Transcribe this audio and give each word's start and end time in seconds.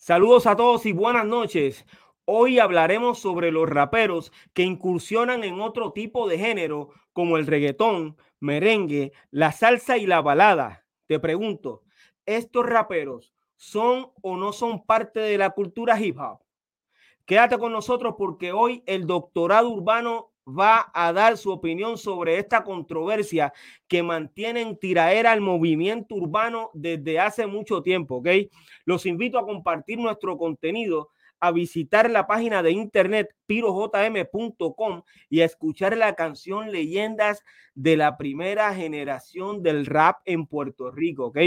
Saludos 0.00 0.46
a 0.46 0.54
todos 0.54 0.86
y 0.86 0.92
buenas 0.92 1.26
noches. 1.26 1.84
Hoy 2.24 2.60
hablaremos 2.60 3.18
sobre 3.18 3.50
los 3.50 3.68
raperos 3.68 4.32
que 4.54 4.62
incursionan 4.62 5.42
en 5.42 5.60
otro 5.60 5.92
tipo 5.92 6.28
de 6.28 6.38
género 6.38 6.90
como 7.12 7.36
el 7.36 7.48
reggaetón, 7.48 8.16
merengue, 8.38 9.12
la 9.32 9.50
salsa 9.50 9.98
y 9.98 10.06
la 10.06 10.20
balada. 10.20 10.86
Te 11.08 11.18
pregunto, 11.18 11.82
¿estos 12.26 12.64
raperos 12.64 13.34
son 13.56 14.12
o 14.22 14.36
no 14.36 14.52
son 14.52 14.86
parte 14.86 15.18
de 15.18 15.36
la 15.36 15.50
cultura 15.50 16.00
hip 16.00 16.16
hop? 16.20 16.44
Quédate 17.26 17.58
con 17.58 17.72
nosotros 17.72 18.14
porque 18.16 18.52
hoy 18.52 18.84
el 18.86 19.04
doctorado 19.04 19.68
urbano 19.68 20.30
va 20.48 20.90
a 20.94 21.12
dar 21.12 21.36
su 21.36 21.50
opinión 21.50 21.98
sobre 21.98 22.38
esta 22.38 22.64
controversia 22.64 23.52
que 23.86 24.02
mantiene 24.02 24.62
en 24.62 24.78
tiraera 24.78 25.32
al 25.32 25.40
movimiento 25.40 26.14
urbano 26.14 26.70
desde 26.74 27.20
hace 27.20 27.46
mucho 27.46 27.82
tiempo, 27.82 28.16
¿ok? 28.16 28.28
Los 28.84 29.06
invito 29.06 29.38
a 29.38 29.44
compartir 29.44 29.98
nuestro 29.98 30.38
contenido, 30.38 31.10
a 31.40 31.52
visitar 31.52 32.10
la 32.10 32.26
página 32.26 32.62
de 32.62 32.72
internet 32.72 33.34
pirojm.com 33.46 35.02
y 35.28 35.40
a 35.40 35.44
escuchar 35.44 35.96
la 35.96 36.14
canción 36.14 36.72
Leyendas 36.72 37.44
de 37.74 37.96
la 37.96 38.16
primera 38.16 38.74
generación 38.74 39.62
del 39.62 39.86
rap 39.86 40.18
en 40.24 40.46
Puerto 40.46 40.90
Rico, 40.90 41.26
¿ok? 41.26 41.38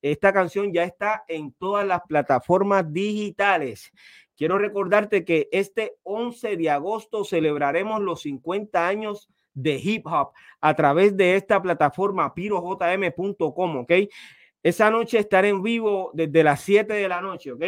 Esta 0.00 0.32
canción 0.32 0.72
ya 0.72 0.84
está 0.84 1.24
en 1.28 1.52
todas 1.52 1.86
las 1.86 2.02
plataformas 2.08 2.92
digitales. 2.92 3.92
Quiero 4.38 4.56
recordarte 4.56 5.24
que 5.24 5.48
este 5.50 5.96
11 6.04 6.56
de 6.56 6.70
agosto 6.70 7.24
celebraremos 7.24 8.00
los 8.00 8.22
50 8.22 8.86
años 8.86 9.28
de 9.52 9.80
hip 9.82 10.06
hop 10.06 10.30
a 10.60 10.74
través 10.76 11.16
de 11.16 11.34
esta 11.34 11.60
plataforma 11.60 12.32
pirojm.com, 12.34 13.76
¿ok? 13.78 13.92
Esa 14.62 14.92
noche 14.92 15.18
estaré 15.18 15.48
en 15.48 15.60
vivo 15.60 16.12
desde 16.14 16.44
las 16.44 16.60
7 16.60 16.94
de 16.94 17.08
la 17.08 17.20
noche, 17.20 17.50
¿ok? 17.50 17.64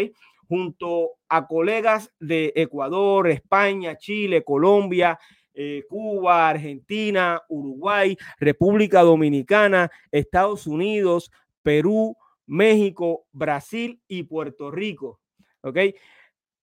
Junto 0.49 1.15
a 1.29 1.49
colegas 1.49 2.13
de 2.21 2.53
Ecuador, 2.55 3.29
España, 3.29 3.99
Chile, 3.99 4.45
Colombia, 4.45 5.19
eh, 5.53 5.85
Cuba, 5.89 6.51
Argentina, 6.51 7.43
Uruguay, 7.49 8.17
República 8.39 9.03
Dominicana, 9.03 9.91
Estados 10.13 10.69
Unidos, 10.69 11.33
Perú, 11.63 12.17
México, 12.47 13.27
Brasil 13.33 14.01
y 14.07 14.23
Puerto 14.23 14.71
Rico, 14.71 15.19
¿ok? 15.63 15.79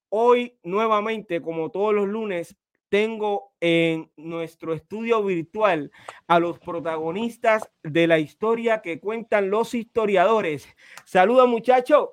Hoy 0.09 0.57
nuevamente, 0.63 1.41
como 1.41 1.69
todos 1.69 1.93
los 1.93 2.07
lunes, 2.07 2.55
tengo 2.89 3.53
en 3.59 4.09
nuestro 4.15 4.73
estudio 4.73 5.23
virtual 5.23 5.91
a 6.27 6.39
los 6.39 6.59
protagonistas 6.59 7.69
de 7.83 8.07
la 8.07 8.19
historia 8.19 8.81
que 8.81 8.99
cuentan 8.99 9.49
los 9.49 9.73
historiadores. 9.73 10.67
Saluda 11.05 11.45
muchachos. 11.45 12.09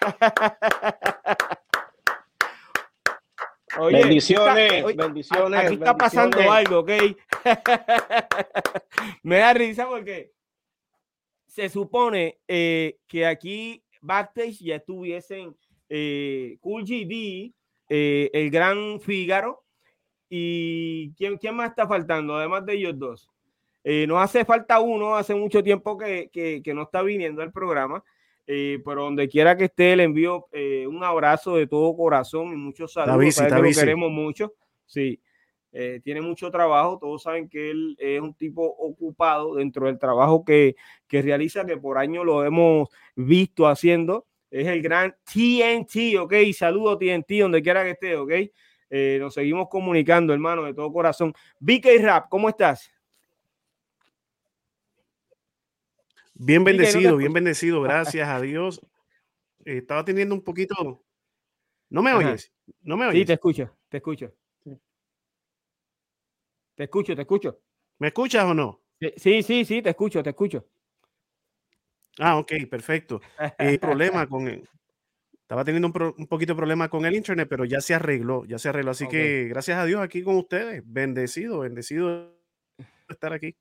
bendiciones, 3.90 4.96
bendiciones. 4.96 5.60
Aquí 5.60 5.74
está 5.74 5.96
pasando 5.96 6.52
algo, 6.52 6.80
¿ok? 6.80 6.90
Me 9.22 9.38
da 9.38 9.54
risa 9.54 9.86
porque 9.86 10.32
se 11.46 11.68
supone 11.68 12.38
eh, 12.46 12.98
que 13.06 13.26
aquí 13.26 13.82
backstage 14.00 14.58
ya 14.60 14.76
estuviesen 14.76 15.56
eh, 15.88 16.58
Cool 16.60 16.84
GD, 16.84 17.52
eh, 17.88 18.30
el 18.32 18.50
gran 18.50 19.00
Fígaro. 19.00 19.64
¿Y 20.30 21.12
quién, 21.14 21.38
quién 21.38 21.54
más 21.56 21.70
está 21.70 21.88
faltando, 21.88 22.36
además 22.36 22.66
de 22.66 22.74
ellos 22.74 22.98
dos? 22.98 23.30
Eh, 23.82 24.06
nos 24.06 24.22
hace 24.22 24.44
falta 24.44 24.78
uno, 24.80 25.16
hace 25.16 25.34
mucho 25.34 25.62
tiempo 25.62 25.96
que, 25.96 26.28
que, 26.30 26.74
no 26.74 26.82
está 26.82 27.00
viniendo 27.00 27.40
al 27.40 27.50
programa, 27.50 28.04
pero 28.44 29.04
donde 29.04 29.28
quiera 29.28 29.56
que 29.56 29.64
esté, 29.64 29.96
le 29.96 30.02
envío 30.02 30.46
un 30.86 31.02
abrazo 31.02 31.56
de 31.56 31.66
todo 31.66 31.96
corazón 31.96 32.52
y 32.52 32.56
muchos 32.56 32.92
saludos. 32.92 33.38
lo 33.40 33.62
queremos 33.62 34.10
mucho. 34.10 34.52
Sí, 34.84 35.18
tiene 36.02 36.20
mucho 36.20 36.50
trabajo. 36.50 36.98
Todos 36.98 37.22
saben 37.22 37.48
que 37.48 37.70
él 37.70 37.96
es 37.98 38.20
un 38.20 38.34
tipo 38.34 38.62
ocupado 38.62 39.54
dentro 39.54 39.86
del 39.86 39.98
trabajo 39.98 40.44
que, 40.44 40.76
que 41.06 41.22
realiza, 41.22 41.64
que 41.64 41.78
por 41.78 41.96
año 41.96 42.22
lo 42.24 42.44
hemos 42.44 42.90
visto 43.16 43.66
haciendo 43.66 44.26
es 44.50 44.66
el 44.66 44.82
gran 44.82 45.14
TNT, 45.24 46.18
ok. 46.18 46.34
Saludo 46.54 46.96
TNT 46.98 47.40
donde 47.40 47.62
quiera 47.62 47.84
que 47.84 47.90
esté, 47.90 48.16
ok. 48.16 48.32
Eh, 48.90 49.18
nos 49.20 49.34
seguimos 49.34 49.68
comunicando, 49.68 50.32
hermano, 50.32 50.64
de 50.64 50.74
todo 50.74 50.92
corazón. 50.92 51.34
BK 51.60 51.86
Rap, 52.00 52.28
¿cómo 52.28 52.48
estás? 52.48 52.90
Bien 56.34 56.62
bendecido, 56.62 57.16
bien 57.16 57.32
bendecido, 57.32 57.82
gracias 57.82 58.28
a 58.28 58.40
Dios. 58.40 58.80
estaba 59.64 60.04
teniendo 60.04 60.34
un 60.34 60.42
poquito. 60.42 61.02
¿No 61.90 62.02
me 62.02 62.12
oyes? 62.14 62.52
¿No 62.82 62.96
me 62.96 63.06
oyes? 63.06 63.20
Sí, 63.20 63.26
te 63.26 63.32
escucho, 63.34 63.76
te 63.88 63.96
escucho. 63.98 64.32
Te 66.74 66.84
escucho, 66.84 67.16
te 67.16 67.22
escucho. 67.22 67.60
¿Me 67.98 68.08
escuchas 68.08 68.44
o 68.44 68.54
no? 68.54 68.80
Sí, 69.16 69.42
sí, 69.42 69.64
sí, 69.64 69.82
te 69.82 69.90
escucho, 69.90 70.22
te 70.22 70.30
escucho. 70.30 70.64
Ah, 72.18 72.38
ok, 72.38 72.52
perfecto. 72.70 73.20
Eh, 73.58 73.78
problema 73.78 74.26
con 74.28 74.48
Estaba 75.48 75.64
teniendo 75.64 75.86
un, 75.88 76.26
poquito 76.26 76.52
de 76.52 76.56
problema 76.58 76.90
con 76.90 77.06
el 77.06 77.14
internet, 77.14 77.48
pero 77.48 77.64
ya 77.64 77.80
se 77.80 77.94
arregló, 77.94 78.44
ya 78.44 78.58
se 78.58 78.68
arregló. 78.68 78.90
Así 78.90 79.08
que 79.08 79.46
gracias 79.48 79.78
a 79.78 79.86
Dios 79.86 80.02
aquí 80.02 80.22
con 80.22 80.36
ustedes. 80.36 80.82
Bendecido, 80.84 81.60
bendecido 81.60 82.34
de 82.76 82.84
estar 83.08 83.32
aquí. 83.32 83.56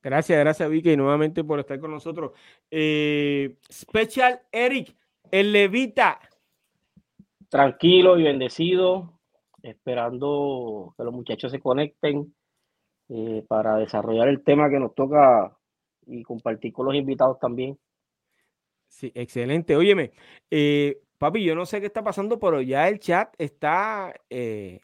Gracias, 0.00 0.38
gracias 0.38 0.70
Vicky 0.70 0.96
nuevamente 0.96 1.42
por 1.42 1.58
estar 1.58 1.80
con 1.80 1.90
nosotros. 1.90 2.32
Eh, 2.70 3.56
Special 3.68 4.42
Eric, 4.52 4.94
el 5.32 5.52
Levita. 5.52 6.20
Tranquilo 7.48 8.16
y 8.16 8.22
bendecido, 8.22 9.18
esperando 9.62 10.94
que 10.96 11.02
los 11.02 11.12
muchachos 11.12 11.50
se 11.50 11.58
conecten 11.58 12.32
eh, 13.08 13.44
para 13.48 13.76
desarrollar 13.76 14.28
el 14.28 14.44
tema 14.44 14.70
que 14.70 14.78
nos 14.78 14.94
toca 14.94 15.58
y 16.10 16.22
compartir 16.22 16.72
con 16.72 16.86
los 16.86 16.94
invitados 16.94 17.38
también. 17.38 17.78
Sí, 18.88 19.12
excelente. 19.14 19.76
Óyeme, 19.76 20.10
eh, 20.50 21.00
papi, 21.16 21.44
yo 21.44 21.54
no 21.54 21.64
sé 21.64 21.80
qué 21.80 21.86
está 21.86 22.02
pasando, 22.02 22.38
pero 22.38 22.60
ya 22.60 22.88
el 22.88 22.98
chat 22.98 23.32
está 23.38 24.12
eh, 24.28 24.80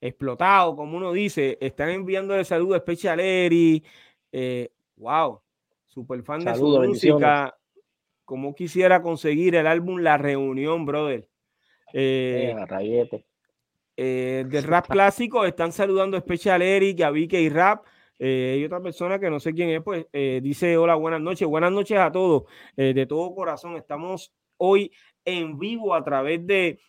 explotado, 0.00 0.76
como 0.76 0.96
uno 0.96 1.12
dice. 1.12 1.56
Están 1.60 1.90
enviando 1.90 2.36
el 2.36 2.44
saludo 2.44 2.74
a 2.74 2.80
Special 2.80 3.18
Eri. 3.18 3.82
Eh, 4.30 4.70
wow, 4.96 5.40
super 5.86 6.22
fan 6.22 6.44
de 6.44 6.54
su 6.54 6.66
música. 6.66 7.56
Como 8.24 8.54
quisiera 8.54 9.02
conseguir 9.02 9.54
el 9.54 9.66
álbum 9.66 10.00
La 10.00 10.18
Reunión, 10.18 10.84
brother. 10.84 11.28
Eh, 11.92 12.54
del 14.46 14.64
rap 14.64 14.88
clásico 14.88 15.46
están 15.46 15.72
saludando 15.72 16.18
a 16.18 16.20
Special 16.20 16.60
Eric, 16.60 17.00
a 17.00 17.10
Vicky 17.10 17.48
Rap. 17.48 17.86
Eh, 18.18 18.58
y 18.60 18.64
otra 18.64 18.80
persona 18.80 19.18
que 19.18 19.28
no 19.28 19.40
sé 19.40 19.52
quién 19.52 19.70
es, 19.70 19.82
pues 19.82 20.06
eh, 20.12 20.40
dice 20.42 20.76
hola, 20.78 20.94
buenas 20.94 21.20
noches, 21.20 21.46
buenas 21.46 21.70
noches 21.72 21.98
a 21.98 22.10
todos, 22.10 22.44
eh, 22.76 22.94
de 22.94 23.06
todo 23.06 23.34
corazón. 23.34 23.76
Estamos 23.76 24.32
hoy 24.56 24.90
en 25.24 25.58
vivo 25.58 25.94
a 25.94 26.02
través 26.02 26.46
de 26.46 26.80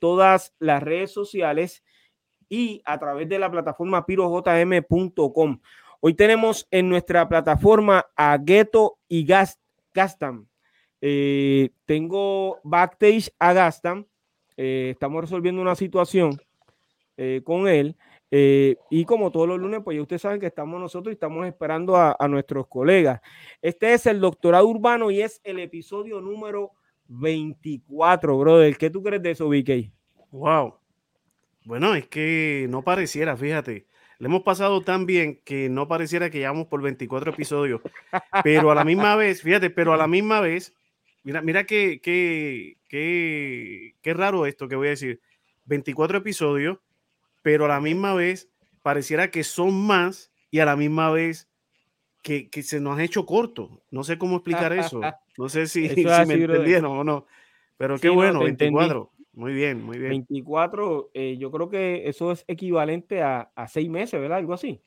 todas 0.00 0.54
las 0.60 0.82
redes 0.82 1.12
sociales 1.12 1.84
y 2.48 2.80
a 2.86 2.98
través 2.98 3.28
de 3.28 3.38
la 3.38 3.50
plataforma 3.50 4.06
pirojm.com. 4.06 5.60
Hoy 6.00 6.14
tenemos 6.14 6.66
en 6.70 6.88
nuestra 6.88 7.28
plataforma 7.28 8.06
a 8.16 8.38
Ghetto 8.38 8.96
y 9.08 9.26
Gastam. 9.26 10.46
tengo 11.84 12.60
backstage 12.64 13.30
a 13.38 13.52
Gastam. 13.52 14.06
estamos 14.56 15.20
resolviendo 15.20 15.60
una 15.60 15.74
situación 15.74 16.40
con 17.44 17.68
él. 17.68 17.94
Eh, 18.30 18.76
y 18.90 19.04
como 19.04 19.30
todos 19.30 19.48
los 19.48 19.58
lunes, 19.58 19.80
pues 19.82 19.96
ya 19.96 20.02
ustedes 20.02 20.22
saben 20.22 20.40
que 20.40 20.46
estamos 20.46 20.80
nosotros 20.80 21.12
y 21.12 21.14
estamos 21.14 21.46
esperando 21.46 21.96
a, 21.96 22.16
nuestros 22.28 22.66
colegas. 22.66 23.20
Este 23.62 23.94
es 23.94 24.06
el 24.06 24.20
doctorado 24.20 24.66
urbano 24.66 25.10
y 25.10 25.22
es 25.22 25.40
el 25.44 25.58
episodio 25.58 26.20
número 26.20 26.72
24, 27.08 28.38
brother. 28.38 28.76
¿Qué 28.76 28.90
tú 28.90 29.02
crees 29.02 29.22
de 29.22 29.30
eso, 29.30 29.48
VK? 29.48 29.90
Wow. 30.30 30.74
Bueno, 31.64 31.94
es 31.94 32.06
que 32.06 32.66
no 32.68 32.82
pareciera, 32.82 33.36
fíjate. 33.36 33.86
Le 34.18 34.26
hemos 34.26 34.42
pasado 34.42 34.82
tan 34.82 35.06
bien 35.06 35.40
que 35.44 35.68
no 35.68 35.86
pareciera 35.86 36.28
que 36.28 36.38
llevamos 36.38 36.66
por 36.66 36.82
24 36.82 37.30
episodios. 37.32 37.80
Pero 38.42 38.70
a 38.70 38.74
la 38.74 38.84
misma 38.84 39.16
vez, 39.16 39.42
fíjate, 39.42 39.70
pero 39.70 39.92
a 39.92 39.96
la 39.96 40.08
misma 40.08 40.40
vez, 40.40 40.74
mira, 41.22 41.40
mira 41.40 41.64
qué, 41.64 42.00
qué, 42.02 42.76
qué, 42.88 43.94
qué 44.02 44.14
raro 44.14 44.44
esto 44.44 44.68
que 44.68 44.76
voy 44.76 44.88
a 44.88 44.90
decir. 44.90 45.20
24 45.66 46.18
episodios 46.18 46.78
pero 47.48 47.64
a 47.64 47.68
la 47.68 47.80
misma 47.80 48.12
vez 48.12 48.50
pareciera 48.82 49.30
que 49.30 49.42
son 49.42 49.72
más 49.72 50.30
y 50.50 50.58
a 50.58 50.66
la 50.66 50.76
misma 50.76 51.10
vez 51.10 51.48
que, 52.22 52.50
se 52.62 52.78
nos 52.78 52.98
ha 52.98 53.02
hecho 53.02 53.24
corto. 53.24 53.80
No 53.90 54.04
sé 54.04 54.18
cómo 54.18 54.36
explicar 54.36 54.74
eso. 54.74 55.00
No 55.38 55.48
sé 55.48 55.66
si, 55.66 55.80
me 56.26 56.34
entendieron 56.34 56.98
o 56.98 57.04
no. 57.04 57.24
Pero 57.78 57.98
qué 57.98 58.10
bueno, 58.10 58.40
24. 58.40 59.10
Muy 59.32 59.54
bien, 59.54 59.82
muy 59.82 59.96
bien. 59.96 60.10
24, 60.10 61.12
eh, 61.14 61.38
yo 61.38 61.50
creo 61.50 61.70
que 61.70 62.06
eso 62.06 62.32
es 62.32 62.44
equivalente 62.46 63.22
a, 63.22 63.50
seis 63.66 63.88
meses, 63.88 64.20
¿verdad? 64.20 64.36
Algo 64.36 64.52
así. 64.52 64.82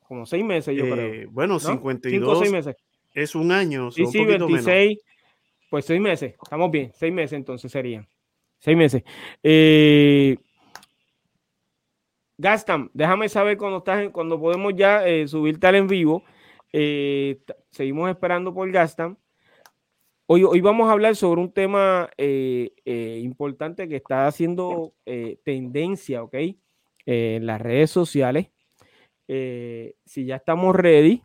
Como 0.00 0.26
seis 0.26 0.44
meses, 0.44 0.76
yo 0.76 0.82
creo. 0.90 1.14
Eh, 1.14 1.26
bueno, 1.30 1.60
52 1.60 2.50
meses. 2.50 2.74
es 3.14 3.36
un 3.36 3.52
año. 3.52 3.92
Sí, 3.92 4.04
sí, 4.06 4.24
26. 4.24 4.98
Pues 5.70 5.84
seis 5.84 6.00
meses, 6.00 6.34
estamos 6.42 6.72
bien, 6.72 6.90
seis 6.92 7.12
meses 7.12 7.34
entonces 7.34 7.70
serían. 7.70 8.08
Seis 8.58 8.76
meses. 8.76 9.04
Eh, 9.44 10.36
Gastam, 12.38 12.90
déjame 12.94 13.28
saber 13.28 13.56
cuando 13.56 13.78
estás, 13.78 14.08
cuando 14.10 14.40
podemos 14.40 14.74
ya 14.74 15.06
eh, 15.06 15.28
subir 15.28 15.60
tal 15.60 15.74
en 15.74 15.86
vivo. 15.86 16.24
Eh, 16.72 17.40
seguimos 17.70 18.10
esperando 18.10 18.54
por 18.54 18.70
Gastam. 18.70 19.16
Hoy, 20.26 20.44
hoy 20.44 20.60
vamos 20.60 20.88
a 20.88 20.92
hablar 20.92 21.14
sobre 21.14 21.40
un 21.40 21.52
tema 21.52 22.08
eh, 22.16 22.70
importante 23.22 23.86
que 23.88 23.96
está 23.96 24.26
haciendo 24.26 24.94
tendencia, 25.44 26.22
¿ok? 26.22 26.34
en 27.04 27.46
las 27.46 27.60
redes 27.60 27.90
sociales. 27.90 28.48
si 29.26 30.24
ya 30.24 30.36
estamos 30.36 30.74
ready. 30.74 31.22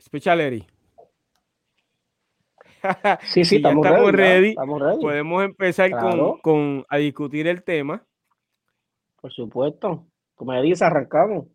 Special 0.00 0.40
Eri. 0.40 0.66
Sí, 3.22 3.44
sí, 3.44 3.56
estamos, 3.56 4.12
ready, 4.12 4.54
Podemos 5.00 5.42
empezar 5.42 5.90
con, 5.90 6.38
con, 6.38 6.84
a 6.88 6.98
discutir 6.98 7.46
el 7.46 7.62
tema. 7.62 8.04
Por 9.24 9.32
supuesto. 9.32 10.06
Como 10.34 10.52
ya 10.52 10.60
dice, 10.60 10.84
arrancamos. 10.84 11.46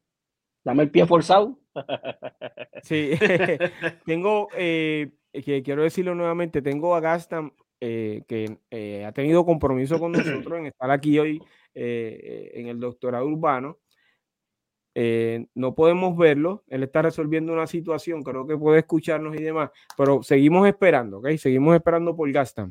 Dame 0.63 0.81
el 0.81 0.89
pie 0.89 1.05
forzado. 1.05 1.59
sí, 2.81 3.11
tengo, 4.07 4.47
eh, 4.57 5.11
que 5.31 5.61
quiero 5.61 5.83
decirlo 5.83 6.15
nuevamente, 6.15 6.63
tengo 6.63 6.95
a 6.95 6.99
Gastam 6.99 7.51
eh, 7.79 8.23
que 8.27 8.57
eh, 8.71 9.05
ha 9.05 9.11
tenido 9.11 9.45
compromiso 9.45 9.99
con 9.99 10.13
nosotros 10.13 10.57
en 10.57 10.65
estar 10.65 10.89
aquí 10.89 11.19
hoy 11.19 11.43
en 11.75 12.69
el 12.69 12.79
doctorado 12.79 13.27
urbano. 13.27 13.77
no 15.53 15.75
podemos 15.75 16.17
verlo, 16.17 16.63
él 16.69 16.81
está 16.81 17.03
resolviendo 17.03 17.53
una 17.53 17.67
situación, 17.67 18.23
creo 18.23 18.47
que 18.47 18.57
puede 18.57 18.79
escucharnos 18.79 19.35
y 19.35 19.43
demás, 19.43 19.69
pero 19.95 20.23
seguimos 20.23 20.67
esperando, 20.67 21.19
¿ok? 21.19 21.37
Seguimos 21.37 21.75
esperando 21.75 22.15
por 22.15 22.31
Gastam. 22.31 22.69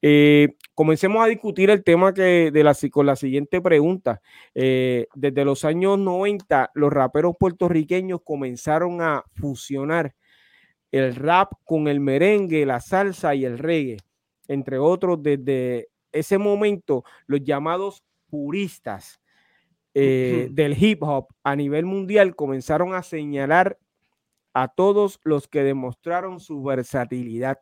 Eh, 0.00 0.54
comencemos 0.74 1.24
a 1.24 1.28
discutir 1.28 1.70
el 1.70 1.82
tema 1.82 2.14
que 2.14 2.50
de 2.52 2.64
la, 2.64 2.76
con 2.90 3.06
la 3.06 3.16
siguiente 3.16 3.60
pregunta. 3.60 4.20
Eh, 4.54 5.08
desde 5.14 5.44
los 5.44 5.64
años 5.64 5.98
90, 5.98 6.70
los 6.74 6.92
raperos 6.92 7.34
puertorriqueños 7.38 8.20
comenzaron 8.22 9.02
a 9.02 9.24
fusionar 9.34 10.14
el 10.92 11.14
rap 11.14 11.52
con 11.64 11.88
el 11.88 12.00
merengue, 12.00 12.64
la 12.64 12.80
salsa 12.80 13.34
y 13.34 13.44
el 13.44 13.58
reggae, 13.58 13.98
entre 14.46 14.78
otros. 14.78 15.22
Desde 15.22 15.88
ese 16.12 16.38
momento, 16.38 17.04
los 17.26 17.42
llamados 17.42 18.02
puristas 18.30 19.20
eh, 19.94 20.48
del 20.52 20.80
hip 20.80 21.02
hop 21.02 21.26
a 21.42 21.56
nivel 21.56 21.84
mundial 21.84 22.36
comenzaron 22.36 22.94
a 22.94 23.02
señalar 23.02 23.78
a 24.52 24.68
todos 24.68 25.20
los 25.24 25.48
que 25.48 25.62
demostraron 25.62 26.40
su 26.40 26.62
versatilidad 26.62 27.58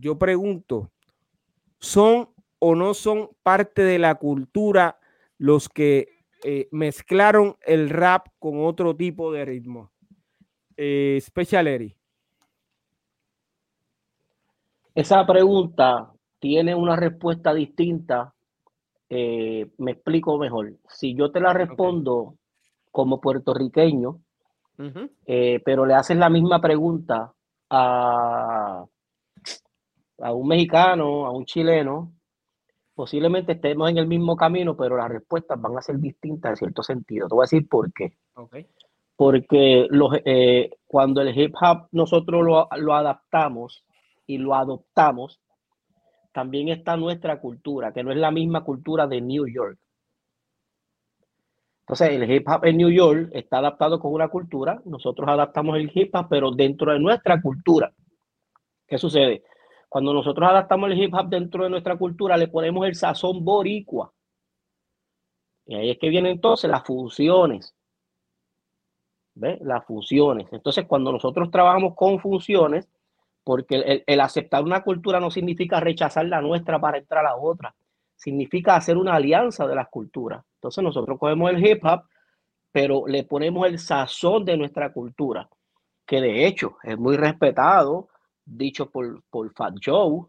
yo 0.00 0.18
pregunto, 0.18 0.90
¿son 1.78 2.28
o 2.58 2.74
no 2.74 2.94
son 2.94 3.30
parte 3.42 3.82
de 3.82 3.98
la 3.98 4.16
cultura 4.16 4.98
los 5.38 5.68
que 5.68 6.08
eh, 6.44 6.68
mezclaron 6.70 7.56
el 7.62 7.90
rap 7.90 8.28
con 8.38 8.64
otro 8.64 8.94
tipo 8.96 9.32
de 9.32 9.44
ritmo? 9.44 9.92
Eh, 10.76 11.18
Special 11.20 11.66
Eri. 11.66 11.96
Esa 14.94 15.26
pregunta 15.26 16.12
tiene 16.38 16.74
una 16.74 16.96
respuesta 16.96 17.52
distinta. 17.52 18.34
Eh, 19.08 19.70
me 19.78 19.92
explico 19.92 20.38
mejor. 20.38 20.72
Si 20.88 21.14
yo 21.14 21.30
te 21.30 21.40
la 21.40 21.52
respondo 21.52 22.36
como 22.90 23.20
puertorriqueño, 23.20 24.20
pero 25.64 25.86
le 25.86 25.94
haces 25.94 26.16
la 26.16 26.28
misma 26.28 26.60
pregunta 26.60 27.32
a 27.70 28.86
a 30.18 30.32
un 30.32 30.48
mexicano, 30.48 31.26
a 31.26 31.30
un 31.30 31.44
chileno, 31.44 32.12
posiblemente 32.94 33.52
estemos 33.52 33.90
en 33.90 33.98
el 33.98 34.06
mismo 34.06 34.36
camino, 34.36 34.76
pero 34.76 34.96
las 34.96 35.10
respuestas 35.10 35.60
van 35.60 35.76
a 35.76 35.82
ser 35.82 35.98
distintas 35.98 36.50
en 36.50 36.56
cierto 36.56 36.82
sentido. 36.82 37.28
Te 37.28 37.34
voy 37.34 37.42
a 37.42 37.50
decir 37.50 37.68
por 37.68 37.92
qué. 37.92 38.16
Porque 39.16 39.86
los, 39.90 40.14
eh, 40.24 40.70
cuando 40.86 41.20
el 41.20 41.38
hip 41.38 41.54
hop 41.60 41.88
nosotros 41.92 42.44
lo, 42.44 42.68
lo 42.76 42.94
adaptamos 42.94 43.84
y 44.26 44.38
lo 44.38 44.54
adoptamos, 44.54 45.40
también 46.32 46.68
está 46.68 46.96
nuestra 46.96 47.40
cultura, 47.40 47.92
que 47.92 48.02
no 48.02 48.10
es 48.10 48.18
la 48.18 48.30
misma 48.30 48.62
cultura 48.62 49.06
de 49.06 49.20
New 49.20 49.46
York. 49.46 49.78
Entonces, 51.80 52.10
el 52.10 52.30
hip 52.30 52.48
hop 52.48 52.64
en 52.64 52.78
New 52.78 52.90
York 52.90 53.30
está 53.32 53.58
adaptado 53.58 54.00
con 54.00 54.12
una 54.12 54.28
cultura, 54.28 54.82
nosotros 54.84 55.28
adaptamos 55.28 55.76
el 55.76 55.90
hip 55.94 56.14
hop, 56.14 56.26
pero 56.28 56.50
dentro 56.50 56.92
de 56.92 56.98
nuestra 56.98 57.40
cultura. 57.40 57.92
¿Qué 58.86 58.98
sucede? 58.98 59.44
Cuando 59.96 60.12
nosotros 60.12 60.46
adaptamos 60.46 60.90
el 60.90 61.02
hip 61.02 61.14
hop 61.14 61.30
dentro 61.30 61.64
de 61.64 61.70
nuestra 61.70 61.96
cultura, 61.96 62.36
le 62.36 62.48
ponemos 62.48 62.86
el 62.86 62.94
sazón 62.94 63.42
boricua. 63.42 64.12
Y 65.64 65.74
ahí 65.74 65.90
es 65.90 65.98
que 65.98 66.10
vienen 66.10 66.32
entonces 66.32 66.70
las 66.70 66.84
funciones. 66.84 67.74
¿Ves? 69.36 69.58
Las 69.62 69.86
funciones. 69.86 70.48
Entonces, 70.52 70.84
cuando 70.86 71.10
nosotros 71.12 71.50
trabajamos 71.50 71.94
con 71.94 72.20
funciones, 72.20 72.86
porque 73.42 74.02
el, 74.06 74.20
aceptar 74.20 74.62
una 74.62 74.82
cultura 74.82 75.18
no 75.18 75.30
significa 75.30 75.80
rechazar 75.80 76.26
la 76.26 76.42
nuestra 76.42 76.78
para 76.78 76.98
entrar 76.98 77.24
a 77.24 77.30
la 77.30 77.36
otra, 77.36 77.74
significa 78.16 78.76
hacer 78.76 78.98
una 78.98 79.14
alianza 79.14 79.66
de 79.66 79.76
las 79.76 79.88
culturas. 79.88 80.44
Entonces, 80.56 80.84
nosotros 80.84 81.18
cogemos 81.18 81.50
el 81.52 81.66
hip 81.66 81.82
hop, 81.86 82.02
pero 82.70 83.06
le 83.06 83.24
ponemos 83.24 83.66
el 83.66 83.78
sazón 83.78 84.44
de 84.44 84.58
nuestra 84.58 84.92
cultura, 84.92 85.48
que 86.04 86.20
de 86.20 86.46
hecho 86.46 86.76
es 86.82 86.98
muy 86.98 87.16
respetado 87.16 88.08
dicho 88.46 88.90
por, 88.90 89.22
por 89.28 89.52
Fat 89.52 89.74
Joe, 89.84 90.26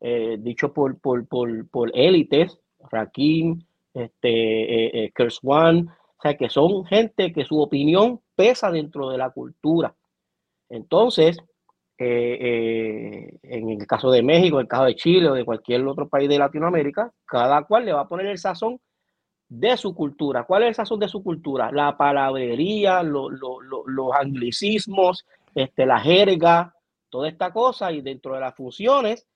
eh, 0.00 0.36
dicho 0.38 0.72
por, 0.72 0.98
por, 1.00 1.26
por, 1.26 1.68
por 1.68 1.90
élites, 1.94 2.60
Rakim, 2.90 3.64
este, 3.94 4.86
eh, 4.86 5.12
eh 5.16 5.28
One, 5.42 5.86
o 5.88 6.22
sea, 6.22 6.36
que 6.36 6.48
son 6.48 6.84
gente 6.84 7.32
que 7.32 7.44
su 7.44 7.60
opinión 7.60 8.20
pesa 8.36 8.70
dentro 8.70 9.10
de 9.10 9.18
la 9.18 9.30
cultura. 9.30 9.94
Entonces, 10.68 11.38
eh, 11.98 13.38
en 13.42 13.70
el 13.70 13.86
caso 13.86 14.10
de 14.10 14.22
México, 14.22 14.56
en 14.56 14.62
el 14.62 14.68
caso 14.68 14.84
de 14.84 14.96
Chile 14.96 15.28
o 15.28 15.34
de 15.34 15.44
cualquier 15.44 15.86
otro 15.86 16.08
país 16.08 16.28
de 16.28 16.38
Latinoamérica, 16.38 17.12
cada 17.24 17.64
cual 17.64 17.84
le 17.84 17.92
va 17.92 18.02
a 18.02 18.08
poner 18.08 18.26
el 18.26 18.38
sazón 18.38 18.80
de 19.48 19.76
su 19.76 19.94
cultura. 19.94 20.44
¿Cuál 20.44 20.62
es 20.62 20.68
el 20.70 20.74
sazón 20.76 20.98
de 21.00 21.08
su 21.08 21.22
cultura? 21.22 21.70
La 21.70 21.96
palabrería, 21.96 23.02
los 23.02 24.12
anglicismos, 24.18 25.26
este, 25.54 25.84
la 25.86 26.00
jerga, 26.00 26.74
toda 27.12 27.28
esta 27.28 27.52
cosa 27.52 27.92
y 27.92 28.00
dentro 28.00 28.34
de 28.34 28.40
las 28.40 28.56
funciones, 28.56 29.28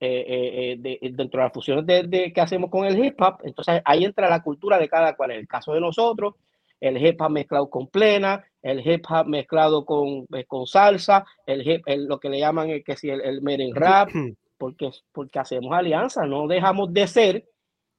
eh, 0.00 0.24
eh, 0.26 0.80
eh, 0.82 1.10
dentro 1.12 1.40
de 1.40 1.44
las 1.44 1.52
funciones 1.52 1.86
de, 1.86 2.32
que 2.32 2.40
hacemos 2.40 2.70
con 2.70 2.86
el 2.86 3.04
hip 3.04 3.20
hop, 3.20 3.40
entonces 3.44 3.82
ahí 3.84 4.04
entra 4.04 4.30
la 4.30 4.42
cultura 4.42 4.78
de 4.78 4.88
cada 4.88 5.14
cual. 5.14 5.32
En 5.32 5.40
el 5.40 5.46
caso 5.46 5.74
de 5.74 5.80
nosotros, 5.80 6.34
el 6.80 6.96
hip 7.04 7.20
hop 7.20 7.30
mezclado 7.30 7.68
con 7.68 7.88
plena, 7.88 8.42
el 8.62 8.80
hip 8.84 9.04
hop 9.10 9.26
mezclado 9.26 9.84
con, 9.84 10.26
con 10.46 10.66
salsa, 10.66 11.26
el, 11.46 11.68
hip, 11.68 11.82
lo 11.86 12.18
que 12.18 12.30
le 12.30 12.40
llaman 12.40 12.70
el, 12.70 12.82
que 12.82 12.96
si 12.96 13.10
el, 13.10 13.20
el 13.20 13.74
rap, 13.74 14.08
porque, 14.56 14.90
porque 15.12 15.38
hacemos 15.38 15.72
alianza, 15.72 16.24
no 16.24 16.48
dejamos 16.48 16.92
de 16.94 17.06
ser 17.06 17.44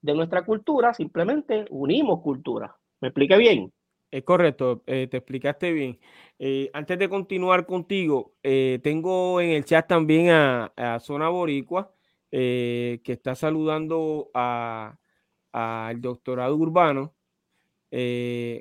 de 0.02 0.14
nuestra 0.14 0.44
cultura, 0.44 0.92
simplemente 0.92 1.66
unimos 1.70 2.20
cultura. 2.20 2.74
¿Me 3.00 3.08
expliqué 3.08 3.36
bien? 3.36 3.72
Es 4.10 4.24
correcto, 4.24 4.82
te 4.84 5.04
explicaste 5.16 5.72
bien. 5.72 5.98
Eh, 6.42 6.70
antes 6.72 6.98
de 6.98 7.10
continuar 7.10 7.66
contigo, 7.66 8.32
eh, 8.42 8.80
tengo 8.82 9.42
en 9.42 9.50
el 9.50 9.62
chat 9.64 9.86
también 9.86 10.30
a, 10.30 10.98
Zona 11.00 11.28
Boricua, 11.28 11.92
eh, 12.30 13.02
que 13.04 13.12
está 13.12 13.34
saludando 13.34 14.30
al 14.32 16.00
doctorado 16.00 16.56
urbano. 16.56 17.14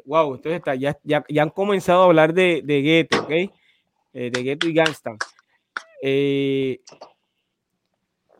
wow, 0.05 0.35
entonces 0.35 0.61
ya, 0.77 0.99
ya, 1.03 1.23
han 1.41 1.49
comenzado 1.51 2.01
a 2.01 2.05
hablar 2.05 2.33
de, 2.33 2.61
de 2.65 2.81
gueto, 2.81 3.21
¿ok? 3.21 3.29
de 4.11 4.43
gueto 4.43 4.67
y 4.67 4.73
gangsta. 4.73 5.15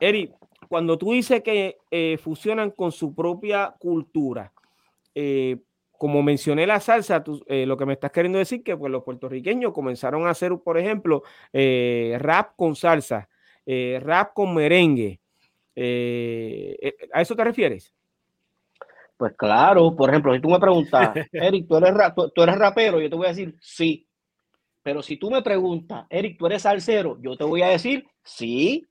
Eri, 0.02 0.34
cuando 0.68 0.98
tú 0.98 1.14
dices 1.14 1.42
que 1.42 1.78
fusionan 2.22 2.72
con 2.72 2.92
su 2.92 3.16
propia 3.16 3.74
cultura, 3.80 4.52
como 6.00 6.24
mencioné 6.24 6.66
la 6.66 6.80
salsa, 6.80 7.22
eh, 7.48 7.66
lo 7.66 7.76
que 7.76 7.86
me 7.86 7.92
estás 7.92 8.12
queriendo 8.12 8.40
decir 8.40 8.64
que 8.64 8.78
pues, 8.78 8.90
los 8.90 9.04
puertorriqueños 9.04 9.74
comenzaron 9.74 10.26
a 10.26 10.30
hacer, 10.30 10.54
por 10.64 10.78
ejemplo, 10.78 11.24
eh, 11.52 12.16
rap 12.20 12.54
con 12.56 12.78
salsa, 12.78 13.28
eh, 13.66 14.00
rap 14.02 14.34
con 14.34 14.56
merengue. 14.56 15.20
¿A 15.76 17.22
eso 17.22 17.36
te 17.36 17.44
refieres? 17.44 17.94
Pues 19.18 19.34
claro, 19.36 19.94
por 19.94 20.10
ejemplo, 20.10 20.34
si 20.34 20.40
tú 20.40 20.50
me 20.50 20.60
preguntas, 20.60 21.12
Eric, 21.34 21.68
¿tú 21.68 21.76
eres, 21.76 21.94
tú 22.34 22.44
eres 22.44 22.58
rapero, 22.58 23.02
yo 23.02 23.10
te 23.10 23.16
voy 23.18 23.26
a 23.26 23.30
decir 23.30 23.58
sí. 23.60 24.08
Pero 24.82 25.02
si 25.02 25.18
tú 25.18 25.30
me 25.30 25.42
preguntas, 25.42 26.08
Eric, 26.10 26.38
¿tú 26.40 26.46
eres 26.46 26.62
salsero? 26.62 27.18
Yo 27.22 27.36
te 27.36 27.44
voy 27.44 27.62
a 27.62 27.68
decir 27.68 28.08
sí. 28.24 28.88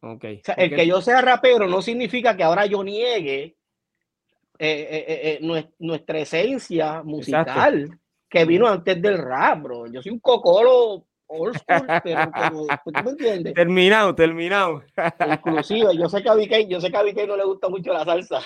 Okay. 0.00 0.40
el 0.56 0.76
que 0.76 0.86
yo 0.86 1.00
sea 1.00 1.20
rapero 1.20 1.66
no 1.66 1.82
significa 1.82 2.36
que 2.36 2.44
ahora 2.44 2.66
yo 2.66 2.84
niegue 2.84 3.56
eh, 4.58 4.88
eh, 4.90 5.38
eh, 5.42 5.66
nuestra 5.78 6.18
esencia 6.20 7.02
musical 7.02 7.98
que 8.28 8.44
vino 8.44 8.66
antes 8.68 9.00
del 9.00 9.18
rap, 9.18 9.62
bro. 9.62 9.86
Yo 9.86 10.02
soy 10.02 10.12
un 10.12 10.20
cocolo 10.20 11.04
old 11.26 11.56
school, 11.56 11.86
pero 12.02 12.30
como, 12.30 12.66
¿tú 12.66 12.90
me 13.04 13.10
entiendes? 13.10 13.54
Terminado, 13.54 14.14
terminado. 14.14 14.82
Inclusive, 15.30 15.96
yo 15.96 16.08
sé 16.08 16.22
que 16.22 16.28
a 16.28 16.34
Vicky, 16.34 16.66
yo 16.68 16.80
sé 16.80 16.90
que 16.90 16.96
a 16.96 17.02
Vicky 17.02 17.26
no 17.26 17.36
le 17.36 17.44
gusta 17.44 17.68
mucho 17.68 17.92
la 17.92 18.04
salsa. 18.04 18.40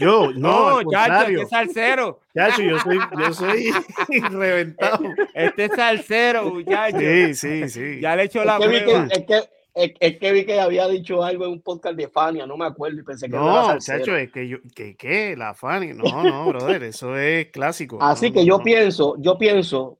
Yo, 0.00 0.32
no, 0.32 0.82
No, 0.82 0.90
chacho, 0.90 1.28
este 1.28 1.42
es 1.42 1.48
salsero. 1.50 2.20
Chacho, 2.34 2.62
yo 2.62 2.78
soy, 2.78 2.98
yo 3.18 3.32
soy 3.32 3.70
reventado. 4.30 5.04
Este 5.34 5.64
es 5.66 5.72
salsero, 5.76 6.50
muchacho. 6.50 6.98
Sí, 6.98 7.34
sí, 7.34 7.68
sí. 7.68 8.00
Ya 8.00 8.16
le 8.16 8.22
he 8.22 8.24
hecho 8.26 8.40
Es 8.40 8.46
la 8.46 8.58
que, 8.58 8.66
prueba. 8.66 9.08
es, 9.10 9.26
que, 9.26 9.40
es, 9.74 9.92
es 9.98 10.18
que 10.18 10.32
vi 10.32 10.44
que 10.46 10.60
había 10.60 10.86
dicho 10.88 11.22
algo 11.22 11.44
en 11.46 11.52
un 11.52 11.62
podcast 11.62 11.96
de 11.96 12.08
Fania, 12.08 12.46
no 12.46 12.56
me 12.56 12.66
acuerdo, 12.66 13.00
y 13.00 13.02
pensé 13.02 13.26
que 13.28 13.36
no, 13.36 13.42
era 13.42 13.60
No, 13.60 13.66
salsero. 13.66 13.98
chacho, 13.98 14.16
es 14.16 14.30
que 14.32 14.48
yo, 14.48 14.58
que 14.74 14.96
qué, 14.96 15.36
la 15.36 15.54
Fanny. 15.54 15.92
No, 15.94 16.22
no, 16.22 16.46
brother, 16.48 16.84
eso 16.84 17.16
es 17.16 17.48
clásico. 17.50 17.98
Así 18.00 18.28
No, 18.28 18.34
que 18.34 18.40
no, 18.40 18.46
yo 18.46 18.58
no. 18.58 18.64
pienso, 18.64 19.14
yo 19.18 19.36
pienso 19.36 19.98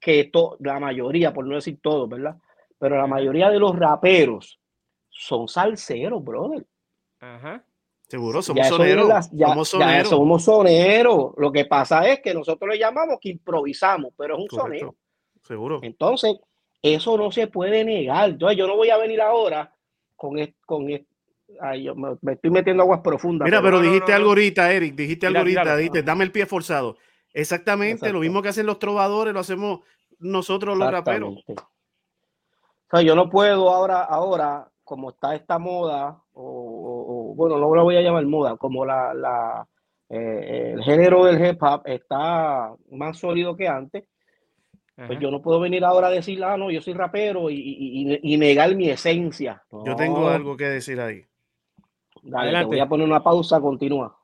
que 0.00 0.24
to- 0.24 0.56
la 0.60 0.80
mayoría, 0.80 1.32
por 1.34 1.46
no 1.46 1.54
decir 1.54 1.78
todos, 1.82 2.08
¿verdad? 2.08 2.36
Pero 2.78 2.96
la 2.96 3.06
mayoría 3.06 3.50
de 3.50 3.58
los 3.58 3.78
raperos 3.78 4.58
son 5.10 5.46
salseros, 5.48 6.24
brother. 6.24 6.66
Ajá. 7.20 7.62
Seguro, 8.08 8.40
somos 8.42 8.66
soneros. 8.66 9.06
las- 9.06 9.30
ya- 9.30 9.48
somos 9.48 9.70
ya 9.72 9.78
soneros. 9.78 10.08
somos 10.08 10.42
soneros. 10.44 11.32
Lo 11.36 11.52
que 11.52 11.66
pasa 11.66 12.08
es 12.08 12.20
que 12.20 12.32
nosotros 12.34 12.70
le 12.70 12.78
llamamos 12.78 13.18
que 13.20 13.28
improvisamos, 13.28 14.12
pero 14.16 14.34
es 14.36 14.40
un 14.40 14.46
Correcto. 14.48 14.66
sonero. 14.66 14.96
Seguro. 15.42 15.78
Entonces, 15.82 16.36
eso 16.82 17.16
no 17.16 17.30
se 17.30 17.46
puede 17.46 17.84
negar. 17.84 18.30
Entonces, 18.30 18.56
yo 18.58 18.66
no 18.66 18.76
voy 18.76 18.90
a 18.90 18.96
venir 18.98 19.20
ahora 19.20 19.72
con, 20.16 20.38
es- 20.38 20.54
con 20.66 20.86
ay, 21.60 21.82
yo 21.82 21.94
me, 21.94 22.16
me 22.22 22.32
estoy 22.34 22.50
metiendo 22.50 22.82
aguas 22.82 23.00
profundas. 23.00 23.46
Mira, 23.46 23.60
pero 23.62 23.78
no, 23.78 23.82
dijiste 23.82 24.12
no, 24.12 24.16
algo 24.16 24.28
ahorita, 24.30 24.72
Eric, 24.72 24.94
dijiste 24.94 25.26
algo 25.26 25.44
Mira, 25.44 25.62
ahorita, 25.62 25.76
dijiste, 25.76 26.02
dame 26.02 26.24
el 26.24 26.32
pie 26.32 26.46
forzado. 26.46 26.96
Exactamente, 27.32 27.94
Exacto. 28.06 28.14
lo 28.14 28.20
mismo 28.20 28.42
que 28.42 28.48
hacen 28.48 28.66
los 28.66 28.78
trovadores, 28.78 29.32
lo 29.34 29.40
hacemos 29.40 29.80
nosotros 30.18 30.76
los 30.76 30.90
raperos. 30.90 31.44
O 31.48 31.54
sea, 32.90 33.02
yo 33.02 33.14
no 33.14 33.30
puedo 33.30 33.70
ahora, 33.70 34.00
ahora, 34.02 34.68
como 34.84 35.10
está 35.10 35.34
esta 35.36 35.58
moda, 35.58 36.20
o, 36.32 36.42
o- 36.42 37.30
o, 37.30 37.34
bueno, 37.34 37.58
no 37.58 37.74
la 37.74 37.82
voy 37.82 37.96
a 37.96 38.00
llamar 38.02 38.24
moda, 38.26 38.56
como 38.56 38.84
la, 38.84 39.14
la 39.14 39.66
eh, 40.08 40.72
el 40.74 40.82
género 40.82 41.24
del 41.24 41.44
hip 41.44 41.62
hop 41.62 41.82
está 41.84 42.74
más 42.90 43.16
sólido 43.18 43.56
que 43.56 43.68
antes, 43.68 44.04
pues 45.06 45.18
yo 45.20 45.30
no 45.30 45.40
puedo 45.40 45.60
venir 45.60 45.84
ahora 45.84 46.08
a 46.08 46.10
decir, 46.10 46.42
ah, 46.44 46.56
no, 46.56 46.70
yo 46.70 46.80
soy 46.80 46.92
rapero 46.94 47.50
y, 47.50 47.54
y- 47.56 48.20
y- 48.22 48.36
negar 48.36 48.74
mi 48.74 48.90
esencia. 48.90 49.62
Yo 49.70 49.96
tengo 49.96 50.20
No, 50.22 50.28
algo 50.28 50.56
que 50.56 50.64
decir 50.64 51.00
ahí. 51.00 51.24
Dale, 52.22 52.58
te 52.58 52.64
voy 52.64 52.78
a 52.80 52.88
poner 52.88 53.06
una 53.06 53.22
pausa, 53.22 53.60
continúa. 53.60 54.16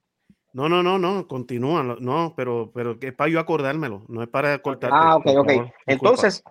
No, 0.53 0.69
no, 0.69 0.83
no, 0.83 0.99
no, 0.99 1.27
continúa, 1.27 1.83
no, 1.83 2.35
pero, 2.37 2.71
pero 2.75 2.99
que 2.99 3.09
es 3.09 3.15
para 3.15 3.31
yo 3.31 3.41
acordármelo, 3.41 4.05
no 4.09 4.23
es 4.23 4.29
para 4.29 4.59
cortarte. 4.59 4.97
Ah, 4.99 5.17
ok, 5.17 5.27
ok. 5.39 5.47
favor. 5.47 5.73
Entonces, 5.87 6.43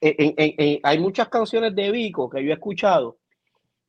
en- 0.00 0.14
en- 0.18 0.34
en- 0.36 0.54
en- 0.58 0.80
hay 0.82 0.98
muchas 0.98 1.28
canciones 1.28 1.74
de 1.74 1.90
Vico 1.90 2.28
que 2.28 2.42
yo 2.42 2.50
he 2.50 2.54
escuchado 2.54 3.18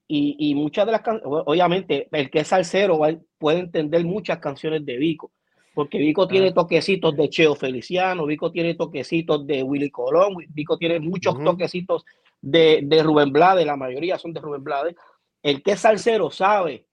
y, 0.07 0.35
y 0.39 0.55
muchas 0.55 0.85
de 0.85 0.91
las 0.91 1.01
canciones, 1.01 1.43
obviamente, 1.45 2.07
el 2.11 2.29
que 2.29 2.39
es 2.39 2.47
salsero 2.47 2.99
puede 3.37 3.59
entender 3.59 4.03
muchas 4.05 4.39
canciones 4.39 4.85
de 4.85 4.97
Vico, 4.97 5.31
porque 5.73 5.97
Vico 5.99 6.27
tiene 6.27 6.51
toquecitos 6.51 7.15
de 7.15 7.29
Cheo 7.29 7.55
Feliciano, 7.55 8.25
Vico 8.25 8.51
tiene 8.51 8.75
toquecitos 8.75 9.45
de 9.47 9.63
Willy 9.63 9.89
Colón, 9.89 10.35
Vico 10.49 10.77
tiene 10.77 10.99
muchos 10.99 11.35
Ujú. 11.35 11.43
toquecitos 11.45 12.05
de, 12.41 12.81
de 12.83 13.03
Rubén 13.03 13.31
Blades, 13.31 13.65
la 13.65 13.77
mayoría 13.77 14.17
son 14.17 14.33
de 14.33 14.41
Rubén 14.41 14.63
Blades. 14.63 14.95
El 15.43 15.63
que 15.63 15.71
es 15.71 15.79
salsero 15.79 16.29
sabe 16.29 16.85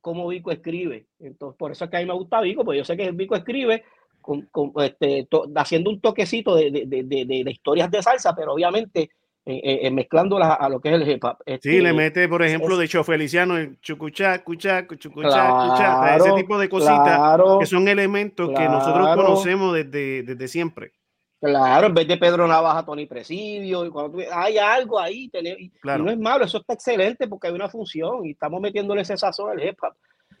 cómo 0.00 0.28
Vico 0.28 0.50
escribe. 0.50 1.06
Entonces, 1.18 1.56
por 1.58 1.72
eso 1.72 1.84
es 1.84 1.90
que 1.90 1.96
a 1.96 2.00
mí 2.00 2.06
me 2.06 2.12
gusta 2.14 2.40
Vico, 2.40 2.64
porque 2.64 2.78
yo 2.78 2.84
sé 2.84 2.96
que 2.96 3.10
Vico 3.12 3.34
escribe 3.36 3.84
con, 4.20 4.42
con, 4.52 4.72
este, 4.82 5.26
to- 5.30 5.46
haciendo 5.56 5.90
un 5.90 6.00
toquecito 6.00 6.54
de, 6.54 6.70
de, 6.70 6.86
de, 6.86 7.02
de- 7.04 7.42
de 7.44 7.50
historias 7.50 7.90
de 7.90 8.02
salsa, 8.02 8.34
pero 8.34 8.52
obviamente 8.54 9.10
eh, 9.48 9.78
eh, 9.86 9.90
mezclándolas 9.92 10.56
a 10.58 10.68
lo 10.68 10.80
que 10.80 10.88
es 10.88 10.94
el 11.00 11.08
hip 11.08 11.22
hop. 11.24 11.36
Sí, 11.46 11.52
Este, 11.54 11.80
le 11.80 11.92
mete, 11.92 12.28
por 12.28 12.42
ejemplo, 12.42 12.74
es- 12.74 12.80
de 12.80 12.88
Cho 12.88 13.04
Feliciano, 13.04 13.56
el 13.56 13.80
chucuchá, 13.80 14.42
cuchá, 14.42 14.86
chucuchá, 14.88 15.48
cuchá, 15.50 16.16
ese 16.16 16.18
claro, 16.24 16.34
tipo 16.34 16.58
de 16.58 16.68
cositas 16.68 17.16
claro, 17.16 17.58
que 17.60 17.66
son 17.66 17.86
elementos 17.86 18.48
que 18.50 18.64
nosotros 18.68 19.06
claro. 19.06 19.22
conocemos 19.24 19.72
desde, 19.74 20.22
desde 20.24 20.48
siempre. 20.48 20.92
claro, 21.40 21.86
en 21.86 21.94
vez 21.94 22.08
de 22.08 22.16
Pedro 22.16 22.48
Navaja, 22.48 22.84
Tony 22.84 23.06
Presidio, 23.06 23.84
y 23.86 23.90
cuando 23.90 24.18
tú- 24.18 24.24
hay 24.32 24.58
algo 24.58 24.98
ahí, 24.98 25.28
tener- 25.28 25.60
y 25.60 25.70
Claro. 25.70 26.02
no 26.02 26.10
es 26.10 26.18
malo, 26.18 26.44
eso 26.44 26.58
está 26.58 26.72
excelente 26.74 27.28
porque 27.28 27.46
hay 27.46 27.54
una 27.54 27.68
función 27.68 28.26
y 28.26 28.30
estamos 28.32 28.60
metiéndole 28.60 29.02
ese 29.02 29.16
sazón 29.16 29.50
al 29.50 29.62
hip 29.64 29.78
hop. 29.80 29.94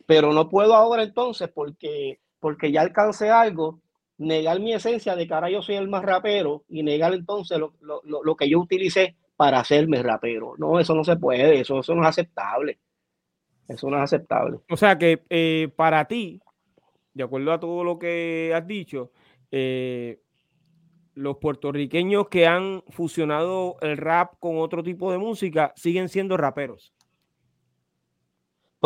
Pero 0.06 0.32
no 0.32 0.48
puedo 0.48 0.74
ahora 0.74 1.02
entonces 1.04 1.48
porque, 1.54 2.18
porque 2.40 2.72
ya 2.72 2.80
alcancé 2.80 3.30
algo, 3.30 3.78
negar 4.18 4.60
mi 4.60 4.72
esencia 4.72 5.14
de 5.16 5.26
que 5.26 5.34
ahora 5.34 5.50
yo 5.50 5.62
soy 5.62 5.76
el 5.76 5.88
más 5.88 6.04
rapero 6.04 6.64
y 6.68 6.82
negar 6.82 7.12
entonces 7.14 7.58
lo, 7.58 7.74
lo- 7.80 8.02
lo- 8.04 8.36
que 8.36 8.48
yo 8.48 8.60
utilicé 8.60 9.16
para 9.36 9.60
hacerme 9.60 10.02
rapero. 10.02 10.54
No, 10.58 10.80
eso 10.80 10.94
no 10.94 11.04
se 11.04 11.16
puede, 11.16 11.60
eso, 11.60 11.80
eso 11.80 11.94
no 11.94 12.02
es 12.02 12.08
aceptable. 12.08 12.78
Eso 13.68 13.90
no 13.90 13.96
es 13.98 14.04
aceptable. 14.04 14.58
O 14.70 14.76
sea 14.76 14.96
que 14.96 15.24
eh, 15.28 15.68
para 15.76 16.06
ti, 16.06 16.40
de 17.14 17.24
acuerdo 17.24 17.52
a 17.52 17.60
todo 17.60 17.84
lo 17.84 17.98
que 17.98 18.52
has 18.54 18.66
dicho, 18.66 19.10
eh, 19.50 20.20
los 21.14 21.38
puertorriqueños 21.38 22.28
que 22.28 22.46
han 22.46 22.82
fusionado 22.88 23.76
el 23.80 23.96
rap 23.96 24.34
con 24.38 24.58
otro 24.58 24.82
tipo 24.82 25.10
de 25.10 25.18
música 25.18 25.72
siguen 25.76 26.08
siendo 26.08 26.36
raperos. 26.36 26.92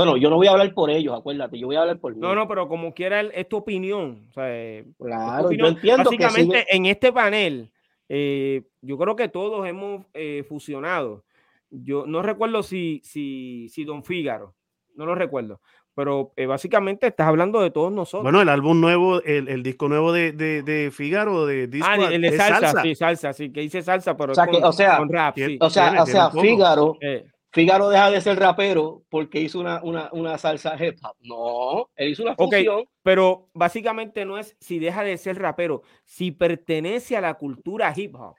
Bueno, 0.05 0.17
yo 0.17 0.31
no 0.31 0.37
voy 0.37 0.47
a 0.47 0.53
hablar 0.53 0.73
por 0.75 0.91
ellos, 0.91 1.15
acuérdate, 1.17 1.59
yo 1.59 1.67
voy 1.67 1.77
a 1.77 1.81
hablar 1.83 1.99
por 1.99 2.15
mí. 2.15 2.21
No, 2.21 2.35
no, 2.35 2.47
pero 2.49 2.69
como 2.69 2.93
quiera, 2.95 3.21
es 3.21 3.49
tu 3.49 3.57
opinión. 3.59 4.27
O 4.31 4.33
sea, 4.33 4.83
Claro, 4.99 5.41
yo 5.43 5.47
opinión. 5.47 5.69
entiendo 5.69 6.11
que 6.11 6.17
Básicamente, 6.19 6.59
sigue- 6.61 6.77
en 6.77 6.87
este 6.87 7.13
panel, 7.13 7.71
eh, 8.09 8.63
yo 8.83 8.99
creo 8.99 9.17
que 9.17 9.29
todos 9.29 9.67
hemos 9.67 10.05
eh, 10.15 10.45
fusionado. 10.49 11.25
Yo 11.71 12.05
no 12.07 12.23
recuerdo 12.23 12.63
si, 12.63 13.01
si, 13.05 13.69
si 13.69 13.85
Don 13.85 14.03
Fígaro, 14.03 14.55
no 14.97 15.07
lo 15.07 15.15
recuerdo, 15.15 15.61
pero 15.95 16.33
eh, 16.37 16.47
básicamente 16.47 17.07
estás 17.07 17.29
hablando 17.29 17.61
de 17.61 17.71
todos 17.71 17.93
nosotros. 17.93 18.25
Bueno, 18.25 18.43
el 18.43 18.49
álbum 18.49 18.81
nuevo, 18.81 19.23
el, 19.23 19.49
el 19.49 19.63
disco 19.63 19.89
nuevo 19.89 20.13
de, 20.13 20.33
de, 20.33 20.63
de 20.63 20.91
Figaro, 20.91 21.47
de 21.47 21.69
Disco, 21.69 21.87
Ah, 21.89 21.97
el 22.11 22.23
de 22.23 22.29
es 22.29 22.37
salsa, 22.37 22.83
sí, 22.83 22.95
salsa, 22.97 23.33
sí, 23.33 23.53
que 23.53 23.61
dice 23.61 23.83
salsa, 23.83 24.17
pero 24.17 24.33
O 24.33 24.35
sea 24.35 24.45
es 24.45 24.51
que, 24.51 24.57
con, 24.61 24.65
o 24.69 24.73
sea, 24.73 24.97
con 24.97 25.09
rap, 25.09 25.35
que- 25.37 25.47
sí. 25.47 25.59
O 25.61 25.71
sea, 25.71 25.85
Tiene- 25.91 26.01
o 26.03 26.07
sea. 26.07 26.31
Fígaro, 26.31 26.97
Eh, 27.01 27.27
Fígaro 27.53 27.89
deja 27.89 28.11
de 28.11 28.21
ser 28.21 28.39
rapero 28.39 29.03
porque 29.09 29.41
hizo 29.41 29.59
una, 29.59 29.83
una, 29.83 30.09
una 30.13 30.39
salsa 30.39 30.77
hip 30.83 30.99
hop. 31.03 31.17
No, 31.23 31.91
él 31.97 32.11
hizo 32.11 32.23
una 32.23 32.33
Ok. 32.33 32.39
función. 32.55 32.85
pero 33.03 33.49
básicamente 33.55 34.25
no 34.25 34.39
es 34.39 34.57
si 34.61 34.79
deja 34.79 35.03
de 35.03 35.17
ser 35.19 35.39
rapero, 35.39 35.83
si 36.05 36.31
pertenece 36.31 37.17
a 37.17 37.21
la 37.21 37.35
cultura 37.35 37.93
hip 37.97 38.15
hop. 38.15 38.37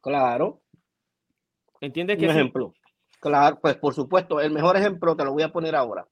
Claro, 0.00 0.62
¿Entiendes 1.80 2.16
un 2.16 2.22
que 2.22 2.28
sí? 2.28 2.32
ejemplo. 2.38 2.72
Claro, 3.20 3.58
pues 3.60 3.76
por 3.76 3.94
supuesto, 3.94 4.40
el 4.40 4.50
mejor 4.50 4.76
ejemplo 4.76 5.14
te 5.16 5.24
lo 5.24 5.32
voy 5.32 5.42
a 5.42 5.52
poner 5.52 5.74
ahora. 5.76 6.06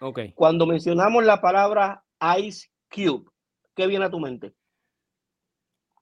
Ok. 0.00 0.20
Cuando 0.34 0.66
mencionamos 0.66 1.24
la 1.24 1.40
palabra 1.40 2.04
Ice 2.38 2.68
Cube, 2.90 3.30
¿qué 3.74 3.86
viene 3.86 4.04
a 4.06 4.10
tu 4.10 4.18
mente? 4.18 4.54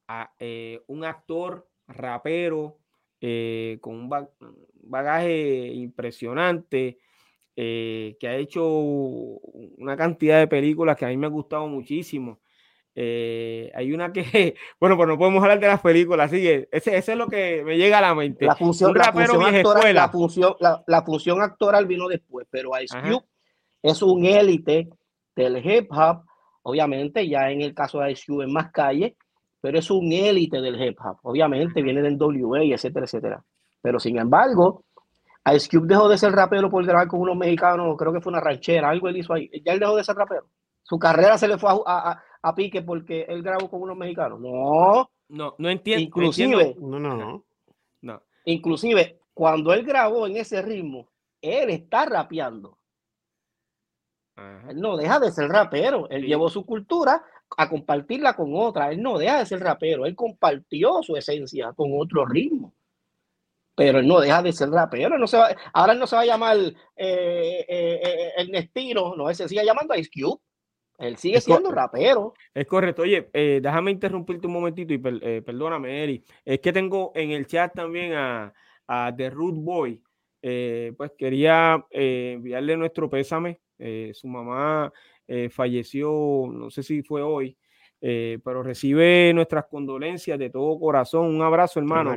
a, 0.08 0.30
eh, 0.38 0.82
un 0.88 1.04
actor 1.04 1.68
rapero 1.86 2.78
eh, 3.22 3.78
con 3.80 3.94
un 3.94 4.08
ba- 4.10 4.28
bagaje 4.82 5.68
impresionante 5.68 6.98
eh, 7.56 8.16
que 8.18 8.28
ha 8.28 8.36
hecho 8.36 8.66
una 8.66 9.96
cantidad 9.96 10.38
de 10.40 10.48
películas 10.48 10.96
que 10.96 11.04
a 11.04 11.08
mí 11.08 11.16
me 11.16 11.26
han 11.26 11.32
gustado 11.32 11.66
muchísimo. 11.68 12.40
Eh, 12.94 13.70
hay 13.74 13.92
una 13.92 14.12
que, 14.12 14.54
bueno, 14.80 14.96
pues 14.96 15.08
no 15.08 15.16
podemos 15.16 15.42
hablar 15.42 15.60
de 15.60 15.66
las 15.68 15.80
películas, 15.80 16.26
así 16.30 16.42
que 16.42 16.68
ese, 16.72 16.96
ese 16.96 17.12
es 17.12 17.18
lo 17.18 17.28
que 17.28 17.62
me 17.64 17.78
llega 17.78 17.98
a 17.98 18.02
la 18.02 18.14
mente. 18.14 18.44
La 18.44 18.56
función, 18.56 18.90
un 18.90 18.98
la 18.98 19.12
función 19.12 19.42
actoral, 19.54 19.94
la 19.94 20.08
función, 20.10 20.54
la, 20.60 20.84
la 20.86 21.02
función 21.02 21.40
actoral 21.40 21.86
vino 21.86 22.08
después, 22.08 22.46
pero 22.50 22.70
Ice 22.82 22.94
Ajá. 22.96 23.12
Cube 23.12 23.24
es 23.82 24.02
un 24.02 24.24
élite 24.26 24.88
del 25.34 25.64
hip 25.64 25.90
hop. 25.92 26.24
Obviamente, 26.64 27.26
ya 27.26 27.50
en 27.50 27.62
el 27.62 27.74
caso 27.74 28.00
de 28.00 28.12
Ice 28.12 28.24
Cube 28.26 28.44
en 28.44 28.52
más 28.52 28.70
calle, 28.72 29.16
pero 29.62 29.78
es 29.78 29.90
un 29.90 30.12
élite 30.12 30.60
del 30.60 30.78
hip 30.82 30.98
hop. 31.02 31.16
Obviamente 31.22 31.80
viene 31.80 32.02
del 32.02 32.18
WA, 32.20 32.62
etcétera, 32.64 33.06
etcétera. 33.06 33.42
Pero 33.80 33.98
sin 33.98 34.18
embargo, 34.18 34.84
Ice 35.54 35.68
Cube 35.70 35.86
dejó 35.88 36.08
de 36.08 36.18
ser 36.18 36.32
rapero 36.32 36.68
por 36.70 36.84
grabar 36.84 37.08
con 37.08 37.20
unos 37.20 37.36
mexicanos, 37.36 37.96
creo 37.96 38.12
que 38.12 38.20
fue 38.20 38.30
una 38.32 38.40
ranchera, 38.40 38.90
algo 38.90 39.08
él 39.08 39.16
hizo 39.16 39.32
ahí. 39.32 39.50
Ya 39.64 39.72
él 39.72 39.80
dejó 39.80 39.96
de 39.96 40.04
ser 40.04 40.16
rapero. 40.16 40.46
Su 40.82 40.98
carrera 40.98 41.38
se 41.38 41.48
le 41.48 41.56
fue 41.58 41.70
a, 41.70 41.74
a- 41.86 42.10
a- 42.12 42.22
a 42.42 42.54
pique 42.54 42.82
porque 42.82 43.22
él 43.28 43.42
grabó 43.42 43.70
con 43.70 43.80
unos 43.82 43.96
mexicanos. 43.96 44.38
No, 44.40 45.08
No, 45.28 45.54
no 45.56 45.70
entiendo. 45.70 46.02
inclusive, 46.04 46.76
No, 46.78 46.98
no, 46.98 47.16
no. 47.16 47.44
no. 48.02 48.22
inclusive 48.44 49.20
cuando 49.32 49.72
él 49.72 49.84
grabó 49.84 50.26
en 50.26 50.36
ese 50.36 50.60
ritmo, 50.60 51.08
él 51.40 51.70
está 51.70 52.04
rapeando. 52.04 52.76
Ajá. 54.36 54.70
Él 54.70 54.80
no 54.80 54.96
deja 54.96 55.20
de 55.20 55.30
ser 55.30 55.48
rapero. 55.48 56.08
Él 56.10 56.22
Sí. 56.22 56.28
llevó 56.28 56.48
su 56.48 56.64
cultura 56.64 57.22
a 57.56 57.68
compartirla 57.68 58.34
con 58.34 58.52
otra. 58.54 58.90
Él 58.90 59.02
no 59.02 59.18
deja 59.18 59.38
de 59.38 59.46
ser 59.46 59.60
rapero. 59.60 60.06
Él 60.06 60.14
compartió 60.14 61.02
su 61.02 61.16
esencia 61.16 61.72
con 61.72 61.90
otro 61.94 62.24
ritmo. 62.26 62.74
Pero 63.74 64.00
él 64.00 64.06
no 64.06 64.20
deja 64.20 64.42
de 64.42 64.52
ser 64.52 64.70
rapero. 64.70 65.18
No 65.18 65.26
se 65.26 65.38
va, 65.38 65.48
ahora 65.72 65.94
él 65.94 65.98
no 65.98 66.06
se 66.06 66.16
va 66.16 66.22
a 66.22 66.26
llamar 66.26 66.56
eh, 66.56 66.74
eh, 66.96 68.00
eh, 68.02 68.32
Ernestino. 68.36 69.14
No, 69.16 69.28
él 69.30 69.34
se 69.36 69.48
sigue 69.48 69.64
llamando 69.64 69.94
Ice 69.94 70.10
Cube. 70.12 70.40
Él 70.98 71.16
sigue 71.16 71.40
siendo 71.40 71.72
rapero. 71.72 72.34
Es 72.54 72.66
correcto. 72.66 73.02
Oye, 73.02 73.28
eh, 73.32 73.60
déjame 73.62 73.90
interrumpirte 73.90 74.46
un 74.46 74.52
momentito 74.52 74.92
y 74.92 75.00
eh, 75.22 75.42
perdóname, 75.42 76.02
Eri. 76.04 76.24
Es 76.44 76.60
que 76.60 76.72
tengo 76.72 77.12
en 77.14 77.32
el 77.32 77.46
chat 77.46 77.74
también 77.74 78.12
a, 78.12 78.52
a 78.86 79.12
The 79.16 79.30
Root 79.30 79.56
Boy. 79.56 80.00
Eh, 80.42 80.92
pues 80.96 81.12
quería 81.16 81.84
enviarle 81.90 82.76
nuestro 82.76 83.08
pésame. 83.08 83.60
su 84.12 84.28
mamá 84.28 84.92
falleció, 85.50 86.10
no 86.52 86.70
sé 86.70 86.82
si 86.82 87.02
fue 87.02 87.22
hoy, 87.22 87.56
pero 88.00 88.62
recibe 88.62 89.32
nuestras 89.34 89.66
condolencias 89.66 90.38
de 90.38 90.50
todo 90.50 90.78
corazón. 90.78 91.34
Un 91.34 91.42
abrazo, 91.42 91.80
hermano. 91.80 92.16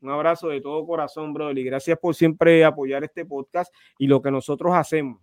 Un 0.00 0.10
abrazo 0.10 0.48
de 0.48 0.60
todo 0.60 0.84
corazón, 0.86 1.32
brother. 1.32 1.58
Y 1.58 1.64
gracias 1.64 1.98
por 1.98 2.14
siempre 2.14 2.64
apoyar 2.64 3.04
este 3.04 3.24
podcast 3.24 3.72
y 3.98 4.06
lo 4.06 4.20
que 4.20 4.30
nosotros 4.30 4.74
hacemos 4.74 5.20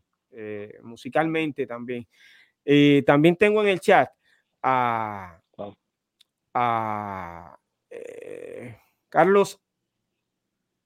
musicalmente 0.83 1.67
también. 1.67 2.07
Eh, 2.65 3.03
también 3.05 3.35
tengo 3.35 3.61
en 3.61 3.67
el 3.69 3.79
chat 3.79 4.11
a, 4.61 5.41
eh, 7.89 8.77
Carlos 9.09 9.59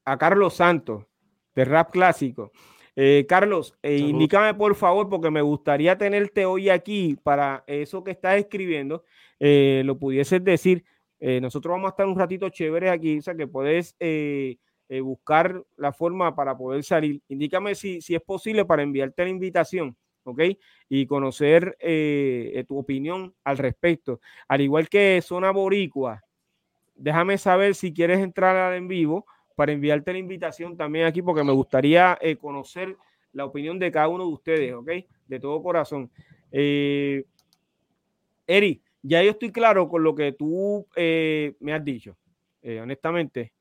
a 0.06 0.18
Carlos 0.18 0.54
Santos 0.54 1.06
de 1.54 1.66
Rap 1.66 1.92
Clásico. 1.92 2.52
Eh, 2.96 3.26
Carlos, 3.28 3.74
indícame 3.82 4.54
por 4.54 4.76
favor, 4.76 5.10
porque 5.10 5.32
me 5.32 5.42
gustaría 5.42 5.98
tenerte 5.98 6.46
hoy 6.46 6.70
aquí 6.70 7.18
para 7.24 7.64
eso 7.66 8.04
que 8.04 8.12
estás 8.12 8.38
escribiendo, 8.38 9.04
lo 9.40 9.98
pudieses 9.98 10.44
decir. 10.44 10.86
nosotros 11.20 11.72
vamos 11.72 11.88
a 11.88 11.90
estar 11.90 12.06
un 12.06 12.18
ratito 12.18 12.50
chéveres 12.50 12.92
aquí, 12.92 13.18
o 13.18 13.22
sea 13.22 13.36
que 13.36 13.48
puedes 13.48 13.96
buscar 15.02 15.64
la 15.78 15.92
forma 15.92 16.36
para 16.36 16.56
poder 16.56 16.84
salir. 16.84 17.22
Indícame 17.30 17.74
si, 17.74 18.00
si 18.02 18.14
es 18.14 18.22
posible 18.22 18.64
para 18.66 18.84
enviarte 18.84 19.24
la 19.24 19.30
invitación 19.30 19.98
¿ok? 20.24 20.42
Y 20.90 21.06
conocer 21.06 21.78
eh, 21.80 22.52
eh, 22.56 22.64
tu 22.64 22.78
opinión 22.78 23.34
al 23.44 23.58
respecto. 23.58 24.20
Al 24.48 24.62
igual 24.62 24.90
que 24.90 25.22
Zona 25.22 25.52
Boricua, 25.52 26.24
déjame 26.96 27.38
saber 27.38 27.76
si 27.76 27.94
quieres 27.94 28.20
entrar 28.20 28.74
en 28.74 28.88
vivo 28.88 29.26
para 29.56 29.72
enviarte 29.72 30.14
la 30.14 30.20
invitación 30.20 30.78
también 30.78 31.06
aquí, 31.06 31.22
porque 31.22 31.44
me 31.44 31.52
gustaría 31.52 32.18
eh, 32.22 32.36
conocer 32.36 32.96
la 33.32 33.46
opinión 33.46 33.80
de 33.80 33.92
cada 33.92 34.08
uno 34.08 34.26
de 34.26 34.34
ustedes, 34.34 34.74
¿ok? 34.74 34.90
De 35.28 35.40
todo 35.40 35.62
corazón. 35.62 36.10
Eri, 36.52 37.24
ya 39.02 39.24
yo 39.24 39.32
estoy 39.32 39.52
claro 39.52 39.90
con 39.90 40.04
lo 40.04 40.14
que 40.14 40.32
tú 40.34 40.88
me 40.96 41.74
has 41.74 41.84
dicho, 41.84 42.16
honestamente. 42.64 43.54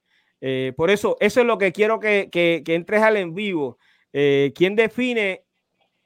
por 0.77 0.91
eso, 0.91 1.17
eso 1.21 1.41
es 1.41 1.47
lo 1.47 1.57
que 1.57 1.73
quiero 1.73 1.99
que, 1.99 2.29
que, 2.31 2.63
que 2.65 2.75
entres 2.75 3.01
al 3.01 3.17
en 3.17 3.35
vivo. 3.35 3.79
¿Quién 4.11 4.77
define 4.77 5.45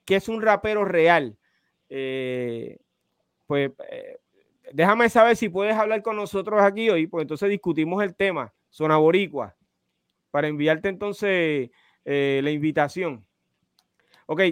que 0.06 0.16
es 0.16 0.28
un 0.28 0.40
rapero 0.40 0.86
real. 0.86 1.36
Eh, 1.90 2.78
pues 3.46 3.72
eh, 3.90 4.18
déjame 4.72 5.10
saber 5.10 5.36
si 5.36 5.48
puedes 5.50 5.74
hablar 5.74 6.02
con 6.02 6.16
nosotros 6.16 6.62
aquí 6.62 6.88
hoy, 6.88 7.06
pues 7.06 7.22
entonces 7.22 7.50
discutimos 7.50 8.02
el 8.02 8.14
tema, 8.14 8.54
Zona 8.70 8.96
Boricua, 8.96 9.55
para 10.36 10.48
enviarte 10.48 10.90
entonces 10.90 11.70
eh, 12.04 12.40
la 12.44 12.50
invitación. 12.50 13.24
Ok, 14.26 14.42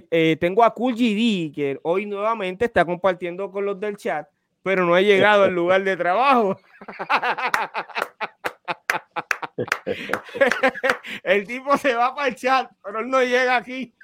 tengo 0.40 0.64
a 0.64 0.72
Cool 0.72 0.94
GD, 0.94 1.52
que 1.54 1.78
hoy 1.82 2.06
nuevamente 2.06 2.64
está 2.64 2.86
compartiendo 2.86 3.50
con 3.50 3.66
los 3.66 3.78
del 3.78 3.98
chat, 3.98 4.26
pero 4.62 4.86
no 4.86 4.94
ha 4.94 5.02
llegado 5.02 5.42
al 5.42 5.54
lugar 5.54 5.84
de 5.84 5.94
trabajo. 5.94 6.58
el 11.22 11.46
tipo 11.46 11.76
se 11.76 11.94
va 11.94 12.14
para 12.14 12.28
el 12.28 12.36
chat, 12.36 12.70
pero 12.82 13.00
él 13.00 13.10
no 13.10 13.22
llega 13.22 13.56
aquí. 13.56 13.94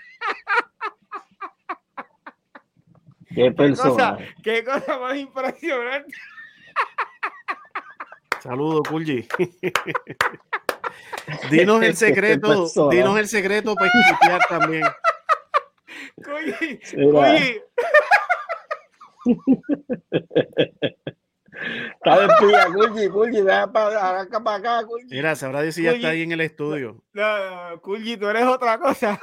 Qué 3.34 3.52
persona. 3.52 4.18
Qué 4.42 4.62
cosa, 4.62 4.98
más 4.98 5.16
impresionante. 5.16 6.12
Saludos, 8.42 8.82
Kulji. 8.86 9.26
dinos 11.50 11.82
el 11.82 11.96
secreto, 11.96 12.68
dinos 12.90 13.18
el 13.18 13.28
secreto 13.28 13.74
para 13.74 13.90
escuchar 13.90 14.40
también. 14.48 14.84
Kulji, 16.22 16.80
Kulji. 16.94 17.62
Está 21.94 22.26
despida, 22.26 22.66
Kulji, 22.72 23.08
Kulji, 23.08 23.40
arranca 23.48 24.42
para 24.42 24.56
acá, 24.56 24.86
Kulji. 24.86 25.06
Mira, 25.10 25.36
sabrá 25.36 25.62
decir 25.62 25.84
ya 25.84 25.92
está 25.92 26.08
ahí 26.08 26.22
en 26.22 26.32
el 26.32 26.40
estudio. 26.40 27.02
No, 27.12 27.80
tú 27.82 27.96
eres 28.28 28.44
otra 28.44 28.78
cosa. 28.78 29.20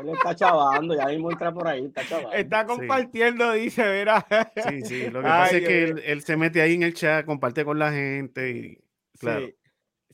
Él 0.00 0.08
está 0.08 0.34
chavando, 0.34 0.94
ya 0.96 1.06
mismo 1.06 1.30
entra 1.30 1.52
por 1.52 1.68
ahí, 1.68 1.84
está 1.84 2.06
chavando. 2.06 2.32
Está 2.32 2.64
compartiendo, 2.66 3.52
dice, 3.52 3.82
verá. 3.82 4.26
Sí, 4.68 4.82
sí, 4.82 5.10
lo 5.10 5.20
que 5.20 5.28
pasa 5.28 5.56
es 5.56 5.68
que 5.68 5.82
él, 5.84 6.22
se 6.22 6.36
mete 6.36 6.62
ahí 6.62 6.74
en 6.74 6.82
el 6.82 6.94
chat, 6.94 7.26
comparte 7.26 7.64
con 7.64 7.78
la 7.78 7.92
gente 7.92 8.50
y 8.50 8.78
claro. 9.18 9.46
Sí. 9.46 9.54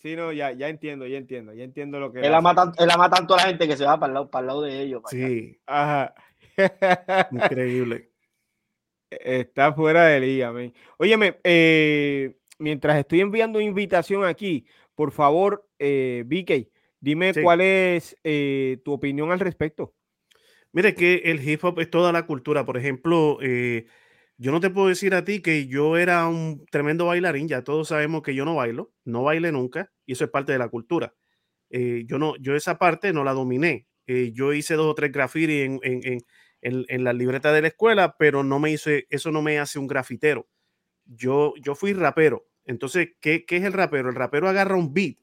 Sí, 0.01 0.17
no, 0.17 0.33
ya, 0.33 0.53
ya 0.53 0.69
entiendo, 0.69 1.07
ya 1.07 1.19
entiendo, 1.19 1.53
ya 1.53 1.65
entiendo 1.65 2.01
lo 2.01 2.13
que. 2.13 2.21
Él 2.21 2.35
ama, 2.35 2.55
tanto, 2.55 2.83
él 2.83 2.91
ama 2.91 3.11
tanto 3.11 3.35
a 3.35 3.39
la 3.39 3.43
gente 3.45 3.67
que 3.67 3.77
se 3.77 3.85
va 3.85 3.99
para 3.99 4.11
el 4.11 4.15
lado, 4.15 4.31
para 4.31 4.41
el 4.41 4.47
lado 4.47 4.63
de 4.63 4.81
ellos. 4.81 5.03
sí. 5.11 5.59
Ajá. 5.67 6.15
Increíble. 7.31 8.11
Está 9.11 9.73
fuera 9.73 10.07
de 10.07 10.21
liga, 10.21 10.53
man. 10.53 10.73
Óyeme, 10.99 11.39
eh, 11.45 12.37
mientras 12.59 12.99
estoy 12.99 13.21
enviando 13.21 13.61
invitación 13.61 14.25
aquí, 14.25 14.67
por 14.95 15.13
favor, 15.13 15.67
eh, 15.79 16.25
BK, 16.27 16.69
Dime 17.01 17.33
cuál 17.43 17.61
es 17.61 18.17
eh, 18.25 18.79
tu 18.85 18.93
opinión 18.93 19.31
al 19.31 19.41
respecto. 19.41 19.95
Mire 20.73 20.95
que 20.95 21.23
el 21.27 21.47
hip 21.47 21.65
hop 21.65 21.81
es 21.81 21.91
toda 21.91 22.13
la 22.13 22.27
cultura. 22.27 22.65
Por 22.65 22.77
ejemplo, 22.77 23.39
eh, 23.41 23.87
yo 24.39 24.53
no 24.53 24.61
te 24.61 24.71
puedo 24.71 24.89
decir 24.89 25.15
a 25.15 25.25
ti 25.25 25.43
que 25.43 25.67
yo 25.67 25.97
era 25.97 26.27
un 26.29 26.65
tremendo 26.71 27.07
bailarín. 27.07 27.49
Ya 27.49 27.63
todos 27.63 27.89
sabemos 27.89 28.23
que 28.23 28.35
yo 28.35 28.45
no 28.45 28.55
bailo, 28.55 28.93
no 29.05 29.25
bailé 29.25 29.53
nunca 29.53 29.93
y 30.07 30.13
eso 30.13 30.25
es 30.25 30.31
parte 30.31 30.53
de 30.53 30.59
la 30.59 30.69
cultura. 30.69 31.15
Eh, 31.71 32.05
yo 32.07 32.19
no, 32.19 32.37
yo 32.37 32.55
esa 32.57 32.79
parte 32.79 33.13
no 33.13 33.25
la 33.25 33.35
dominé. 33.35 33.87
yo 34.07 34.55
hice 34.55 34.75
dos 34.75 34.87
o 34.87 34.95
tres 34.95 35.13
graffiti 35.13 35.61
en, 35.61 35.81
en, 35.83 36.25
en, 36.63 37.05
la 37.05 37.13
libreta 37.13 37.53
de 37.53 37.61
la 37.63 37.69
escuela, 37.69 38.17
pero 38.19 38.43
no 38.43 38.59
me 38.59 38.71
hice, 38.71 39.07
eso 39.11 39.31
no 39.31 39.43
me 39.43 39.59
hace 39.59 39.79
un 39.79 39.87
grafitero. 39.87 40.49
Yo, 41.05 41.55
yo 41.61 41.75
fui 41.75 41.93
rapero. 41.93 42.49
Entonces, 42.65 43.11
¿qué, 43.21 43.45
¿qué 43.45 43.59
es 43.59 43.65
el 43.65 43.73
rapero? 43.75 44.09
El 44.09 44.15
rapero 44.15 44.49
agarra 44.49 44.77
un 44.77 44.95
beat 44.95 45.19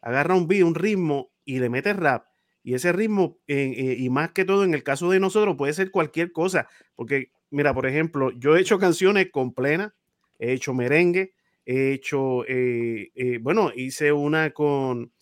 agarra 0.00 0.34
un 0.34 0.46
beat, 0.48 0.64
un 0.64 0.74
ritmo 0.74 1.32
y 1.44 1.58
le 1.58 1.68
mete 1.68 1.92
rap. 1.92 2.26
Y 2.62 2.74
ese 2.74 2.92
ritmo, 2.92 3.38
eh, 3.46 3.96
y 3.98 4.10
más 4.10 4.32
que 4.32 4.44
todo 4.44 4.64
en 4.64 4.74
el 4.74 4.82
caso 4.82 5.10
de 5.10 5.20
nosotros, 5.20 5.56
puede 5.56 5.72
ser 5.72 5.90
cualquier 5.90 6.30
cosa. 6.32 6.68
Porque, 6.94 7.32
mira, 7.50 7.74
por 7.74 7.86
ejemplo, 7.86 8.30
yo 8.32 8.56
he 8.56 8.60
hecho 8.60 8.78
canciones 8.78 9.30
con 9.30 9.52
plena, 9.52 9.94
he 10.38 10.52
hecho 10.52 10.74
merengue, 10.74 11.34
he 11.64 11.92
hecho, 11.92 12.44
eh, 12.46 13.10
eh, 13.14 13.38
bueno, 13.40 13.70
hice 13.74 14.12
una 14.12 14.50
con, 14.50 15.12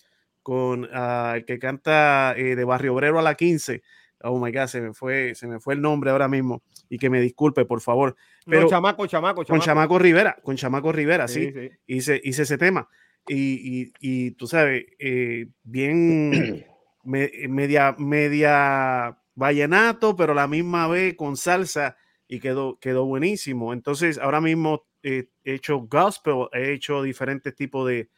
con 0.42 0.88
ah, 0.92 1.34
el 1.36 1.44
que 1.44 1.58
canta 1.58 2.34
de 2.34 2.64
Barrio 2.64 2.94
Obrero 2.94 3.18
a 3.18 3.22
la 3.22 3.34
15. 3.34 3.82
Oh 4.22 4.38
my 4.38 4.50
God, 4.50 4.66
se 4.66 4.80
me 4.80 4.92
fue, 4.92 5.34
se 5.34 5.46
me 5.46 5.60
fue 5.60 5.74
el 5.74 5.80
nombre 5.80 6.10
ahora 6.10 6.28
mismo. 6.28 6.62
Y 6.88 6.98
que 6.98 7.10
me 7.10 7.20
disculpe, 7.20 7.64
por 7.66 7.80
favor. 7.80 8.16
Pero, 8.46 8.68
chamaco, 8.68 9.06
chamaco, 9.06 9.44
Con 9.44 9.60
Chamaco 9.60 9.98
Rivera, 9.98 10.38
con 10.42 10.56
Chamaco 10.56 10.90
Rivera, 10.90 11.28
sí. 11.28 11.52
Hice, 11.86 12.20
hice 12.24 12.42
ese 12.42 12.56
tema 12.56 12.88
y, 13.28 14.30
tú 14.32 14.46
sabes, 14.46 14.86
eh, 14.98 15.48
bien 15.62 16.64
media, 17.04 17.94
media 17.98 19.18
vallenato, 19.34 20.16
pero 20.16 20.32
a 20.32 20.36
la 20.36 20.48
misma 20.48 20.88
vez 20.88 21.14
con 21.14 21.36
salsa 21.36 21.96
y 22.28 22.40
quedó, 22.40 22.78
quedó 22.78 23.04
buenísimo. 23.06 23.72
Entonces, 23.72 24.18
ahora 24.18 24.40
mismo 24.40 24.86
he 25.02 25.28
hecho 25.44 25.78
gospel, 25.80 26.48
he 26.52 26.72
hecho 26.72 27.02
diferentes 27.02 27.54
tipos 27.54 27.88
de, 27.88 28.10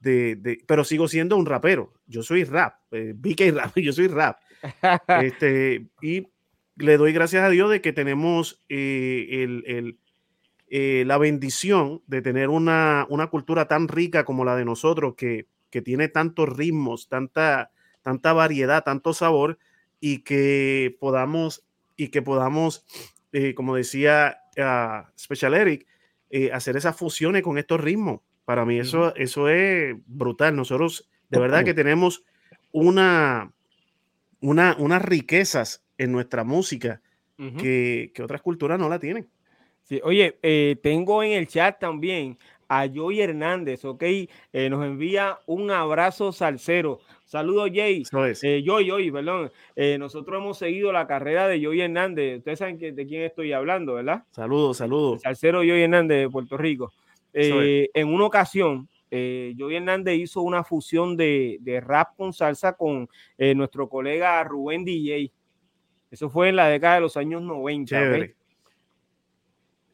de, 0.00 0.58
pero 0.66 0.84
sigo 0.84 1.06
siendo 1.06 1.36
un 1.36 1.46
rapero. 1.46 1.92
Yo 2.06 2.22
soy 2.22 2.44
rap, 2.44 2.80
eh, 2.92 3.14
rap, 3.52 3.72
yo 3.76 3.92
soy 3.92 4.08
rap. 4.08 4.38
este, 5.22 5.86
y 6.02 6.26
le 6.76 6.96
doy 6.96 7.12
gracias 7.12 7.44
a 7.44 7.50
Dios 7.50 7.70
de 7.70 7.80
que 7.80 7.92
tenemos 7.92 8.62
eh, 8.68 9.26
el, 9.30 9.64
el 9.66 9.98
eh, 10.70 11.04
la 11.06 11.16
bendición 11.16 12.02
de 12.06 12.20
tener 12.20 12.50
una, 12.50 13.06
cultura 13.30 13.66
tan 13.68 13.88
rica 13.88 14.24
como 14.24 14.44
la 14.44 14.54
de 14.54 14.66
nosotros, 14.66 15.14
que, 15.16 15.46
tiene 15.84 16.08
tantos 16.08 16.48
ritmos, 16.48 17.08
tanta, 17.08 17.70
tanta 18.02 18.32
variedad, 18.32 18.84
tanto 18.84 19.14
sabor, 19.14 19.58
y 20.00 20.18
que 20.24 20.96
podamos, 21.00 21.64
y 21.96 22.08
que 22.08 22.20
podamos 22.20 22.84
eh, 23.32 23.54
como 23.54 23.76
decía 23.76 24.38
uh, 24.56 25.08
Special 25.18 25.54
Eric, 25.54 25.86
eh, 26.30 26.50
hacer 26.52 26.76
esas 26.76 26.96
fusiones 26.96 27.42
con 27.42 27.58
estos 27.58 27.80
ritmos. 27.80 28.20
Para 28.44 28.64
mí 28.64 28.78
eso, 28.78 29.14
eso 29.14 29.48
es 29.48 29.94
brutal. 30.06 30.56
Nosotros 30.56 31.08
de 31.28 31.38
verdad 31.38 31.64
que 31.64 31.74
tenemos 31.74 32.24
una, 32.72 33.52
una, 34.40 34.74
unas 34.78 35.02
riquezas 35.02 35.84
en 35.98 36.12
nuestra 36.12 36.44
música 36.44 37.02
que, 37.36 38.10
que 38.14 38.22
otras 38.22 38.42
culturas 38.42 38.80
no 38.80 38.88
la 38.88 38.98
tienen 38.98 39.28
oye, 40.02 40.38
eh, 40.42 40.76
tengo 40.82 41.22
en 41.22 41.32
el 41.32 41.46
chat 41.46 41.78
también 41.78 42.38
a 42.68 42.86
Joy 42.86 43.20
Hernández, 43.20 43.84
¿ok? 43.84 44.02
Eh, 44.02 44.28
nos 44.70 44.84
envía 44.84 45.38
un 45.46 45.70
abrazo 45.70 46.32
salsero. 46.32 47.00
Saludos, 47.24 47.70
Jay. 47.74 48.04
Eh, 48.42 48.62
Joy, 48.64 48.88
Joy, 48.88 49.10
perdón. 49.10 49.50
Eh, 49.74 49.98
nosotros 49.98 50.40
hemos 50.40 50.58
seguido 50.58 50.92
la 50.92 51.06
carrera 51.06 51.48
de 51.48 51.60
Joy 51.60 51.80
Hernández. 51.80 52.38
Ustedes 52.38 52.58
saben 52.58 52.78
de 52.78 53.06
quién 53.06 53.22
estoy 53.22 53.52
hablando, 53.52 53.94
¿verdad? 53.94 54.24
Saludos, 54.30 54.76
saludos. 54.76 55.22
salsero 55.22 55.60
Joy 55.60 55.82
Hernández 55.82 56.18
de 56.18 56.30
Puerto 56.30 56.56
Rico. 56.56 56.92
en 57.32 58.08
una 58.08 58.24
ocasión, 58.24 58.88
eh, 59.10 59.54
Joey 59.58 59.76
Hernández 59.76 60.18
hizo 60.18 60.42
una 60.42 60.64
fusión 60.64 61.16
de, 61.16 61.82
rap 61.84 62.16
con 62.16 62.32
salsa 62.32 62.74
con 62.74 63.08
eh, 63.36 63.54
nuestro 63.54 63.88
colega 63.88 64.42
Rubén 64.44 64.84
DJ. 64.84 65.32
Eso 66.10 66.30
fue 66.30 66.50
en 66.50 66.56
la 66.56 66.68
década 66.68 66.96
de 66.96 67.00
los 67.02 67.16
años 67.16 67.42
90. 67.42 68.28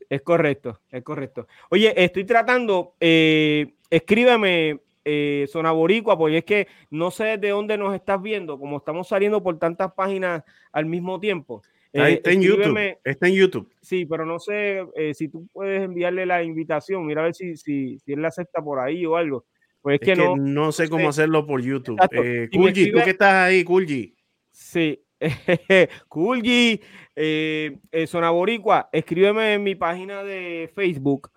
Es 0.09 0.23
correcto, 0.23 0.81
es 0.91 1.03
correcto. 1.03 1.47
Oye, 1.71 1.93
estoy 1.97 2.25
tratando, 2.25 2.95
eh, 3.01 3.75
escríbeme, 3.91 4.81
eh, 5.05 5.47
Zona 5.49 5.73
Boricua, 5.73 6.17
porque 6.17 6.39
es 6.39 6.45
que 6.45 6.67
no 6.91 7.11
sé 7.11 7.37
de 7.39 7.51
dónde 7.51 7.77
nos 7.77 7.95
estás 7.95 8.21
viendo, 8.23 8.59
como 8.59 8.79
estamos 8.79 9.09
saliendo 9.09 9.43
por 9.43 9.59
tantas 9.59 9.93
páginas 9.93 10.43
al 10.73 10.87
mismo 10.87 11.21
tiempo. 11.21 11.63
Eh, 11.93 12.15
está 12.15 12.33
en 12.33 12.43
YouTube. 12.43 12.99
Está 13.05 13.29
en 13.29 13.35
YouTube. 13.35 13.73
Sí, 13.81 14.05
pero 14.05 14.27
no 14.27 14.41
sé 14.41 14.85
eh, 14.97 15.15
si 15.15 15.29
tú 15.29 15.47
puedes 15.53 15.83
enviarle 15.83 16.27
la 16.27 16.43
invitación. 16.43 17.07
Mira 17.07 17.21
a 17.21 17.25
ver 17.25 17.35
si, 17.35 17.57
si, 17.57 18.01
si 18.01 18.13
él 18.13 18.23
la 18.23 18.29
acepta 18.29 18.63
por 18.63 18.81
ahí 18.81 19.07
o 19.07 19.17
algo. 19.17 19.45
Pues 19.81 20.01
es, 20.01 20.07
que, 20.07 20.17
no, 20.17 20.35
no 20.35 20.73
sé 20.73 20.89
cómo 20.89 21.09
hacerlo 21.09 21.47
por 21.47 21.61
YouTube. 21.61 22.01
Eh, 22.11 22.49
Kulji, 22.53 22.91
tú 22.91 22.99
que 23.05 23.11
estás 23.11 23.35
ahí, 23.35 23.63
Kulji. 23.63 24.17
Sí, 24.51 25.04
Kulji, 26.09 26.81
eh, 27.17 27.79
Zona 28.07 28.31
Boricua, 28.31 28.89
escríbeme 28.93 29.55
en 29.55 29.63
mi 29.63 29.75
página 29.75 30.23
de 30.23 30.71
Facebook. 30.75 31.31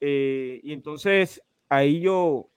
y 0.00 0.72
entonces 0.72 1.42
ahí 1.68 2.00
yo 2.00 2.48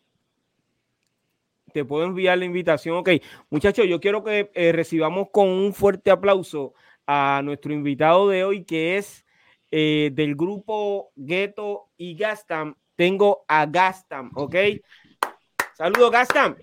te 1.73 1.85
puedo 1.85 2.05
enviar 2.05 2.37
la 2.37 2.45
invitación. 2.45 2.97
Ok, 2.97 3.09
muchachos, 3.49 3.85
yo 3.87 3.99
quiero 3.99 4.23
que 4.23 4.49
recibamos 4.73 5.29
con 5.31 5.47
un 5.47 5.73
fuerte 5.73 6.11
aplauso 6.11 6.73
a 7.11 7.41
nuestro 7.43 7.73
invitado 7.73 8.29
de 8.29 8.43
hoy, 8.43 8.63
que 8.63 8.97
es 8.97 9.25
eh, 9.71 10.09
del 10.13 10.35
grupo 10.35 11.11
Ghetto 11.15 11.89
y 11.97 12.15
Gastam. 12.15 12.75
Tengo 12.95 13.45
a 13.47 13.65
Gastam, 13.65 14.31
¿ok? 14.35 14.55
Saludos, 15.73 16.11
Gastam. 16.11 16.55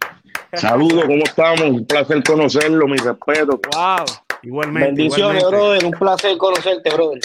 Saludos, 0.53 1.05
¿cómo 1.05 1.25
estamos? 1.25 1.63
Un 1.63 1.87
placer 1.87 2.23
conocerlo, 2.23 2.87
mi 2.87 2.97
respeto. 2.97 3.61
Wow. 3.73 4.07
Igualmente. 4.43 4.89
Bendiciones, 4.89 5.45
brother. 5.49 5.85
Un 5.85 5.91
placer 5.93 6.37
conocerte, 6.39 6.91
brother. 6.95 7.21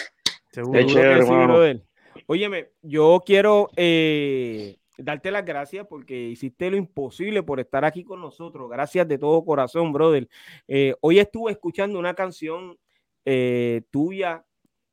Seguro. 0.52 0.86
Chévere, 0.86 1.24
sí, 1.24 1.30
brother. 1.30 1.84
Óyeme, 2.28 2.70
yo 2.82 3.22
quiero 3.26 3.70
eh, 3.76 4.78
darte 4.98 5.32
las 5.32 5.46
gracias 5.46 5.86
porque 5.88 6.30
hiciste 6.30 6.70
lo 6.70 6.78
imposible 6.78 7.44
por 7.44 7.60
estar 7.60 7.86
aquí 7.86 8.04
con 8.04 8.22
nosotros. 8.22 8.70
Gracias 8.70 9.08
de 9.08 9.18
todo 9.18 9.44
corazón, 9.44 9.92
brother. 9.92 10.28
Eh, 10.68 10.96
hoy 11.02 11.20
estuve 11.20 11.52
escuchando 11.52 12.00
una 12.00 12.14
canción 12.14 12.78
eh, 13.26 13.84
tuya 13.92 14.44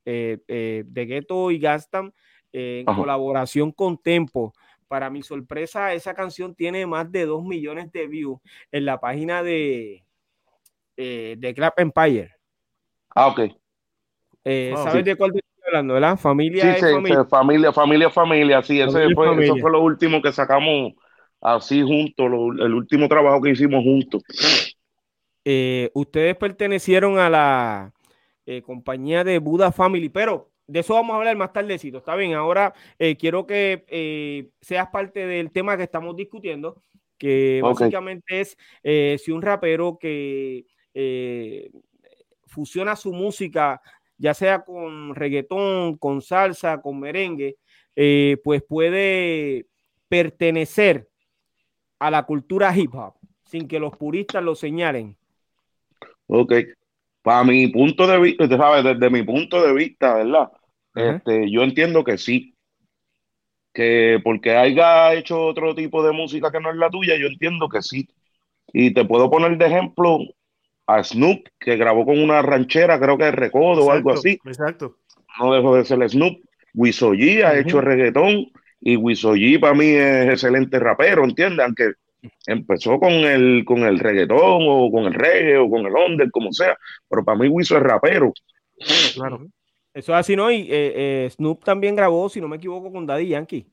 eh, 0.05 0.39
eh, 0.47 0.83
de 0.85 1.05
Ghetto 1.05 1.51
y 1.51 1.59
Gastam 1.59 2.11
en 2.51 2.85
colaboración 2.85 3.71
con 3.71 3.97
Tempo. 3.97 4.53
Para 4.89 5.09
mi 5.09 5.23
sorpresa, 5.23 5.93
esa 5.93 6.13
canción 6.13 6.53
tiene 6.53 6.85
más 6.85 7.09
de 7.11 7.25
2 7.25 7.43
millones 7.43 7.91
de 7.93 8.07
views 8.07 8.41
en 8.71 8.85
la 8.85 8.99
página 8.99 9.43
de, 9.43 10.03
de 10.97 11.53
Clap 11.55 11.79
Empire. 11.79 12.31
Ah, 13.15 13.27
ok. 13.27 13.39
¿Sabes 14.43 15.05
de 15.05 15.15
cuál 15.15 15.31
estoy 15.35 15.63
hablando, 15.67 15.93
verdad? 15.93 16.17
Familia, 16.17 16.75
sí, 16.75 16.81
familia. 16.81 17.23
familia, 17.25 17.71
familia, 17.71 18.09
familia. 18.09 18.63
Sí, 18.63 18.81
ese 18.81 19.13
fue, 19.13 19.45
eso 19.45 19.55
fue 19.57 19.71
lo 19.71 19.81
último 19.83 20.21
que 20.21 20.31
sacamos 20.33 20.93
así 21.39 21.81
juntos, 21.81 22.25
el 22.59 22.73
último 22.73 23.07
trabajo 23.07 23.41
que 23.41 23.51
hicimos 23.51 23.83
juntos. 23.83 24.23
ustedes 25.93 26.35
pertenecieron 26.35 27.19
a 27.19 27.29
la 27.29 27.93
eh, 28.51 28.63
compañía 28.63 29.23
de 29.23 29.37
Buda 29.37 29.71
Family, 29.71 30.09
pero 30.09 30.49
de 30.69 30.79
eso 30.79 30.93
vamos 30.93 31.13
a 31.13 31.17
hablar 31.17 31.35
más 31.35 31.51
tardecito, 31.51 31.97
está 31.97 32.15
bien. 32.15 32.33
Ahora 32.33 32.73
eh, 32.97 33.17
quiero 33.17 33.45
que 33.47 33.85
eh, 33.87 34.49
seas 34.61 34.87
parte 34.89 35.25
del 35.25 35.51
tema 35.51 35.75
que 35.75 35.83
estamos 35.83 36.15
discutiendo, 36.15 36.83
que 37.17 37.59
básicamente 37.63 38.41
es 38.41 38.57
si 39.21 39.31
un 39.31 39.41
rapero 39.41 39.97
que 39.99 40.65
fusiona 42.45 42.95
su 42.95 43.13
música, 43.13 43.81
ya 44.17 44.33
sea 44.33 44.63
con 44.63 45.15
reggaetón, 45.15 45.97
con 45.97 46.21
salsa, 46.21 46.81
con 46.81 46.99
merengue, 46.99 47.57
pues 48.43 48.63
puede 48.63 49.65
pertenecer 50.07 51.09
a 51.99 52.09
la 52.09 52.23
cultura 52.23 52.75
hip 52.75 52.95
hop 52.95 53.15
sin 53.49 53.67
que 53.67 53.79
los 53.79 53.97
puristas 53.97 54.43
lo 54.43 54.53
señalen. 54.55 55.17
Ok, 56.27 56.53
para 57.23 57.43
mi 57.43 57.67
punto 57.67 58.05
de 58.05 58.19
vista, 58.19 58.47
¿sabes? 58.47 58.83
Desde 58.83 59.09
mi 59.09 59.23
punto 59.23 59.61
de 59.61 59.73
vista, 59.73 60.15
¿verdad? 60.15 60.51
Este, 60.99 61.51
yo 61.51 61.63
entiendo 61.63 62.03
que 62.03 62.17
sí. 62.17 62.55
Que 63.73 64.19
porque 64.23 64.55
haya 64.55 65.13
hecho 65.13 65.45
otro 65.45 65.75
tipo 65.75 66.03
de 66.03 66.11
música 66.11 66.51
que 66.51 66.59
no 66.59 66.71
es 66.71 66.77
la 66.77 66.89
tuya, 66.89 67.15
yo 67.17 67.27
entiendo 67.27 67.69
que 67.69 67.81
sí. 67.81 68.07
Y 68.73 68.93
te 68.93 69.05
puedo 69.05 69.29
poner 69.29 69.57
de 69.57 69.65
ejemplo 69.65 70.19
a 70.87 71.03
Snoop, 71.03 71.47
que 71.59 71.77
grabó 71.77 72.05
con 72.05 72.19
una 72.19 72.41
ranchera, 72.41 72.99
creo 72.99 73.17
que 73.17 73.31
Recodo 73.31 73.85
o 73.85 73.91
algo 73.91 74.11
así. 74.11 74.39
Exacto. 74.45 74.97
No 75.39 75.53
dejo 75.53 75.75
de 75.75 75.85
ser 75.85 76.09
Snoop. 76.09 76.39
Wisoyi 76.73 77.41
ha 77.41 77.57
hecho 77.57 77.81
reggaetón 77.81 78.51
y 78.79 78.95
Wisoyi 78.95 79.57
para 79.57 79.73
mí 79.73 79.87
es 79.87 80.29
excelente 80.29 80.79
rapero, 80.79 81.23
¿entiendes? 81.23 81.65
Aunque 81.65 81.93
Empezó 82.45 82.99
con 82.99 83.11
el, 83.11 83.63
con 83.65 83.79
el 83.79 83.99
reggaetón 83.99 84.63
o 84.67 84.91
con 84.91 85.05
el 85.05 85.13
reggae 85.13 85.57
o 85.57 85.69
con 85.69 85.85
el 85.85 85.93
under, 85.93 86.29
como 86.31 86.51
sea, 86.51 86.77
pero 87.07 87.23
para 87.23 87.37
mí 87.37 87.47
Wiso 87.47 87.77
es 87.77 87.83
rapero. 87.83 88.33
Claro. 89.13 89.47
Eso 89.93 90.13
es 90.13 90.19
así, 90.19 90.35
¿no? 90.35 90.51
Y 90.51 90.61
eh, 90.71 91.25
eh, 91.25 91.29
Snoop 91.31 91.63
también 91.63 91.95
grabó, 91.95 92.29
si 92.29 92.39
no 92.39 92.47
me 92.47 92.57
equivoco, 92.57 92.91
con 92.91 93.05
Daddy 93.05 93.27
Yankee. 93.27 93.67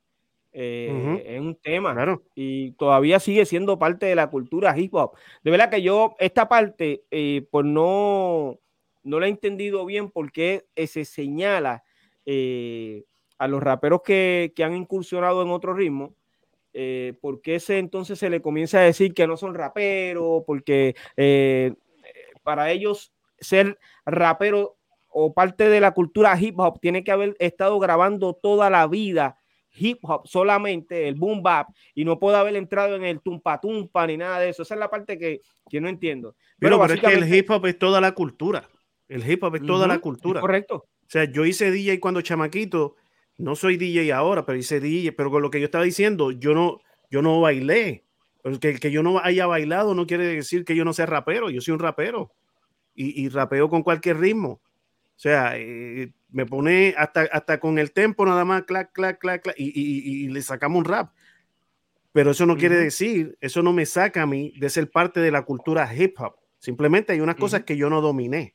Eh, 0.59 1.22
es 1.26 1.40
un 1.40 1.55
tema 1.55 1.92
claro. 1.92 2.22
y 2.35 2.70
todavía 2.72 3.20
sigue 3.20 3.44
siendo 3.44 3.79
parte 3.79 4.07
de 4.07 4.14
la 4.14 4.31
cultura 4.31 4.76
hip 4.79 4.94
hop. 4.94 5.12
De 5.44 5.50
verdad 5.50 5.68
que 5.68 5.83
yo, 5.83 6.16
esta 6.18 6.48
parte, 6.48 7.05
pues 7.50 7.66
no, 7.66 8.59
no 9.02 9.20
la 9.20 9.26
he 9.26 9.29
entendido 9.29 9.85
bien 9.85 10.11
porque 10.11 10.64
se 10.74 11.05
señala 11.05 11.85
a 13.38 13.48
los 13.48 13.62
raperos 13.62 14.00
que, 14.02 14.55
que, 14.57 14.64
han 14.64 14.74
incursionado 14.74 15.42
en 15.42 15.50
otro 15.50 15.74
ritmo 15.74 16.14
eh, 16.79 17.14
¿por 17.22 17.40
qué 17.40 17.55
ese 17.55 17.79
entonces 17.79 18.18
se 18.18 18.29
le 18.29 18.42
comienza 18.42 18.76
a 18.76 18.83
decir 18.83 19.14
que 19.14 19.26
no 19.26 19.38
son 19.38 19.55
raperos? 19.55 20.42
Porque 20.46 20.94
eh, 21.16 21.72
para 22.42 22.70
ellos 22.70 23.14
ser 23.40 23.79
rapero 24.05 24.76
o 25.18 25.33
parte 25.33 25.70
de 25.70 25.81
la 25.81 25.92
cultura 25.92 26.38
hip 26.38 26.59
hop 26.59 26.79
tiene 26.79 27.02
que 27.02 27.11
haber 27.11 27.37
estado 27.38 27.79
grabando 27.79 28.35
toda 28.35 28.68
la 28.68 28.87
vida 28.87 29.38
hip 29.79 29.98
hop 30.02 30.26
solamente, 30.26 31.09
el 31.09 31.14
boom 31.14 31.42
bap, 31.42 31.68
y 31.94 32.05
no 32.05 32.18
puede 32.18 32.37
haber 32.37 32.55
entrado 32.57 32.96
en 32.96 33.05
el 33.05 33.20
tumpa 33.22 33.59
tumpa 33.59 34.07
ni 34.07 34.18
nada 34.18 34.40
de 34.40 34.50
eso. 34.50 34.62
Esa 34.62 34.74
es 34.74 34.81
la 34.81 34.90
parte 34.90 35.18
que, 35.18 35.40
que 35.70 35.81
no 35.81 35.88
entiendo. 35.88 36.37
Pero, 36.59 36.85
es 36.85 37.00
que 37.00 37.14
el 37.14 37.35
hip 37.35 37.50
hop 37.50 37.64
es 37.66 37.79
toda 37.79 38.00
la 38.00 38.12
cultura. 38.12 38.68
El 39.09 39.29
hip 39.29 39.42
hop 39.42 39.57
es 39.57 39.66
toda 39.66 39.87
la 39.87 39.98
cultura. 40.00 40.40
Correcto. 40.40 40.74
O 40.76 41.09
sea, 41.09 41.24
yo 41.24 41.46
hice 41.46 41.70
DJ 41.70 41.98
cuando 41.98 42.20
chamaquito 42.20 42.96
no 43.38 43.55
soy 43.55 43.79
DJ 43.79 44.12
ahora, 44.12 44.44
pero 44.44 44.59
hice 44.59 44.81
DJ, 44.81 45.12
pero 45.12 45.31
con 45.31 45.42
lo 45.42 45.50
que 45.50 45.61
yo 45.61 45.66
estaba 45.66 45.85
diciendo, 45.85 46.31
yo 46.31 46.52
no, 46.55 46.81
yo 47.11 47.22
no 47.22 47.40
bailé. 47.40 48.05
Porque 48.42 48.74
que 48.74 48.90
yo 48.90 49.02
no 49.02 49.18
haya 49.18 49.46
bailado 49.46 49.94
no 49.94 50.07
quiere 50.07 50.26
decir 50.26 50.64
que 50.64 50.76
yo 50.76 50.85
no 50.85 50.92
sea 50.92 51.07
rapero, 51.07 51.50
yo 51.50 51.61
soy 51.61 51.72
un 51.72 51.81
rapero 51.81 52.33
y, 52.94 53.29
rapeo 53.29 53.68
con 53.68 53.83
cualquier 53.83 54.18
ritmo. 54.18 54.61
O 55.16 55.18
sea, 55.18 55.52
eh, 55.57 56.12
me 56.31 56.44
pone 56.44 56.94
hasta, 56.96 57.22
hasta 57.33 57.59
con 57.59 57.79
el 57.79 57.92
tempo 57.92 58.26
nada 58.26 58.44
más, 58.44 58.64
clac, 58.64 58.92
clac, 58.92 59.18
clac, 59.18 59.42
clac, 59.42 59.57
y, 59.59 60.29
le 60.29 60.42
sacamos 60.42 60.79
un 60.79 60.85
rap. 60.85 61.12
Pero 62.12 62.31
eso 62.31 62.46
no 62.46 62.57
quiere 62.57 62.76
decir, 62.76 63.37
eso 63.40 63.62
no 63.62 63.72
me 63.72 63.87
saca 63.87 64.22
a 64.22 64.26
mí 64.26 64.52
de 64.59 64.70
ser 64.70 64.90
parte 64.90 65.20
de 65.20 65.31
la 65.31 65.42
cultura 65.42 65.92
hip 65.94 66.18
hop. 66.18 66.37
Simplemente 66.59 67.12
hay 67.12 67.20
unas 67.20 67.37
cosas 67.37 67.64
que 67.64 67.76
yo 67.76 67.90
no 67.90 68.00
dominé. 68.00 68.55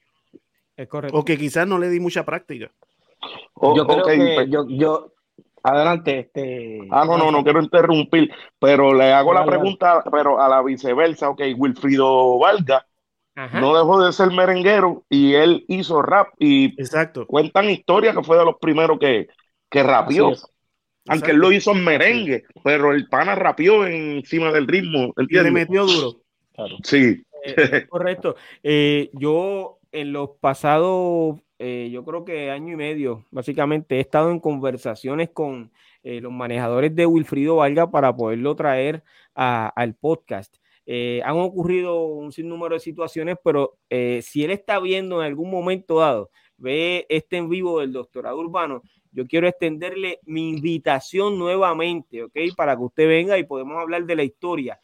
Es 0.75 0.87
correcto. 0.87 1.17
O 1.17 1.25
que 1.25 1.37
quizás 1.37 1.67
no 1.67 1.77
le 1.77 1.89
di 1.89 1.99
mucha 1.99 2.25
práctica 2.25 2.71
yo 3.75 3.85
creo 3.85 4.03
que 4.03 4.49
yo, 4.49 4.65
yo, 4.67 5.13
adelante, 5.63 6.19
este. 6.19 6.87
Ah, 6.89 7.05
no, 7.05 7.17
no, 7.17 7.31
no 7.31 7.43
quiero 7.43 7.61
interrumpir, 7.61 8.31
pero 8.59 8.93
le 8.93 9.13
hago 9.13 9.33
la 9.33 9.45
pregunta, 9.45 10.03
pero 10.11 10.41
a 10.41 10.49
la 10.49 10.61
viceversa, 10.61 11.29
ok, 11.29 11.41
Wilfrido 11.57 12.39
Valga 12.39 12.85
no 13.35 13.77
dejó 13.77 14.03
de 14.03 14.11
ser 14.13 14.31
merenguero 14.31 15.05
y 15.09 15.33
él 15.33 15.65
hizo 15.67 16.01
rap 16.01 16.27
y 16.37 16.79
Exacto. 16.79 17.25
cuentan 17.25 17.69
historias 17.69 18.15
que 18.15 18.23
fue 18.23 18.37
de 18.37 18.45
los 18.45 18.55
primeros 18.59 18.99
que, 18.99 19.27
que 19.69 19.83
rapió. 19.83 20.33
Aunque 21.07 21.31
él 21.31 21.37
lo 21.37 21.51
hizo 21.51 21.71
en 21.71 21.83
merengue, 21.83 22.43
pero 22.63 22.93
el 22.93 23.07
pana 23.07 23.33
rapió 23.33 23.87
encima 23.87 24.51
del 24.51 24.67
ritmo. 24.67 25.13
Y 25.17 25.39
le 25.39 25.51
metió 25.51 25.85
duro. 25.85 26.21
Sí. 26.83 27.23
Eh, 27.43 27.87
correcto. 27.89 28.35
Eh, 28.61 29.09
yo 29.13 29.79
en 29.91 30.13
los 30.13 30.31
pasados 30.39 31.39
eh, 31.63 31.91
yo 31.91 32.03
creo 32.03 32.25
que 32.25 32.49
año 32.49 32.73
y 32.73 32.75
medio, 32.75 33.27
básicamente, 33.29 33.97
he 33.97 33.99
estado 33.99 34.31
en 34.31 34.39
conversaciones 34.39 35.29
con 35.29 35.71
eh, 36.01 36.19
los 36.19 36.31
manejadores 36.31 36.95
de 36.95 37.05
Wilfrido 37.05 37.57
Valga 37.57 37.91
para 37.91 38.15
poderlo 38.15 38.55
traer 38.55 39.03
al 39.35 39.93
podcast. 39.93 40.57
Eh, 40.85 41.21
han 41.23 41.37
ocurrido 41.37 42.05
un 42.05 42.31
sinnúmero 42.31 42.75
de 42.75 42.79
situaciones, 42.79 43.37
pero 43.43 43.77
si 43.89 44.43
él 44.43 44.51
está 44.51 44.79
viendo 44.79 45.21
en 45.21 45.27
algún 45.27 45.49
momento 45.49 45.99
dado, 45.99 46.29
ve 46.57 47.05
este 47.09 47.37
en 47.37 47.49
vivo 47.49 47.79
del 47.79 47.91
doctorado 47.91 48.37
urbano, 48.39 48.81
yo 49.11 49.27
quiero 49.27 49.47
extenderle 49.47 50.19
mi 50.23 50.49
invitación 50.49 51.37
nuevamente, 51.37 52.23
¿ok? 52.23 52.37
Para 52.55 52.75
que 52.77 52.83
usted 52.83 53.07
venga 53.07 53.37
y 53.37 53.43
podemos 53.43 53.77
hablar 53.77 54.05
de 54.05 54.15
la 54.15 54.23
historia. 54.23 54.79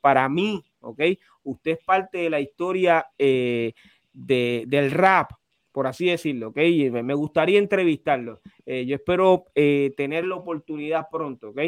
para 0.00 0.28
mí, 0.28 0.64
¿ok? 0.80 1.02
Usted 1.44 1.72
es 1.72 1.84
parte 1.84 2.18
de 2.18 2.30
la 2.30 2.40
historia 2.40 3.06
del 3.16 4.90
rap, 4.90 5.30
por 5.72 5.86
así 5.86 6.06
decirlo, 6.06 6.48
¿ok? 6.48 6.56
Me 6.90 7.14
gustaría 7.14 7.58
entrevistarlo. 7.58 8.40
Eh, 8.66 8.84
yo 8.86 8.96
espero 8.96 9.46
eh, 9.54 9.92
tener 9.96 10.26
la 10.26 10.36
oportunidad 10.36 11.06
pronto, 11.10 11.50
¿ok? 11.50 11.60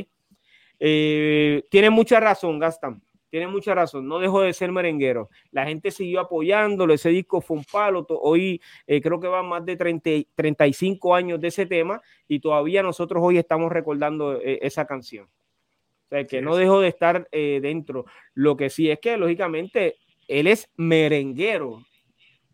Eh, 0.79 1.65
tiene 1.71 1.91
mucha 1.91 2.19
razón, 2.19 2.59
Gaston. 2.59 3.03
Tiene 3.33 3.49
mucha 3.49 3.75
razón. 3.75 4.07
No 4.07 4.21
dejó 4.21 4.43
de 4.43 4.53
ser 4.53 4.71
merenguero. 4.71 5.31
La 5.51 5.65
gente 5.65 5.91
siguió 5.91 6.21
apoyándolo. 6.21 6.93
Ese 6.93 7.09
disco 7.09 7.41
fue 7.41 7.57
un 7.57 7.65
palo. 7.65 8.07
Hoy 8.09 8.61
creo 8.87 9.19
que 9.19 9.27
van 9.27 9.49
más 9.49 9.65
de 9.65 9.75
30, 9.77 10.11
35 10.35 11.15
años 11.15 11.41
de 11.41 11.49
ese 11.49 11.65
tema 11.65 12.03
y 12.29 12.41
todavía 12.41 12.83
nosotros 12.83 13.23
hoy 13.25 13.39
estamos 13.39 13.73
recordando 13.73 14.39
esa 14.43 14.85
canción. 14.85 15.25
O 15.25 16.09
sea, 16.11 16.27
que 16.27 16.43
no 16.43 16.57
dejó 16.57 16.81
de 16.81 16.89
estar 16.89 17.27
dentro. 17.31 18.05
Lo 18.35 18.55
que 18.55 18.69
sí 18.69 18.91
es 18.91 19.01
que, 19.01 19.17
lógicamente, 19.17 19.97
él 20.29 20.47
es 20.47 20.71
merenguero, 20.77 21.83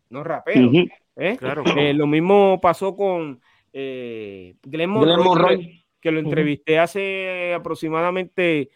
no 0.09 0.23
rapero. 0.23 0.71
¿eh? 1.15 1.37
Claro. 1.37 1.63
Eh, 1.77 1.93
lo 1.93 2.07
mismo 2.07 2.59
pasó 2.61 2.95
con 2.95 3.41
eh, 3.73 4.55
Glenn 4.63 4.89
Monroy, 4.89 5.83
Que, 6.01 6.11
lo 6.11 6.19
entrevisté 6.19 6.79
hace 6.79 7.53
aproximadamente 7.53 8.69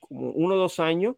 como 0.00 0.30
uno 0.30 0.54
o 0.54 0.58
dos 0.58 0.80
años. 0.80 1.16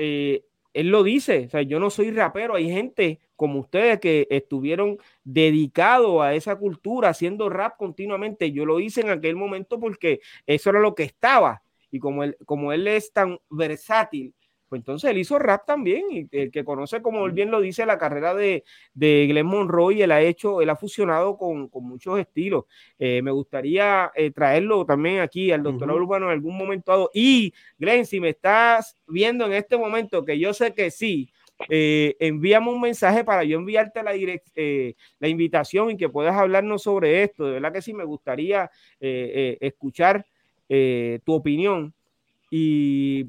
Él 0.00 0.88
lo 0.88 1.02
dice, 1.02 1.46
o 1.46 1.50
sea, 1.50 1.62
yo 1.62 1.80
no 1.80 1.90
soy 1.90 2.10
rapero, 2.10 2.54
hay 2.54 2.70
gente 2.70 3.20
como 3.36 3.60
ustedes 3.60 3.98
que 4.00 4.26
estuvieron 4.30 4.98
dedicados 5.24 6.22
a 6.22 6.34
esa 6.34 6.56
cultura, 6.56 7.08
haciendo 7.08 7.48
rap 7.48 7.76
continuamente. 7.78 8.52
Yo 8.52 8.66
lo 8.66 8.80
hice 8.80 9.00
en 9.00 9.10
aquel 9.10 9.34
momento 9.34 9.80
porque 9.80 10.20
eso 10.46 10.70
era 10.70 10.80
lo 10.80 10.94
que 10.94 11.04
estaba. 11.04 11.62
Y 11.90 11.98
como 11.98 12.22
él, 12.22 12.36
como 12.44 12.72
él 12.72 12.86
es 12.86 13.12
tan 13.12 13.38
versátil, 13.48 14.34
pues 14.70 14.82
entonces 14.82 15.10
él 15.10 15.18
hizo 15.18 15.36
rap 15.36 15.66
también, 15.66 16.04
y 16.12 16.28
el 16.30 16.52
que 16.52 16.64
conoce, 16.64 17.02
como 17.02 17.26
él 17.26 17.32
bien 17.32 17.50
lo 17.50 17.60
dice, 17.60 17.84
la 17.84 17.98
carrera 17.98 18.36
de, 18.36 18.62
de 18.94 19.26
Glenn 19.28 19.44
Monroy, 19.46 20.00
él 20.00 20.12
ha 20.12 20.22
hecho, 20.22 20.62
él 20.62 20.70
ha 20.70 20.76
fusionado 20.76 21.36
con, 21.36 21.68
muchos 21.72 22.20
estilos. 22.20 22.66
Eh, 22.96 23.20
me 23.20 23.32
gustaría 23.32 24.12
eh, 24.14 24.30
traerlo 24.30 24.86
también 24.86 25.18
aquí 25.18 25.50
al 25.50 25.64
doctor 25.64 25.90
Urbano 25.90 26.26
en 26.26 26.32
algún 26.32 26.56
momento 26.56 26.92
dado. 26.92 27.10
Y 27.12 27.52
Glenn, 27.78 28.06
si 28.06 28.20
me 28.20 28.28
estás 28.28 28.96
viendo 29.08 29.44
en 29.44 29.54
este 29.54 29.76
momento, 29.76 30.24
que 30.24 30.38
yo 30.38 30.54
sé 30.54 30.72
que 30.72 30.92
sí, 30.92 31.32
eh, 31.68 32.14
envíame 32.20 32.70
un 32.70 32.80
mensaje 32.80 33.24
para 33.24 33.42
yo 33.42 33.58
enviarte 33.58 34.04
la, 34.04 34.12
la 34.14 35.28
invitación 35.28 35.90
y 35.90 35.96
que 35.96 36.08
puedas 36.08 36.36
hablarnos 36.36 36.84
sobre 36.84 37.24
esto. 37.24 37.46
De 37.46 37.54
verdad 37.54 37.72
que 37.72 37.82
sí, 37.82 37.92
me 37.92 38.04
gustaría 38.04 38.70
escuchar 39.00 40.24
tu 40.68 41.34
opinión. 41.34 41.92
Y 42.52 43.26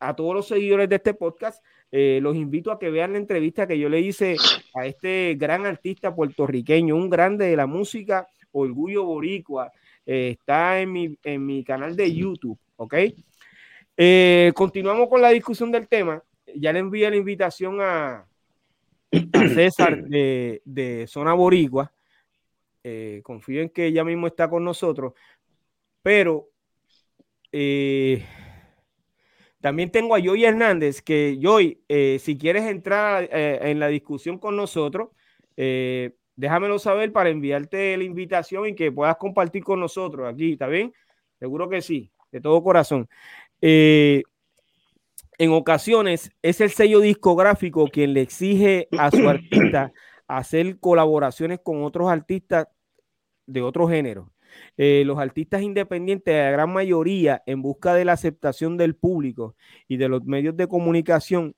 a 0.00 0.14
todos 0.14 0.34
los 0.34 0.48
seguidores 0.48 0.88
de 0.88 0.96
este 0.96 1.14
podcast, 1.14 1.62
eh, 1.90 2.18
los 2.22 2.36
invito 2.36 2.70
a 2.70 2.78
que 2.78 2.90
vean 2.90 3.12
la 3.12 3.18
entrevista 3.18 3.66
que 3.66 3.78
yo 3.78 3.88
le 3.88 4.00
hice 4.00 4.36
a 4.74 4.86
este 4.86 5.34
gran 5.38 5.64
artista 5.64 6.14
puertorriqueño, 6.14 6.94
un 6.94 7.08
grande 7.08 7.46
de 7.46 7.56
la 7.56 7.66
música, 7.66 8.28
Orgullo 8.52 9.04
Boricua. 9.04 9.72
Eh, 10.04 10.36
está 10.38 10.80
en 10.80 10.92
mi, 10.92 11.18
en 11.22 11.44
mi 11.44 11.64
canal 11.64 11.96
de 11.96 12.14
YouTube, 12.14 12.58
¿ok? 12.76 12.94
Eh, 13.96 14.52
continuamos 14.54 15.08
con 15.08 15.20
la 15.20 15.30
discusión 15.30 15.70
del 15.70 15.88
tema. 15.88 16.22
Ya 16.54 16.72
le 16.72 16.78
envié 16.78 17.10
la 17.10 17.16
invitación 17.16 17.78
a, 17.80 18.26
César 19.54 20.02
de, 20.04 20.60
de, 20.64 21.06
Zona 21.06 21.32
Boricua. 21.32 21.92
confío 23.22 23.62
en 23.62 23.70
que 23.70 23.86
ella 23.86 24.04
mismo 24.04 24.26
está 24.26 24.48
con 24.48 24.64
nosotros, 24.64 25.12
pero 26.02 26.48
también 29.60 29.90
tengo 29.90 30.14
a 30.14 30.20
Joy 30.20 30.44
Hernández, 30.44 31.02
que 31.02 31.38
Joy, 31.40 31.82
eh, 31.88 32.18
si 32.20 32.38
quieres 32.38 32.64
entrar 32.64 33.28
eh, 33.32 33.58
en 33.62 33.80
la 33.80 33.88
discusión 33.88 34.38
con 34.38 34.56
nosotros, 34.56 35.08
eh, 35.56 36.14
déjamelo 36.36 36.78
saber 36.78 37.12
para 37.12 37.30
enviarte 37.30 37.96
la 37.96 38.04
invitación 38.04 38.68
y 38.68 38.74
que 38.74 38.92
puedas 38.92 39.16
compartir 39.16 39.64
con 39.64 39.80
nosotros 39.80 40.32
aquí, 40.32 40.52
¿está 40.52 40.68
bien? 40.68 40.92
Seguro 41.40 41.68
que 41.68 41.82
sí, 41.82 42.12
de 42.30 42.40
todo 42.40 42.62
corazón. 42.62 43.08
en 43.60 44.22
ocasiones 45.50 46.30
es 46.42 46.60
el 46.60 46.70
sello 46.70 47.00
discográfico 47.00 47.88
quien 47.88 48.12
le 48.14 48.22
exige 48.22 48.88
a 48.96 49.10
su 49.10 49.28
artista 49.28 49.92
hacer 50.28 50.78
colaboraciones 50.78 51.60
con 51.62 51.82
otros 51.82 52.08
artistas 52.08 52.68
de 53.46 53.62
otro 53.62 53.88
género. 53.88 54.30
Eh, 54.76 55.02
los 55.04 55.18
artistas 55.18 55.62
independientes, 55.62 56.34
la 56.34 56.50
gran 56.50 56.72
mayoría, 56.72 57.42
en 57.46 57.62
busca 57.62 57.94
de 57.94 58.04
la 58.04 58.12
aceptación 58.12 58.76
del 58.76 58.94
público 58.94 59.56
y 59.88 59.96
de 59.96 60.08
los 60.08 60.24
medios 60.24 60.56
de 60.56 60.68
comunicación, 60.68 61.54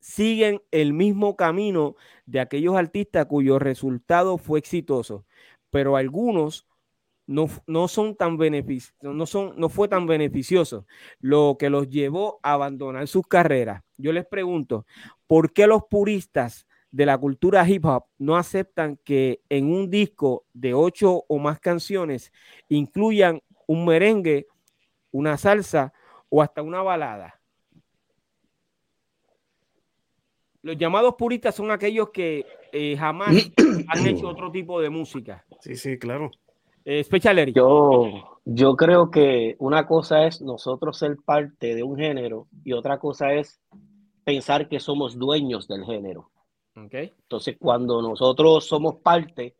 siguen 0.00 0.62
el 0.70 0.92
mismo 0.92 1.36
camino 1.36 1.96
de 2.26 2.40
aquellos 2.40 2.76
artistas 2.76 3.26
cuyo 3.26 3.58
resultado 3.58 4.38
fue 4.38 4.58
exitoso, 4.58 5.26
pero 5.70 5.96
algunos 5.96 6.66
no, 7.26 7.46
no 7.66 7.88
son 7.88 8.16
tan 8.16 8.38
no, 9.02 9.26
son, 9.26 9.52
no 9.56 9.68
fue 9.68 9.86
tan 9.88 10.06
beneficioso, 10.06 10.86
lo 11.20 11.56
que 11.58 11.68
los 11.68 11.88
llevó 11.88 12.40
a 12.42 12.54
abandonar 12.54 13.06
sus 13.06 13.26
carreras. 13.26 13.82
Yo 13.98 14.12
les 14.12 14.26
pregunto, 14.26 14.86
¿por 15.26 15.52
qué 15.52 15.66
los 15.66 15.82
puristas 15.90 16.66
de 16.90 17.06
la 17.06 17.18
cultura 17.18 17.68
hip 17.68 17.84
hop 17.84 18.04
no 18.18 18.36
aceptan 18.36 18.98
que 19.04 19.40
en 19.48 19.70
un 19.70 19.90
disco 19.90 20.44
de 20.52 20.74
ocho 20.74 21.24
o 21.28 21.38
más 21.38 21.60
canciones 21.60 22.32
incluyan 22.68 23.42
un 23.66 23.84
merengue, 23.84 24.46
una 25.10 25.36
salsa 25.36 25.92
o 26.28 26.42
hasta 26.42 26.62
una 26.62 26.82
balada. 26.82 27.40
Los 30.62 30.76
llamados 30.76 31.14
puristas 31.16 31.54
son 31.54 31.70
aquellos 31.70 32.10
que 32.10 32.44
eh, 32.72 32.96
jamás 32.96 33.50
han 33.88 34.06
hecho 34.06 34.28
otro 34.28 34.50
tipo 34.50 34.80
de 34.80 34.90
música. 34.90 35.44
Sí, 35.60 35.76
sí, 35.76 35.98
claro. 35.98 36.30
Eh, 36.84 37.04
yo, 37.54 38.40
yo 38.46 38.74
creo 38.74 39.10
que 39.10 39.56
una 39.58 39.86
cosa 39.86 40.26
es 40.26 40.40
nosotros 40.40 40.98
ser 40.98 41.18
parte 41.22 41.74
de 41.74 41.82
un 41.82 41.98
género 41.98 42.46
y 42.64 42.72
otra 42.72 42.98
cosa 42.98 43.34
es 43.34 43.60
pensar 44.24 44.68
que 44.68 44.80
somos 44.80 45.18
dueños 45.18 45.68
del 45.68 45.84
género. 45.84 46.30
Entonces, 46.90 47.56
cuando 47.58 48.02
nosotros 48.02 48.66
somos 48.66 48.96
parte, 48.96 49.56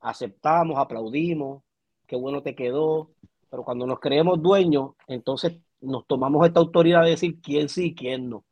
aceptamos, 0.00 0.78
aplaudimos, 0.78 1.62
qué 2.06 2.16
bueno 2.16 2.42
te 2.42 2.54
quedó, 2.54 3.10
pero 3.50 3.64
cuando 3.64 3.86
nos 3.86 4.00
creemos 4.00 4.42
dueños, 4.42 4.92
entonces 5.06 5.60
nos 5.80 6.06
tomamos 6.06 6.46
esta 6.46 6.60
autoridad 6.60 7.04
de 7.04 7.10
decir 7.10 7.40
quién 7.40 7.68
sí 7.68 7.86
y 7.86 7.94
quién 7.94 8.30
no. 8.30 8.44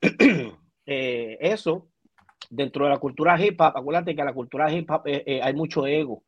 Eh, 0.90 1.36
eso, 1.42 1.86
dentro 2.48 2.86
de 2.86 2.90
la 2.90 2.96
cultura 2.96 3.38
hip 3.38 3.60
hop, 3.60 3.76
acuérdate 3.76 4.14
que 4.14 4.22
en 4.22 4.26
la 4.26 4.32
cultura 4.32 4.72
hip 4.72 4.90
hop 4.90 5.02
eh, 5.04 5.22
eh, 5.26 5.42
hay 5.42 5.52
mucho 5.52 5.86
ego. 5.86 6.22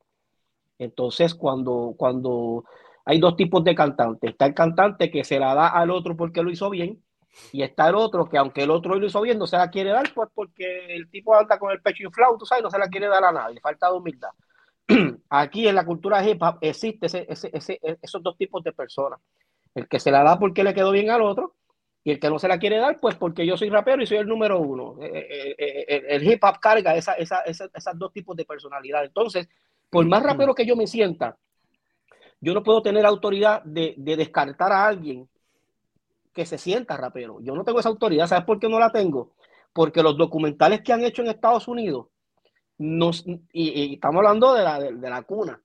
Entonces, 0.79 1.35
cuando, 1.35 1.95
cuando 1.97 2.65
hay 3.07 3.19
dos 3.21 3.37
tipos 3.37 3.65
de 3.65 3.75
cantantes, 3.75 4.33
está 4.33 4.45
el 4.45 4.53
cantante 4.53 5.11
que 5.11 5.25
se 5.25 5.39
la 5.39 5.55
da 5.55 5.69
al 5.69 5.91
otro 5.91 6.15
porque 6.15 6.43
lo 6.43 6.51
hizo 6.51 6.69
bien, 6.69 7.03
y 7.53 7.63
está 7.63 7.89
el 7.89 7.95
otro 7.95 8.29
que 8.29 8.39
aunque 8.39 8.63
el 8.63 8.71
otro 8.71 8.95
lo 8.95 9.07
hizo 9.07 9.21
bien, 9.21 9.39
no 9.39 9.47
se 9.47 9.57
la 9.57 9.71
quiere 9.71 9.91
dar, 9.91 10.13
pues 10.15 10.29
porque 10.35 10.95
el 10.95 11.11
tipo 11.11 11.35
anda 11.35 11.59
con 11.59 11.71
el 11.71 11.81
pecho 11.81 12.05
inflado, 12.05 12.37
tú 12.39 12.47
sabes, 12.47 12.65
no 12.65 12.71
se 12.71 12.79
la 12.79 12.89
quiere 12.89 13.09
dar 13.09 13.25
a 13.25 13.33
nadie, 13.33 13.61
falta 13.61 13.89
de 13.89 13.97
humildad. 13.97 14.31
Aquí 15.31 15.69
en 15.69 15.75
la 15.75 15.85
cultura 15.85 16.27
hip 16.27 16.43
hop 16.43 16.59
existe 16.61 17.07
ese, 17.07 17.27
ese, 17.29 17.81
esos 18.03 18.23
dos 18.23 18.37
tipos 18.37 18.63
de 18.63 18.73
personas. 18.73 19.21
El 19.75 19.89
que 19.89 20.01
se 20.01 20.11
la 20.11 20.23
da 20.23 20.39
porque 20.39 20.65
le 20.65 20.75
quedó 20.75 20.91
bien 20.91 21.11
al 21.11 21.23
otro 21.23 21.55
y 22.03 22.11
el 22.13 22.19
que 22.19 22.31
no 22.31 22.39
se 22.39 22.49
la 22.49 22.59
quiere 22.59 22.79
dar, 22.79 22.99
pues 22.99 23.15
porque 23.15 23.47
yo 23.47 23.57
soy 23.57 23.69
rapero 23.69 24.03
y 24.03 24.07
soy 24.07 24.19
el 24.19 24.27
número 24.27 24.59
uno. 24.59 24.97
Eh, 25.01 25.11
eh, 25.15 25.55
eh, 25.59 26.05
el, 26.09 26.29
hip 26.29 26.43
hop 26.43 26.59
carga 26.59 26.97
esa, 26.97 27.13
esa, 27.15 27.43
esas 27.45 27.99
dos 27.99 28.13
tipos 28.13 28.37
de 28.37 28.45
personalidad. 28.45 29.05
Entonces, 29.05 29.49
por 29.89 30.05
más 30.07 30.23
rapero 30.23 30.55
que 30.55 30.67
yo 30.67 30.75
me 30.77 30.87
sienta, 30.87 31.37
yo 32.41 32.55
no 32.55 32.63
puedo 32.63 32.83
tener 32.83 33.05
autoridad 33.07 33.63
de 33.63 33.95
descartar 33.97 34.73
a 34.73 34.87
alguien 34.87 35.29
que 36.41 36.47
se 36.47 36.57
sienta 36.57 36.97
rapero. 36.97 37.39
Yo 37.43 37.55
no 37.55 37.65
tengo 37.65 37.81
esa 37.81 37.91
autoridad. 37.91 38.27
¿Sabes 38.27 38.47
por 38.47 38.59
qué 38.59 38.67
no 38.67 38.79
la 38.79 38.91
tengo? 38.91 39.35
Porque 39.75 40.03
los 40.03 40.17
documentales 40.17 40.81
que 40.81 40.91
han 40.91 41.05
hecho 41.05 41.21
en 41.21 41.29
Estados 41.29 41.69
Unidos, 41.69 42.07
nos, 42.79 43.27
y, 43.53 43.93
estamos 43.93 44.21
hablando 44.21 44.55
de 44.55 44.65
la, 44.65 44.81
de, 44.81 45.11
la 45.11 45.21
cuna. 45.25 45.61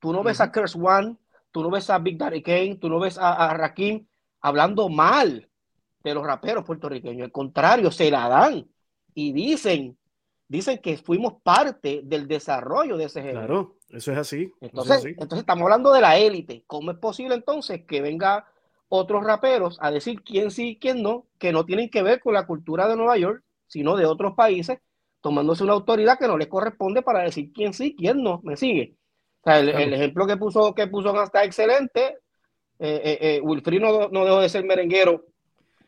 Tú 0.00 0.12
no 0.12 0.24
ves 0.24 0.40
a 0.40 0.50
Chris 0.50 0.74
One, 0.74 1.16
tú 1.52 1.62
no 1.62 1.70
ves 1.70 1.88
a 1.88 2.00
Big 2.00 2.18
Daddy 2.18 2.42
Kane, 2.42 2.78
tú 2.80 2.88
no 2.88 2.98
ves 2.98 3.16
a, 3.16 3.32
a 3.32 3.54
Rakim 3.54 4.08
hablando 4.40 4.88
mal 4.88 5.48
de 6.02 6.14
los 6.14 6.26
raperos 6.26 6.64
puertorriqueños. 6.64 7.26
Al 7.26 7.32
contrario, 7.32 7.92
se 7.92 8.10
la 8.10 8.28
dan 8.28 8.68
y 9.14 9.30
dicen 9.30 9.96
dicen 10.48 10.78
que 10.78 10.96
fuimos 10.96 11.34
parte 11.44 12.00
del 12.02 12.26
desarrollo 12.26 12.96
de 12.96 13.04
ese 13.04 13.22
género. 13.22 13.38
Claro, 13.38 13.76
eso 13.90 14.10
es 14.10 14.18
así. 14.18 14.52
Entonces, 14.60 15.04
entonces 15.04 15.40
estamos 15.40 15.62
hablando 15.62 15.92
de 15.92 16.00
la 16.00 16.18
élite. 16.18 16.64
¿Cómo 16.66 16.90
es 16.90 16.98
posible 16.98 17.36
entonces 17.36 17.84
que 17.86 18.00
venga 18.00 18.46
otros 18.88 19.24
raperos 19.24 19.78
a 19.80 19.90
decir 19.90 20.22
quién 20.22 20.50
sí 20.50 20.70
y 20.70 20.76
quién 20.78 21.02
no, 21.02 21.26
que 21.38 21.52
no 21.52 21.64
tienen 21.64 21.90
que 21.90 22.02
ver 22.02 22.20
con 22.20 22.34
la 22.34 22.46
cultura 22.46 22.88
de 22.88 22.96
Nueva 22.96 23.18
York, 23.18 23.42
sino 23.66 23.96
de 23.96 24.06
otros 24.06 24.34
países, 24.34 24.78
tomándose 25.20 25.64
una 25.64 25.74
autoridad 25.74 26.18
que 26.18 26.28
no 26.28 26.38
les 26.38 26.48
corresponde 26.48 27.02
para 27.02 27.22
decir 27.22 27.52
quién 27.52 27.72
sí 27.72 27.86
y 27.86 27.96
quién 27.96 28.22
no? 28.22 28.40
¿Me 28.42 28.56
sigue? 28.56 28.96
O 29.40 29.50
sea, 29.50 29.60
el, 29.60 29.92
ejemplo 29.92 30.26
que 30.26 30.36
puso, 30.36 30.74
que 30.74 30.86
puso 30.86 31.22
está 31.22 31.44
excelente. 31.44 32.18
Eh, 32.78 33.00
eh, 33.04 33.18
eh 33.20 33.40
Wilfrid 33.42 33.80
no, 33.80 34.08
no 34.08 34.24
dejó 34.24 34.40
de 34.40 34.48
ser 34.48 34.64
merenguero 34.64 35.24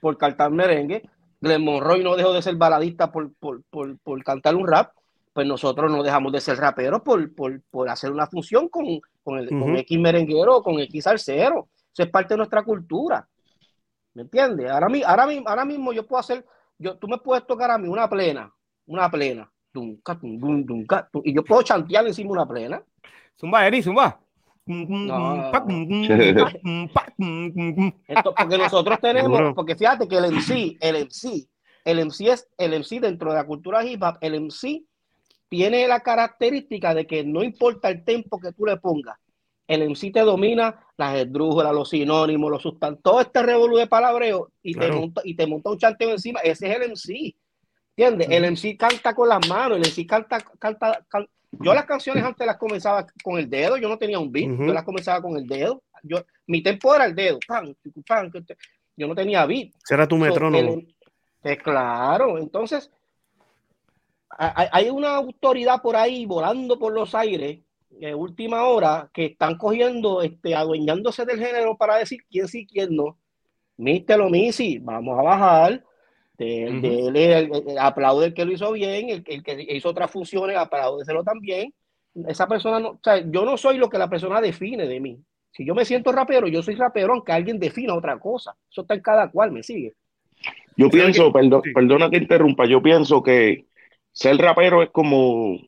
por 0.01 0.19
cantar 0.19 0.51
merengue. 0.51 1.03
Glenn 1.41 1.65
Monroy 1.65 2.05
no 2.05 2.17
dejó 2.17 2.33
de 2.33 2.43
ser 2.43 2.57
baladista 2.57 3.11
por, 3.11 3.33
por, 3.35 3.63
por, 3.71 3.99
por 4.01 4.23
cantar 4.23 4.57
un 4.57 4.67
rap 4.67 4.93
pues 5.33 5.47
nosotros 5.47 5.91
no 5.91 6.03
dejamos 6.03 6.33
de 6.33 6.41
ser 6.41 6.59
raperos 6.59 7.03
por, 7.03 7.35
por, 7.35 7.63
por 7.71 7.89
hacer 7.89 8.11
una 8.11 8.27
función 8.27 8.69
con, 8.69 9.01
con, 9.23 9.39
el, 9.39 9.49
con 9.49 9.77
X 9.77 9.99
merenguero 9.99 10.57
o 10.57 10.63
con 10.63 10.79
X 10.81 11.05
salsero. 11.05 11.69
Eso 11.93 12.03
es 12.03 12.11
parte 12.11 12.35
de 12.35 12.39
nuestra 12.39 12.63
cultura. 12.63 13.29
¿Me 14.15 14.23
entiendes? 14.23 14.71
Ahora, 14.71 14.89
ahora, 15.07 15.29
ahora 15.47 15.65
mismo 15.65 15.93
yo 15.93 16.07
puedo 16.07 16.21
hacer, 16.21 16.45
yo, 16.79 16.97
tú 16.99 17.09
me 17.09 17.19
puedes 17.19 17.47
tocar 17.47 17.71
a 17.71 17.79
mí 17.79 17.89
una 17.89 18.09
plena, 18.09 18.53
una 18.87 19.11
plena, 19.11 19.51
y 21.25 21.33
yo 21.33 21.45
puedo 21.45 21.63
chantear 21.63 22.07
encima 22.07 22.31
una 22.31 22.47
plena. 22.47 22.83
Zumba, 23.39 23.67
Eri, 23.67 23.83
zumba. 23.83 24.21
Esto, 28.09 28.35
porque 28.37 28.59
nosotros 28.59 28.99
tenemos, 29.03 29.55
porque 29.55 29.77
fíjate 29.77 30.07
que 30.07 30.17
el 30.17 30.33
MC, 30.33 30.77
el 30.81 31.07
MC, 31.07 31.49
el 31.85 32.05
MC 32.07 32.21
es 32.29 32.49
el 32.59 32.79
MC 32.79 33.01
dentro 33.01 33.31
de 33.31 33.37
la 33.37 33.47
cultura 33.47 33.85
hip 33.85 34.03
hop, 34.03 34.19
el 34.21 34.41
MC 34.41 34.85
tiene 35.49 35.89
la 35.89 36.01
característica 36.01 36.95
de 36.95 37.07
que 37.07 37.25
no 37.25 37.43
importa 37.43 37.89
el 37.89 38.05
tempo 38.05 38.39
que 38.39 38.53
tú 38.53 38.67
le 38.67 38.77
pongas, 38.77 39.19
el 39.67 39.89
MC 39.89 40.13
te 40.13 40.21
domina 40.21 40.87
las 41.01 41.17
esdrújulas, 41.17 41.73
los 41.73 41.89
sinónimos, 41.89 42.51
los 42.51 42.63
sustantivos, 42.63 43.03
todo 43.03 43.21
este 43.23 43.43
revolú 43.43 43.79
de 43.79 43.87
palabreo 43.87 44.53
y, 44.63 44.75
te 44.75 44.93
monta, 44.93 45.23
y 45.25 45.35
te 45.35 45.47
monta 45.47 45.71
un 45.71 45.79
chanteo 45.79 46.11
encima. 46.11 46.41
Ese 46.41 46.71
es 46.71 46.77
el 46.77 46.91
MC. 46.91 47.35
¿Entiendes? 47.97 48.29
El 48.31 48.53
MC 48.53 48.77
canta 48.77 49.15
con 49.15 49.29
las 49.29 49.49
manos, 49.49 49.79
el 49.79 49.83
MC 49.83 50.07
canta, 50.07 50.39
canta, 50.59 51.05
Yo 51.53 51.73
las 51.73 51.87
canciones 51.87 52.23
antes 52.23 52.47
las 52.47 52.59
comenzaba 52.59 53.07
con 53.25 53.39
el 53.39 53.49
dedo, 53.49 53.79
yo 53.79 53.89
no 53.89 53.97
tenía 53.97 54.19
un 54.19 54.31
beat, 54.31 54.51
yo 54.51 54.75
las 54.75 54.85
comenzaba 54.85 55.23
con 55.23 55.37
el 55.39 55.47
dedo. 55.47 55.83
Yo, 56.03 56.19
mi 56.47 56.63
tempo 56.63 56.95
era 56.95 57.07
el 57.07 57.15
dedo, 57.15 57.39
yo 58.97 59.07
no 59.07 59.15
tenía 59.15 59.47
beat. 59.47 59.73
Será 59.85 60.07
tu 60.07 60.17
metrónomo. 60.17 60.83
So, 61.43 61.57
claro, 61.63 62.37
entonces 62.39 62.91
hay 64.29 64.91
una 64.91 65.17
autoridad 65.17 65.81
por 65.81 65.97
ahí 65.97 66.27
volando 66.27 66.79
por 66.79 66.93
los 66.93 67.15
aires 67.15 67.61
de 67.91 68.15
última 68.15 68.65
hora 68.65 69.11
que 69.13 69.27
están 69.27 69.59
cogiendo, 69.59 70.23
este, 70.23 70.55
adueñándose 70.55 71.25
del 71.25 71.39
género 71.39 71.77
para 71.77 71.97
decir 71.97 72.21
quién 72.31 72.49
sí, 72.49 72.67
quién 72.67 72.95
no. 72.97 73.19
Místelo, 73.77 74.29
Missy, 74.31 74.79
vamos 74.79 75.19
a 75.19 75.23
bajar. 75.23 75.85
De, 76.39 76.81
de, 77.13 77.39
el, 77.39 77.79
aplaude 77.79 78.29
el 78.29 78.35
que 78.35 78.47
lo 78.47 78.53
hizo 78.53 78.73
bien, 78.73 79.11
el, 79.11 79.25
el, 79.27 79.43
que 79.43 79.67
hizo 79.69 79.91
otras 79.91 80.11
funciones, 80.11 80.57
aplaudeselo 80.57 81.23
también. 81.23 81.75
Esa 82.27 82.49
persona 82.49 82.81
no, 82.81 82.91
o 82.91 83.01
sea, 83.03 83.19
yo 83.19 83.45
no 83.45 83.59
soy 83.59 83.77
lo 83.77 83.91
que 83.91 83.99
la 83.99 84.09
persona 84.09 84.41
define 84.41 84.87
de 84.87 85.01
mí. 85.01 85.19
Si 85.53 85.67
yo 85.67 85.75
me 85.75 85.85
siento 85.85 86.13
rapero, 86.13 86.49
yo 86.49 86.63
soy 86.63 86.77
rapero, 86.77 87.13
aunque 87.13 87.33
alguien 87.33 87.59
defina 87.59 87.95
otra 87.95 88.19
cosa. 88.19 88.57
Eso 88.71 88.83
está 88.83 88.95
en 88.95 89.03
cada 89.03 89.31
cual, 89.31 89.53
me 89.53 89.63
sigue. 89.63 89.95
Yo 90.77 90.89
pienso, 90.89 91.31
perdona 91.31 92.09
que 92.09 92.17
interrumpa, 92.17 92.65
yo 92.65 92.81
pienso 92.81 93.23
que 93.23 93.67
ser 94.13 94.39
rapero 94.39 94.83
es 94.83 94.91
como 94.91 95.59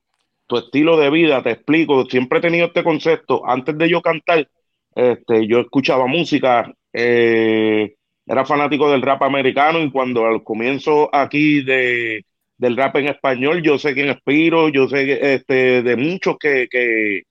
tu 0.52 0.58
estilo 0.58 0.98
de 0.98 1.08
vida, 1.08 1.42
te 1.42 1.52
explico, 1.52 2.04
siempre 2.04 2.38
he 2.38 2.42
tenido 2.42 2.66
este 2.66 2.84
concepto, 2.84 3.42
antes 3.48 3.78
de 3.78 3.88
yo 3.88 4.02
cantar, 4.02 4.46
este, 4.94 5.46
yo 5.46 5.60
escuchaba 5.60 6.06
música, 6.06 6.70
eh, 6.92 7.94
era 8.26 8.44
fanático 8.44 8.90
del 8.90 9.00
rap 9.00 9.22
americano 9.22 9.80
y 9.80 9.90
cuando 9.90 10.26
al 10.26 10.44
comienzo 10.44 11.08
aquí 11.14 11.62
de, 11.62 12.26
del 12.58 12.76
rap 12.76 12.96
en 12.96 13.08
español, 13.08 13.62
yo 13.62 13.78
sé 13.78 13.94
quién 13.94 14.08
inspiro, 14.08 14.68
yo 14.68 14.88
sé 14.88 15.34
este, 15.34 15.82
de 15.82 15.96
muchos 15.96 16.36
que, 16.38 16.68
que, 16.70 17.22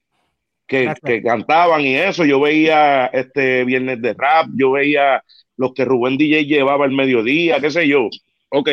que, 0.65 1.21
cantaban 1.21 1.81
y 1.81 1.95
eso, 1.95 2.25
yo 2.25 2.39
veía 2.39 3.05
este 3.05 3.63
viernes 3.65 4.01
de 4.01 4.15
rap, 4.15 4.47
yo 4.55 4.71
veía 4.71 5.23
los 5.57 5.73
que 5.75 5.86
Rubén 5.86 6.17
DJ 6.17 6.45
llevaba 6.45 6.86
el 6.86 6.91
mediodía, 6.91 7.60
qué 7.60 7.69
sé 7.69 7.88
yo. 7.88 8.10
Ok, 8.49 8.69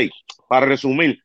para 0.48 0.64
resumir, 0.64 1.20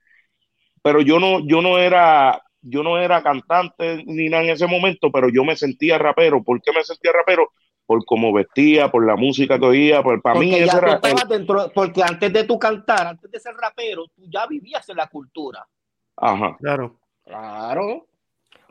pero 0.81 0.99
yo 1.01 1.19
no, 1.19 1.47
yo 1.47 1.61
no 1.61 1.77
era, 1.77 2.43
yo 2.63 2.81
no 2.81 2.97
era 2.97 3.21
cantante 3.21 4.03
ni 4.05 4.29
nada 4.29 4.43
en 4.43 4.49
ese 4.51 4.67
momento, 4.67 5.11
pero 5.11 5.29
yo 5.29 5.43
me 5.43 5.55
sentía 5.55 5.97
rapero. 5.97 6.43
¿Por 6.43 6.61
qué 6.61 6.71
me 6.71 6.83
sentía 6.83 7.11
rapero? 7.11 7.51
Por 7.85 8.05
cómo 8.05 8.31
vestía, 8.31 8.89
por 8.89 9.05
la 9.05 9.17
música 9.17 9.59
que 9.59 9.65
oía, 9.65 10.01
por, 10.01 10.21
para 10.21 10.39
mí 10.39 10.55
eso 10.55 10.77
era... 10.77 10.99
Dentro, 11.27 11.69
porque 11.75 12.01
antes 12.01 12.31
de 12.31 12.45
tu 12.45 12.57
cantar, 12.57 13.07
antes 13.07 13.29
de 13.29 13.39
ser 13.39 13.53
rapero, 13.55 14.05
tú 14.15 14.23
ya 14.29 14.47
vivías 14.47 14.87
en 14.87 14.97
la 14.97 15.07
cultura. 15.07 15.67
Ajá. 16.15 16.55
Claro. 16.59 16.97
Claro. 17.25 18.07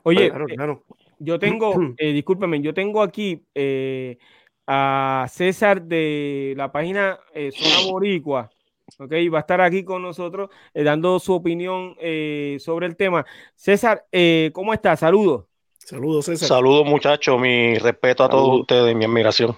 Oye, 0.05 0.31
claro, 0.31 0.47
eh, 0.49 0.55
claro. 0.55 0.85
yo 1.19 1.39
tengo, 1.39 1.75
eh, 1.99 2.13
discúlpeme, 2.13 2.61
yo 2.61 2.75
tengo 2.75 3.03
aquí 3.03 3.45
eh, 3.55 4.19
a 4.67 5.27
César 5.29 5.83
de 5.83 6.55
la 6.57 6.73
página 6.73 7.19
Zona 7.53 7.91
Boricua 7.91 8.51
¿ok? 8.99 9.13
Va 9.33 9.39
a 9.39 9.41
estar 9.41 9.61
aquí 9.61 9.85
con 9.85 10.03
nosotros 10.03 10.51
eh, 10.75 10.83
dando 10.83 11.19
su 11.19 11.33
opinión 11.33 11.97
eh, 12.01 12.57
sobre 12.61 12.87
el 12.87 12.97
tema. 12.97 13.25
César, 13.55 14.07
eh, 14.13 14.51
¿cómo 14.53 14.73
estás? 14.75 15.01
Saludos. 15.01 15.45
Saludos, 15.79 16.27
César. 16.27 16.49
Saludos, 16.49 16.87
muchachos. 16.87 17.41
Mi 17.41 17.77
respeto 17.79 18.25
a 18.25 18.29
todos 18.29 18.61
ustedes, 18.61 18.95
mi 18.95 19.05
admiración. 19.05 19.57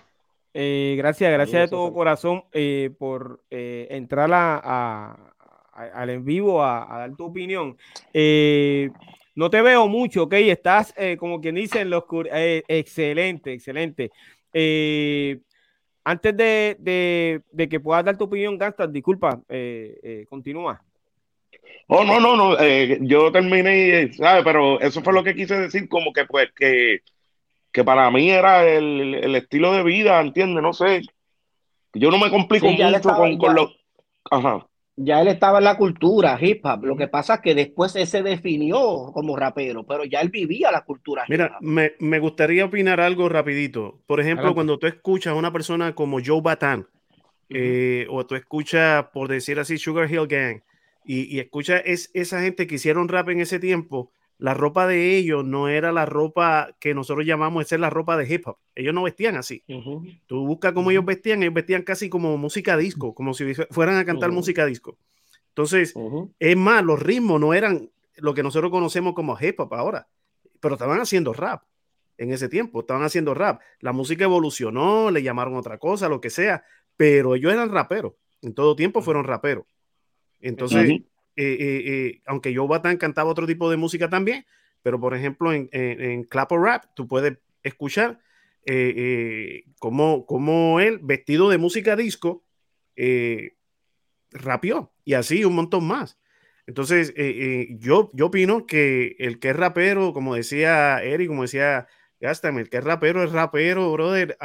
gracias, 0.53 1.33
gracias 1.33 1.62
de 1.62 1.68
todo 1.68 1.92
corazón 1.92 2.44
por 2.99 3.42
entrar 3.51 4.31
a, 4.33 5.16
al 5.73 6.11
en 6.11 6.25
vivo 6.25 6.62
a, 6.62 6.87
dar 6.90 7.14
tu 7.14 7.27
opinión. 7.27 7.77
no 9.35 9.51
te 9.51 9.61
veo 9.61 9.87
mucho, 9.87 10.23
¿ok? 10.23 10.33
Estás, 10.35 10.94
como 11.18 11.42
quien 11.42 11.57
dice, 11.57 11.83
en 11.83 11.90
los... 11.90 12.05
excelente, 12.68 13.53
excelente. 13.53 14.11
Antes 16.04 16.36
de, 16.36 17.42
que 17.70 17.80
puedas 17.80 18.04
dar 18.04 18.16
tu 18.16 18.24
opinión, 18.24 18.58
Gastas, 18.58 18.92
disculpa, 18.92 19.40
eh, 19.48 19.98
eh, 20.02 20.26
continúa. 20.28 20.82
Oh, 21.86 22.04
no, 22.04 22.20
no, 22.20 22.36
no, 22.36 22.58
eh, 22.60 22.98
yo 23.02 23.32
terminé, 23.32 24.12
¿sabes? 24.12 24.44
Pero 24.44 24.80
eso 24.80 25.02
fue 25.02 25.12
lo 25.12 25.24
que 25.24 25.34
quise 25.34 25.58
decir, 25.58 25.88
como 25.88 26.12
que 26.12 26.24
pues 26.26 26.50
que, 26.54 27.00
que 27.72 27.84
para 27.84 28.10
mí 28.10 28.30
era 28.30 28.66
el, 28.68 29.34
estilo 29.34 29.72
de 29.72 29.82
vida, 29.82 30.20
¿entiendes? 30.20 30.62
No 30.62 30.72
sé. 30.72 31.02
Yo 31.94 32.10
no 32.10 32.18
me 32.18 32.30
complico 32.30 32.68
mucho 32.68 33.00
con, 33.00 33.38
con 33.38 33.54
lo... 33.54 33.72
Ajá 34.30 34.66
ya 34.96 35.20
él 35.20 35.28
estaba 35.28 35.59
en 35.59 35.64
la 35.64 35.76
cultura 35.76 36.38
hip 36.40 36.64
hop. 36.64 36.85
Lo 36.85 36.96
que 36.96 37.09
pasa 37.09 37.35
es 37.35 37.40
que 37.40 37.54
después 37.54 37.96
él 37.96 38.07
se 38.07 38.22
definió 38.22 39.11
como 39.12 39.37
rapero, 39.37 39.85
pero 39.85 40.04
ya 40.04 40.20
él 40.20 40.28
vivía 40.28 40.70
la 40.70 40.85
cultura 40.85 41.24
Mira, 41.28 41.59
Me, 41.61 41.92
me, 41.98 42.18
gustaría 42.18 42.64
opinar 42.64 43.00
algo 43.00 43.28
rapidito. 43.28 44.00
Por 44.07 44.20
ejemplo, 44.20 44.54
cuando 44.54 44.78
tú 44.78 44.87
escuchas 44.87 45.33
a 45.33 45.37
una 45.37 45.52
persona 45.52 45.94
como 45.94 46.18
Joe 46.24 46.40
Batan, 46.42 46.87
eh, 47.50 48.07
o 48.09 48.24
tú 48.24 48.37
escuchas, 48.37 49.07
por 49.12 49.28
decir 49.28 49.59
así, 49.59 49.78
Sugar 49.78 50.11
Hill 50.11 50.26
Gang, 50.28 50.62
y, 51.04 51.35
y 51.35 51.40
escuchas 51.40 51.83
es, 51.85 52.11
esa 52.14 52.40
gente 52.40 52.66
que 52.66 52.76
hicieron 52.76 53.09
rap 53.09 53.28
en 53.28 53.40
ese 53.40 53.59
tiempo, 53.59 54.11
la 54.38 54.55
ropa 54.55 54.87
de 54.87 55.16
ellos 55.16 55.44
no 55.44 55.68
era 55.68 55.92
la 55.92 56.07
ropa 56.07 56.77
que 56.81 56.94
nosotros 56.94 57.27
llamamos, 57.27 57.64
esa 57.64 57.77
es 57.77 57.81
la 57.81 57.90
ropa 57.90 58.16
de 58.16 58.33
hip 58.33 58.47
hop. 58.47 58.59
Ellos 58.75 58.92
no 58.94 59.03
vestían 59.05 59.37
así. 59.37 59.62
Tú 60.27 60.47
buscas 60.47 60.73
cómo 60.73 60.90
ellos 60.90 61.05
vestían, 61.05 61.42
ellos 61.42 61.55
vestían 61.55 61.83
casi 61.83 62.09
como 62.09 62.37
música 62.37 62.77
disco, 62.77 63.14
como 63.14 63.35
si 63.35 63.55
fueran 63.70 63.97
a 63.97 64.05
cantar 64.05 64.33
música 64.33 64.66
disco. 64.66 64.99
Entonces, 65.49 65.94
es 66.38 66.57
más, 66.57 66.85
los 66.85 67.01
ritmos 67.01 67.40
no 67.40 67.55
eran 67.55 67.90
lo 68.16 68.35
que 68.35 68.42
nosotros 68.42 68.70
conocemos 68.70 69.14
como 69.14 69.37
hip 69.40 69.61
hop 69.61 69.73
ahora, 69.75 70.09
pero 70.61 70.75
estaban 70.75 71.01
haciendo 71.01 71.33
rap 71.33 71.62
en 72.18 72.33
ese 72.33 72.49
tiempo, 72.49 72.81
estaban 72.81 73.03
haciendo 73.03 73.35
rap. 73.35 73.61
La 73.81 73.92
música 73.92 74.25
evolucionó, 74.25 75.11
le 75.11 75.23
llamaron 75.23 75.55
otra 75.55 75.79
cosa, 75.79 76.09
lo 76.09 76.20
que 76.20 76.31
sea, 76.31 76.64
pero 76.97 77.35
ellos 77.35 77.53
eran 77.53 77.70
raperos. 77.70 78.14
En 78.42 78.55
todo 78.55 78.77
tiempo 78.77 79.01
fueron 79.01 79.25
raperos. 79.25 79.64
Entonces, 80.40 81.03
eh, 81.37 81.57
eh, 81.59 81.83
eh, 81.87 82.23
aunque 82.27 82.55
Joe 82.55 82.68
Batan 82.68 82.97
cantaba 82.97 83.31
otro 83.31 83.47
tipo 83.47 83.70
de 83.70 83.77
música 83.77 84.09
también, 84.09 84.47
pero 84.83 85.01
por 85.01 85.14
ejemplo 85.14 85.53
en, 85.53 85.68
en, 85.73 86.25
Clap 86.25 86.53
or 86.53 86.62
Rap 86.62 86.85
tú 86.94 87.09
puedes 87.09 87.38
escuchar 87.62 88.20
como, 89.78 90.26
como 90.26 90.80
él, 90.80 91.01
vestido 91.03 91.51
de 91.51 91.59
música 91.59 91.97
disco, 91.97 92.45
rapió 94.30 94.93
y 95.05 95.14
así 95.14 95.45
un 95.45 95.55
montón 95.55 95.87
más. 95.87 96.18
Entonces, 96.66 97.12
yo, 97.78 98.11
yo 98.14 98.26
opino 98.26 98.66
que 98.66 99.16
el 99.18 99.39
que 99.39 99.51
es 99.51 99.57
rapero, 99.57 100.14
como 100.14 100.35
decía 100.35 101.03
Eric, 101.03 101.28
como 101.28 101.43
decía 101.43 101.89
Gastam, 102.20 102.57
el 102.57 102.70
que 102.70 102.78
es 102.78 102.85
rapero 102.85 103.22
es 103.22 103.32
rapero, 103.32 103.93
brother. 103.93 104.39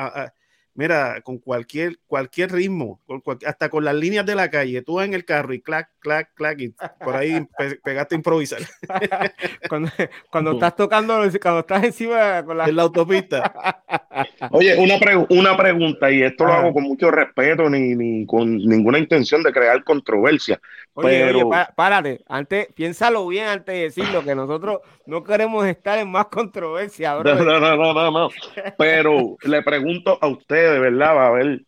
Mira, 0.74 1.22
con 1.22 1.38
cualquier, 1.40 2.00
cualquier 2.08 2.52
ritmo, 2.52 3.00
hasta 3.46 3.70
con 3.70 3.84
las 3.84 3.96
líneas 3.96 4.26
de 4.26 4.36
la 4.36 4.50
calle, 4.50 4.82
tú 4.82 4.96
vas 4.96 5.06
en 5.06 5.14
el 5.14 5.26
carro 5.26 5.54
y 5.54 5.62
clac, 5.62 5.90
clac, 6.00 6.34
clac, 6.34 6.60
y 6.60 6.74
por 7.04 7.16
ahí 7.16 7.48
pegaste 7.84 8.16
a 8.16 8.18
improvisar. 8.18 8.60
cuando, 9.70 9.90
cuando 10.32 10.52
estás 10.54 10.76
tocando, 10.76 11.22
cuando 11.42 11.60
estás 11.60 11.84
encima 11.84 12.44
con 12.44 12.58
la... 12.58 12.66
en 12.66 12.76
la 12.76 12.84
autopista. 12.84 13.78
Oye, 14.52 14.78
una, 14.78 14.96
una 15.30 15.58
pregunta, 15.58 16.12
y 16.12 16.24
esto 16.24 16.46
lo 16.46 16.54
hago 16.54 16.74
con 16.74 16.84
mucho 16.84 17.12
respeto, 17.12 17.70
ni, 17.70 17.96
ni 17.96 18.26
con 18.26 18.58
ninguna 18.58 19.00
intención 19.00 19.44
de 19.44 19.52
crear 19.52 19.84
controversia. 19.84 20.60
Oye, 20.94 21.26
pero... 21.26 21.48
oye, 21.48 21.66
párate, 21.76 22.22
antes, 22.28 22.68
piénsalo 22.74 23.28
bien 23.28 23.48
antes 23.48 23.76
de 23.76 23.82
decirlo, 23.82 24.24
que 24.24 24.36
nosotros 24.36 24.80
no 25.06 25.24
queremos 25.24 25.66
estar 25.66 25.98
en 26.00 26.12
más 26.12 26.28
controversia. 26.28 27.16
No, 27.16 27.36
no, 27.36 27.60
no, 27.60 27.94
no, 27.94 28.12
no, 28.12 28.30
Pero 28.78 29.38
le 29.44 29.62
pregunto 29.64 30.18
a 30.22 30.28
ustedes, 30.60 30.82
¿verdad? 30.82 31.26
A 31.26 31.32
ver, 31.32 31.62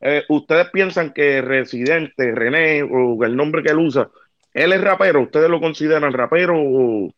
eh, 0.00 0.22
¿ustedes 0.28 0.70
piensan 0.70 1.12
que 1.12 1.42
Residente, 1.42 2.32
René, 2.32 2.82
o 2.82 3.22
el 3.24 3.36
nombre 3.36 3.62
que 3.62 3.70
él 3.70 3.78
usa, 3.78 4.10
él 4.52 4.72
es 4.72 4.80
rapero? 4.80 5.22
¿Ustedes 5.22 5.50
lo 5.50 5.60
consideran 5.60 6.12
rapero 6.12 6.54
o...? 6.56 7.12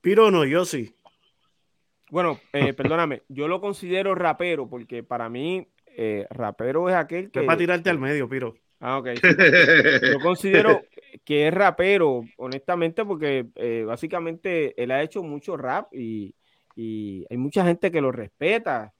Piro 0.00 0.30
no, 0.30 0.44
yo 0.44 0.64
sí. 0.64 0.94
Bueno, 2.10 2.40
eh, 2.52 2.72
perdóname, 2.74 3.22
yo 3.28 3.48
lo 3.48 3.60
considero 3.60 4.14
rapero 4.14 4.68
porque 4.68 5.02
para 5.02 5.28
mí 5.28 5.66
eh, 5.86 6.26
rapero 6.30 6.88
es 6.88 6.94
aquel 6.94 7.30
que... 7.30 7.40
Es 7.40 7.46
para 7.46 7.58
tirarte 7.58 7.90
al 7.90 7.98
medio, 7.98 8.28
Piro. 8.28 8.54
Ah, 8.80 8.98
ok. 8.98 9.08
Yo 10.12 10.20
considero 10.20 10.82
que 11.24 11.48
es 11.48 11.54
rapero, 11.54 12.24
honestamente, 12.36 13.04
porque 13.04 13.46
eh, 13.56 13.84
básicamente 13.84 14.80
él 14.80 14.92
ha 14.92 15.02
hecho 15.02 15.22
mucho 15.22 15.56
rap 15.56 15.92
y, 15.92 16.34
hay 16.80 17.36
mucha 17.36 17.64
gente 17.64 17.90
que 17.90 18.00
lo 18.00 18.12
respeta. 18.12 18.94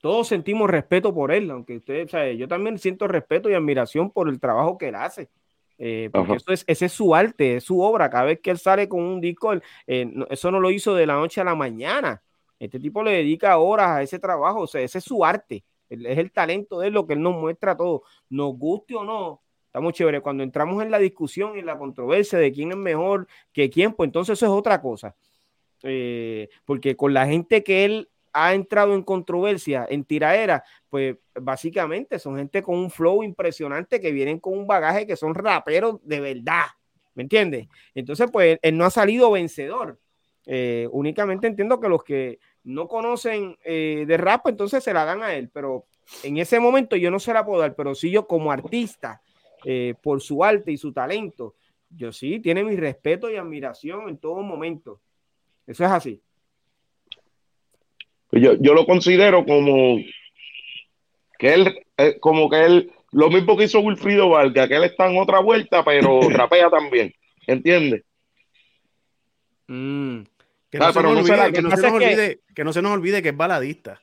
Todos 0.00 0.28
sentimos 0.28 0.68
respeto 0.68 1.14
por 1.14 1.32
él, 1.32 1.50
aunque 1.50 1.76
ustedes, 1.76 2.12
o 2.12 2.26
yo 2.32 2.48
también 2.48 2.78
siento 2.78 3.06
respeto 3.06 3.50
y 3.50 3.54
admiración 3.54 4.10
por 4.10 4.28
el 4.28 4.40
trabajo 4.40 4.78
que 4.78 4.88
él 4.88 4.94
hace. 4.94 5.28
Eh, 5.82 6.10
porque 6.12 6.34
eso 6.34 6.52
es, 6.52 6.62
ese 6.66 6.86
es 6.86 6.92
su 6.92 7.14
arte, 7.14 7.56
es 7.56 7.64
su 7.64 7.80
obra. 7.80 8.10
Cada 8.10 8.24
vez 8.24 8.40
que 8.40 8.50
él 8.50 8.58
sale 8.58 8.86
con 8.86 9.00
un 9.00 9.20
disco, 9.20 9.54
eh, 9.86 10.12
eso 10.28 10.50
no 10.50 10.60
lo 10.60 10.70
hizo 10.70 10.94
de 10.94 11.06
la 11.06 11.14
noche 11.14 11.40
a 11.40 11.44
la 11.44 11.54
mañana. 11.54 12.22
Este 12.58 12.78
tipo 12.78 13.02
le 13.02 13.12
dedica 13.12 13.56
horas 13.56 13.88
a 13.88 14.02
ese 14.02 14.18
trabajo, 14.18 14.60
o 14.60 14.66
sea, 14.66 14.82
ese 14.82 14.98
es 14.98 15.04
su 15.04 15.24
arte, 15.24 15.64
es 15.88 16.18
el 16.18 16.30
talento 16.30 16.80
de 16.80 16.88
él 16.88 16.92
lo 16.92 17.06
que 17.06 17.14
él 17.14 17.22
nos 17.22 17.34
muestra 17.34 17.74
todo. 17.74 18.02
Nos 18.28 18.58
guste 18.58 18.94
o 18.94 19.04
no, 19.04 19.40
estamos 19.64 19.94
chéveres. 19.94 20.20
Cuando 20.20 20.42
entramos 20.42 20.82
en 20.82 20.90
la 20.90 20.98
discusión 20.98 21.56
y 21.56 21.62
la 21.62 21.78
controversia 21.78 22.38
de 22.38 22.52
quién 22.52 22.72
es 22.72 22.76
mejor 22.76 23.26
que 23.50 23.70
quién, 23.70 23.94
pues 23.94 24.08
entonces 24.08 24.38
eso 24.38 24.46
es 24.46 24.52
otra 24.52 24.82
cosa. 24.82 25.16
Eh, 25.82 26.50
porque 26.66 26.94
con 26.94 27.14
la 27.14 27.26
gente 27.26 27.64
que 27.64 27.86
él 27.86 28.10
ha 28.32 28.54
entrado 28.54 28.94
en 28.94 29.02
controversia, 29.02 29.86
en 29.88 30.04
tiraera, 30.04 30.62
pues 30.88 31.16
básicamente 31.34 32.18
son 32.18 32.36
gente 32.36 32.62
con 32.62 32.78
un 32.78 32.90
flow 32.90 33.22
impresionante 33.22 34.00
que 34.00 34.12
vienen 34.12 34.38
con 34.38 34.56
un 34.58 34.66
bagaje 34.66 35.06
que 35.06 35.16
son 35.16 35.34
raperos 35.34 35.98
de 36.02 36.20
verdad, 36.20 36.66
¿me 37.14 37.22
entiendes? 37.22 37.68
Entonces, 37.94 38.28
pues 38.32 38.58
él 38.62 38.76
no 38.76 38.84
ha 38.84 38.90
salido 38.90 39.30
vencedor. 39.30 39.98
Eh, 40.46 40.88
únicamente 40.92 41.46
entiendo 41.46 41.80
que 41.80 41.88
los 41.88 42.02
que 42.02 42.38
no 42.64 42.88
conocen 42.88 43.56
eh, 43.64 44.04
de 44.06 44.16
rap, 44.16 44.42
pues, 44.42 44.52
entonces 44.52 44.82
se 44.82 44.92
la 44.92 45.04
dan 45.04 45.22
a 45.22 45.34
él, 45.34 45.50
pero 45.52 45.86
en 46.22 46.38
ese 46.38 46.58
momento 46.60 46.96
yo 46.96 47.10
no 47.10 47.18
se 47.18 47.32
la 47.32 47.44
puedo 47.44 47.60
dar, 47.60 47.74
pero 47.74 47.94
sí 47.94 48.10
yo 48.10 48.26
como 48.26 48.50
artista, 48.50 49.22
eh, 49.64 49.94
por 50.02 50.20
su 50.22 50.42
arte 50.42 50.72
y 50.72 50.78
su 50.78 50.92
talento, 50.92 51.54
yo 51.90 52.12
sí, 52.12 52.40
tiene 52.40 52.64
mi 52.64 52.76
respeto 52.76 53.30
y 53.30 53.36
admiración 53.36 54.08
en 54.08 54.18
todo 54.18 54.40
momento. 54.42 55.00
Eso 55.66 55.84
es 55.84 55.90
así. 55.90 56.22
Pues 58.30 58.42
yo, 58.42 58.54
yo 58.60 58.74
lo 58.74 58.86
considero 58.86 59.44
como 59.44 59.98
que 61.38 61.54
él, 61.54 61.86
eh, 61.96 62.18
como 62.20 62.48
que 62.48 62.64
él, 62.64 62.92
lo 63.10 63.28
mismo 63.30 63.56
que 63.56 63.64
hizo 63.64 63.80
Wilfrido 63.80 64.28
Vargas, 64.28 64.68
que 64.68 64.76
él 64.76 64.84
está 64.84 65.10
en 65.10 65.18
otra 65.18 65.40
vuelta, 65.40 65.84
pero 65.84 66.20
rapea 66.30 66.70
también, 66.70 67.12
¿entiendes? 67.46 68.04
Mm. 69.66 70.22
Que, 70.70 70.78
no 70.78 70.92
se 70.92 71.02
nos 71.02 71.12
olvide, 71.12 71.52
que 71.52 72.64
no 72.64 72.72
se 72.72 72.82
nos 72.82 72.92
olvide 72.92 73.22
que 73.22 73.30
es 73.30 73.36
baladista. 73.36 73.98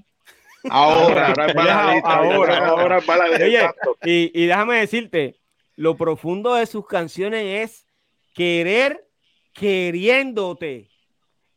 Ahora, 0.70 1.28
ahora 1.28 1.46
es 1.48 1.54
baladista. 1.56 2.10
Ahora, 2.10 2.68
ahora, 2.68 2.98
es 2.98 3.06
baladista. 3.06 3.76
y, 4.04 4.32
y 4.34 4.48
déjame 4.48 4.80
decirte, 4.80 5.36
lo 5.78 5.96
profundo 5.96 6.56
de 6.56 6.66
sus 6.66 6.86
canciones 6.86 7.72
es 7.72 7.86
querer 8.34 9.08
queriéndote 9.54 10.90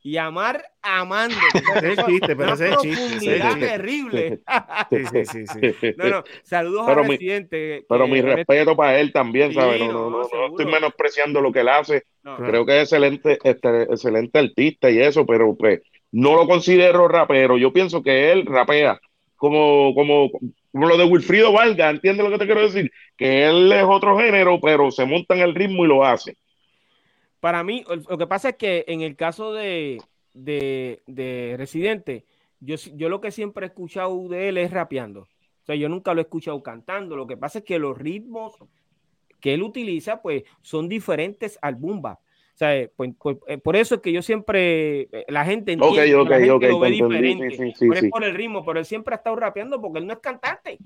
y 0.03 0.16
amar 0.16 0.64
amando. 0.82 1.36
Ese 1.76 1.92
es 1.92 2.07
chiste, 2.07 2.36
pero 2.36 2.55
ese 2.55 2.70
es 2.70 2.76
chiste. 2.78 3.36
Es 3.36 3.59
terrible. 3.59 4.40
Sí, 4.90 5.24
sí, 5.24 5.46
sí, 5.46 5.94
No, 5.96 6.09
no, 6.09 6.24
saludos 6.42 6.84
pero 6.86 7.01
al 7.03 7.07
presidente. 7.07 7.84
Pero 7.88 8.09
mi 8.09 8.20
respeto 8.20 8.74
para 8.76 8.98
él 8.98 9.12
también, 9.12 9.53
¿sabes? 9.53 9.80
No, 9.80 9.92
no, 9.92 10.11
no, 10.11 10.28
no, 10.32 10.46
estoy 10.46 10.66
menospreciando 10.66 11.40
lo 11.40 11.53
que 11.53 11.61
él 11.61 11.68
hace. 11.68 12.05
Creo 12.22 12.66
que 12.66 12.78
es 12.78 12.82
excelente, 12.84 13.38
este, 13.42 13.82
excelente 13.82 14.38
artista 14.38 14.90
y 14.90 15.01
eso, 15.01 15.24
pero 15.26 15.55
pues 15.55 15.80
no 16.12 16.34
lo 16.34 16.46
considero 16.46 17.09
rapero. 17.09 17.57
Yo 17.59 17.72
pienso 17.72 18.03
que 18.03 18.32
él 18.32 18.46
rapea 18.46 19.01
como, 19.36 19.94
como, 19.94 20.30
como 20.72 20.86
lo 20.86 20.96
de 20.98 21.05
Wilfrido 21.05 21.53
Valga, 21.53 21.90
¿entiendes 21.90 22.24
lo 22.24 22.30
que 22.30 22.38
te 22.38 22.46
quiero 22.46 22.62
decir? 22.62 22.90
Que 23.16 23.46
él 23.46 23.72
es 23.72 23.84
otro 23.84 24.18
género, 24.18 24.61
pero 24.61 24.90
se 24.90 25.05
monta 25.05 25.34
en 25.34 25.40
el 25.40 25.55
ritmo 25.55 25.84
y 25.84 25.88
lo 25.88 26.05
hace. 26.05 26.36
Para 27.41 27.64
mí, 27.64 27.84
lo 28.09 28.18
que 28.18 28.26
pasa 28.26 28.51
es 28.51 28.57
que 28.57 28.84
en 28.86 29.01
el 29.01 29.16
caso 29.16 29.53
de, 29.53 29.99
Residente, 31.57 32.26
yo, 32.61 32.76
yo 32.95 33.09
lo 33.09 33.20
que 33.20 33.30
siempre 33.30 33.66
he 33.66 33.68
escuchado 33.68 34.28
de 34.28 34.49
él 34.51 34.59
es 34.59 34.70
rapeando. 34.70 35.22
O 35.22 35.66
sea, 35.66 35.74
yo 35.74 35.88
nunca 35.88 36.14
lo 36.14 36.20
he 36.20 36.22
escuchado 36.22 36.62
cantando. 36.62 37.16
Lo 37.16 37.26
que 37.26 37.36
pasa 37.36 37.61
es 37.61 37.64
que 37.64 37.78
los 37.78 37.97
ritmos 37.97 38.55
que 39.41 39.55
él 39.55 39.62
utiliza, 39.62 40.20
pues, 40.20 40.45
son 40.61 40.88
diferentes 40.88 41.59
al 41.62 41.76
boom 41.76 42.05
O 42.05 42.18
sea, 42.55 42.76
eh, 42.76 42.93
pues, 42.95 43.12
pues, 43.18 43.38
eh, 43.47 43.57
por 43.57 43.74
eso 43.74 43.95
es 43.97 44.01
que 44.03 44.12
yo 44.12 44.20
siempre, 44.20 45.09
eh, 45.11 45.24
la 45.28 45.47
gente 45.47 45.72
entiende, 45.72 46.07
la 46.07 46.38
gente 46.38 46.68
lo 46.68 46.78
ve 46.78 46.91
diferente. 46.91 48.11
por 48.11 48.22
el 48.22 48.34
ritmo, 48.34 48.64
pero 48.64 48.78
él 48.78 48.84
siempre 48.84 49.14
ha 49.14 49.18
estado 49.18 49.36
rapeando 49.36 49.80
porque 49.80 49.99
él 49.99 50.07
no 50.07 50.12
es 50.12 50.18
cantante 50.18 50.78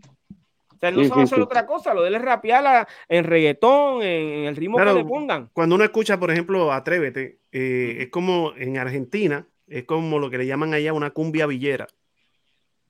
él 0.81 0.97
no 0.97 1.05
sabe 1.05 1.23
hacer 1.23 1.41
otra 1.41 1.67
cosa, 1.67 1.95
lo 1.95 2.03
de 2.03 2.09
él 2.09 2.15
es 2.17 2.23
rapear 2.23 2.87
en 3.09 3.25
reggaetón, 3.25 4.03
en, 4.03 4.45
el 4.47 4.57
ritmo 4.57 4.79
que 4.79 4.85
le 4.85 5.05
pongan. 5.05 5.51
Cuando 5.53 5.75
uno 5.75 5.85
escucha, 5.85 6.19
por 6.19 6.31
ejemplo, 6.31 6.73
Atrévete, 6.73 7.39
eh, 7.53 7.97
es 8.01 8.09
como 8.09 8.53
en 8.57 8.79
Argentina, 8.79 9.47
es 9.67 9.85
como 9.85 10.19
lo 10.19 10.31
que 10.31 10.39
le 10.39 10.47
llaman 10.47 10.75
allá 10.75 10.93
una 10.93 11.11
cumbia 11.11 11.47
villera. 11.47 11.87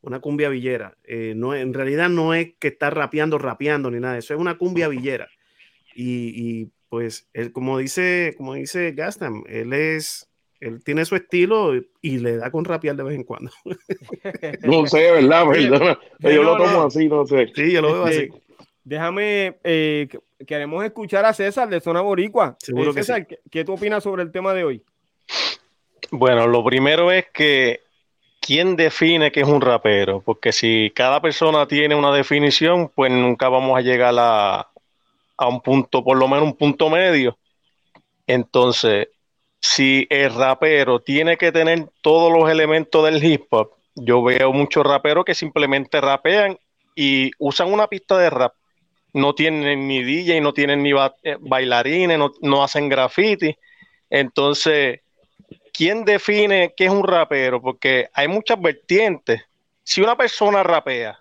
Una 0.01 0.21
cumbia 0.21 0.51
villera. 0.51 0.97
Eh, 1.05 1.33
no, 1.35 1.55
en 1.55 1.73
realidad 1.73 2.11
no 2.11 2.35
es 2.35 2.55
que 2.59 2.69
está 2.69 2.91
rapeando, 2.91 3.39
rapeando 3.39 3.91
ni 3.91 4.01
nada, 4.01 4.19
eso 4.19 4.35
es 4.35 4.41
una 4.41 4.59
cumbia 4.59 4.89
villera. 4.89 5.29
Y, 5.97 6.71
pues, 6.89 7.29
él, 7.33 7.53
como 7.53 7.79
dice, 7.79 8.35
como 8.37 8.55
dice 8.55 8.93
Gastam, 8.93 9.45
él 9.47 9.73
es 9.73 10.29
él 10.67 10.83
tiene 10.83 11.05
su 11.05 11.17
estilo 11.17 11.73
y 12.01 12.19
le 12.19 12.37
da 12.37 12.51
con 12.51 12.65
rapear 12.65 12.97
de 12.97 13.03
vez 13.03 13.15
en 13.15 13.25
cuando. 13.25 13.51
no 14.63 14.87
sé, 14.87 15.11
¿verdad? 15.11 15.47
Perdona. 15.49 15.99
Yo 16.21 16.43
lo 16.43 16.57
tomo 16.57 16.83
así, 16.85 17.09
no 17.09 17.27
sé. 17.27 17.51
Sí, 17.55 17.73
yo 17.73 17.83
lo 17.83 17.93
veo 17.93 18.05
así. 18.05 18.29
Déjame, 18.83 19.59
eh, 19.65 20.09
queremos 20.47 20.85
escuchar 20.85 21.25
a 21.25 21.33
César 21.33 21.69
de 21.69 21.81
Zona 21.81 22.01
Boricua. 22.01 22.57
Seguro 22.59 22.91
eh, 22.91 22.95
César, 22.95 23.27
que 23.27 23.39
¿qué, 23.51 23.65
tú 23.65 23.73
opinas 23.73 24.03
sobre 24.03 24.23
el 24.23 24.33
tema 24.33 24.53
de 24.55 24.65
hoy? 24.65 24.83
Bueno, 26.11 26.47
lo 26.47 26.65
primero 26.65 27.11
es 27.11 27.27
que 27.33 27.81
¿quién 28.41 28.77
define 28.77 29.33
qué 29.33 29.41
es 29.41 29.49
un 29.49 29.61
rapero? 29.61 30.21
Porque 30.21 30.53
si 30.53 30.93
cada 30.95 31.21
persona 31.21 31.67
tiene 31.67 31.95
una 31.95 32.15
definición, 32.15 32.91
pues 32.95 33.11
nunca 33.11 33.49
vamos 33.49 33.79
a 33.79 33.81
llegar 33.81 34.15
a, 34.19 34.69
a 35.37 35.49
un 35.49 35.61
punto, 35.61 36.05
por 36.05 36.19
lo 36.19 36.29
menos 36.29 36.45
un 36.45 36.57
punto 36.57 36.91
medio. 36.91 37.39
Entonces, 38.27 39.09
si 39.65 40.07
el 40.11 40.35
rapero 40.35 41.01
tiene 41.01 41.39
que 41.39 41.51
tener 41.51 41.89
todos 42.03 42.31
los 42.31 42.51
elementos 42.51 43.03
del 43.03 43.25
hip 43.25 43.47
hop, 43.49 43.71
yo 43.95 44.23
veo 44.23 44.53
muchos 44.53 44.85
raperos 44.85 45.25
que 45.25 45.35
simplemente 45.35 46.03
rapean 46.03 46.59
y 46.95 47.31
usan 47.39 47.73
una 47.73 47.87
pista 47.87 48.19
de 48.19 48.29
rap. 48.29 48.53
No 49.15 49.35
tienen 49.35 49.89
ni 49.89 50.03
DJ, 50.03 50.43
no 50.43 50.53
tienen 50.53 50.83
ni 50.83 50.91
eh, 50.91 51.37
bailarines, 51.41 52.21
no, 52.43 52.63
hacen 52.63 52.91
graffiti. 52.91 53.57
Entonces, 54.11 55.01
¿quién 55.73 56.05
define 56.05 56.75
qué 56.77 56.85
es 56.85 56.91
un 56.91 57.07
rapero? 57.07 57.63
Porque 57.63 58.11
hay 58.13 58.29
muchas 58.29 58.61
vertientes. 58.61 59.41
Si 59.83 60.03
una 60.03 60.15
persona 60.15 60.63
rapea, 60.63 61.19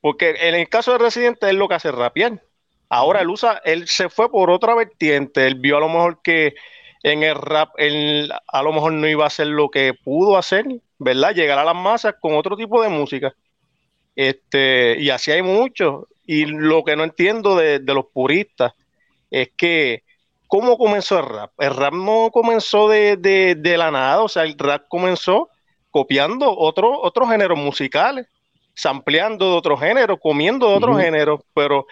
porque 0.00 0.36
en 0.38 0.54
el 0.54 0.68
caso 0.68 0.92
de 0.92 0.98
Residente 0.98 1.50
él 1.50 1.56
lo 1.56 1.66
que 1.66 1.74
hace 1.74 1.88
es 1.88 1.94
rapear. 1.96 2.40
Ahora 2.88 3.22
él 3.22 3.28
usa, 3.28 3.60
él 3.64 3.88
se 3.88 4.08
fue 4.08 4.30
por 4.30 4.50
otra 4.50 4.76
vertiente, 4.76 5.48
él 5.48 5.56
vio 5.56 5.78
a 5.78 5.80
lo 5.80 5.88
mejor 5.88 6.20
que 6.22 6.54
en 7.06 7.22
el 7.22 7.36
rap 7.36 7.70
él 7.78 8.32
a 8.48 8.62
lo 8.64 8.72
mejor 8.72 8.92
no 8.92 9.06
iba 9.06 9.22
a 9.22 9.28
hacer 9.28 9.46
lo 9.46 9.70
que 9.70 9.94
pudo 9.94 10.36
hacer, 10.36 10.66
¿verdad? 10.98 11.36
Llegar 11.36 11.56
a 11.56 11.64
las 11.64 11.76
masas 11.76 12.16
con 12.20 12.34
otro 12.34 12.56
tipo 12.56 12.82
de 12.82 12.88
música. 12.88 13.32
Este, 14.16 14.96
y 14.98 15.10
así 15.10 15.30
hay 15.30 15.40
mucho. 15.40 16.08
Y 16.26 16.46
lo 16.46 16.82
que 16.82 16.96
no 16.96 17.04
entiendo 17.04 17.54
de, 17.54 17.78
los 17.78 18.06
puristas 18.06 18.72
es 19.30 19.50
que, 19.56 20.02
¿cómo 20.48 20.76
comenzó 20.76 21.20
el 21.20 21.26
rap? 21.26 21.52
El 21.58 21.76
rap 21.76 21.94
no 21.94 22.30
comenzó 22.32 22.88
de, 22.88 23.56
la 23.78 23.92
nada, 23.92 24.22
o 24.22 24.28
sea, 24.28 24.42
el 24.42 24.58
rap 24.58 24.86
comenzó 24.88 25.48
copiando 25.92 26.58
otros 26.58 26.98
otros 27.00 27.30
géneros 27.30 27.56
musicales, 27.56 28.26
sampleando 28.74 29.52
de 29.52 29.56
otros 29.58 29.78
géneros, 29.78 30.18
comiendo 30.20 30.70
de 30.70 30.74
otros 30.74 31.00
géneros, 31.00 31.40
pero 31.54 31.86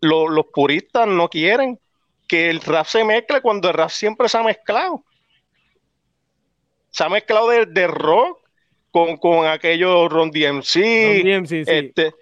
los 0.00 0.46
puristas 0.54 1.06
no 1.06 1.28
quieren 1.28 1.78
que 2.26 2.50
el 2.50 2.60
rap 2.60 2.86
se 2.86 3.04
mezcle 3.04 3.40
cuando 3.40 3.68
el 3.68 3.74
rap 3.74 3.90
siempre 3.90 4.28
se 4.28 4.38
ha 4.38 4.42
mezclado. 4.42 5.04
Se 6.90 7.04
ha 7.04 7.08
mezclado 7.08 7.48
de, 7.48 7.86
rock 7.86 8.38
con, 8.90 9.16
con 9.16 9.46
aquellos 9.46 10.10
Ron 10.10 10.30
DMC, 10.30 10.76
este, 11.66 12.14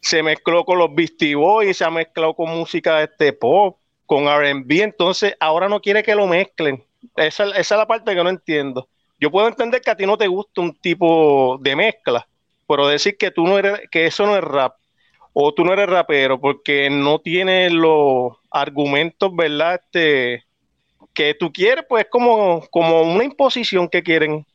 se 0.00 0.22
mezcló 0.22 0.64
con 0.64 0.78
los 0.78 0.94
Beastie 0.94 1.34
Boys, 1.34 1.76
se 1.76 1.84
ha 1.84 1.90
mezclado 1.90 2.34
con 2.34 2.50
música 2.50 3.02
este 3.02 3.32
pop, 3.32 3.78
con 4.04 4.24
R&B, 4.28 4.82
entonces 4.82 5.34
ahora 5.40 5.68
no 5.68 5.80
quiere 5.80 6.02
que 6.02 6.14
lo 6.14 6.26
mezclen. 6.26 6.84
Esa, 7.16 7.44
esa, 7.44 7.58
es 7.58 7.70
la 7.70 7.86
parte 7.86 8.14
que 8.14 8.22
no 8.22 8.30
entiendo. 8.30 8.88
Yo 9.20 9.30
puedo 9.30 9.48
entender 9.48 9.80
que 9.80 9.90
a 9.90 9.96
ti 9.96 10.06
no 10.06 10.16
te 10.16 10.28
gusta 10.28 10.60
un 10.60 10.74
tipo 10.74 11.58
de 11.60 11.74
mezcla, 11.74 12.26
pero 12.66 12.86
decir 12.86 13.16
que 13.16 13.30
tú 13.30 13.46
no 13.46 13.58
eres, 13.58 13.80
que 13.90 14.06
eso 14.06 14.26
no 14.26 14.36
es 14.36 14.44
rap, 14.44 14.76
o 15.32 15.52
tú 15.52 15.64
no 15.64 15.72
eres 15.72 15.88
rapero 15.88 16.40
porque 16.40 16.90
no 16.90 17.18
tienes 17.18 17.72
los 17.72 18.37
argumentos, 18.50 19.34
¿verdad? 19.34 19.80
Este, 19.82 20.44
que 21.18 21.34
tú 21.34 21.52
quieres, 21.52 21.84
pues 21.88 22.06
como, 22.10 22.64
como 22.70 23.02
una 23.02 23.24
imposición 23.24 23.88
que 23.88 24.02
quieren. 24.02 24.46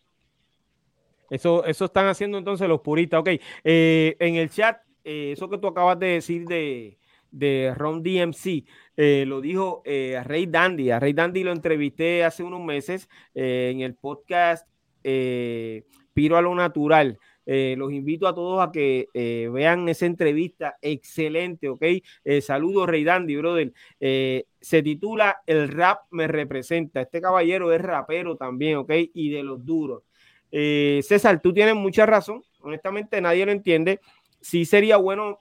Eso, 1.30 1.66
eso 1.66 1.86
están 1.86 2.08
haciendo 2.08 2.38
entonces 2.38 2.68
los 2.68 2.82
puristas. 2.82 3.20
Ok, 3.20 3.30
eh, 3.64 4.16
en 4.20 4.36
el 4.36 4.50
chat, 4.50 4.78
eh, 5.04 5.32
eso 5.34 5.50
que 5.50 5.58
tú 5.58 5.68
acabas 5.68 6.00
de 6.00 6.08
decir 6.08 6.46
de, 6.46 6.98
de 7.32 7.74
Ron 7.76 8.04
DMC, 8.04 8.66
eh, 8.96 9.26
lo 9.28 9.42
dijo 9.42 9.82
Rey 9.86 10.46
Dandy. 10.46 10.92
A 10.92 11.00
Rey 11.00 11.14
Dandy 11.14 11.44
lo 11.44 11.52
entrevisté 11.52 12.24
hace 12.24 12.44
unos 12.44 12.62
meses 12.62 13.10
en 13.34 13.82
el 13.82 13.96
podcast 13.96 14.68
Piro 15.02 16.38
a 16.38 16.42
lo 16.42 16.56
Natural. 16.56 17.20
Eh, 17.46 17.76
los 17.78 17.92
invito 17.92 18.28
a 18.28 18.34
todos 18.34 18.66
a 18.66 18.72
que 18.72 19.10
eh, 19.14 19.50
vean 19.52 19.90
esa 19.90 20.06
entrevista 20.06 20.78
excelente, 20.82 21.70
¿ok? 21.70 21.84
Eh, 22.24 22.42
saludos, 22.42 22.88
Rey 22.88 23.04
Dandy, 23.04 23.36
brother. 23.36 23.74
se 24.00 24.84
titula 24.84 25.42
El 25.46 25.70
rap 25.70 26.02
me 26.12 26.28
representa. 26.28 27.02
Este 27.02 27.22
caballero 27.22 27.74
es 27.74 27.82
rapero 27.82 28.36
también, 28.38 28.78
¿ok? 28.78 28.92
Y 29.14 29.30
de 29.30 29.44
los 29.44 29.66
duros. 29.66 30.04
César, 30.52 31.42
tú 31.42 31.54
tienes 31.54 31.76
mucha 31.76 32.06
razón. 32.06 32.44
Honestamente, 32.60 33.20
nadie 33.20 33.46
lo 33.46 33.52
entiende. 33.52 34.00
Sí 34.40 34.66
sería 34.66 34.98
bueno 34.98 35.40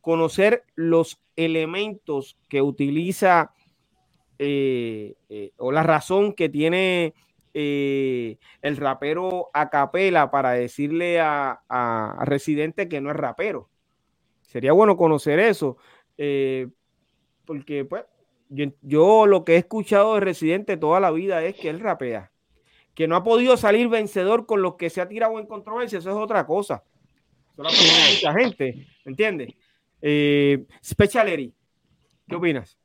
conocer 0.00 0.64
los 0.74 1.20
elementos 1.36 2.36
que 2.48 2.60
utiliza 2.60 3.52
o 5.56 5.72
la 5.72 5.82
razón 5.82 6.34
que 6.34 6.48
tiene 6.48 7.14
eh, 7.54 8.38
el 8.62 8.76
rapero 8.76 9.50
a 9.52 9.70
capela 9.70 10.30
para 10.30 10.52
decirle 10.52 11.20
a, 11.20 11.60
Residente 12.24 12.88
que 12.88 13.00
no 13.00 13.10
es 13.10 13.16
rapero. 13.16 13.68
Sería 14.42 14.72
bueno 14.72 14.96
conocer 14.96 15.38
eso, 15.38 15.76
eh, 16.18 16.68
porque 17.44 17.84
pues 17.84 18.04
yo, 18.48 19.26
lo 19.26 19.44
que 19.44 19.54
he 19.54 19.58
escuchado 19.58 20.14
de 20.14 20.20
Residente 20.20 20.76
toda 20.76 20.98
la 21.00 21.10
vida 21.10 21.42
es 21.44 21.54
que 21.54 21.70
él 21.70 21.80
rapea, 21.80 22.32
que 22.94 23.06
no 23.06 23.14
ha 23.14 23.22
podido 23.22 23.56
salir 23.56 23.88
vencedor 23.88 24.46
con 24.46 24.62
los 24.62 24.74
que 24.74 24.90
se 24.90 25.00
ha 25.00 25.08
tirado 25.08 25.38
en 25.38 25.46
controversia, 25.46 26.00
eso 26.00 26.10
es 26.10 26.16
otra 26.16 26.46
cosa. 26.46 26.82
Eso 27.52 27.62
lo 27.62 27.70
mucha 27.70 28.32
gente, 28.34 28.86
¿entiendes? 29.04 29.54
Eh, 30.02 30.64
Special 30.82 31.52
¿qué 32.28 32.34
opinas? 32.34 32.79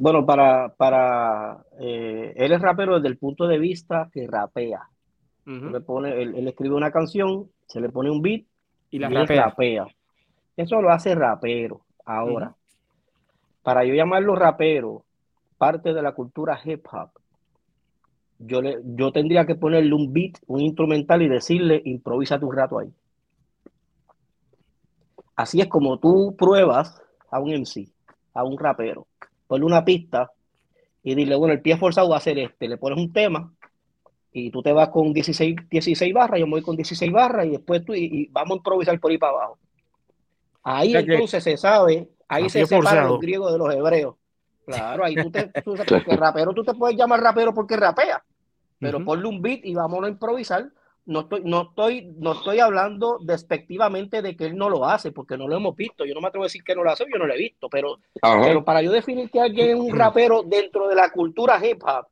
Bueno, 0.00 0.24
para, 0.24 0.68
para 0.76 1.64
eh, 1.80 2.32
él 2.36 2.52
es 2.52 2.62
rapero 2.62 2.94
desde 2.94 3.08
el 3.08 3.18
punto 3.18 3.48
de 3.48 3.58
vista 3.58 4.08
que 4.12 4.28
rapea. 4.28 4.88
le 5.44 5.80
pone, 5.80 6.22
él, 6.22 6.46
escribe 6.46 6.76
una 6.76 6.92
canción, 6.92 7.50
se 7.66 7.80
le 7.80 7.88
pone 7.88 8.08
un 8.08 8.22
beat 8.22 8.44
y 8.90 9.00
la 9.00 9.08
rapea. 9.08 9.88
Eso 10.56 10.80
lo 10.80 10.90
hace 10.90 11.16
rapero. 11.16 11.80
Ahora, 12.04 12.54
para 13.64 13.84
yo 13.84 13.92
llamarlo 13.92 14.36
rapero, 14.36 15.02
parte 15.58 15.92
de 15.92 16.00
la 16.00 16.12
cultura 16.12 16.60
hip 16.64 16.86
hop, 16.92 17.10
yo, 18.38 18.62
le, 18.62 18.78
yo 18.84 19.10
tendría 19.10 19.46
que 19.46 19.56
ponerle 19.56 19.94
un 19.94 20.12
beat, 20.12 20.38
un 20.46 20.60
instrumental 20.60 21.22
y 21.22 21.28
decirle, 21.28 21.82
improvisa 21.84 22.38
tu 22.38 22.52
rato 22.52 22.78
ahí. 22.78 22.92
Así 25.34 25.60
es 25.60 25.66
como 25.66 25.98
tú 25.98 26.36
pruebas 26.38 27.02
a 27.32 27.40
un 27.40 27.50
MC, 27.50 27.88
a 28.32 28.44
un 28.44 28.56
rapero 28.56 29.08
ponle 29.48 29.66
una 29.66 29.84
pista 29.84 30.30
y 31.02 31.14
dile, 31.16 31.34
bueno, 31.34 31.54
el 31.54 31.60
pie 31.60 31.76
forzado 31.76 32.10
va 32.10 32.18
a 32.18 32.20
ser 32.20 32.38
este. 32.38 32.68
Le 32.68 32.76
pones 32.76 32.98
un 32.98 33.12
tema 33.12 33.52
y 34.32 34.50
tú 34.50 34.62
te 34.62 34.72
vas 34.72 34.90
con 34.90 35.12
16, 35.12 35.56
16 35.68 36.14
barras, 36.14 36.38
yo 36.38 36.46
me 36.46 36.52
voy 36.52 36.62
con 36.62 36.76
16 36.76 37.10
barras 37.10 37.46
y 37.46 37.50
después 37.50 37.84
tú 37.84 37.94
y, 37.94 38.28
vamos 38.30 38.52
a 38.52 38.56
improvisar 38.58 39.00
por 39.00 39.10
ahí 39.10 39.18
para 39.18 39.32
abajo. 39.32 39.58
Ahí 40.62 40.94
entonces 40.94 41.42
se 41.42 41.56
sabe, 41.56 42.08
ahí 42.28 42.48
se 42.48 42.66
separan 42.66 43.08
los 43.08 43.18
griegos 43.18 43.50
de 43.52 43.58
los 43.58 43.74
hebreos. 43.74 44.14
Claro, 44.66 45.04
ahí 45.04 45.14
tú 45.14 45.30
te, 45.30 45.48
tú, 45.64 45.74
porque 45.74 46.16
rapero 46.16 46.52
tú 46.52 46.62
te 46.62 46.74
puedes 46.74 46.96
llamar 46.96 47.20
rapero 47.20 47.54
porque 47.54 47.76
rapea, 47.76 48.22
pero 48.78 49.02
ponle 49.02 49.26
un 49.26 49.40
beat 49.40 49.64
y 49.64 49.74
vamos 49.74 50.04
a 50.04 50.08
improvisar 50.08 50.70
no 51.08 51.20
estoy, 51.20 51.40
no 51.42 51.62
estoy, 51.62 52.12
no 52.18 52.32
estoy 52.32 52.60
hablando 52.60 53.18
despectivamente 53.22 54.20
de 54.20 54.36
que 54.36 54.44
él 54.44 54.56
no 54.56 54.68
lo 54.68 54.84
hace, 54.84 55.10
porque 55.10 55.38
no 55.38 55.48
lo 55.48 55.56
hemos 55.56 55.74
visto. 55.74 56.04
Yo 56.04 56.14
no 56.14 56.20
me 56.20 56.28
atrevo 56.28 56.44
a 56.44 56.48
decir 56.48 56.62
que 56.62 56.74
no 56.74 56.84
lo 56.84 56.90
hace, 56.90 57.06
yo 57.10 57.18
no 57.18 57.26
lo 57.26 57.32
he 57.32 57.38
visto, 57.38 57.70
pero, 57.70 57.98
pero 58.20 58.62
para 58.62 58.82
yo 58.82 58.92
definir 58.92 59.30
que 59.30 59.40
alguien 59.40 59.70
es 59.70 59.74
un 59.76 59.96
rapero 59.96 60.42
dentro 60.42 60.86
de 60.86 60.94
la 60.94 61.10
cultura 61.10 61.58
hip 61.66 61.82
hop, 61.82 62.08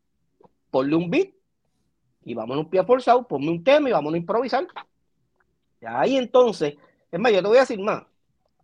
ponle 0.70 0.96
un 0.96 1.10
beat 1.10 1.28
y 2.24 2.32
vamos 2.32 2.56
a 2.56 2.60
un 2.60 2.70
pie 2.70 2.82
forzado, 2.84 3.28
ponme 3.28 3.50
un 3.50 3.62
tema 3.62 3.90
y 3.90 3.92
vamos 3.92 4.14
a 4.14 4.16
improvisar. 4.16 4.66
Y 5.82 5.84
ahí 5.86 6.16
entonces, 6.16 6.74
es 7.12 7.20
más, 7.20 7.32
yo 7.32 7.42
te 7.42 7.48
voy 7.48 7.58
a 7.58 7.60
decir 7.60 7.78
más. 7.78 8.02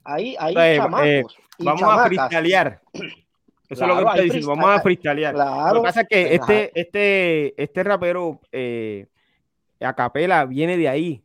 Ahí, 0.03 0.35
ahí 0.39 0.55
eh, 0.57 0.77
eh, 1.05 1.25
vamos 1.59 1.83
a 1.83 2.07
freestylear. 2.07 2.81
Eso 3.69 3.85
es 3.85 3.89
lo 3.89 3.97
que 3.97 4.03
estoy 4.03 4.25
diciendo, 4.25 4.49
vamos 4.49 4.71
a 4.71 4.81
freestylear. 4.81 5.35
lo 5.35 5.83
que 5.83 5.87
pasa 5.87 6.01
es 6.01 6.09
que 6.09 6.35
este, 6.35 6.73
este, 6.75 7.63
este 7.63 7.85
rapero 7.85 8.41
eh, 8.51 9.09
a 9.85 9.95
capela 9.95 10.45
viene 10.47 10.77
de 10.77 10.89
ahí, 10.89 11.25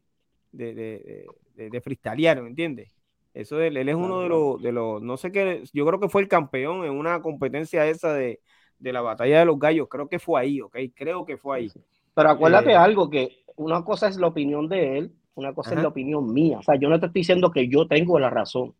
de, 0.51 0.74
de, 0.74 1.26
de, 1.55 1.70
de 1.70 2.41
¿me 2.41 2.49
entiendes? 2.49 2.91
Eso 3.38 3.62
él, 3.62 3.78
él 3.78 3.88
es 3.88 3.95
uno 3.95 4.22
de 4.22 4.30
los, 4.30 4.62
de 4.62 4.72
los, 4.72 4.99
no 4.99 5.16
sé 5.16 5.32
qué, 5.32 5.64
yo 5.72 5.86
creo 5.86 5.99
que 5.99 6.10
fue 6.10 6.24
el 6.24 6.28
campeón 6.28 6.86
en 6.86 6.91
una 6.91 7.22
competencia 7.22 7.86
esa 7.86 8.12
de, 8.12 8.39
la 8.80 9.01
batalla 9.01 9.39
de 9.39 9.45
los 9.45 9.60
gallos, 9.60 9.88
creo 9.89 10.10
que 10.10 10.18
fue 10.18 10.41
ahí, 10.41 10.60
ok, 10.60 10.76
creo 10.95 11.24
que 11.24 11.38
fue 11.38 11.58
ahí. 11.58 11.72
Pero 12.16 12.30
acuérdate 12.32 12.72
eh, 12.72 12.76
algo, 12.76 13.12
que 13.12 13.43
una 13.55 13.84
cosa 13.84 14.08
es 14.08 14.18
la 14.18 14.26
opinión 14.26 14.68
de 14.68 14.97
él, 14.97 15.12
una 15.36 15.53
cosa 15.53 15.76
es 15.76 15.82
la 15.84 15.89
opinión 15.89 16.34
mía, 16.34 16.58
o 16.58 16.64
sea, 16.64 16.76
yo 16.80 16.89
no 16.89 16.99
te 16.99 17.05
estoy 17.05 17.20
diciendo 17.20 17.51
que 17.51 17.68
yo 17.68 17.88
tengo 17.88 18.18
la 18.18 18.32
razón. 18.32 18.74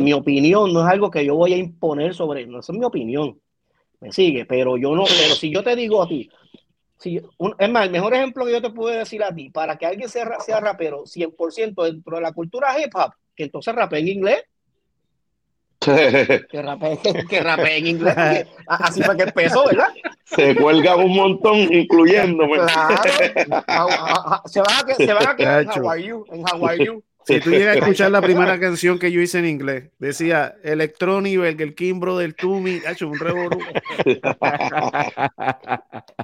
mi 0.00 0.14
opinión 0.14 0.72
no 0.72 0.80
es 0.80 0.86
algo 0.86 1.10
que 1.10 1.26
yo 1.26 1.34
voy 1.34 1.52
a 1.52 1.58
imponer 1.58 2.14
sobre, 2.14 2.46
no, 2.46 2.60
es 2.60 2.70
mi 2.70 2.82
opinión, 2.82 3.38
me 4.00 4.10
sigue, 4.10 4.46
pero 4.46 4.78
yo 4.78 4.94
no, 4.96 5.04
pero 5.04 5.34
si 5.34 5.52
yo 5.52 5.62
te 5.62 5.76
digo 5.76 6.02
a 6.02 6.08
ti, 6.08 6.30
Sí, 6.98 7.20
es 7.58 7.70
más, 7.70 7.84
el 7.84 7.90
mejor 7.90 8.14
ejemplo 8.14 8.46
que 8.46 8.52
yo 8.52 8.62
te 8.62 8.70
puedo 8.70 8.96
decir 8.96 9.22
a 9.22 9.34
ti, 9.34 9.50
para 9.50 9.76
que 9.76 9.86
alguien 9.86 10.08
sea, 10.08 10.40
sea 10.40 10.60
rapero 10.60 11.04
100% 11.04 11.84
dentro 11.84 12.16
de 12.16 12.22
la 12.22 12.32
cultura 12.32 12.78
hip 12.80 12.94
hop, 12.94 13.12
que 13.34 13.44
entonces 13.44 13.74
rapee 13.74 14.00
en 14.00 14.08
inglés. 14.08 14.44
que 15.80 16.62
rapee, 16.62 16.98
que 17.28 17.38
en 17.76 17.86
inglés. 17.86 18.46
así 18.66 19.02
fue 19.02 19.16
que 19.16 19.24
empezó, 19.24 19.66
¿verdad? 19.66 19.88
Se 20.24 20.56
cuelga 20.56 20.96
un 20.96 21.14
montón, 21.14 21.56
incluyéndome. 21.72 22.56
Claro. 22.56 23.02
se 24.46 24.60
van 24.60 24.90
a, 24.90 24.94
se 24.94 25.12
van 25.12 25.28
a 25.28 25.36
quedar 25.36 25.62
en 25.62 25.70
Hawaii, 25.70 26.10
en 26.32 26.44
Hawaii. 26.50 26.88
Si 27.26 27.40
tú 27.40 27.50
llegas 27.50 27.76
a 27.76 27.78
escuchar 27.80 28.12
la 28.12 28.22
primera 28.22 28.58
canción 28.60 29.00
que 29.00 29.10
yo 29.10 29.20
hice 29.20 29.40
en 29.40 29.46
inglés, 29.46 29.90
decía 29.98 30.54
Electronic, 30.62 31.40
el 31.60 31.74
Kimbro 31.74 32.16
del 32.16 32.36
Tumi, 32.36 32.80
ha 32.86 32.92
hecho 32.92 33.08
un 33.08 33.18
revolú. 33.18 33.58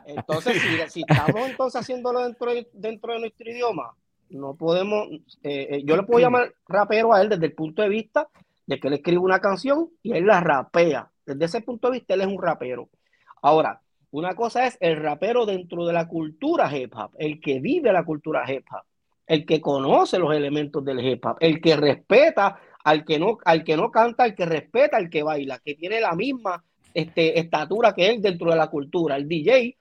Entonces, 0.07 0.63
si, 0.91 1.01
estamos 1.01 1.49
entonces 1.49 1.81
haciéndolo 1.81 2.21
dentro 2.21 2.55
de, 2.55 2.69
dentro 2.73 3.15
de 3.15 3.21
nuestro 3.21 3.51
idioma, 3.51 3.97
no 4.31 4.55
podemos, 4.55 5.09
eh, 5.43 5.67
eh, 5.71 5.83
yo 5.85 5.97
le 5.97 6.05
puedo 6.05 6.21
llamar 6.21 6.55
rapero 6.69 7.13
a 7.13 7.21
él 7.21 7.29
desde 7.29 7.47
el 7.47 7.53
punto 7.53 7.83
de 7.83 7.89
vista 7.89 8.29
de 8.67 8.79
que 8.79 8.87
él 8.87 8.95
escribe 8.95 9.19
una 9.19 9.41
canción 9.41 9.91
y 10.05 10.13
él 10.13 10.27
la 10.27 10.41
rapea. 10.41 11.11
Desde 11.27 11.45
ese 11.45 11.61
punto 11.63 11.89
de 11.89 11.95
vista, 11.99 12.15
él 12.15 12.21
es 12.21 12.29
un 12.29 12.41
rapero. 12.41 12.89
Ahora, 13.43 13.81
una 14.13 14.37
cosa 14.37 14.67
es 14.67 14.79
el 14.81 14.97
rapero 14.97 15.47
dentro 15.47 15.85
de 15.85 15.95
la 15.95 16.07
cultura 16.07 16.75
hip 16.77 16.95
hop, 16.95 17.11
el 17.19 17.41
que 17.41 17.59
vive 17.59 17.93
la 17.93 18.05
cultura 18.05 18.45
hip 18.51 18.67
hop 18.71 18.85
el 19.27 19.47
que 19.47 19.61
conoce 19.61 20.19
los 20.19 20.35
elementos 20.35 20.85
del 20.85 21.01
hip 21.01 21.25
hop, 21.25 21.37
el 21.41 21.61
que 21.61 21.77
respeta 21.77 22.61
al 22.85 23.05
que 23.05 23.19
no, 23.19 23.39
al 23.45 23.65
que 23.65 23.77
no 23.77 23.91
canta, 23.91 24.25
el 24.25 24.35
que 24.35 24.47
respeta 24.47 24.97
al 24.97 25.09
que 25.09 25.23
baila, 25.23 25.59
que 25.61 25.75
tiene 25.75 26.01
la 26.01 26.13
misma 26.13 26.65
este, 26.93 27.39
estatura 27.39 27.95
que 27.95 28.09
él 28.09 28.21
dentro 28.21 28.51
de 28.51 28.57
la 28.57 28.69
cultura, 28.69 29.17
el 29.17 29.29
DJ. 29.29 29.77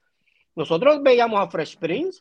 Nosotros 0.54 1.02
veíamos 1.02 1.40
a 1.40 1.50
Fresh 1.50 1.78
Prince, 1.78 2.20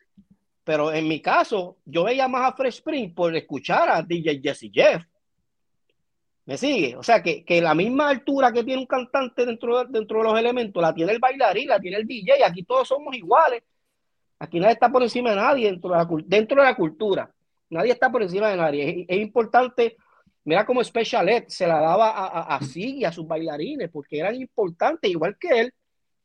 pero 0.63 0.91
en 0.91 1.07
mi 1.07 1.21
caso, 1.21 1.77
yo 1.85 2.05
veía 2.05 2.27
más 2.27 2.49
a 2.49 2.55
Fresh 2.55 2.81
Prince 2.81 3.13
por 3.13 3.35
escuchar 3.35 3.89
a 3.89 4.01
DJ 4.01 4.41
Jesse 4.41 4.71
Jeff. 4.73 5.03
¿Me 6.45 6.57
sigue? 6.57 6.95
O 6.95 7.03
sea, 7.03 7.21
que, 7.21 7.45
la 7.61 7.75
misma 7.75 8.09
altura 8.09 8.51
que 8.51 8.63
tiene 8.63 8.81
un 8.81 8.87
cantante 8.87 9.45
dentro 9.45 9.79
de, 9.79 9.85
dentro 9.89 10.17
de 10.17 10.23
los 10.23 10.39
elementos, 10.39 10.81
la 10.81 10.93
tiene 10.93 11.11
el 11.11 11.19
bailarín, 11.19 11.67
la 11.67 11.79
tiene 11.79 11.97
el 11.97 12.07
DJ, 12.07 12.43
aquí 12.43 12.63
todos 12.63 12.87
somos 12.87 13.15
iguales 13.15 13.61
Aquí 14.41 14.59
nadie 14.59 14.73
está 14.73 14.91
por 14.91 15.03
encima 15.03 15.29
de 15.29 15.35
nadie 15.35 15.69
dentro 15.69 15.91
de 16.61 16.67
la, 16.67 16.75
cultura. 16.75 17.31
Nadie 17.69 17.91
está 17.91 18.11
por 18.11 18.23
encima 18.23 18.49
de 18.49 18.57
nadie. 18.57 19.05
Es, 19.07 19.19
importante, 19.19 19.97
mira 20.45 20.65
cómo 20.65 20.83
Special 20.83 21.29
Ed 21.29 21.43
se 21.47 21.67
la 21.67 21.79
daba 21.79 22.09
a, 22.09 22.55
a, 22.55 22.59
y 22.73 23.03
a 23.03 23.11
sus 23.11 23.27
bailarines, 23.27 23.91
porque 23.91 24.17
eran 24.17 24.33
importantes, 24.33 25.11
igual 25.11 25.37
que 25.39 25.61
él. 25.61 25.73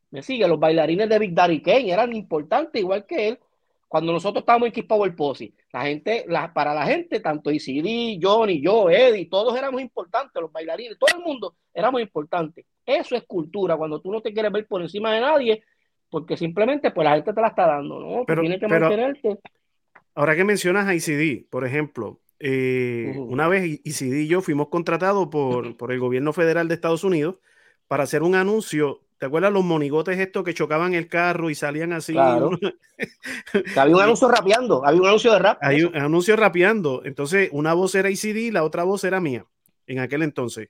Me 0.09 0.23
sigue, 0.23 0.47
los 0.47 0.59
bailarines 0.59 1.07
de 1.07 1.19
Big 1.19 1.35
Daddy 1.35 1.61
Kane 1.61 1.91
eran 1.91 2.11
importantes, 2.15 2.81
igual 2.81 3.05
que 3.05 3.27
él. 3.27 3.39
Cuando 3.87 4.11
nosotros 4.11 4.41
estábamos 4.41 4.65
en 4.65 4.73
Kiss 4.73 4.85
Power 4.85 5.15
Posse, 5.15 5.53
la 5.71 5.83
gente, 5.83 6.25
para 6.55 6.73
la 6.73 6.87
gente, 6.87 7.19
tanto 7.19 7.51
ICD, 7.51 8.19
Johnny, 8.19 8.59
yo, 8.63 8.89
Eddie, 8.89 9.29
todos 9.29 9.55
éramos 9.55 9.79
importantes, 9.79 10.41
los 10.41 10.51
bailarines, 10.51 10.97
todo 10.97 11.15
el 11.15 11.23
mundo 11.23 11.53
éramos 11.71 12.01
importantes. 12.01 12.65
Eso 12.83 13.15
es 13.15 13.23
cultura, 13.27 13.77
cuando 13.77 14.01
tú 14.01 14.11
no 14.11 14.21
te 14.21 14.33
quieres 14.33 14.51
ver 14.51 14.65
por 14.65 14.81
encima 14.81 15.13
de 15.13 15.21
nadie, 15.21 15.63
porque 16.09 16.37
simplemente 16.37 16.91
pues 16.91 17.05
la 17.05 17.15
gente 17.15 17.33
te 17.33 17.41
la 17.41 17.47
está 17.47 17.67
dando, 17.67 17.99
¿no? 17.99 18.25
Pero, 18.25 18.41
tienes 18.41 18.59
que 18.59 18.67
mantenerte. 18.67 19.39
Ahora 20.15 20.35
que 20.35 20.43
mencionas 20.43 20.87
a 20.87 20.95
ICD, 20.95 21.47
por 21.49 21.65
ejemplo, 21.65 22.19
eh, 22.39 23.13
una 23.17 23.47
vez 23.47 23.81
ICD 23.83 24.21
y 24.21 24.27
yo 24.27 24.41
fuimos 24.41 24.69
contratados 24.69 25.27
por, 25.27 25.77
por 25.77 25.91
el 25.91 25.99
gobierno 25.99 26.33
federal 26.33 26.67
de 26.67 26.75
Estados 26.75 27.03
Unidos 27.03 27.35
para 27.87 28.03
hacer 28.03 28.23
un 28.23 28.35
anuncio 28.35 29.01
¿Te 29.17 29.25
acuerdas 29.25 29.51
los 29.51 29.63
monigotes 29.63 30.19
estos 30.19 30.43
que 30.43 30.53
chocaban 30.53 30.93
el 30.93 31.07
carro 31.07 31.49
y 31.49 31.55
salían 31.55 31.91
así? 31.91 32.13
Claro. 32.13 32.51
había 33.75 33.95
un 33.95 34.01
anuncio 34.01 34.27
rapeando, 34.27 34.85
había 34.85 35.01
un 35.01 35.07
anuncio 35.07 35.33
de 35.33 35.39
rap. 35.39 35.57
Hay 35.61 35.83
un 35.83 35.95
anuncio 35.95 36.35
rapeando. 36.35 37.01
Entonces, 37.03 37.49
una 37.51 37.73
voz 37.73 37.95
era 37.95 38.11
ICD, 38.11 38.53
la 38.53 38.63
otra 38.63 38.83
voz 38.83 39.03
era 39.03 39.19
mía 39.19 39.45
en 39.87 39.99
aquel 39.99 40.21
entonces. 40.21 40.69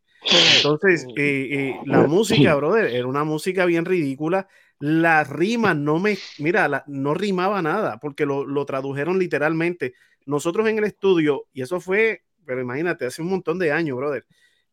Entonces, 0.58 1.06
eh, 1.18 1.48
eh, 1.52 1.80
la 1.86 2.04
música, 2.04 2.56
brother, 2.56 2.86
era 2.86 3.08
una 3.08 3.26
música 3.26 3.66
bien 3.66 3.84
ridícula. 3.84 4.48
Las 4.80 5.30
rimas 5.30 5.76
no 5.76 6.00
me, 6.00 6.18
mira, 6.40 6.84
no 6.88 7.14
rimaba 7.14 7.62
nada 7.62 8.00
porque 8.00 8.26
lo, 8.26 8.46
lo 8.46 8.66
tradujeron 8.66 9.18
literalmente. 9.18 9.94
Nosotros 10.26 10.68
en 10.68 10.78
el 10.78 10.84
estudio, 10.84 11.46
y 11.54 11.62
eso 11.62 11.80
fue, 11.80 12.24
pero 12.46 12.62
imagínate, 12.62 13.06
hace 13.06 13.22
un 13.22 13.30
montón 13.30 13.58
de 13.60 13.72
años, 13.72 13.98
brother 13.98 14.26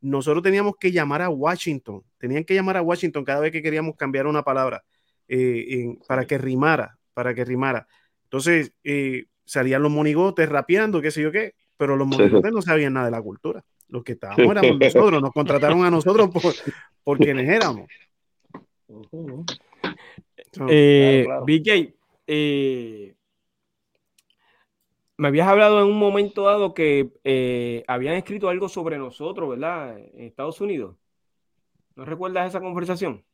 nosotros 0.04 0.42
teníamos 0.42 0.76
que 0.78 0.92
llamar 0.92 1.22
a 1.22 1.30
Washington, 1.30 2.02
tenían 2.18 2.44
que 2.44 2.54
llamar 2.54 2.76
a 2.76 2.82
Washington 2.82 3.24
cada 3.24 3.40
vez 3.40 3.50
que 3.52 3.62
queríamos 3.62 3.96
cambiar 3.96 4.26
una 4.26 4.42
palabra 4.42 4.84
eh, 5.28 5.96
para 6.06 6.26
que 6.26 6.36
rimara, 6.36 6.98
para 7.14 7.34
que 7.34 7.42
rimara. 7.42 7.88
Entonces 8.24 8.74
eh, 8.84 9.24
salían 9.46 9.82
los 9.82 9.90
monigotes 9.90 10.46
rapeando, 10.46 11.00
qué 11.00 11.10
sé 11.10 11.22
yo 11.22 11.32
qué, 11.32 11.54
pero 11.78 11.96
los 11.96 12.06
monigotes 12.06 12.52
no 12.52 12.60
sabían 12.60 12.92
nada 12.92 13.06
de 13.06 13.12
la 13.12 13.22
cultura. 13.22 13.64
Los 13.88 14.04
que 14.04 14.12
estábamos 14.12 14.44
éramos 14.44 14.78
nosotros, 14.78 15.22
nos 15.22 15.32
contrataron 15.32 15.82
a 15.86 15.90
nosotros 15.90 16.28
por, 16.28 16.54
por 17.02 17.16
quienes 17.16 17.48
éramos. 17.48 17.88
Eh, 20.68 21.26
BK, 21.46 21.94
eh, 22.26 23.14
me 25.16 25.28
habías 25.28 25.48
hablado 25.48 25.80
en 25.80 25.86
un 25.86 25.98
momento 25.98 26.44
dado 26.44 26.74
que 26.74 27.10
eh, 27.24 27.84
habían 27.86 28.14
escrito 28.14 28.48
algo 28.48 28.68
sobre 28.68 28.98
nosotros, 28.98 29.48
¿verdad? 29.48 29.98
En 29.98 30.24
Estados 30.24 30.60
Unidos. 30.60 30.96
¿No 31.94 32.04
recuerdas 32.04 32.48
esa 32.48 32.60
conversación? 32.60 33.24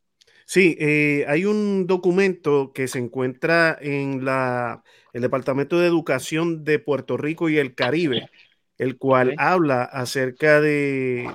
Sí, 0.45 0.77
eh, 0.81 1.25
hay 1.29 1.45
un 1.45 1.87
documento 1.87 2.73
que 2.73 2.89
se 2.89 2.99
encuentra 2.99 3.79
en 3.81 4.25
la, 4.25 4.83
el 5.13 5.23
Departamento 5.23 5.79
de 5.79 5.87
Educación 5.87 6.65
de 6.65 6.79
Puerto 6.79 7.17
Rico 7.17 7.49
y 7.49 7.59
el 7.59 7.75
Caribe, 7.75 8.29
el 8.77 8.99
cual 8.99 9.35
habla 9.39 9.85
acerca 9.85 10.61
de, 10.61 11.29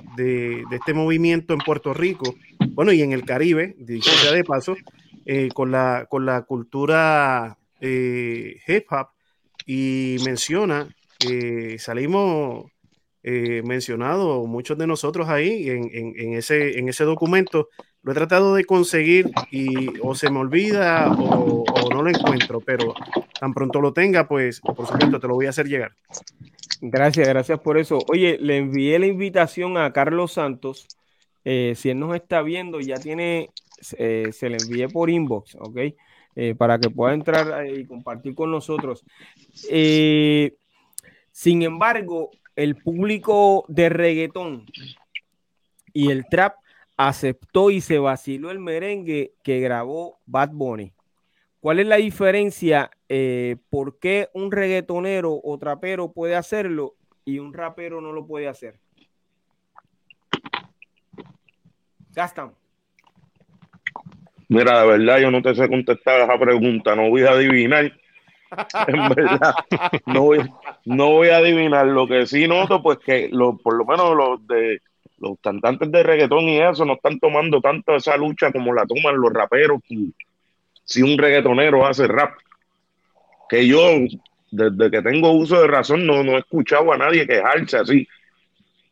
este 0.70 0.92
movimiento 0.92 1.54
en 1.54 1.60
Puerto 1.60 1.94
Rico, 1.94 2.34
bueno, 2.70 2.92
y 2.92 3.02
en 3.02 3.12
el 3.12 3.24
Caribe, 3.24 3.74
dicho 3.78 4.10
sea 4.10 4.32
de 4.32 4.44
paso, 4.44 4.76
eh, 5.26 5.48
con, 5.52 5.70
la, 5.70 6.06
con 6.08 6.24
la 6.24 6.42
cultura 6.42 7.58
hip 7.80 8.86
hop 8.90 9.08
y 9.66 10.16
menciona, 10.24 10.88
que 11.18 11.78
salimos 11.78 12.70
eh, 13.28 13.60
mencionados 13.64 14.46
muchos 14.46 14.78
de 14.78 14.86
nosotros 14.86 15.28
ahí 15.28 15.68
en, 15.68 16.34
ese, 16.34 16.78
en 16.78 16.88
ese 16.88 17.02
documento. 17.02 17.68
Lo 18.02 18.12
he 18.12 18.14
tratado 18.14 18.54
de 18.54 18.64
conseguir 18.64 19.32
y 19.50 19.98
o 20.00 20.14
se 20.14 20.30
me 20.30 20.38
olvida 20.38 21.10
o, 21.10 21.64
no 21.92 22.02
lo 22.02 22.08
encuentro, 22.08 22.60
pero 22.60 22.94
tan 23.40 23.52
pronto 23.52 23.80
lo 23.80 23.92
tenga, 23.92 24.28
pues 24.28 24.60
por 24.60 24.86
supuesto 24.86 25.18
te 25.18 25.26
lo 25.26 25.34
voy 25.34 25.46
a 25.46 25.50
hacer 25.50 25.66
llegar. 25.66 25.96
Gracias, 26.80 27.26
gracias 27.26 27.58
por 27.58 27.78
eso. 27.78 27.98
Oye, 28.06 28.38
le 28.40 28.58
envié 28.58 28.96
la 29.00 29.06
invitación 29.06 29.76
a 29.76 29.92
Carlos 29.92 30.34
Santos. 30.34 30.86
Eh, 31.44 31.74
si 31.74 31.90
él 31.90 31.98
nos 31.98 32.14
está 32.14 32.42
viendo, 32.42 32.78
ya 32.78 32.94
tiene, 32.94 33.50
eh, 33.98 34.30
se 34.32 34.48
le 34.48 34.56
envié 34.58 34.88
por 34.88 35.10
inbox, 35.10 35.56
¿ok? 35.56 35.78
Eh, 36.38 36.54
para 36.54 36.78
que 36.78 36.90
pueda 36.90 37.14
entrar 37.14 37.66
y 37.66 37.86
compartir 37.86 38.34
con 38.34 38.50
nosotros. 38.50 39.04
Eh, 39.70 40.54
sin 41.30 41.62
embargo, 41.62 42.30
el 42.54 42.76
público 42.76 43.64
de 43.68 43.88
reggaetón 43.88 44.66
y 45.94 46.10
el 46.10 46.26
trap 46.26 46.56
aceptó 46.96 47.70
y 47.70 47.80
se 47.80 47.98
vaciló 47.98 48.50
el 48.50 48.58
merengue 48.58 49.34
que 49.42 49.60
grabó 49.60 50.18
Bad 50.26 50.50
Bunny. 50.52 50.92
¿Cuál 51.60 51.80
es 51.80 51.86
la 51.86 51.96
diferencia? 51.96 52.90
Eh, 53.08 53.56
¿Por 53.70 53.98
qué 53.98 54.28
un 54.34 54.52
reggaetonero 54.52 55.40
o 55.42 55.58
trapero 55.58 56.12
puede 56.12 56.36
hacerlo 56.36 56.96
y 57.24 57.38
un 57.38 57.52
rapero 57.54 58.00
no 58.00 58.12
lo 58.12 58.26
puede 58.26 58.46
hacer? 58.46 58.78
Gastan. 62.12 62.54
Mira, 64.48 64.82
de 64.82 64.86
verdad, 64.86 65.18
yo 65.18 65.30
no 65.30 65.42
te 65.42 65.54
sé 65.54 65.68
contestar 65.68 66.20
esa 66.20 66.38
pregunta, 66.38 66.94
no 66.94 67.10
voy 67.10 67.22
a 67.22 67.30
adivinar. 67.30 67.92
En 68.86 69.08
verdad, 69.08 69.54
no 70.06 70.22
voy, 70.22 70.38
no 70.84 71.10
voy 71.10 71.28
a 71.30 71.38
adivinar. 71.38 71.86
Lo 71.86 72.06
que 72.06 72.26
sí 72.26 72.46
noto, 72.46 72.80
pues 72.80 72.98
que 72.98 73.28
lo, 73.32 73.58
por 73.58 73.74
lo 73.74 73.84
menos 73.84 74.16
los 74.16 74.46
de 74.46 74.80
los 75.18 75.38
cantantes 75.40 75.90
de 75.90 76.02
reggaetón 76.02 76.44
y 76.44 76.60
eso 76.60 76.84
no 76.84 76.94
están 76.94 77.18
tomando 77.18 77.60
tanto 77.60 77.96
esa 77.96 78.16
lucha 78.16 78.52
como 78.52 78.72
la 78.72 78.86
toman 78.86 79.16
los 79.16 79.32
raperos. 79.32 79.80
Si 80.84 81.02
un 81.02 81.18
reggaetonero 81.18 81.86
hace 81.86 82.06
rap, 82.06 82.34
que 83.48 83.66
yo 83.66 83.80
desde 84.50 84.90
que 84.90 85.02
tengo 85.02 85.32
uso 85.32 85.60
de 85.60 85.66
razón 85.66 86.06
no, 86.06 86.22
no 86.22 86.32
he 86.32 86.38
escuchado 86.38 86.92
a 86.92 86.98
nadie 86.98 87.26
quejarse 87.26 87.78
así. 87.78 88.08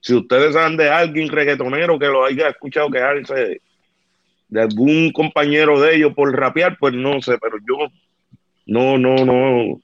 Si 0.01 0.15
ustedes 0.15 0.55
saben 0.55 0.77
de 0.77 0.91
alguien 0.91 1.29
reggaetonero 1.29 1.99
que 1.99 2.07
lo 2.07 2.25
haya 2.25 2.49
escuchado 2.49 2.91
quejarse 2.91 3.61
de 4.55 4.61
algún 4.61 5.11
compañero 5.11 5.81
de 5.81 5.97
ellos 5.97 6.15
por 6.15 6.33
rapear, 6.33 6.77
pues 6.79 6.95
no 6.95 7.21
sé, 7.21 7.39
pero 7.39 7.57
yo 7.69 7.89
no, 8.67 8.97
no, 8.97 9.17
no, 9.25 9.81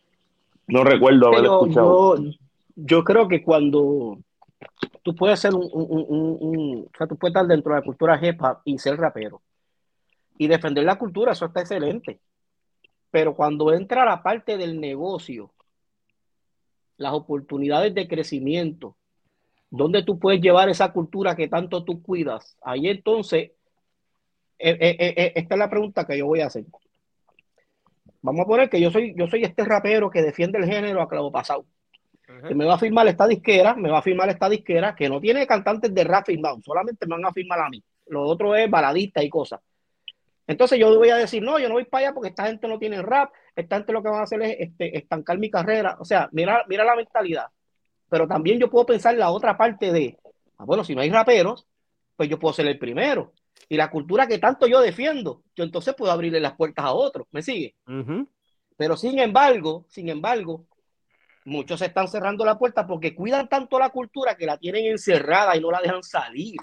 no 0.68 0.84
recuerdo 0.84 1.26
haber 1.26 1.46
escuchado. 1.46 2.16
Yo, 2.76 3.02
creo 3.02 3.26
que 3.26 3.42
cuando 3.42 4.20
tú 5.02 5.16
puedes 5.16 5.40
ser 5.40 5.56
un, 5.56 5.68
un, 5.72 6.86
o 6.86 6.96
sea, 6.96 7.08
tú 7.08 7.16
puedes 7.16 7.32
estar 7.34 7.48
dentro 7.48 7.74
de 7.74 7.80
la 7.80 7.84
cultura 7.84 8.20
hip 8.24 8.40
hop 8.40 8.58
y 8.64 8.78
ser 8.78 8.96
rapero 8.96 9.42
y 10.38 10.46
defender 10.46 10.84
la 10.84 10.98
cultura, 10.98 11.32
eso 11.32 11.46
está 11.46 11.62
excelente. 11.62 12.20
Pero 13.10 13.34
cuando 13.34 13.72
entra 13.72 14.04
la 14.04 14.22
parte 14.22 14.56
del 14.56 14.78
negocio, 14.78 15.50
las 16.96 17.12
oportunidades 17.12 17.92
de 17.92 18.06
crecimiento, 18.06 18.94
donde 19.68 20.04
tú 20.04 20.20
puedes 20.20 20.40
llevar 20.40 20.68
esa 20.68 20.92
cultura 20.92 21.34
que 21.34 21.48
tanto 21.48 21.82
tú 21.82 22.00
cuidas, 22.02 22.56
ahí 22.62 22.86
entonces 22.86 23.50
eh, 24.62 24.76
eh, 24.78 25.14
eh, 25.16 25.32
esta 25.36 25.54
es 25.54 25.58
la 25.58 25.70
pregunta 25.70 26.06
que 26.06 26.18
yo 26.18 26.26
voy 26.26 26.40
a 26.40 26.46
hacer. 26.46 26.64
Vamos 28.20 28.42
a 28.42 28.44
poner 28.44 28.68
que 28.68 28.80
yo 28.80 28.90
soy, 28.90 29.14
yo 29.16 29.26
soy 29.26 29.42
este 29.44 29.64
rapero 29.64 30.10
que 30.10 30.20
defiende 30.20 30.58
el 30.58 30.66
género 30.66 31.00
a 31.00 31.08
clavo 31.08 31.32
pasado. 31.32 31.64
Que 32.46 32.54
me 32.54 32.64
va 32.64 32.74
a 32.74 32.78
firmar 32.78 33.08
esta 33.08 33.26
disquera, 33.26 33.74
me 33.74 33.90
va 33.90 33.98
a 33.98 34.02
firmar 34.02 34.28
esta 34.28 34.48
disquera 34.48 34.94
que 34.94 35.08
no 35.08 35.20
tiene 35.20 35.46
cantantes 35.46 35.92
de 35.92 36.04
rap 36.04 36.26
firmados, 36.26 36.60
solamente 36.62 37.06
me 37.06 37.16
van 37.16 37.24
a 37.24 37.32
firmar 37.32 37.58
a 37.58 37.68
mí. 37.68 37.82
Lo 38.06 38.22
otro 38.22 38.54
es 38.54 38.70
baladista 38.70 39.22
y 39.22 39.28
cosas. 39.28 39.60
Entonces 40.46 40.78
yo 40.78 40.94
voy 40.96 41.10
a 41.10 41.16
decir, 41.16 41.42
no, 41.42 41.58
yo 41.58 41.68
no 41.68 41.74
voy 41.74 41.84
para 41.86 42.06
allá 42.06 42.14
porque 42.14 42.28
esta 42.28 42.46
gente 42.46 42.68
no 42.68 42.78
tiene 42.78 43.02
rap, 43.02 43.32
esta 43.56 43.76
gente 43.76 43.92
lo 43.92 44.02
que 44.02 44.10
van 44.10 44.20
a 44.20 44.24
hacer 44.24 44.42
es 44.42 44.56
este, 44.60 44.96
estancar 44.96 45.38
mi 45.38 45.50
carrera. 45.50 45.96
O 45.98 46.04
sea, 46.04 46.28
mira, 46.32 46.64
mira 46.68 46.84
la 46.84 46.96
mentalidad. 46.96 47.46
Pero 48.08 48.28
también 48.28 48.58
yo 48.58 48.70
puedo 48.70 48.86
pensar 48.86 49.14
la 49.16 49.30
otra 49.30 49.56
parte 49.56 49.92
de, 49.92 50.18
ah, 50.58 50.64
bueno, 50.64 50.84
si 50.84 50.94
no 50.94 51.00
hay 51.00 51.10
raperos, 51.10 51.66
pues 52.16 52.28
yo 52.28 52.38
puedo 52.38 52.52
ser 52.52 52.66
el 52.66 52.78
primero 52.78 53.32
y 53.68 53.76
la 53.76 53.90
cultura 53.90 54.26
que 54.26 54.38
tanto 54.38 54.66
yo 54.66 54.80
defiendo, 54.80 55.42
yo 55.54 55.64
entonces 55.64 55.94
puedo 55.94 56.10
abrirle 56.10 56.40
las 56.40 56.54
puertas 56.54 56.84
a 56.84 56.92
otros, 56.92 57.26
¿me 57.30 57.42
sigue? 57.42 57.74
Pero 58.76 58.96
sin 58.96 59.18
embargo, 59.18 59.86
sin 59.88 60.08
embargo, 60.08 60.66
muchos 61.44 61.78
se 61.78 61.86
están 61.86 62.08
cerrando 62.08 62.44
la 62.44 62.58
puerta 62.58 62.86
porque 62.86 63.14
cuidan 63.14 63.48
tanto 63.48 63.78
la 63.78 63.90
cultura 63.90 64.36
que 64.36 64.46
la 64.46 64.58
tienen 64.58 64.86
encerrada 64.86 65.56
y 65.56 65.60
no 65.60 65.70
la 65.70 65.80
dejan 65.80 66.02
salir. 66.02 66.56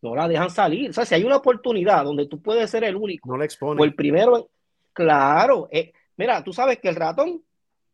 No 0.00 0.16
la 0.16 0.26
dejan 0.26 0.50
salir. 0.50 0.90
O 0.90 0.92
sea, 0.92 1.04
si 1.04 1.14
hay 1.14 1.24
una 1.24 1.36
oportunidad 1.36 2.04
donde 2.04 2.26
tú 2.26 2.40
puedes 2.40 2.70
ser 2.70 2.84
el 2.84 2.96
único, 2.96 3.28
no 3.28 3.36
la 3.36 3.46
o 3.60 3.84
el 3.84 3.94
primero, 3.94 4.50
claro. 4.92 5.68
Eh, 5.70 5.92
mira, 6.16 6.42
tú 6.42 6.52
sabes 6.52 6.78
que 6.78 6.88
el 6.88 6.96
ratón, 6.96 7.42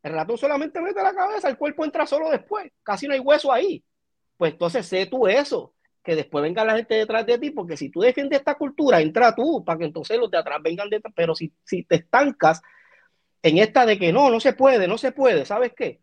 el 0.02 0.12
ratón 0.12 0.38
solamente 0.38 0.80
mete 0.80 1.02
la 1.02 1.14
cabeza, 1.14 1.48
el 1.48 1.58
cuerpo 1.58 1.84
entra 1.84 2.06
solo 2.06 2.30
después, 2.30 2.70
casi 2.82 3.06
no 3.06 3.14
hay 3.14 3.20
hueso 3.20 3.52
ahí. 3.52 3.84
Pues 4.36 4.52
entonces 4.52 4.86
sé 4.86 5.06
tú 5.06 5.26
eso 5.26 5.74
que 6.08 6.16
después 6.16 6.40
venga 6.40 6.64
la 6.64 6.74
gente 6.74 6.94
detrás 6.94 7.26
de 7.26 7.36
ti, 7.36 7.50
porque 7.50 7.76
si 7.76 7.90
tú 7.90 8.00
defiendes 8.00 8.38
esta 8.38 8.54
cultura, 8.54 8.98
entra 9.02 9.34
tú, 9.34 9.62
para 9.62 9.78
que 9.78 9.84
entonces 9.84 10.18
los 10.18 10.30
de 10.30 10.38
atrás 10.38 10.58
vengan 10.62 10.88
detrás, 10.88 11.12
pero 11.14 11.34
si, 11.34 11.52
si 11.64 11.82
te 11.82 11.96
estancas 11.96 12.62
en 13.42 13.58
esta 13.58 13.84
de 13.84 13.98
que 13.98 14.10
no, 14.10 14.30
no 14.30 14.40
se 14.40 14.54
puede, 14.54 14.88
no 14.88 14.96
se 14.96 15.12
puede, 15.12 15.44
¿sabes 15.44 15.74
qué? 15.76 16.00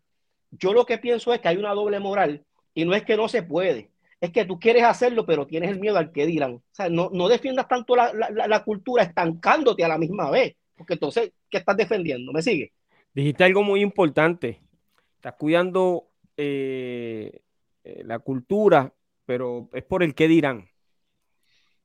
Yo 0.52 0.72
lo 0.72 0.86
que 0.86 0.98
pienso 0.98 1.34
es 1.34 1.40
que 1.40 1.48
hay 1.48 1.56
una 1.56 1.74
doble 1.74 1.98
moral 1.98 2.44
y 2.72 2.84
no 2.84 2.94
es 2.94 3.02
que 3.02 3.16
no 3.16 3.26
se 3.26 3.42
puede, 3.42 3.90
es 4.20 4.30
que 4.30 4.44
tú 4.44 4.60
quieres 4.60 4.84
hacerlo, 4.84 5.26
pero 5.26 5.44
tienes 5.44 5.72
el 5.72 5.80
miedo 5.80 5.98
al 5.98 6.12
que 6.12 6.24
dirán. 6.24 6.52
O 6.52 6.62
sea, 6.70 6.88
no, 6.88 7.10
no 7.12 7.26
defiendas 7.26 7.66
tanto 7.66 7.96
la, 7.96 8.12
la, 8.12 8.46
la, 8.46 8.62
cultura 8.62 9.02
estancándote 9.02 9.82
a 9.82 9.88
la 9.88 9.98
misma 9.98 10.30
vez, 10.30 10.54
porque 10.76 10.92
entonces, 10.92 11.32
¿qué 11.50 11.58
estás 11.58 11.76
defendiendo? 11.76 12.32
¿Me 12.32 12.42
sigue? 12.42 12.72
Dijiste 13.12 13.42
algo 13.42 13.64
muy 13.64 13.80
importante. 13.80 14.60
Estás 15.16 15.34
cuidando 15.34 16.10
eh, 16.36 17.40
eh, 17.82 18.02
la 18.04 18.20
cultura, 18.20 18.92
pero 19.26 19.68
es 19.72 19.84
por 19.84 20.02
el 20.02 20.14
que 20.14 20.28
dirán. 20.28 20.68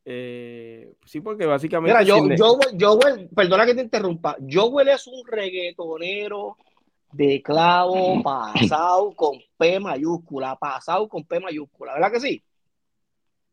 Eh, 0.06 0.94
sí, 1.06 1.20
porque 1.22 1.46
básicamente. 1.46 1.94
Mira, 1.94 2.04
yo, 2.04 2.28
yo, 2.36 2.60
yo, 2.74 3.00
perdona 3.36 3.66
que 3.66 3.76
te 3.76 3.82
interrumpa. 3.82 4.38
Joel 4.50 4.90
es 4.90 5.06
un 5.08 5.26
reggaetonero 5.28 6.58
de 7.12 7.42
clavo 7.42 8.22
pasado 8.24 9.14
con 9.14 9.38
P 9.58 9.80
mayúscula, 9.80 10.56
pasado 10.56 11.08
con 11.08 11.24
P 11.26 11.40
mayúscula, 11.40 11.94
¿verdad 11.94 12.12
que 12.12 12.20
sí? 12.20 12.44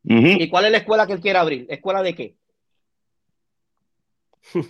Uh 0.05 0.15
-huh. 0.15 0.41
¿Y 0.43 0.49
cuál 0.49 0.67
es 0.67 0.71
la 0.71 0.79
escuela 0.79 1.07
que 1.07 1.15
él 1.15 1.21
quiere 1.21 1.39
abrir? 1.39 1.67
¿Escuela 1.69 2.03
de 2.03 2.15
qué? 2.15 2.37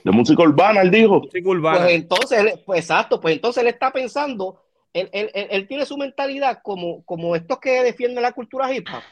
De 0.02 0.10
música 0.10 0.42
urbana, 0.42 0.80
él 0.80 0.90
dijo. 0.90 1.20
Música 1.20 1.48
urbana. 1.48 1.78
Pues 1.80 1.94
entonces, 1.94 2.60
pues 2.64 2.80
exacto, 2.80 3.20
pues 3.20 3.34
entonces 3.34 3.62
él 3.62 3.68
está 3.68 3.92
pensando, 3.92 4.64
él, 4.92 5.10
él, 5.12 5.30
él, 5.34 5.48
él 5.50 5.68
tiene 5.68 5.86
su 5.86 5.96
mentalidad 5.96 6.60
como, 6.62 7.04
como 7.04 7.36
estos 7.36 7.58
que 7.58 7.82
defienden 7.82 8.22
la 8.22 8.32
cultura 8.32 8.72
hip 8.72 8.86
hop. 8.92 9.02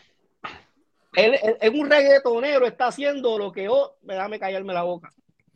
Él, 1.14 1.34
es 1.60 1.70
un 1.70 1.88
reggaetonero, 1.88 2.66
está 2.66 2.88
haciendo 2.88 3.38
lo 3.38 3.50
que 3.50 3.68
oh, 3.68 3.96
déjame 4.02 4.38
callarme 4.38 4.74
la 4.74 4.82
boca. 4.82 5.10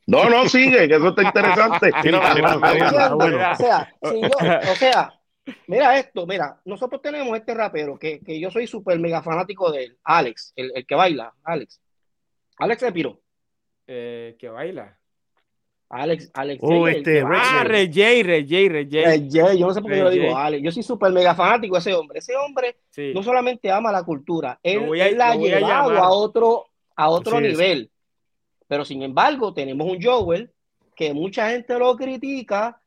No, 0.07 0.29
no, 0.29 0.49
sigue, 0.49 0.89
que 0.89 0.95
eso 0.95 1.09
está 1.09 1.23
interesante. 1.23 1.91
o, 1.99 3.57
sea, 3.57 3.93
si 4.03 4.21
yo, 4.21 4.29
o 4.73 4.75
sea, 4.75 5.21
mira 5.66 5.99
esto, 5.99 6.27
mira, 6.27 6.59
nosotros 6.64 7.03
tenemos 7.03 7.37
este 7.37 7.55
rapero 7.55 7.99
que, 7.99 8.21
que 8.21 8.41
yo 8.41 8.51
soy 8.51 8.66
súper 8.66 8.99
mega 8.99 9.23
fanático 9.23 9.71
de 9.71 9.85
él, 9.85 9.99
Alex, 10.03 10.53
el, 10.57 10.73
el, 10.75 10.87
que 10.87 10.95
baila, 10.95 11.35
Alex. 11.45 11.81
Alex 12.59 12.83
Repiro. 12.83 13.21
Eh, 13.87 14.37
que 14.39 14.49
baila. 14.49 14.99
Alex, 15.91 16.30
Alex. 16.34 16.61
Oh, 16.62 16.68
J, 16.68 16.91
este, 16.93 17.20
ah, 17.20 17.24
J, 17.26 17.64
Ray 17.64 17.88
J. 17.88 19.55
Yo 19.55 19.66
no 19.66 19.74
sé 19.74 19.82
por 19.82 19.91
qué 19.91 19.99
yo 19.99 20.05
lo 20.05 20.11
digo 20.11 20.36
Alex. 20.36 20.62
Yo 20.62 20.70
soy 20.70 20.84
súper 20.84 21.12
mega 21.12 21.34
fanático 21.34 21.74
de 21.74 21.80
ese 21.80 21.95
hombre. 21.95 22.20
Ese 22.20 22.36
hombre 22.36 22.76
sí. 22.91 23.12
no 23.12 23.24
solamente 23.24 23.70
ama 23.72 23.91
la 23.91 24.05
cultura, 24.05 24.59
él, 24.62 24.88
a, 25.01 25.09
él 25.09 25.18
la 25.18 25.32
ha 25.32 25.36
llevado 25.36 25.91
a, 25.91 25.99
a, 25.99 26.11
otro, 26.11 26.66
a 26.95 27.11
otro 27.11 27.38
Así 27.38 27.49
nivel. 27.49 27.82
Es. 27.82 27.88
Pero 28.68 28.84
sin 28.84 29.03
embargo, 29.03 29.53
tenemos 29.53 29.84
un 29.84 30.01
Joel 30.01 30.53
que 30.95 31.12
mucha 31.12 31.51
gente 31.51 31.76
lo 31.76 31.97
critica, 31.97 32.80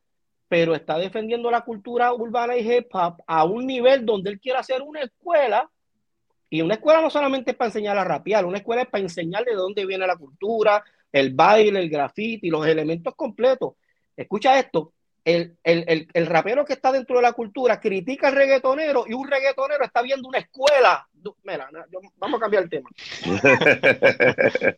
pero 0.47 0.73
está 0.73 0.97
defendiendo 0.97 1.51
la 1.51 1.61
cultura 1.61 2.13
urbana 2.13 2.55
y 2.55 2.71
hip 2.71 2.87
hop 2.93 3.21
a 3.27 3.43
un 3.43 3.67
nivel 3.67 4.05
donde 4.05 4.29
él 4.29 4.39
quiere 4.39 4.59
hacer 4.59 4.81
una 4.81 5.01
escuela. 5.01 5.69
Y 6.49 6.61
una 6.61 6.75
escuela 6.75 7.01
no 7.01 7.09
solamente 7.09 7.51
es 7.51 7.57
para 7.57 7.67
enseñar 7.67 7.97
a 7.97 8.03
rapear, 8.05 8.45
una 8.45 8.59
escuela 8.59 8.83
es 8.83 8.87
para 8.87 9.01
enseñar 9.01 9.43
de 9.43 9.55
dónde 9.55 9.85
viene 9.85 10.07
la 10.07 10.15
cultura, 10.15 10.81
el 11.13 11.33
baile, 11.33 11.79
el 11.79 11.89
graffiti, 11.89 12.49
los 12.49 12.67
elementos 12.67 13.15
completos. 13.15 13.75
Escucha 14.17 14.59
esto, 14.59 14.93
el, 15.23 15.55
el, 15.63 15.85
el, 15.87 16.07
el, 16.13 16.25
rapero 16.25 16.65
que 16.65 16.73
está 16.73 16.91
dentro 16.91 17.15
de 17.15 17.21
la 17.21 17.31
cultura 17.31 17.79
critica 17.79 18.27
al 18.27 18.35
reggaetonero 18.35 19.05
y 19.07 19.13
un 19.13 19.29
reggaetonero 19.29 19.85
está 19.85 20.01
viendo 20.01 20.27
una 20.27 20.39
escuela. 20.39 21.07
Mira, 21.43 21.69
vamos 22.17 22.37
a 22.37 22.41
cambiar 22.41 22.63
el 22.63 22.69
tema. 22.69 22.89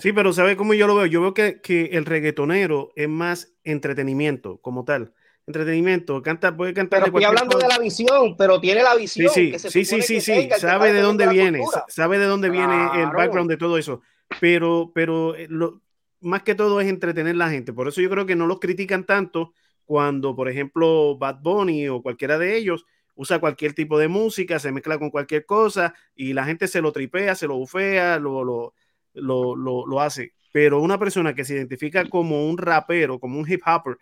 Sí, 0.00 0.12
pero 0.12 0.32
¿sabe 0.32 0.56
cómo 0.56 0.74
yo 0.74 0.86
lo 0.86 0.94
veo? 0.94 1.06
Yo 1.06 1.20
veo 1.20 1.34
que, 1.34 1.60
que, 1.60 1.86
el 1.86 2.04
reggaetonero 2.04 2.92
es 2.94 3.08
más 3.08 3.52
entretenimiento 3.64 4.58
como 4.58 4.84
tal. 4.84 5.12
Entretenimiento, 5.44 6.22
canta, 6.22 6.56
puede 6.56 6.72
cantar. 6.72 7.00
Pero 7.00 7.06
estoy 7.06 7.24
hablando 7.24 7.54
cosa. 7.54 7.66
de 7.66 7.74
la 7.74 7.80
visión, 7.80 8.36
pero 8.36 8.60
tiene 8.60 8.84
la 8.84 8.94
visión. 8.94 9.32
Sí, 9.32 9.54
sí, 9.58 9.70
sí, 9.70 9.84
sí, 9.84 10.02
sí, 10.02 10.20
sí. 10.20 10.48
sabe 10.58 10.92
de 10.92 11.00
dónde 11.00 11.26
viene, 11.26 11.62
sabe 11.88 12.18
de 12.18 12.26
dónde 12.26 12.48
claro. 12.48 12.92
viene 12.92 13.02
el 13.02 13.10
background 13.10 13.50
de 13.50 13.56
todo 13.56 13.76
eso. 13.76 14.02
Pero, 14.40 14.92
pero 14.94 15.34
eh, 15.34 15.46
lo, 15.48 15.82
más 16.20 16.42
que 16.42 16.54
todo 16.54 16.80
es 16.80 16.88
entretener 16.88 17.36
la 17.36 17.50
gente. 17.50 17.72
Por 17.72 17.88
eso 17.88 18.00
yo 18.00 18.10
creo 18.10 18.26
que 18.26 18.36
no 18.36 18.46
los 18.46 18.60
critican 18.60 19.04
tanto 19.04 19.52
cuando, 19.84 20.36
por 20.36 20.48
ejemplo, 20.48 21.16
Bad 21.18 21.40
Bunny 21.40 21.88
o 21.88 22.02
cualquiera 22.02 22.38
de 22.38 22.56
ellos 22.56 22.84
usa 23.14 23.40
cualquier 23.40 23.74
tipo 23.74 23.98
de 23.98 24.06
música, 24.06 24.60
se 24.60 24.70
mezcla 24.70 24.98
con 24.98 25.10
cualquier 25.10 25.44
cosa 25.44 25.94
y 26.14 26.34
la 26.34 26.44
gente 26.44 26.68
se 26.68 26.80
lo 26.80 26.92
tripea, 26.92 27.34
se 27.34 27.48
lo 27.48 27.56
bufea, 27.56 28.18
lo, 28.18 28.44
lo, 28.44 28.74
lo, 29.14 29.56
lo, 29.56 29.86
lo 29.86 30.00
hace. 30.00 30.34
Pero 30.52 30.80
una 30.80 30.98
persona 30.98 31.34
que 31.34 31.44
se 31.44 31.54
identifica 31.54 32.08
como 32.08 32.48
un 32.48 32.58
rapero, 32.58 33.18
como 33.18 33.40
un 33.40 33.50
hip 33.50 33.62
hopper, 33.66 33.98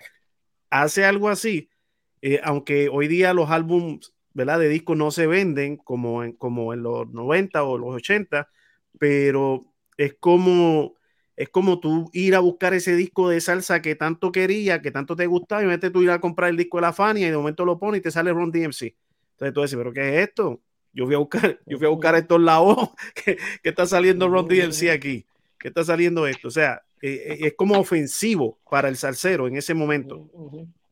hace 0.71 1.05
algo 1.05 1.29
así, 1.31 1.71
eh, 2.21 2.41
aunque 2.45 2.89
hoy 2.91 3.09
día 3.09 3.33
los 3.33 3.51
álbumes 3.51 4.13
¿verdad? 4.35 4.59
de 4.59 4.69
disco 4.69 4.95
no 4.95 5.11
se 5.11 5.27
venden 5.27 5.77
como 5.79 6.23
en, 6.23 6.33
como 6.33 6.75
en 6.75 6.83
los 6.83 7.09
90 7.09 7.65
o 7.65 7.79
los 7.79 7.95
80, 7.95 8.51
pero 8.99 9.73
es 9.97 10.15
como 10.19 10.95
es 11.37 11.51
como 11.51 11.81
tú 11.81 12.09
ir 12.15 12.35
a 12.35 12.41
buscar 12.41 12.73
ese 12.73 12.97
disco 12.97 13.29
de 13.29 13.41
salsa 13.43 13.83
que 13.83 13.95
tanto 13.95 14.33
quería, 14.33 14.81
que 14.81 14.91
tanto 14.91 15.17
te 15.17 15.27
gustaba, 15.27 15.63
y 15.63 15.67
vete 15.67 15.91
tú 15.91 16.03
ir 16.03 16.11
a 16.11 16.21
comprar 16.21 16.49
el 16.49 16.57
disco 16.57 16.79
de 16.79 16.83
la 16.83 16.95
Fania 16.95 17.29
y 17.29 17.31
de 17.31 17.37
momento 17.37 17.65
lo 17.67 17.79
pones 17.79 17.99
y 17.99 18.03
te 18.03 18.11
sale 18.11 18.33
Ron 18.33 18.51
DMC. 18.51 18.95
Entonces 19.33 19.53
tú 19.53 19.61
dices, 19.61 19.77
¿pero 19.77 19.93
qué 19.93 20.17
es 20.17 20.29
esto? 20.29 20.63
Yo 20.95 21.05
fui 21.05 21.15
a 21.15 21.19
buscar, 21.19 21.61
yo 21.67 21.77
fui 21.77 21.87
a 21.87 21.91
buscar 21.91 22.15
estos 22.15 22.41
lados 22.41 22.89
que, 23.25 23.37
que 23.63 23.69
está 23.69 23.87
saliendo 23.87 24.29
Ron 24.29 24.49
DMC 24.49 24.89
aquí. 24.91 25.27
¿Qué 25.59 25.69
está 25.69 25.85
saliendo 25.85 26.27
esto? 26.27 26.49
O 26.49 26.51
sea, 26.51 26.83
eh, 27.03 27.39
es 27.41 27.55
como 27.55 27.79
ofensivo 27.79 28.59
para 28.71 28.89
el 28.89 28.97
salsero 28.97 29.47
en 29.47 29.57
ese 29.57 29.75
momento. 29.75 30.31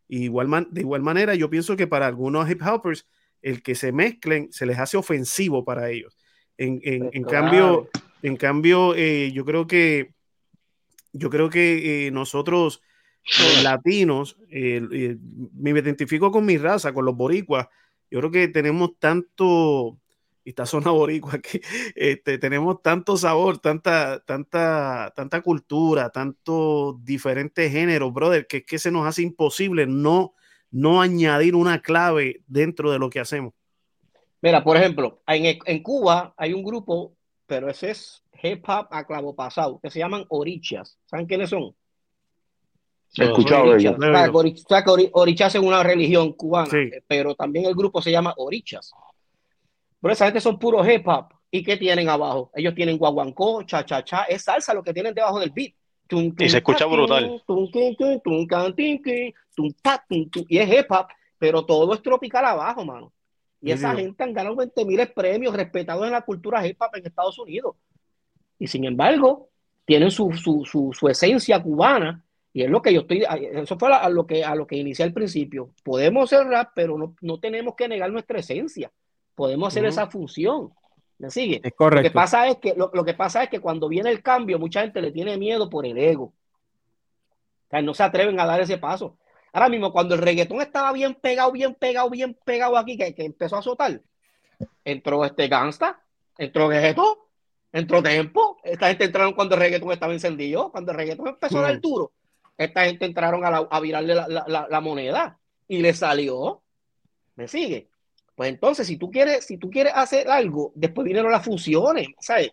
igual 0.09 0.49
man, 0.49 0.69
de 0.71 0.83
igual 0.83 1.03
manera, 1.03 1.35
yo 1.35 1.49
pienso 1.49 1.77
que 1.77 1.87
para 1.87 2.07
algunos 2.07 2.51
hip 2.51 2.61
hoppers, 2.63 3.07
el 3.41 3.63
que 3.63 3.75
se 3.75 3.93
mezclen 3.93 4.53
se 4.53 4.67
les 4.67 4.79
hace 4.79 4.97
ofensivo 4.97 5.65
para 5.65 5.91
ellos. 5.91 6.17
En, 6.57 6.81
en, 6.85 7.11
en 7.13 7.25
claro. 7.25 7.31
cambio, 7.31 7.89
en 8.25 8.37
cambio 8.37 8.95
eh, 8.95 9.33
yo 9.33 9.45
creo 9.45 9.67
que 9.67 10.15
yo 11.13 11.31
creo 11.31 11.49
que 11.49 12.07
eh, 12.07 12.11
nosotros, 12.11 12.83
los 13.39 13.63
latinos, 13.63 14.37
eh, 14.51 15.17
me 15.55 15.71
identifico 15.71 16.33
con 16.33 16.45
mi 16.45 16.59
raza, 16.59 16.93
con 16.93 17.05
los 17.05 17.15
boricuas. 17.15 17.69
Yo 18.11 18.19
creo 18.19 18.31
que 18.33 18.49
tenemos 18.49 18.99
tanto, 18.99 19.99
esta 20.45 20.67
zona 20.67 20.91
boricua 20.91 21.35
aquí, 21.35 21.61
este, 21.95 22.39
tenemos 22.39 22.83
tanto 22.83 23.17
sabor, 23.17 23.59
tanta, 23.59 24.25
tanta, 24.25 25.13
tanta 25.15 25.41
cultura, 25.41 26.11
tantos 26.11 27.05
diferentes 27.05 27.71
géneros, 27.71 28.13
brother, 28.13 28.47
que 28.49 28.57
es 28.59 28.67
que 28.67 28.79
se 28.79 28.91
nos 28.91 29.07
hace 29.07 29.23
imposible 29.23 29.87
no, 29.87 30.35
no 30.73 31.01
añadir 31.01 31.55
una 31.55 31.81
clave 31.81 32.43
dentro 32.49 32.91
de 32.91 32.99
lo 32.99 33.09
que 33.09 33.21
hacemos. 33.21 33.55
Mira, 34.43 34.65
por 34.65 34.77
ejemplo, 34.77 35.23
en, 35.27 35.59
en 35.65 35.83
Cuba 35.83 36.35
hay 36.37 36.53
un 36.53 36.65
grupo, 36.65 37.15
pero 37.47 37.69
ese 37.69 37.91
es 37.91 38.23
hip 38.43 38.65
hop 38.69 38.89
a 38.91 39.05
clavo 39.07 39.35
pasado, 39.35 39.79
que 39.83 39.91
se 39.91 39.99
llaman 39.99 40.25
orichas. 40.29 40.99
¿Saben 41.07 41.27
quiénes 41.27 41.51
son? 41.51 41.75
He 43.17 43.25
escuchado 43.25 43.71
orichas. 43.71 43.97
Orichas 45.13 45.55
es 45.55 45.63
una 45.63 45.83
religión 45.83 46.33
cubana, 46.33 46.71
sí. 46.71 46.91
pero 47.07 47.35
también 47.35 47.67
el 47.67 47.75
grupo 47.75 48.03
se 48.03 48.11
llama 48.11 48.35
orichas. 48.37 48.93
Pero 50.01 50.13
esa 50.13 50.27
gente 50.27 50.41
son 50.41 50.59
puros 50.59 50.87
hip 50.89 51.07
hop. 51.07 51.29
¿Y 51.51 51.63
qué 51.63 51.77
tienen 51.77 52.09
abajo? 52.09 52.51
Ellos 52.55 52.75
tienen 52.75 52.99
guaguancó, 52.99 53.63
cha 53.63 53.85
cha 53.85 54.03
cha, 54.03 54.25
es 54.25 54.43
salsa 54.43 54.75
lo 54.75 54.83
que 54.83 54.93
tienen 54.93 55.15
debajo 55.15 55.39
del 55.39 55.51
beat. 55.51 55.73
Tum, 56.09 56.35
tum, 56.35 56.45
y 56.45 56.51
se 56.51 56.59
escucha 56.59 56.85
brutal. 56.85 57.43
Tum, 57.47 57.71
y 60.49 60.59
es 60.59 60.69
hip 60.69 60.91
hop, 60.91 61.07
pero 61.39 61.65
todo 61.65 61.95
es 61.95 62.03
tropical 62.03 62.45
abajo, 62.45 62.85
mano. 62.85 63.13
Y 63.65 63.73
esa 63.73 63.95
gente 63.95 64.23
han 64.23 64.35
ganado 64.35 64.57
20 64.57 64.85
mil 64.85 65.09
premios 65.09 65.57
respetados 65.57 66.05
en 66.05 66.13
la 66.13 66.21
cultura 66.21 66.67
hip 66.67 66.81
hop 66.81 66.91
en 66.97 67.07
Estados 67.07 67.39
Unidos 67.39 67.77
y 68.59 68.67
sin 68.67 68.85
embargo 68.85 69.49
tienen 69.85 70.11
su, 70.11 70.33
su, 70.33 70.65
su, 70.65 70.93
su, 70.93 71.09
esencia 71.09 71.63
cubana 71.63 72.25
y 72.53 72.63
es 72.63 72.71
lo 72.71 72.81
que 72.81 72.93
yo 72.93 73.01
estoy, 73.01 73.25
eso 73.53 73.79
fue 73.79 73.93
a 73.93 74.09
lo 74.09 74.27
que, 74.27 74.45
a 74.45 74.55
lo 74.55 74.67
que 74.67 74.77
inicié 74.77 75.05
al 75.05 75.13
principio. 75.13 75.71
Podemos 75.83 76.33
hacer 76.33 76.47
rap, 76.47 76.71
pero 76.75 76.97
no, 76.97 77.17
no 77.21 77.41
tenemos 77.41 77.75
que 77.75 77.89
negar 77.89 78.13
nuestra 78.13 78.39
esencia. 78.39 78.93
Podemos 79.35 79.69
hacer 79.69 79.83
uh 79.83 79.87
-huh. 79.87 79.89
esa 79.89 80.07
función. 80.07 80.71
¿Me 81.19 81.31
sigue? 81.31 81.61
Es 81.65 81.73
correcto. 81.75 82.03
Lo 82.03 82.09
que 82.09 82.15
pasa 82.15 82.47
es 82.47 82.59
que, 82.59 82.75
lo, 82.75 82.91
lo, 82.95 83.05
que 83.05 83.15
pasa 83.15 83.43
es 83.43 83.51
que 83.51 83.59
cuando 83.59 83.89
viene 83.89 84.11
el 84.11 84.23
cambio, 84.23 84.61
mucha 84.61 84.83
gente 84.83 85.03
le 85.03 85.11
tiene 85.11 85.37
miedo 85.37 85.69
por 85.69 85.85
el 85.85 85.99
ego. 85.99 86.27
O 86.27 87.71
sea, 87.71 87.83
no 87.83 87.93
se 87.93 88.05
atreven 88.05 88.39
a 88.39 88.47
dar 88.47 88.61
ese 88.61 88.79
paso. 88.79 89.17
Ahora 89.55 89.69
mismo, 89.69 89.93
cuando 89.93 90.17
el 90.17 90.21
reggaetón 90.21 90.61
estaba 90.61 90.93
bien 90.93 91.15
pegado, 91.15 91.53
bien 91.53 91.77
pegado, 91.77 92.11
bien 92.11 92.35
pegado 92.45 92.77
aquí, 92.77 92.97
que, 92.97 93.15
que 93.15 93.25
empezó 93.25 93.55
a 93.55 93.61
azotar, 93.61 94.01
entró 94.85 95.25
este 95.25 95.47
gangsta, 95.47 96.03
entró 96.37 96.69
reggaetón, 96.69 97.15
entró 97.73 98.03
tiempo. 98.03 98.59
Esta 98.65 98.89
gente 98.89 99.05
entraron 99.05 99.33
cuando 99.33 99.55
el 99.55 99.61
reggaetón 99.61 99.93
estaba 99.93 100.13
encendido, 100.13 100.73
cuando 100.73 100.91
el 100.91 100.99
reggaetón 100.99 101.29
empezó 101.29 101.61
a 101.61 101.63
dar 101.63 101.81
duro. 101.81 102.11
Esta 102.59 102.85
gente 102.85 103.05
entraron 103.05 103.45
a, 103.45 103.51
la, 103.53 103.69
a 103.71 103.79
virarle 103.79 104.17
la, 104.17 104.27
la, 104.27 104.67
la, 104.69 104.81
moneda 104.81 105.39
y 105.69 105.79
le 105.79 105.95
salió. 105.95 106.61
¿Me 107.37 107.47
sigue? 107.47 107.89
Pues 108.35 108.49
entonces, 108.49 108.89
si 108.89 108.97
tú 108.97 109.09
quieres, 109.09 109.47
si 109.47 109.57
tú 109.57 109.71
quieres 109.71 109.93
hacer 109.95 110.29
algo, 110.29 110.73
después 110.75 111.05
vinieron 111.05 111.31
las 111.31 111.45
fusiones, 111.45 112.09
¿sabes? 112.19 112.51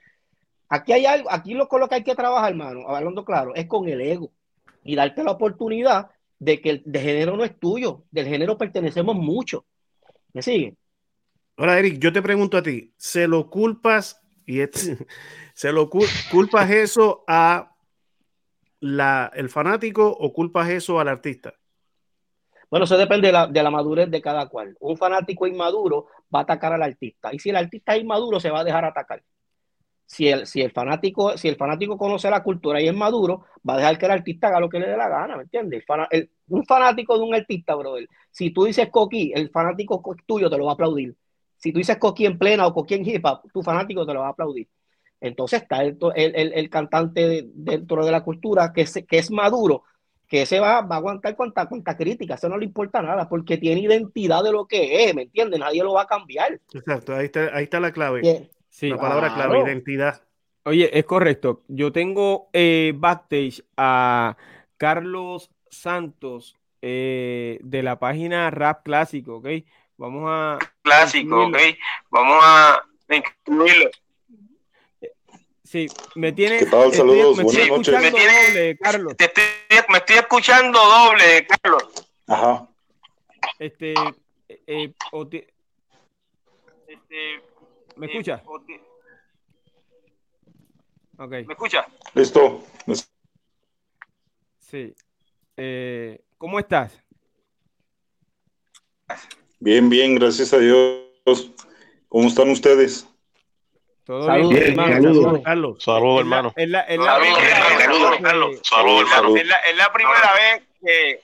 Aquí 0.70 0.94
hay 0.94 1.08
algo, 1.08 1.32
aquí 1.32 1.56
lo 1.56 1.68
con 1.68 1.80
lo 1.80 1.90
que 1.90 1.96
hay 1.96 2.04
que 2.04 2.14
trabajar, 2.14 2.52
hermano, 2.52 2.88
hablando 2.88 3.26
claro, 3.26 3.56
es 3.56 3.66
con 3.66 3.88
el 3.90 4.02
ego 4.02 4.32
y 4.84 4.96
darte 4.96 5.24
la 5.24 5.32
oportunidad 5.32 6.12
de 6.42 6.60
que 6.60 6.70
el 6.72 6.84
de 6.86 7.00
género 7.00 7.38
no 7.38 7.44
es 7.44 7.58
tuyo, 7.60 8.04
del 8.10 8.26
género 8.26 8.58
pertenecemos 8.58 9.16
mucho. 9.16 9.64
¿Me 10.34 10.42
sigue? 10.42 10.76
Ahora, 11.56 11.78
Eric, 11.78 12.00
yo 12.00 12.12
te 12.12 12.22
pregunto 12.24 12.58
a 12.58 12.64
ti, 12.64 12.92
¿se 12.98 13.28
lo 13.28 13.48
culpas 13.48 14.20
y 14.48 14.58
se 15.54 15.72
lo 15.72 15.88
culpas 15.88 16.72
eso 16.72 17.24
a 17.28 17.76
la, 18.80 19.32
el 19.36 19.50
fanático 19.50 20.10
o 20.10 20.34
culpas 20.34 20.68
eso 20.70 21.00
al 21.00 21.10
artista? 21.10 21.54
Bueno, 22.72 22.86
eso 22.86 22.98
depende 22.98 23.28
de 23.28 23.34
la, 23.34 23.46
de 23.46 23.62
la, 23.62 23.70
madurez 23.70 24.10
de 24.10 24.22
cada 24.22 24.50
cual. 24.50 24.76
Un 24.80 24.98
fanático 24.98 25.46
inmaduro 25.46 26.08
va 26.34 26.40
a 26.40 26.44
atacar 26.44 26.74
al 26.74 26.82
artista. 26.82 27.32
Y 27.32 27.38
si 27.38 27.52
el 27.52 27.58
artista 27.58 27.94
es 27.94 28.02
inmaduro, 28.02 28.40
se 28.40 28.50
va 28.50 28.62
a 28.62 28.64
dejar 28.64 28.84
atacar. 28.84 29.22
Si 30.12 30.28
el, 30.28 30.46
si 30.46 30.62
el, 30.62 30.72
fanático, 30.72 31.38
si 31.38 31.48
el 31.48 31.56
fanático 31.56 31.98
conoce 31.98 32.30
la 32.30 32.44
cultura 32.44 32.82
y 32.82 32.88
es 32.90 32.94
maduro, 32.94 33.46
va 33.68 33.76
a 33.76 33.78
dejar 33.78 33.98
que 33.98 34.08
el 34.08 34.12
artista 34.12 34.48
haga 34.48 34.60
lo 34.60 34.68
que 34.68 34.78
le 34.78 34.90
dé 34.90 34.98
la 34.98 35.08
gana, 35.08 35.38
¿me 35.38 35.44
entiendes? 35.44 35.86
un 36.50 36.66
fanático 36.66 37.18
de 37.18 37.24
un 37.24 37.34
artista, 37.34 37.76
brother. 37.76 38.10
Si 38.30 38.50
tú 38.50 38.66
dices 38.66 38.90
coqui, 38.92 39.32
el 39.34 39.50
fanático 39.52 40.04
tuyo 40.26 40.50
te 40.50 40.58
lo 40.58 40.66
va 40.66 40.72
a 40.72 40.74
aplaudir. 40.74 41.16
Si 41.56 41.72
tú 41.72 41.78
dices 41.78 41.96
coqui 41.96 42.26
en 42.26 42.38
plena 42.38 42.68
o 42.68 42.74
coqui 42.74 42.96
en 42.96 43.08
hip 43.08 43.26
hop, 43.26 43.50
tu 43.54 43.64
fanático 43.64 44.06
te 44.06 44.14
lo 44.14 44.20
va 44.20 44.28
a 44.28 44.32
aplaudir. 44.32 44.68
Entonces 45.22 45.62
está 45.62 45.82
el, 45.82 45.98
el, 46.14 46.54
el 46.56 46.70
cantante 46.70 47.46
dentro 47.54 48.06
de 48.06 48.12
la 48.12 48.22
cultura 48.22 48.74
que 48.74 48.82
es, 48.82 49.06
que 49.08 49.18
es 49.18 49.32
maduro, 49.32 49.84
que 50.28 50.42
ese 50.42 50.60
va, 50.60 50.82
va 50.82 50.96
a 50.96 50.98
aguantar 50.98 51.38
cuanta, 51.38 51.70
cuanta 51.70 51.96
crítica, 51.96 52.34
eso 52.34 52.50
no 52.50 52.58
le 52.58 52.66
importa 52.66 53.02
nada, 53.02 53.30
porque 53.30 53.58
tiene 53.58 53.80
identidad 53.80 54.44
de 54.44 54.52
lo 54.52 54.66
que 54.66 55.06
es, 55.06 55.16
¿me 55.16 55.22
entiendes? 55.22 55.58
Nadie 55.62 55.84
lo 55.84 55.94
va 55.94 56.02
a 56.02 56.08
cambiar. 56.08 56.60
Exacto, 56.74 57.16
ahí 57.16 57.28
está, 57.28 57.56
ahí 57.56 57.64
está 57.64 57.80
la 57.80 57.94
clave. 57.94 58.50
Sí, 58.72 58.90
la 58.90 58.98
palabra 58.98 59.34
clave, 59.34 59.60
identidad. 59.60 60.24
Oye, 60.64 60.98
es 60.98 61.06
correcto. 61.06 61.64
Yo 61.68 61.92
tengo 61.92 62.50
eh, 62.54 62.94
backstage 62.96 63.64
a 63.76 64.38
Carlos 64.78 65.52
Santos 65.70 66.58
eh, 66.82 67.60
de 67.62 67.84
la 67.84 68.00
página 68.00 68.50
Rap 68.50 68.84
Clásico, 68.84 69.36
¿ok? 69.36 69.48
Vamos 69.98 70.24
a... 70.28 70.58
Clásico, 70.82 71.48
¿ok? 71.48 71.58
Vamos 72.10 72.40
a 72.44 72.82
incluirlo. 73.10 73.90
Sí, 75.64 75.88
me 76.16 76.32
tiene. 76.32 76.60
Saludos, 76.66 77.38
me 77.38 77.44
estoy 77.44 77.62
escuchando 77.64 78.10
doble, 78.10 78.78
Carlos. 78.78 79.16
me 79.90 79.98
estoy 79.98 80.16
escuchando 80.18 80.80
doble, 80.80 81.48
Carlos. 81.48 82.10
Ajá. 82.28 82.68
Este. 83.60 83.94
Eh, 84.68 84.94
este 86.88 87.42
¿Me 87.96 88.08
escucha? 88.08 88.42
Ok. 91.18 91.32
¿Me 91.32 91.54
escucha? 91.54 91.88
Listo. 92.14 92.64
Sí. 94.60 94.96
Eh, 95.58 96.22
¿Cómo 96.38 96.60
estás? 96.60 97.04
Bien, 99.60 99.90
bien, 99.90 100.16
gracias 100.16 100.54
a 100.54 100.58
Dios. 100.58 101.52
¿Cómo 102.08 102.28
están 102.28 102.50
ustedes? 102.50 103.08
Todo 104.04 104.50
bien, 104.50 104.76
Saludos, 104.76 105.42
Carlos. 105.44 105.84
Saludos, 105.84 106.20
hermano. 106.22 106.54
Es 106.56 106.68
la, 106.68 106.86
primera 109.94 110.34
vez 110.34 110.64
que. 110.84 111.22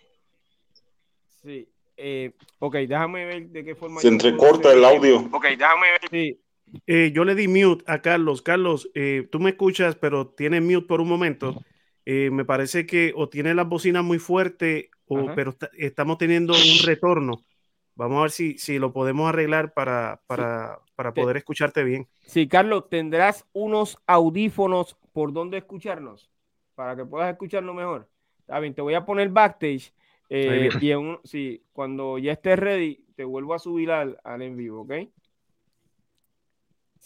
Sí. 1.42 1.68
Eh, 1.98 2.32
ok, 2.60 2.76
déjame 2.76 3.26
ver 3.26 3.48
de 3.48 3.66
qué 3.66 3.76
forma. 3.76 4.00
Se 4.00 4.08
entrecorta 4.08 4.72
el 4.72 4.86
audio. 4.86 5.28
Ok, 5.32 5.46
déjame 5.58 5.92
ver. 5.92 6.02
Sí. 6.12 6.40
Eh, 6.86 7.12
yo 7.14 7.26
le 7.26 7.36
di 7.36 7.48
mute 7.48 7.84
a 7.88 8.02
Carlos. 8.02 8.42
Carlos, 8.42 8.90
eh, 8.94 9.28
tú 9.32 9.40
me 9.40 9.52
escuchas, 9.52 9.96
pero 9.96 10.28
tienes 10.28 10.62
mute 10.62 10.88
por 10.88 11.02
un 11.02 11.08
momento. 11.08 11.64
me 12.06 12.46
parece 12.46 12.86
que 12.86 13.14
o 13.16 13.28
tiene 13.30 13.54
las 13.54 13.68
bocinas 13.68 14.04
muy 14.04 14.20
fuerte, 14.20 14.90
o, 15.08 15.34
pero 15.36 15.56
estamos 15.74 16.18
teniendo 16.18 16.54
un 16.54 16.86
retorno. 16.86 17.44
Vamos 17.96 18.20
a 18.20 18.22
ver 18.22 18.32
si, 18.32 18.58
si 18.60 18.78
lo 18.78 18.94
podemos 18.94 19.28
arreglar 19.28 19.74
para, 19.74 20.22
para, 20.28 20.80
para 20.96 21.14
poder 21.14 21.38
escucharte 21.38 21.84
bien. 21.84 22.08
Sí, 22.26 22.48
Carlos, 22.48 22.90
¿tendrás 22.90 23.46
unos 23.54 23.98
audífonos 24.06 24.98
por 25.14 25.34
donde 25.34 25.58
escucharnos? 25.58 26.30
Para 26.76 26.96
que 26.96 27.06
puedas 27.06 27.32
escucharnos 27.32 27.76
mejor. 27.76 28.08
Está 28.40 28.60
bien, 28.60 28.76
te 28.76 28.82
voy 28.82 28.94
a 28.94 29.06
poner 29.06 29.30
backstage. 29.30 29.92
Eh, 30.30 30.70
y 30.80 30.92
en 30.92 31.18
sí, 31.24 31.64
cuando 31.74 32.18
ya 32.18 32.34
estés 32.34 32.60
ready, 32.60 33.04
te 33.16 33.24
vuelvo 33.24 33.54
a 33.54 33.60
subir 33.60 33.92
al, 33.92 34.20
en 34.24 34.56
vivo, 34.58 34.82
¿ok? 34.82 34.94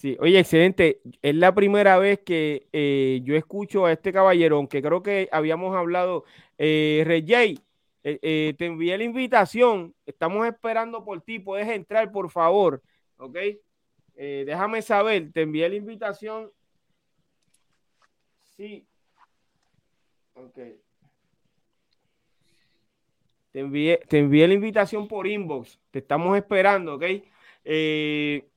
Sí, 0.01 0.17
oye, 0.19 0.39
excelente. 0.39 0.99
Es 1.21 1.35
la 1.35 1.53
primera 1.53 1.99
vez 1.99 2.21
que 2.21 2.67
eh, 2.73 3.21
yo 3.23 3.35
escucho 3.35 3.85
a 3.85 3.91
este 3.91 4.11
caballero, 4.11 4.57
aunque 4.57 4.81
creo 4.81 5.03
que 5.03 5.29
habíamos 5.31 5.75
hablado. 5.75 6.25
Eh, 6.57 7.03
Rey 7.05 7.59
eh, 8.03 8.55
te 8.57 8.65
envié 8.65 8.97
la 8.97 9.03
invitación. 9.03 9.93
Estamos 10.07 10.47
esperando 10.47 11.05
por 11.05 11.21
ti. 11.21 11.37
Puedes 11.37 11.67
entrar, 11.69 12.11
por 12.11 12.31
favor. 12.31 12.81
¿Ok? 13.17 13.37
Eh, 14.15 14.43
déjame 14.43 14.81
saber, 14.81 15.31
te 15.31 15.43
envié 15.43 15.69
la 15.69 15.75
invitación. 15.75 16.51
Sí. 18.57 18.87
Ok. 20.33 20.57
Te 23.51 23.59
envié, 23.59 23.99
te 24.09 24.17
envié 24.17 24.47
la 24.47 24.55
invitación 24.55 25.07
por 25.07 25.27
inbox. 25.27 25.79
Te 25.91 25.99
estamos 25.99 26.35
esperando, 26.35 26.95
¿ok? 26.95 27.03
Eh, 27.65 28.47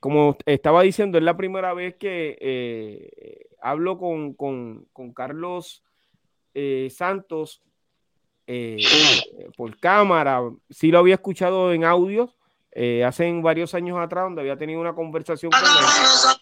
como 0.00 0.36
estaba 0.46 0.82
diciendo, 0.82 1.18
es 1.18 1.24
la 1.24 1.36
primera 1.36 1.74
vez 1.74 1.96
que 1.96 2.36
eh, 2.40 3.46
hablo 3.62 3.98
con, 3.98 4.34
Carlos 5.14 5.84
Santos 6.90 7.62
por 9.56 9.78
cámara. 9.78 10.40
Sí 10.68 10.90
lo 10.90 10.98
había 10.98 11.14
escuchado 11.14 11.72
en 11.72 11.84
audio, 11.84 12.34
eh, 12.72 13.04
hace 13.04 13.32
varios 13.40 13.74
años 13.74 13.98
atrás, 13.98 14.24
donde 14.24 14.42
había 14.42 14.56
tenido 14.56 14.80
una 14.80 14.94
conversación 14.94 15.50
con 15.50 15.60
él. 15.60 16.40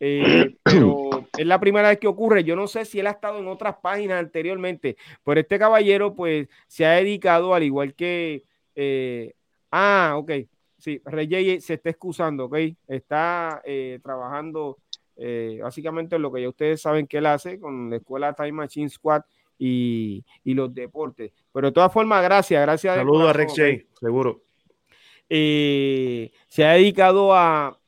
Eh, 0.00 0.56
pero 0.62 1.28
es 1.36 1.46
la 1.46 1.60
primera 1.60 1.88
vez 1.88 1.98
que 1.98 2.08
ocurre. 2.08 2.44
Yo 2.44 2.56
no 2.56 2.66
sé 2.66 2.84
si 2.84 3.00
él 3.00 3.06
ha 3.06 3.12
estado 3.12 3.38
en 3.38 3.48
otras 3.48 3.76
páginas 3.80 4.18
anteriormente, 4.18 4.96
pero 5.24 5.40
este 5.40 5.58
caballero, 5.58 6.14
pues, 6.14 6.48
se 6.66 6.84
ha 6.84 6.92
dedicado, 6.92 7.54
al 7.54 7.62
igual 7.62 7.94
que. 7.94 8.44
Eh, 8.74 9.34
ah, 9.70 10.14
ok. 10.16 10.32
Sí, 10.82 11.00
Rey 11.04 11.60
se 11.60 11.74
está 11.74 11.90
excusando, 11.90 12.46
ok. 12.46 12.56
Está 12.88 13.62
trabajando 14.02 14.78
básicamente 15.62 16.16
en 16.16 16.22
lo 16.22 16.32
que 16.32 16.42
ya 16.42 16.48
ustedes 16.48 16.80
saben 16.80 17.06
que 17.06 17.18
él 17.18 17.26
hace 17.26 17.60
con 17.60 17.88
la 17.88 17.96
escuela 17.96 18.32
Time 18.32 18.52
Machine 18.52 18.88
Squad 18.88 19.22
y, 19.58 20.24
los 20.44 20.74
deportes. 20.74 21.32
Pero 21.52 21.68
de 21.68 21.72
todas 21.72 21.92
formas, 21.92 22.22
gracias, 22.22 22.60
gracias. 22.62 22.96
Saludos 22.96 23.30
a 23.30 23.32
Rex 23.32 23.52
J, 23.52 23.68
seguro. 23.98 24.42
Eh, 25.28 26.30
se 26.48 26.64
ha 26.64 26.72
dedicado 26.72 27.32
a, 27.34 27.78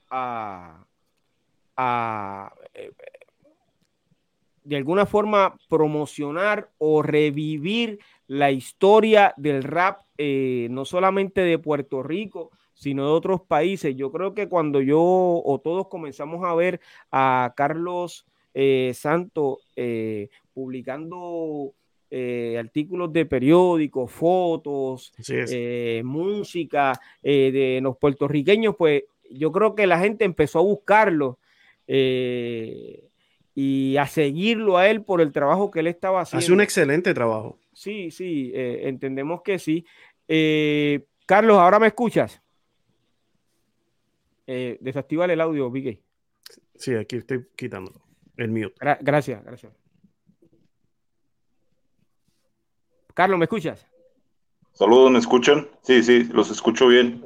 eh, 2.74 2.90
de 4.62 4.76
alguna 4.76 5.04
forma 5.04 5.56
promocionar 5.68 6.70
o 6.78 7.02
revivir 7.02 7.98
la 8.28 8.50
historia 8.50 9.34
del 9.36 9.62
rap, 9.62 10.02
eh, 10.16 10.68
no 10.70 10.84
solamente 10.84 11.42
de 11.42 11.58
Puerto 11.58 12.02
Rico, 12.02 12.50
sino 12.74 13.06
de 13.06 13.12
otros 13.12 13.40
países. 13.40 13.96
Yo 13.96 14.12
creo 14.12 14.34
que 14.34 14.48
cuando 14.48 14.80
yo 14.80 15.00
o 15.00 15.60
todos 15.62 15.88
comenzamos 15.88 16.44
a 16.44 16.54
ver 16.54 16.80
a 17.10 17.54
Carlos 17.56 18.26
Santo 18.92 19.58
publicando 20.52 21.74
eh, 22.16 22.56
artículos 22.60 23.12
de 23.12 23.26
periódicos, 23.26 24.08
fotos, 24.08 25.12
eh, 25.28 26.00
música 26.04 26.92
eh, 27.20 27.50
de 27.50 27.80
los 27.82 27.96
puertorriqueños, 27.96 28.76
pues 28.76 29.02
yo 29.30 29.50
creo 29.50 29.74
que 29.74 29.88
la 29.88 29.98
gente 29.98 30.24
empezó 30.24 30.60
a 30.60 30.62
buscarlo 30.62 31.40
y 31.88 33.96
a 33.96 34.06
seguirlo 34.06 34.78
a 34.78 34.88
él 34.88 35.02
por 35.02 35.20
el 35.20 35.32
trabajo 35.32 35.72
que 35.72 35.80
él 35.80 35.88
estaba 35.88 36.20
haciendo. 36.20 36.44
Hace 36.44 36.52
un 36.52 36.60
excelente 36.60 37.12
trabajo. 37.14 37.58
Sí, 37.72 38.12
sí, 38.12 38.52
entendemos 38.54 39.42
que 39.42 39.58
sí. 39.58 39.84
Carlos, 41.26 41.58
¿ahora 41.58 41.80
me 41.80 41.88
escuchas? 41.88 42.40
Desactiva 44.46 45.24
el 45.26 45.40
audio, 45.40 45.70
Vicky. 45.70 46.00
Sí, 46.74 46.94
aquí 46.94 47.16
estoy 47.16 47.46
quitándolo. 47.56 48.00
El 48.36 48.50
mío. 48.50 48.72
gracias, 49.00 49.44
gracias. 49.44 49.72
Carlos, 53.14 53.38
¿me 53.38 53.44
escuchas? 53.44 53.86
Saludos, 54.72 55.12
¿me 55.12 55.20
escuchan? 55.20 55.68
Sí, 55.82 56.02
sí, 56.02 56.24
los 56.24 56.50
escucho 56.50 56.88
bien. 56.88 57.24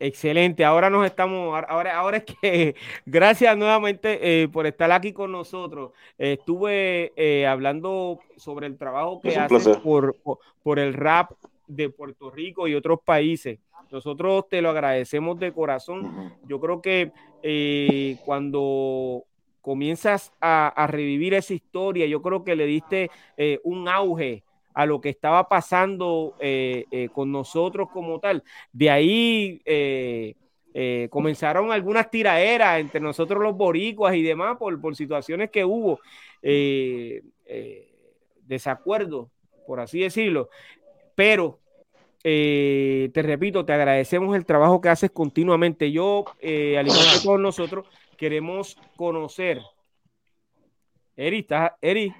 Excelente, 0.00 0.64
ahora 0.64 0.88
nos 0.88 1.04
estamos, 1.04 1.60
ahora, 1.68 1.98
ahora 1.98 2.18
es 2.18 2.24
que 2.24 2.76
gracias 3.06 3.56
nuevamente 3.56 4.42
eh, 4.42 4.48
por 4.48 4.66
estar 4.66 4.92
aquí 4.92 5.12
con 5.12 5.32
nosotros. 5.32 5.90
estuve 6.16 7.12
eh, 7.16 7.44
hablando 7.48 8.20
sobre 8.36 8.68
el 8.68 8.78
trabajo 8.78 9.20
que 9.20 9.36
haces 9.36 9.76
por, 9.78 10.16
por, 10.62 10.78
el 10.78 10.94
rap 10.94 11.32
de 11.66 11.90
Puerto 11.90 12.30
Rico 12.30 12.68
y 12.68 12.76
otros 12.76 13.00
países. 13.04 13.58
Nosotros 13.90 14.48
te 14.48 14.60
lo 14.60 14.70
agradecemos 14.70 15.38
de 15.38 15.52
corazón. 15.52 16.34
Yo 16.46 16.60
creo 16.60 16.82
que 16.82 17.12
eh, 17.42 18.16
cuando 18.24 19.24
comienzas 19.62 20.32
a, 20.40 20.86
revivir 20.90 21.34
esa 21.34 21.54
historia, 21.54 22.06
yo 22.06 22.20
creo 22.22 22.44
que 22.44 22.56
le 22.56 22.66
diste 22.66 23.10
eh, 23.36 23.60
un 23.64 23.88
auge 23.88 24.44
a 24.74 24.86
lo 24.86 25.00
que 25.00 25.08
estaba 25.08 25.48
pasando 25.48 26.34
eh, 26.38 27.08
con 27.12 27.32
nosotros 27.32 27.88
como 27.92 28.20
tal. 28.20 28.44
De 28.72 28.90
ahí 28.90 29.62
comenzaron 31.10 31.72
algunas 31.72 32.10
tiraderas 32.10 32.78
entre 32.78 33.00
nosotros 33.00 33.42
los 33.42 33.56
boricuas 33.56 34.14
y 34.14 34.22
demás 34.22 34.56
por, 34.58 34.80
por 34.80 34.94
situaciones 34.94 35.50
que 35.50 35.64
hubo, 35.64 35.98
desacuerdos, 38.46 39.28
por 39.66 39.80
así 39.80 40.00
decirlo. 40.00 40.50
Pero 41.16 41.58
eh, 42.24 43.10
te 43.14 43.22
repito, 43.22 43.64
te 43.64 43.72
agradecemos 43.72 44.34
el 44.36 44.44
trabajo 44.44 44.80
que 44.80 44.88
haces 44.88 45.10
continuamente. 45.10 45.92
Yo, 45.92 46.24
eh, 46.40 46.78
al 46.78 46.86
igual 46.86 47.06
que 47.14 47.22
todos 47.22 47.40
nosotros, 47.40 47.86
queremos 48.16 48.76
conocer. 48.96 49.60
Eri, 51.16 51.38
¿estás? 51.40 51.72
Eri, 51.80 52.12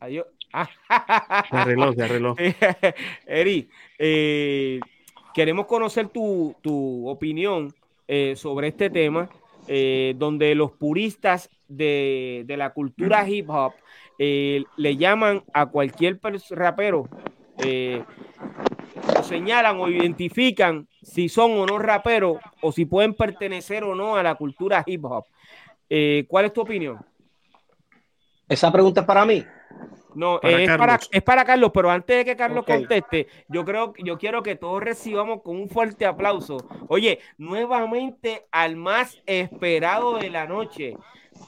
adiós. 0.00 0.26
Se 1.50 1.56
arregló, 1.56 1.92
se 1.92 2.02
arregló. 2.02 2.36
Eri, 3.26 3.68
eh, 3.98 4.78
queremos 5.34 5.66
conocer 5.66 6.08
tu, 6.08 6.54
tu 6.62 7.08
opinión 7.08 7.74
sobre 8.36 8.68
este 8.68 8.88
tema, 8.90 9.28
donde 9.66 10.54
los 10.54 10.72
puristas 10.72 11.50
de, 11.66 12.44
de, 12.46 12.56
la 12.56 12.72
cultura 12.72 13.28
hip 13.28 13.48
hop 13.48 13.72
le 14.18 14.96
llaman 14.96 15.42
a 15.52 15.66
cualquier 15.66 16.20
rapero 16.50 17.08
o 19.18 19.22
señalan 19.22 19.78
o 19.80 19.88
identifican 19.88 20.88
si 21.02 21.28
son 21.28 21.52
o 21.52 21.66
no 21.66 21.78
raperos 21.78 22.38
o 22.60 22.72
si 22.72 22.84
pueden 22.84 23.14
pertenecer 23.14 23.84
o 23.84 23.94
no 23.94 24.16
a 24.16 24.22
la 24.22 24.34
cultura 24.34 24.82
hip 24.86 25.04
hop. 25.04 25.24
Eh, 25.88 26.24
¿Cuál 26.28 26.46
es 26.46 26.52
tu 26.52 26.62
opinión? 26.62 26.98
Esa 28.48 28.70
pregunta 28.72 29.02
es 29.02 29.06
para 29.06 29.24
mí. 29.24 29.44
No, 30.14 30.40
es, 30.42 30.68
para, 30.76 31.00
es, 31.10 31.22
para, 31.22 31.44
Carlos, 31.44 31.72
pero 31.74 31.90
antes 31.90 32.18
de 32.18 32.24
que 32.24 32.36
Carlos 32.36 32.64
conteste, 32.64 33.26
yo 33.48 33.64
creo 33.64 33.94
yo 33.98 34.16
quiero 34.16 34.44
que 34.44 34.54
todos 34.54 34.80
recibamos 34.80 35.42
con 35.42 35.56
un 35.56 35.68
fuerte 35.68 36.06
aplauso. 36.06 36.58
Oye, 36.88 37.18
nuevamente 37.36 38.46
al 38.52 38.76
más 38.76 39.20
esperado 39.26 40.18
de 40.18 40.30
la 40.30 40.46
noche, 40.46 40.96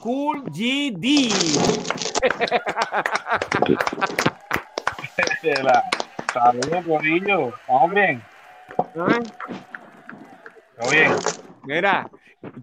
Cool 0.01 0.43
GD. 0.43 1.31
Saludos, 6.33 6.85
Corillo. 6.85 7.49
¿Estamos 7.49 7.91
bien? 7.93 8.23
¿Ah? 8.77 9.19
¿Todo 10.79 10.91
bien? 10.91 11.11
Mira, 11.63 12.09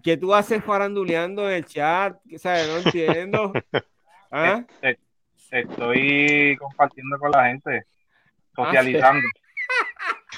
¿qué 0.03 0.17
tú 0.17 0.33
haces 0.33 0.63
faranduleando 0.63 1.49
en 1.49 1.55
el 1.55 1.65
chat? 1.65 2.17
¿Sabes? 2.37 2.67
No 2.67 2.77
entiendo. 2.77 3.53
¿Ah? 4.31 4.63
Estoy 5.51 6.57
compartiendo 6.57 7.17
con 7.19 7.31
la 7.31 7.47
gente, 7.47 7.85
socializando. 8.55 9.27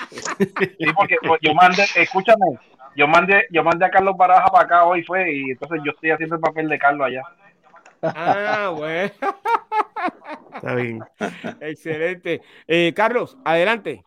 Sí, 0.10 0.86
porque 0.96 1.18
pues, 1.26 1.40
yo 1.42 1.56
mandé, 1.56 1.84
escúchame, 1.96 2.60
yo 2.96 3.08
mandé, 3.08 3.48
yo 3.50 3.64
mandé 3.64 3.86
a 3.86 3.90
Carlos 3.90 4.16
Baraja 4.16 4.46
para 4.46 4.64
acá 4.64 4.86
hoy 4.86 5.04
fue, 5.04 5.34
y 5.34 5.52
entonces 5.52 5.82
yo 5.84 5.92
estoy 5.92 6.12
haciendo 6.12 6.36
el 6.36 6.42
papel 6.42 6.70
de 6.70 6.78
Carlos 6.78 7.08
allá. 7.08 7.24
Ah, 8.02 8.74
bueno. 8.76 9.12
Está 10.56 10.76
bien. 10.76 11.00
Excelente. 11.62 12.42
Eh, 12.68 12.94
Carlos, 12.96 13.38
adelante. 13.44 14.04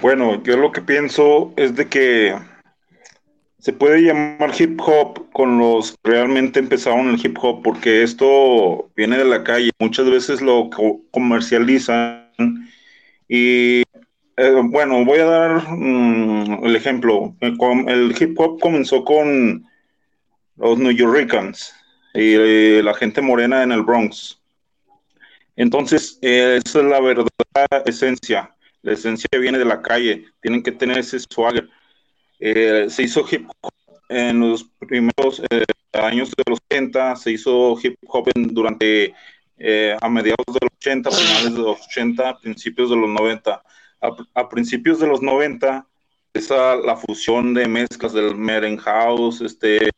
Bueno, 0.00 0.42
yo 0.42 0.56
lo 0.56 0.72
que 0.72 0.80
pienso 0.80 1.52
es 1.56 1.76
de 1.76 1.88
que 1.88 2.36
se 3.58 3.72
puede 3.72 4.02
llamar 4.02 4.50
hip 4.58 4.80
hop 4.84 5.30
con 5.32 5.58
los 5.58 5.92
que 5.92 6.10
realmente 6.10 6.58
empezaron 6.58 7.08
el 7.08 7.24
hip 7.24 7.38
hop, 7.40 7.62
porque 7.62 8.02
esto 8.02 8.90
viene 8.96 9.18
de 9.18 9.24
la 9.24 9.44
calle. 9.44 9.70
Muchas 9.78 10.10
veces 10.10 10.42
lo 10.42 10.68
comercializan 11.12 12.68
y 13.28 13.84
eh, 14.36 14.60
bueno, 14.64 15.04
voy 15.04 15.18
a 15.18 15.26
dar 15.26 15.68
mm, 15.68 16.64
el 16.64 16.76
ejemplo. 16.76 17.36
El, 17.40 18.14
hip 18.18 18.38
hop 18.38 18.60
comenzó 18.60 19.04
con 19.04 19.66
los 20.56 20.78
New 20.78 20.92
Yorkers 20.92 21.74
y 22.14 22.34
eh, 22.34 22.82
la 22.82 22.94
gente 22.94 23.20
morena 23.20 23.62
en 23.62 23.72
el 23.72 23.82
Bronx. 23.82 24.40
Entonces, 25.56 26.18
eh, 26.22 26.60
esa 26.64 26.78
es 26.80 26.84
la 26.86 27.00
verdadera 27.00 27.84
esencia. 27.84 28.54
La 28.82 28.92
esencia 28.92 29.28
viene 29.38 29.58
de 29.58 29.66
la 29.66 29.82
calle. 29.82 30.24
Tienen 30.40 30.62
que 30.62 30.72
tener 30.72 30.98
ese 30.98 31.18
swagger. 31.20 31.68
se 32.40 33.02
hizo 33.02 33.26
hip 33.30 33.48
hop 33.60 33.72
en 34.08 34.40
los 34.40 34.64
primeros 34.80 35.42
años 35.92 36.30
de 36.30 36.42
los 36.46 36.58
80, 36.70 37.16
se 37.16 37.32
hizo 37.32 37.78
hip 37.82 37.96
hop 38.08 38.30
durante 38.34 39.14
a 40.00 40.08
mediados 40.08 40.46
de 40.46 40.58
los 40.62 40.70
80, 40.78 41.10
finales 41.10 41.54
de 41.54 41.60
los 41.60 41.80
80, 41.86 42.38
principios 42.40 42.90
de 42.90 42.96
los 42.96 43.10
90 43.10 43.62
a, 44.34 44.48
principios 44.48 44.98
de 44.98 45.06
los 45.06 45.22
90, 45.22 45.86
esa 46.34 46.76
la 46.76 46.96
fusión 46.96 47.54
de 47.54 47.68
mezclas 47.68 48.12
del 48.12 48.36
Meren 48.36 48.76
House, 48.78 49.40
este, 49.40 49.90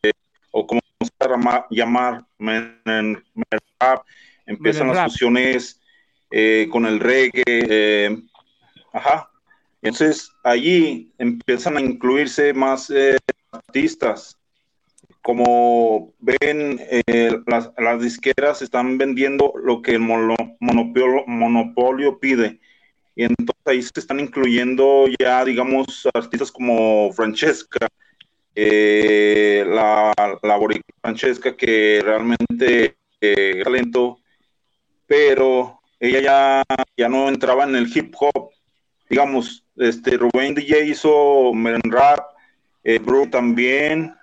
o 0.51 0.65
como 0.67 0.81
se 1.01 1.29
llama, 1.29 1.65
llamar, 1.69 2.25
Meren 2.37 3.23
Rap, 3.79 4.05
empiezan 4.45 4.87
las 4.87 5.11
fusiones 5.11 5.81
eh, 6.29 6.67
con 6.71 6.85
el 6.85 6.99
reggae, 6.99 7.43
eh, 7.47 8.17
ajá. 8.93 9.29
Entonces 9.81 10.31
allí 10.43 11.11
empiezan 11.17 11.77
a 11.77 11.81
incluirse 11.81 12.53
más 12.53 12.89
eh, 12.89 13.17
artistas. 13.51 14.37
Como 15.21 16.13
ven, 16.19 16.79
las, 17.47 17.71
las, 17.79 17.99
disqueras 17.99 18.61
están 18.61 18.99
vendiendo 18.99 19.53
lo 19.59 19.81
que 19.81 19.93
el 19.93 19.99
monopolio, 19.99 21.23
monopolio 21.25 22.19
pide 22.19 22.59
y 23.15 23.23
entonces 23.23 23.63
ahí 23.65 23.81
se 23.81 23.99
están 23.99 24.19
incluyendo 24.19 25.05
ya, 25.19 25.45
digamos, 25.45 26.07
artistas 26.13 26.51
como 26.51 27.11
Francesca, 27.13 27.87
eh, 28.53 29.63
la, 29.67 30.13
la 30.41 30.59
Francesca, 31.01 31.55
que 31.55 32.01
realmente 32.03 32.97
eh, 33.21 33.61
talento, 33.63 34.19
pero 35.07 35.79
ella 35.99 36.19
ya, 36.19 36.63
ya 36.97 37.09
no 37.09 37.29
entraba 37.29 37.63
en 37.63 37.75
el 37.75 37.91
hip 37.95 38.13
hop. 38.19 38.49
Digamos, 39.09 39.63
este 39.77 40.17
Rubén 40.17 40.55
DJ 40.55 40.87
hizo 40.87 41.53
Meren 41.53 41.81
Rap, 41.85 42.19
eh, 42.83 42.99
también, 43.31 44.13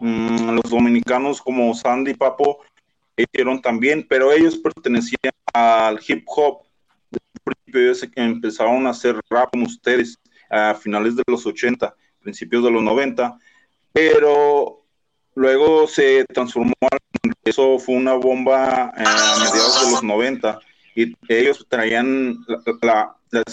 mm, 0.00 0.50
los 0.50 0.70
dominicanos 0.70 1.40
como 1.40 1.74
Sandy 1.74 2.14
Papo 2.14 2.60
hicieron 3.16 3.62
también, 3.62 4.06
pero 4.08 4.30
ellos 4.32 4.56
pertenecían 4.58 5.32
al 5.54 5.98
hip 6.06 6.24
hop 6.26 6.62
ellos 7.80 8.06
empezaron 8.14 8.86
a 8.86 8.90
hacer 8.90 9.20
rap 9.30 9.50
como 9.50 9.66
ustedes 9.66 10.18
a 10.50 10.74
finales 10.74 11.16
de 11.16 11.22
los 11.26 11.46
80, 11.46 11.94
principios 12.20 12.64
de 12.64 12.70
los 12.70 12.82
90, 12.82 13.38
pero 13.92 14.84
luego 15.34 15.86
se 15.86 16.24
transformó, 16.26 16.74
eso 17.44 17.78
fue 17.78 17.94
una 17.96 18.14
bomba 18.14 18.92
eh, 18.96 19.04
a 19.04 19.36
mediados 19.38 19.84
de 19.84 19.90
los 19.92 20.02
90 20.02 20.58
y 20.94 21.14
ellos 21.28 21.66
traían 21.68 22.36
la, 22.82 23.16
la, 23.30 23.44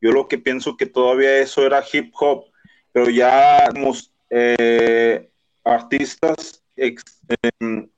Yo 0.00 0.12
lo 0.12 0.28
que 0.28 0.38
pienso 0.38 0.76
que 0.76 0.86
todavía 0.86 1.38
eso 1.38 1.64
era 1.64 1.82
hip 1.90 2.12
hop, 2.18 2.44
pero 2.92 3.08
ya 3.10 3.68
eh, 4.30 5.30
artistas 5.64 6.62
externos 6.76 7.90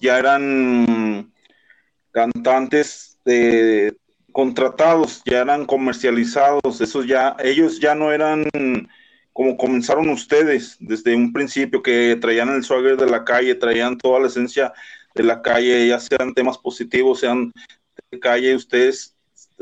ya 0.00 0.18
eran 0.18 1.32
cantantes 2.10 3.18
de 3.24 3.96
contratados, 4.36 5.22
ya 5.24 5.40
eran 5.40 5.64
comercializados, 5.64 6.82
esos 6.82 7.06
ya, 7.06 7.34
ellos 7.42 7.80
ya 7.80 7.94
no 7.94 8.12
eran 8.12 8.44
como 9.32 9.56
comenzaron 9.56 10.10
ustedes 10.10 10.76
desde 10.78 11.16
un 11.16 11.32
principio, 11.32 11.82
que 11.82 12.18
traían 12.20 12.50
el 12.50 12.62
swagger 12.62 12.98
de 12.98 13.08
la 13.08 13.24
calle, 13.24 13.54
traían 13.54 13.96
toda 13.96 14.20
la 14.20 14.26
esencia 14.26 14.74
de 15.14 15.22
la 15.22 15.40
calle, 15.40 15.88
ya 15.88 15.98
sean 15.98 16.34
temas 16.34 16.58
positivos, 16.58 17.20
sean 17.20 17.50
de 18.10 18.20
calle, 18.20 18.54
ustedes 18.54 19.16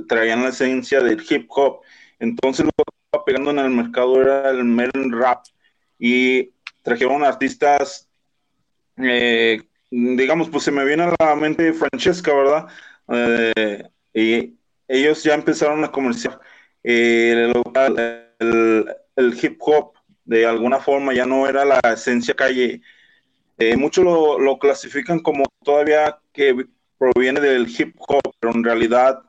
traían 0.09 0.43
la 0.43 0.49
esencia 0.49 1.01
del 1.01 1.23
hip 1.31 1.47
hop. 1.51 1.83
Entonces 2.19 2.65
lo 2.65 2.73
que 2.73 2.95
estaba 3.05 3.25
pegando 3.25 3.53
en 3.53 3.61
el 3.61 3.71
mercado 3.71 4.21
era 4.21 4.51
el 4.51 4.65
melon 4.65 5.13
rap 5.13 5.45
y 6.01 6.51
trajeron 6.83 7.23
artistas, 7.23 8.09
eh, 8.97 9.63
digamos, 9.89 10.49
pues 10.49 10.65
se 10.65 10.73
me 10.73 10.85
viene 10.85 11.05
a 11.05 11.15
la 11.17 11.37
mente 11.37 11.73
Francesca, 11.73 12.35
¿verdad? 12.35 12.67
Eh, 13.07 13.85
y 14.13 14.64
ellos 14.89 15.23
ya 15.23 15.35
empezaron 15.35 15.85
a 15.85 15.91
comerciar 15.91 16.41
eh, 16.83 17.51
el, 19.17 19.39
hip 19.43 19.57
hop 19.61 19.95
de 20.25 20.47
alguna 20.47 20.79
forma, 20.79 21.15
ya 21.15 21.27
no 21.27 21.49
era 21.49 21.65
la 21.65 21.81
esencia 21.81 22.35
calle. 22.35 22.83
Eh, 23.59 23.77
muchos 23.77 24.05
lo, 24.05 24.59
clasifican 24.59 25.21
como 25.21 25.45
todavía 25.63 26.19
que 26.33 26.67
proviene 26.99 27.41
del 27.41 27.69
hip 27.69 27.97
hop, 27.99 28.23
pero 28.41 28.55
en 28.55 28.65
realidad 28.65 29.23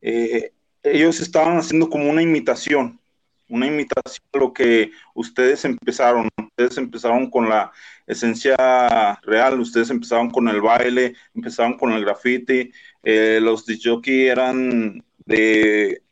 eh, 0.00 0.52
ellos 0.82 1.20
estaban 1.20 1.58
haciendo 1.58 1.88
como 1.88 2.08
una 2.10 2.22
imitación, 2.22 2.98
una 3.48 3.66
imitación 3.66 4.24
de 4.32 4.40
lo 4.40 4.52
que 4.52 4.90
ustedes 5.14 5.64
empezaron. 5.64 6.28
Ustedes 6.38 6.78
empezaron 6.78 7.30
con 7.30 7.48
la 7.48 7.72
esencia 8.06 8.56
real, 9.22 9.60
ustedes 9.60 9.90
empezaron 9.90 10.30
con 10.30 10.48
el 10.48 10.60
baile, 10.60 11.14
empezaron 11.34 11.76
con 11.76 11.92
el 11.92 12.04
graffiti, 12.04 12.72
eh, 13.02 13.38
los 13.40 13.64
jockey 13.82 14.28
eran 14.28 15.04
de, 15.24 16.02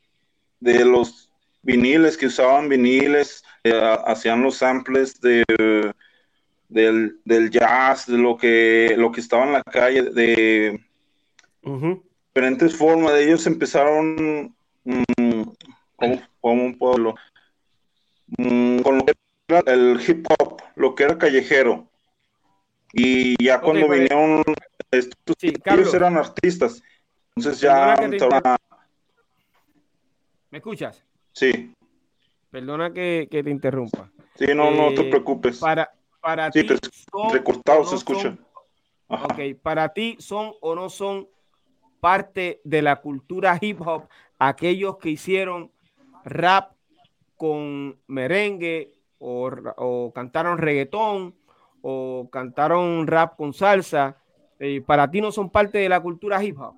de 0.61 0.84
los 0.84 1.30
viniles 1.62 2.16
que 2.16 2.26
usaban 2.26 2.68
viniles, 2.68 3.45
eh, 3.64 3.80
hacían 4.07 4.43
los 4.43 4.57
samples 4.57 5.20
de, 5.20 5.45
del, 6.68 7.20
del, 7.24 7.51
jazz, 7.51 8.07
de 8.07 8.18
lo 8.18 8.36
que, 8.36 8.95
lo 8.97 9.12
que 9.12 9.20
estaba 9.20 9.45
en 9.45 9.53
la 9.53 9.62
calle, 9.62 10.03
de 10.03 10.80
diferentes 12.34 12.76
formas. 12.76 13.14
Ellos 13.14 13.47
empezaron 13.47 14.55
como, 15.97 16.22
como, 16.41 16.64
un 16.64 16.78
pueblo, 16.78 17.14
con 18.36 18.99
lo 18.99 19.05
que 19.05 19.12
era 19.49 19.61
el 19.66 20.01
hip 20.07 20.26
hop, 20.39 20.62
lo 20.76 20.95
que 20.95 21.05
era 21.05 21.18
callejero. 21.18 21.89
Y 22.93 23.43
ya 23.43 23.61
cuando 23.61 23.89
vinieron, 23.89 24.43
estos, 24.91 25.36
ellos 25.43 25.95
eran 25.95 26.16
artistas. 26.16 26.82
Entonces 27.36 27.61
ya... 27.61 27.97
¿Me 30.51 30.59
escuchas? 30.59 31.05
Sí. 31.32 31.74
Perdona 32.51 32.93
que, 32.93 33.28
te 33.30 33.51
interrumpa. 33.51 34.11
Sí, 34.34 34.47
no, 34.55 34.70
no 34.70 34.95
te 34.95 35.07
eh, 35.07 35.11
preocupes. 35.11 35.59
Para, 35.59 35.91
para 36.20 36.51
ti. 36.51 36.66
recortado 37.32 37.84
se 37.84 37.97
escucha. 37.97 38.36
ok, 39.09 39.39
para 39.62 39.91
ti 39.91 40.16
son 40.18 40.53
o 40.61 40.74
no 40.74 40.89
son 40.89 41.28
parte 42.01 42.61
de 42.64 42.82
la 42.82 42.97
cultura 42.97 43.59
hip 43.61 43.80
hop 43.80 44.09
aquellos 44.39 44.99
que 44.99 45.11
hicieron 45.11 45.72
rap 46.24 46.72
con 47.36 47.99
merengue 48.07 48.93
o, 49.18 50.12
cantaron 50.14 50.59
reggaetón 50.59 51.34
o 51.82 52.28
cantaron 52.30 53.07
rap 53.07 53.36
con 53.36 53.53
salsa. 53.53 54.16
Eh, 54.61 54.81
para 54.81 55.11
ti 55.11 55.21
no 55.21 55.31
son 55.31 55.51
parte 55.51 55.79
de 55.79 55.89
la 55.89 56.01
cultura 56.01 56.43
hip 56.43 56.59
hop. 56.59 56.75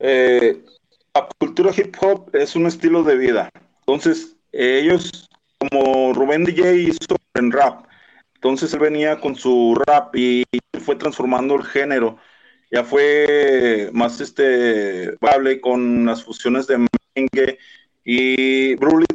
Eh, 0.00 0.64
la 1.14 1.28
cultura 1.38 1.72
hip 1.76 1.96
hop 2.00 2.30
es 2.34 2.56
un 2.56 2.66
estilo 2.66 3.02
de 3.02 3.16
vida. 3.16 3.50
Entonces, 3.80 4.36
ellos, 4.52 5.28
como 5.58 6.12
Rubén 6.12 6.44
DJ 6.44 6.74
hizo 6.74 7.16
en 7.34 7.52
rap, 7.52 7.86
entonces 8.34 8.72
él 8.72 8.80
venía 8.80 9.18
con 9.18 9.34
su 9.34 9.76
rap 9.86 10.14
y 10.14 10.44
fue 10.84 10.96
transformando 10.96 11.56
el 11.56 11.64
género. 11.64 12.18
Ya 12.70 12.84
fue 12.84 13.90
más 13.92 14.20
este 14.20 15.16
con 15.60 16.04
las 16.04 16.22
fusiones 16.22 16.66
de 16.66 16.78
merengue 16.78 17.58
y 18.04 18.74
Broly, 18.76 19.06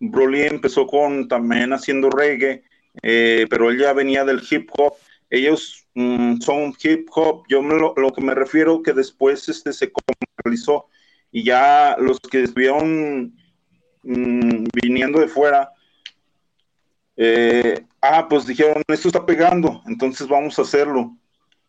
Broly 0.00 0.42
empezó 0.42 0.86
con 0.86 1.28
también 1.28 1.72
haciendo 1.72 2.10
reggae, 2.10 2.64
eh, 3.02 3.46
pero 3.50 3.70
él 3.70 3.78
ya 3.78 3.92
venía 3.92 4.24
del 4.24 4.42
hip 4.48 4.70
hop. 4.76 4.94
Ellos 5.30 5.86
mm, 5.94 6.40
son 6.40 6.74
hip 6.82 7.08
hop. 7.14 7.44
Yo 7.48 7.62
lo, 7.62 8.12
que 8.12 8.20
me 8.20 8.34
refiero 8.34 8.82
que 8.82 8.92
después 8.92 9.48
este 9.48 9.72
se 9.72 9.92
comercializó 9.92 10.86
y 11.32 11.44
ya 11.44 11.96
los 11.98 12.20
que 12.20 12.44
estuvieron 12.44 13.34
mm, 14.02 14.64
viniendo 14.82 15.20
de 15.20 15.28
fuera 15.28 15.70
eh, 17.16 17.84
ah, 18.00 18.26
pues 18.28 18.46
dijeron, 18.46 18.82
esto 18.88 19.08
está 19.08 19.24
pegando, 19.24 19.82
entonces 19.86 20.26
vamos 20.28 20.58
a 20.58 20.62
hacerlo. 20.62 21.16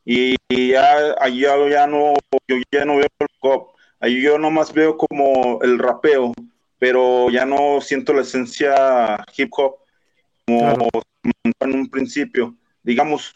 Y, 0.03 0.35
ya, 0.49 1.15
allí 1.19 1.41
ya, 1.41 1.87
no, 1.87 2.13
yo 2.47 2.57
ya 2.71 2.85
no 2.85 2.97
veo 2.97 3.07
el 3.19 3.27
cop, 3.39 3.75
ahí 3.99 4.21
yo 4.21 4.37
nomás 4.37 4.73
veo 4.73 4.97
como 4.97 5.61
el 5.63 5.79
rapeo, 5.79 6.33
pero 6.77 7.29
ya 7.31 7.45
no 7.45 7.81
siento 7.81 8.13
la 8.13 8.21
esencia 8.21 9.25
hip 9.35 9.49
hop 9.51 9.77
como 10.45 10.89
en 11.59 11.75
un 11.75 11.89
principio. 11.89 12.55
Digamos, 12.83 13.35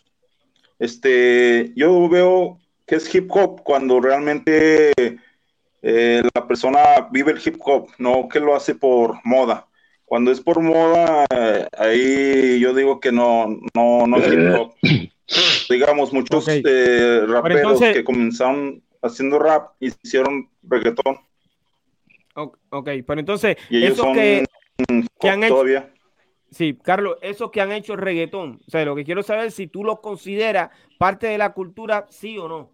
este, 0.78 1.74
yo 1.76 2.08
veo 2.10 2.60
que 2.86 2.96
es 2.96 3.14
hip 3.14 3.30
hop 3.32 3.62
cuando 3.64 4.00
realmente 4.00 4.92
eh, 5.82 6.24
la 6.34 6.48
persona 6.48 6.80
vive 7.12 7.32
el 7.32 7.42
hip 7.44 7.58
hop, 7.60 7.90
no 7.98 8.28
que 8.28 8.40
lo 8.40 8.56
hace 8.56 8.76
por 8.76 9.20
moda. 9.24 9.68
Cuando 10.06 10.32
es 10.32 10.42
por 10.42 10.60
moda, 10.60 11.26
ahí 11.78 12.60
yo 12.60 12.74
digo 12.74 13.00
que 13.00 13.12
no, 13.12 13.60
no, 13.76 14.08
no 14.08 14.18
es 14.18 14.34
hip 14.34 14.60
hop. 14.60 14.74
Digamos, 15.70 16.12
muchos 16.12 16.48
eh, 16.48 17.22
raperos 17.28 17.80
que 17.80 18.04
comenzaron 18.04 18.82
haciendo 19.02 19.38
rap 19.38 19.74
hicieron 19.80 20.50
reggaetón. 20.64 21.20
Ok, 22.70 22.90
pero 23.06 23.20
entonces, 23.20 23.58
eso 23.70 24.14
que, 24.14 24.46
han 25.24 25.44
hecho. 25.44 25.54
Todavía. 25.54 25.92
Sí, 26.52 26.78
Carlos, 26.82 27.18
eso 27.22 27.52
que 27.52 27.62
han 27.62 27.72
hecho 27.72 27.96
reggaetón. 27.96 28.60
O 28.68 28.72
sea, 28.72 28.84
lo 28.86 28.96
que 28.96 29.06
quiero 29.06 29.22
saber 29.24 29.48
es 29.48 29.56
si 29.56 29.68
tú 29.68 29.84
lo 29.84 30.02
consideras 30.02 30.72
parte 30.98 31.28
de 31.28 31.38
la 31.38 31.54
cultura, 31.54 32.08
sí 32.10 32.38
o 32.38 32.48
no. 32.48 32.72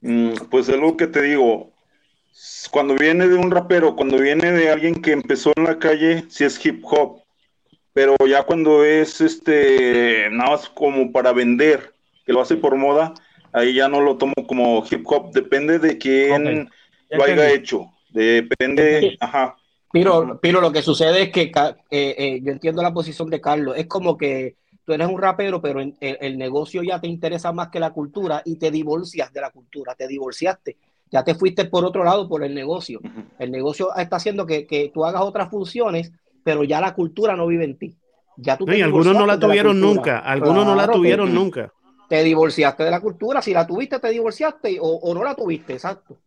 Mm, 0.00 0.34
pues 0.50 0.68
es 0.68 0.76
lo 0.76 0.96
que 0.96 1.06
te 1.06 1.22
digo, 1.22 1.72
cuando 2.70 2.94
viene 2.94 3.26
de 3.26 3.36
un 3.36 3.50
rapero, 3.50 3.96
cuando 3.96 4.18
viene 4.18 4.52
de 4.52 4.70
alguien 4.70 5.00
que 5.00 5.12
empezó 5.12 5.52
en 5.56 5.64
la 5.64 5.78
calle, 5.78 6.24
sí 6.28 6.44
es 6.44 6.64
hip 6.64 6.84
hop. 6.84 7.22
Pero 7.92 8.16
ya 8.28 8.42
cuando 8.42 8.84
es 8.84 9.20
este, 9.20 10.28
nada 10.30 10.50
más 10.50 10.68
como 10.68 11.10
para 11.10 11.32
vender, 11.32 11.94
que 12.26 12.32
lo 12.32 12.40
hace 12.40 12.56
por 12.56 12.76
moda, 12.76 13.14
ahí 13.52 13.74
ya 13.74 13.88
no 13.88 14.00
lo 14.00 14.18
tomo 14.18 14.34
como 14.46 14.84
hip 14.88 15.04
hop. 15.06 15.32
Depende 15.32 15.78
de 15.78 15.96
quién 15.98 16.68
lo 17.10 17.24
haya 17.24 17.50
hecho. 17.50 17.86
Depende, 18.10 19.16
ajá. 19.20 19.56
Pero, 19.94 20.40
pero 20.42 20.60
lo 20.60 20.72
que 20.72 20.82
sucede 20.82 21.22
es 21.22 21.30
que 21.30 21.42
eh, 21.42 22.14
eh, 22.18 22.40
yo 22.42 22.50
entiendo 22.50 22.82
la 22.82 22.92
posición 22.92 23.30
de 23.30 23.40
Carlos. 23.40 23.76
Es 23.78 23.86
como 23.86 24.16
que 24.16 24.56
tú 24.84 24.92
eres 24.92 25.06
un 25.06 25.22
rapero, 25.22 25.62
pero 25.62 25.80
el, 25.80 26.36
negocio 26.36 26.82
ya 26.82 27.00
te 27.00 27.06
interesa 27.06 27.52
más 27.52 27.68
que 27.68 27.78
la 27.78 27.92
cultura 27.92 28.42
y 28.44 28.56
te 28.56 28.72
divorcias 28.72 29.32
de 29.32 29.40
la 29.40 29.50
cultura, 29.50 29.94
te 29.94 30.08
divorciaste 30.08 30.76
ya 31.12 31.22
te 31.22 31.36
fuiste 31.36 31.66
por 31.66 31.84
otro 31.84 32.02
lado, 32.02 32.28
por 32.28 32.42
el 32.42 32.56
negocio. 32.56 32.98
El 33.38 33.52
negocio 33.52 33.94
está 33.94 34.16
haciendo 34.16 34.46
que, 34.46 34.90
tú 34.92 35.04
hagas 35.04 35.22
otras 35.22 35.48
funciones, 35.48 36.10
pero 36.42 36.64
ya 36.64 36.80
la 36.80 36.92
cultura 36.92 37.36
no 37.36 37.46
vive 37.46 37.64
en 37.64 37.78
ti. 37.78 37.94
Ya 38.36 38.56
tú 38.56 38.68
y 38.68 38.82
algunos 38.82 39.14
no 39.14 39.24
la 39.24 39.38
tuvieron 39.38 39.80
nunca, 39.80 40.18
algunos 40.18 40.66
no 40.66 40.74
la 40.74 40.88
tuvieron 40.88 41.32
nunca. 41.32 41.72
Te 42.08 42.24
divorciaste 42.24 42.82
de 42.82 42.90
la 42.90 43.00
cultura, 43.00 43.40
si 43.40 43.52
la 43.52 43.64
tuviste, 43.64 44.00
te 44.00 44.08
divorciaste 44.08 44.78
o, 44.80 45.14
no 45.14 45.22
la 45.22 45.36
tuviste, 45.36 45.74
exacto. 45.74 46.18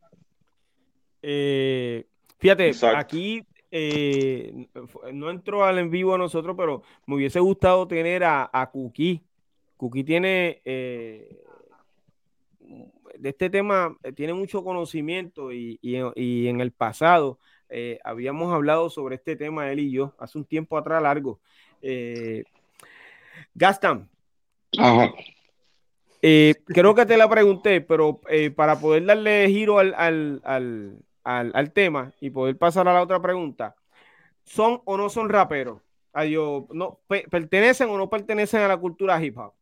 Eh, 1.21 2.07
fíjate, 2.37 2.71
aquí 2.95 3.43
eh, 3.71 4.67
no 5.13 5.29
entró 5.29 5.65
al 5.65 5.79
en 5.79 5.89
vivo 5.89 6.15
a 6.15 6.17
nosotros, 6.17 6.55
pero 6.57 6.83
me 7.05 7.15
hubiese 7.15 7.39
gustado 7.39 7.87
tener 7.87 8.23
a, 8.23 8.49
a 8.51 8.69
Cookie. 8.69 9.21
Cookie 9.77 10.03
tiene 10.03 10.61
eh, 10.65 11.29
de 13.17 13.29
este 13.29 13.49
tema 13.49 13.95
eh, 14.03 14.11
tiene 14.11 14.33
mucho 14.33 14.63
conocimiento 14.63 15.51
y, 15.53 15.79
en 15.83 16.61
el 16.61 16.71
pasado 16.71 17.39
eh, 17.69 17.99
habíamos 18.03 18.53
hablado 18.53 18.89
sobre 18.89 19.15
este 19.15 19.35
tema 19.35 19.71
él 19.71 19.79
y 19.79 19.91
yo 19.91 20.13
hace 20.19 20.37
un 20.37 20.45
tiempo 20.45 20.77
atrás 20.77 21.01
largo. 21.01 21.39
Gastan. 23.53 24.09
creo 26.21 26.95
que 26.95 27.05
te 27.05 27.17
la 27.17 27.29
pregunté, 27.29 27.81
pero 27.81 28.19
para 28.55 28.79
poder 28.79 29.05
darle 29.05 29.47
giro 29.49 29.79
al, 29.79 29.93
al, 30.43 30.99
tema 31.73 32.11
y 32.21 32.29
poder 32.29 32.57
pasar 32.57 32.87
a 32.87 32.93
la 32.93 33.01
otra 33.01 33.21
pregunta, 33.21 33.75
¿son 34.43 34.81
o 34.85 34.97
no 34.97 35.09
son 35.09 35.29
raperos? 35.29 35.81
Adiós, 36.13 36.63
no, 36.71 36.99
¿Pertenecen 37.07 37.89
o 37.89 37.97
no 37.97 38.09
pertenecen 38.09 38.61
a 38.61 38.67
la 38.67 38.77
cultura 38.77 39.23
hip 39.23 39.37
hop? 39.37 39.53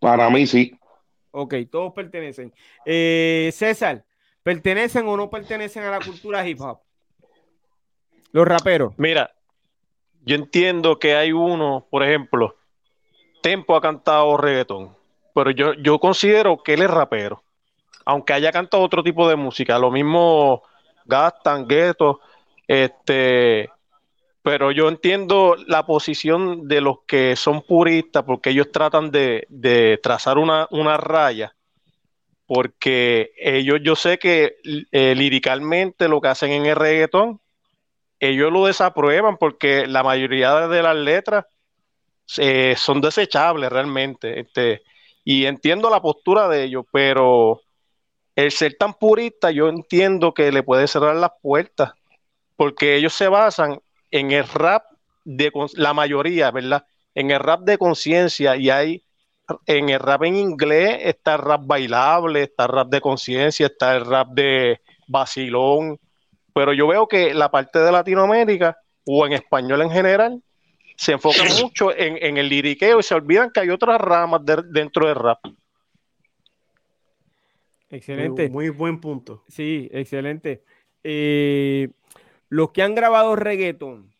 Para 0.00 0.28
mí 0.30 0.46
sí. 0.46 0.76
Ok, 1.30 1.54
todos 1.70 1.92
pertenecen. 1.92 2.52
Eh, 2.84 3.50
César, 3.52 4.04
¿pertenecen 4.42 5.06
o 5.06 5.16
no 5.16 5.30
pertenecen 5.30 5.84
a 5.84 5.90
la 5.90 6.00
cultura 6.00 6.46
hip 6.46 6.60
hop? 6.60 6.80
Los 8.32 8.46
raperos. 8.46 8.94
Mira, 8.96 9.30
yo 10.24 10.34
entiendo 10.34 10.98
que 10.98 11.14
hay 11.14 11.32
uno, 11.32 11.86
por 11.90 12.02
ejemplo, 12.02 12.56
Tempo 13.40 13.76
ha 13.76 13.80
cantado 13.80 14.36
reggaetón, 14.36 14.96
pero 15.32 15.52
yo, 15.52 15.74
yo 15.74 16.00
considero 16.00 16.60
que 16.62 16.74
él 16.74 16.82
es 16.82 16.90
rapero, 16.90 17.42
aunque 18.04 18.32
haya 18.32 18.50
cantado 18.50 18.82
otro 18.82 19.04
tipo 19.04 19.28
de 19.28 19.36
música, 19.36 19.78
lo 19.78 19.92
mismo 19.92 20.62
Gastan, 21.08 21.66
Gueto, 21.66 22.20
este, 22.66 23.70
pero 24.42 24.70
yo 24.70 24.88
entiendo 24.88 25.56
la 25.66 25.86
posición 25.86 26.68
de 26.68 26.80
los 26.80 26.98
que 27.06 27.34
son 27.34 27.62
puristas 27.62 28.22
porque 28.24 28.50
ellos 28.50 28.70
tratan 28.70 29.10
de, 29.10 29.98
trazar 30.02 30.38
una, 30.38 30.96
raya, 30.98 31.56
porque 32.46 33.32
ellos, 33.38 33.80
yo 33.82 33.96
sé 33.96 34.18
que 34.18 34.56
eh, 34.92 35.14
liricalmente 35.14 36.08
lo 36.08 36.20
que 36.20 36.28
hacen 36.28 36.52
en 36.52 36.66
el 36.66 36.76
reggaetón, 36.76 37.40
ellos 38.20 38.52
lo 38.52 38.66
desaprueban 38.66 39.36
porque 39.38 39.86
la 39.86 40.02
mayoría 40.02 40.68
de 40.68 40.82
las 40.82 40.96
letras 40.96 41.46
eh, 42.36 42.74
son 42.76 43.00
desechables 43.00 43.70
realmente. 43.70 44.40
Este, 44.40 44.82
y 45.24 45.46
entiendo 45.46 45.88
la 45.88 46.02
postura 46.02 46.48
de 46.48 46.64
ellos, 46.64 46.84
pero 46.92 47.60
el 48.38 48.52
ser 48.52 48.76
tan 48.78 48.94
purista, 48.94 49.50
yo 49.50 49.68
entiendo 49.68 50.32
que 50.32 50.52
le 50.52 50.62
puede 50.62 50.86
cerrar 50.86 51.16
las 51.16 51.32
puertas, 51.42 51.90
porque 52.54 52.94
ellos 52.94 53.12
se 53.12 53.26
basan 53.26 53.80
en 54.12 54.30
el 54.30 54.46
rap 54.46 54.84
de 55.24 55.50
la 55.74 55.92
mayoría, 55.92 56.52
¿verdad? 56.52 56.86
En 57.16 57.32
el 57.32 57.40
rap 57.40 57.62
de 57.62 57.78
conciencia 57.78 58.54
y 58.54 58.70
hay 58.70 59.02
en 59.66 59.88
el 59.88 59.98
rap 59.98 60.22
en 60.22 60.36
inglés 60.36 61.00
está 61.02 61.34
el 61.34 61.40
rap 61.40 61.62
bailable, 61.64 62.44
está 62.44 62.66
el 62.66 62.68
rap 62.68 62.88
de 62.90 63.00
conciencia, 63.00 63.66
está 63.66 63.96
el 63.96 64.06
rap 64.06 64.28
de 64.28 64.82
vacilón, 65.08 65.98
pero 66.54 66.72
yo 66.72 66.86
veo 66.86 67.08
que 67.08 67.34
la 67.34 67.50
parte 67.50 67.80
de 67.80 67.90
Latinoamérica 67.90 68.76
o 69.04 69.26
en 69.26 69.32
español 69.32 69.82
en 69.82 69.90
general 69.90 70.40
se 70.96 71.10
enfoca 71.10 71.42
mucho 71.60 71.90
en, 71.92 72.36
el 72.36 72.48
liriqueo 72.48 73.00
y 73.00 73.02
se 73.02 73.16
olvidan 73.16 73.50
que 73.50 73.58
hay 73.58 73.70
otras 73.70 74.00
ramas 74.00 74.42
dentro 74.44 75.08
del 75.08 75.16
rap. 75.16 75.40
Excelente. 77.90 78.50
Muy, 78.50 78.68
buen 78.68 79.00
punto. 79.00 79.44
Sí, 79.48 79.88
excelente. 79.92 80.62
Eh, 81.04 81.90
los 82.48 82.70
que 82.70 82.82
han 82.82 82.94
grabado 82.94 83.36
reggaeton, 83.36 84.12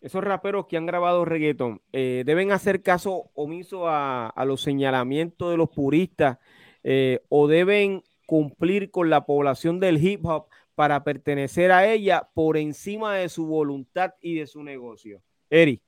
esos 0.00 0.24
raperos 0.24 0.66
que 0.66 0.76
han 0.76 0.86
grabado 0.86 1.24
reggaeton, 1.24 1.80
eh, 1.92 2.22
deben 2.26 2.52
hacer 2.52 2.82
caso 2.82 3.30
omiso 3.34 3.88
a, 3.88 4.32
los 4.46 4.62
señalamientos 4.62 5.50
de 5.50 5.56
los 5.56 5.70
puristas 5.70 6.38
eh, 6.82 7.20
o 7.28 7.48
deben 7.48 8.02
cumplir 8.26 8.90
con 8.90 9.10
la 9.10 9.26
población 9.26 9.78
del 9.78 10.02
hip 10.04 10.24
hop 10.24 10.46
para 10.74 11.04
pertenecer 11.04 11.70
a 11.70 11.86
ella 11.86 12.30
por 12.34 12.56
encima 12.56 13.14
de 13.14 13.28
su 13.28 13.46
voluntad 13.46 14.14
y 14.20 14.36
de 14.36 14.46
su 14.46 14.62
negocio. 14.62 15.22
Eri. 15.50 15.82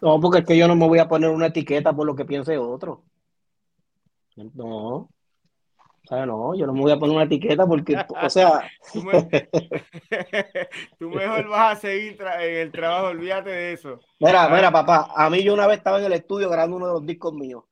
No, 0.00 0.20
porque 0.20 0.40
es 0.40 0.46
que 0.46 0.56
yo 0.56 0.66
no 0.66 0.76
me 0.76 0.88
voy 0.88 0.98
a 0.98 1.08
poner 1.08 1.30
una 1.30 1.46
etiqueta 1.46 1.94
por 1.94 2.06
lo 2.06 2.14
que 2.14 2.24
piense 2.24 2.56
otro. 2.58 3.04
No. 4.54 5.08
No, 6.10 6.54
yo 6.54 6.66
no 6.66 6.72
me 6.72 6.80
voy 6.80 6.92
a 6.92 6.98
poner 6.98 7.16
una 7.16 7.24
etiqueta 7.24 7.66
porque, 7.66 7.96
o 7.96 8.30
sea... 8.30 8.62
tú, 10.98 11.10
mejor 11.10 11.48
vas 11.48 11.76
a 11.76 11.80
seguir 11.80 12.16
en 12.40 12.56
el 12.56 12.72
trabajo, 12.72 13.08
olvídate 13.08 13.50
de 13.50 13.72
eso. 13.72 14.00
Mira, 14.20 14.48
mira, 14.48 14.70
papá, 14.70 15.10
a 15.14 15.28
mí 15.30 15.42
yo 15.42 15.54
una 15.54 15.66
vez 15.66 15.78
estaba 15.78 15.98
en 15.98 16.06
el 16.06 16.12
estudio 16.12 16.48
grabando 16.48 16.76
uno 16.76 16.86
de 16.86 16.92
los 16.92 17.06
discos 17.06 17.34
míos 17.34 17.64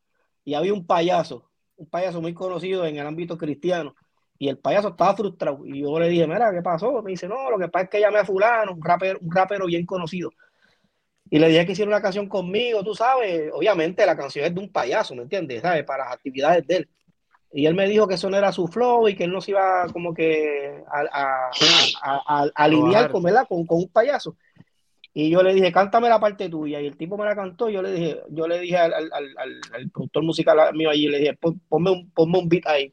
y 0.45 0.55
había 0.55 0.73
un 0.73 0.87
payaso, 0.87 1.51
un 1.77 1.89
payaso 1.89 2.21
muy 2.21 2.35
conocido 2.35 2.85
en 2.87 2.99
el 2.99 3.07
ámbito 3.07 3.39
cristiano, 3.39 3.95
y 4.39 4.49
el 4.49 4.59
payaso 4.59 4.89
estaba 4.89 5.17
frustrado. 5.17 5.65
Y 5.65 5.83
yo 5.83 5.99
le 5.99 6.09
dije, 6.09 6.27
mira, 6.27 6.53
¿qué 6.53 6.61
pasó? 6.61 7.03
Me 7.03 7.13
dice, 7.13 7.29
no, 7.29 7.51
lo 7.51 7.59
que 7.59 7.69
pasa 7.69 7.85
es 7.85 7.91
que 7.91 8.01
llamé 8.01 8.19
a 8.19 8.25
fulano, 8.25 8.73
un 8.73 8.83
rapero, 8.83 9.19
un 9.23 9.33
rapero 9.33 9.67
bien 9.67 9.87
conocido. 9.87 10.33
Y 11.31 11.39
le 11.39 11.49
dije 11.49 11.65
que 11.65 11.73
hiciera 11.73 11.89
una 11.89 12.03
canción 12.03 12.29
conmigo, 12.29 12.85
tú 12.85 12.95
sabes, 12.95 13.51
obviamente 13.53 14.05
la 14.05 14.17
canción 14.17 14.45
es 14.45 14.55
de 14.55 14.61
un 14.61 14.71
payaso, 14.71 15.15
¿me 15.15 15.23
entiendes? 15.23 15.63
¿Sabes? 15.63 15.85
Para 15.85 16.05
las 16.05 16.15
actividades 16.15 16.67
de 16.67 16.77
él. 16.77 16.89
Y 17.57 17.67
él 17.67 17.75
me 17.75 17.89
dijo 17.89 18.09
que 18.09 18.15
eso 18.15 18.29
no 18.29 18.37
era 18.37 18.51
su 18.51 18.67
flow 18.67 19.09
y 19.09 19.15
que 19.15 19.25
él 19.25 19.31
no 19.31 19.41
se 19.41 19.53
iba 19.53 19.87
como 19.93 20.13
que 20.13 20.83
a, 20.91 21.51
a, 22.03 22.51
alinear 22.57 23.13
con, 23.13 23.23
Con, 23.23 23.65
con, 23.65 23.79
un 23.79 23.89
payaso. 23.91 24.37
Y 25.13 25.31
yo 25.31 25.41
le 25.41 25.55
dije, 25.55 25.71
cántame 25.71 26.09
la 26.09 26.19
parte 26.19 26.49
tuya. 26.49 26.81
Y 26.81 26.89
el 26.89 26.97
tipo 26.97 27.17
me 27.17 27.25
la 27.25 27.37
cantó. 27.37 27.71
Y 27.71 27.75
yo 27.75 27.83
le 27.83 27.93
dije, 27.93 28.21
yo 28.31 28.49
le 28.49 28.59
dije 28.59 28.77
al, 28.77 28.93
al, 28.93 29.13
al, 29.13 29.91
productor 29.93 30.25
musical 30.25 30.75
mío 30.75 30.91
allí, 30.91 31.07
le 31.07 31.19
dije, 31.19 31.39
ponme 31.69 31.93
un, 31.93 32.11
ponme 32.11 32.39
un 32.41 32.49
beat 32.49 32.67
ahí. 32.67 32.93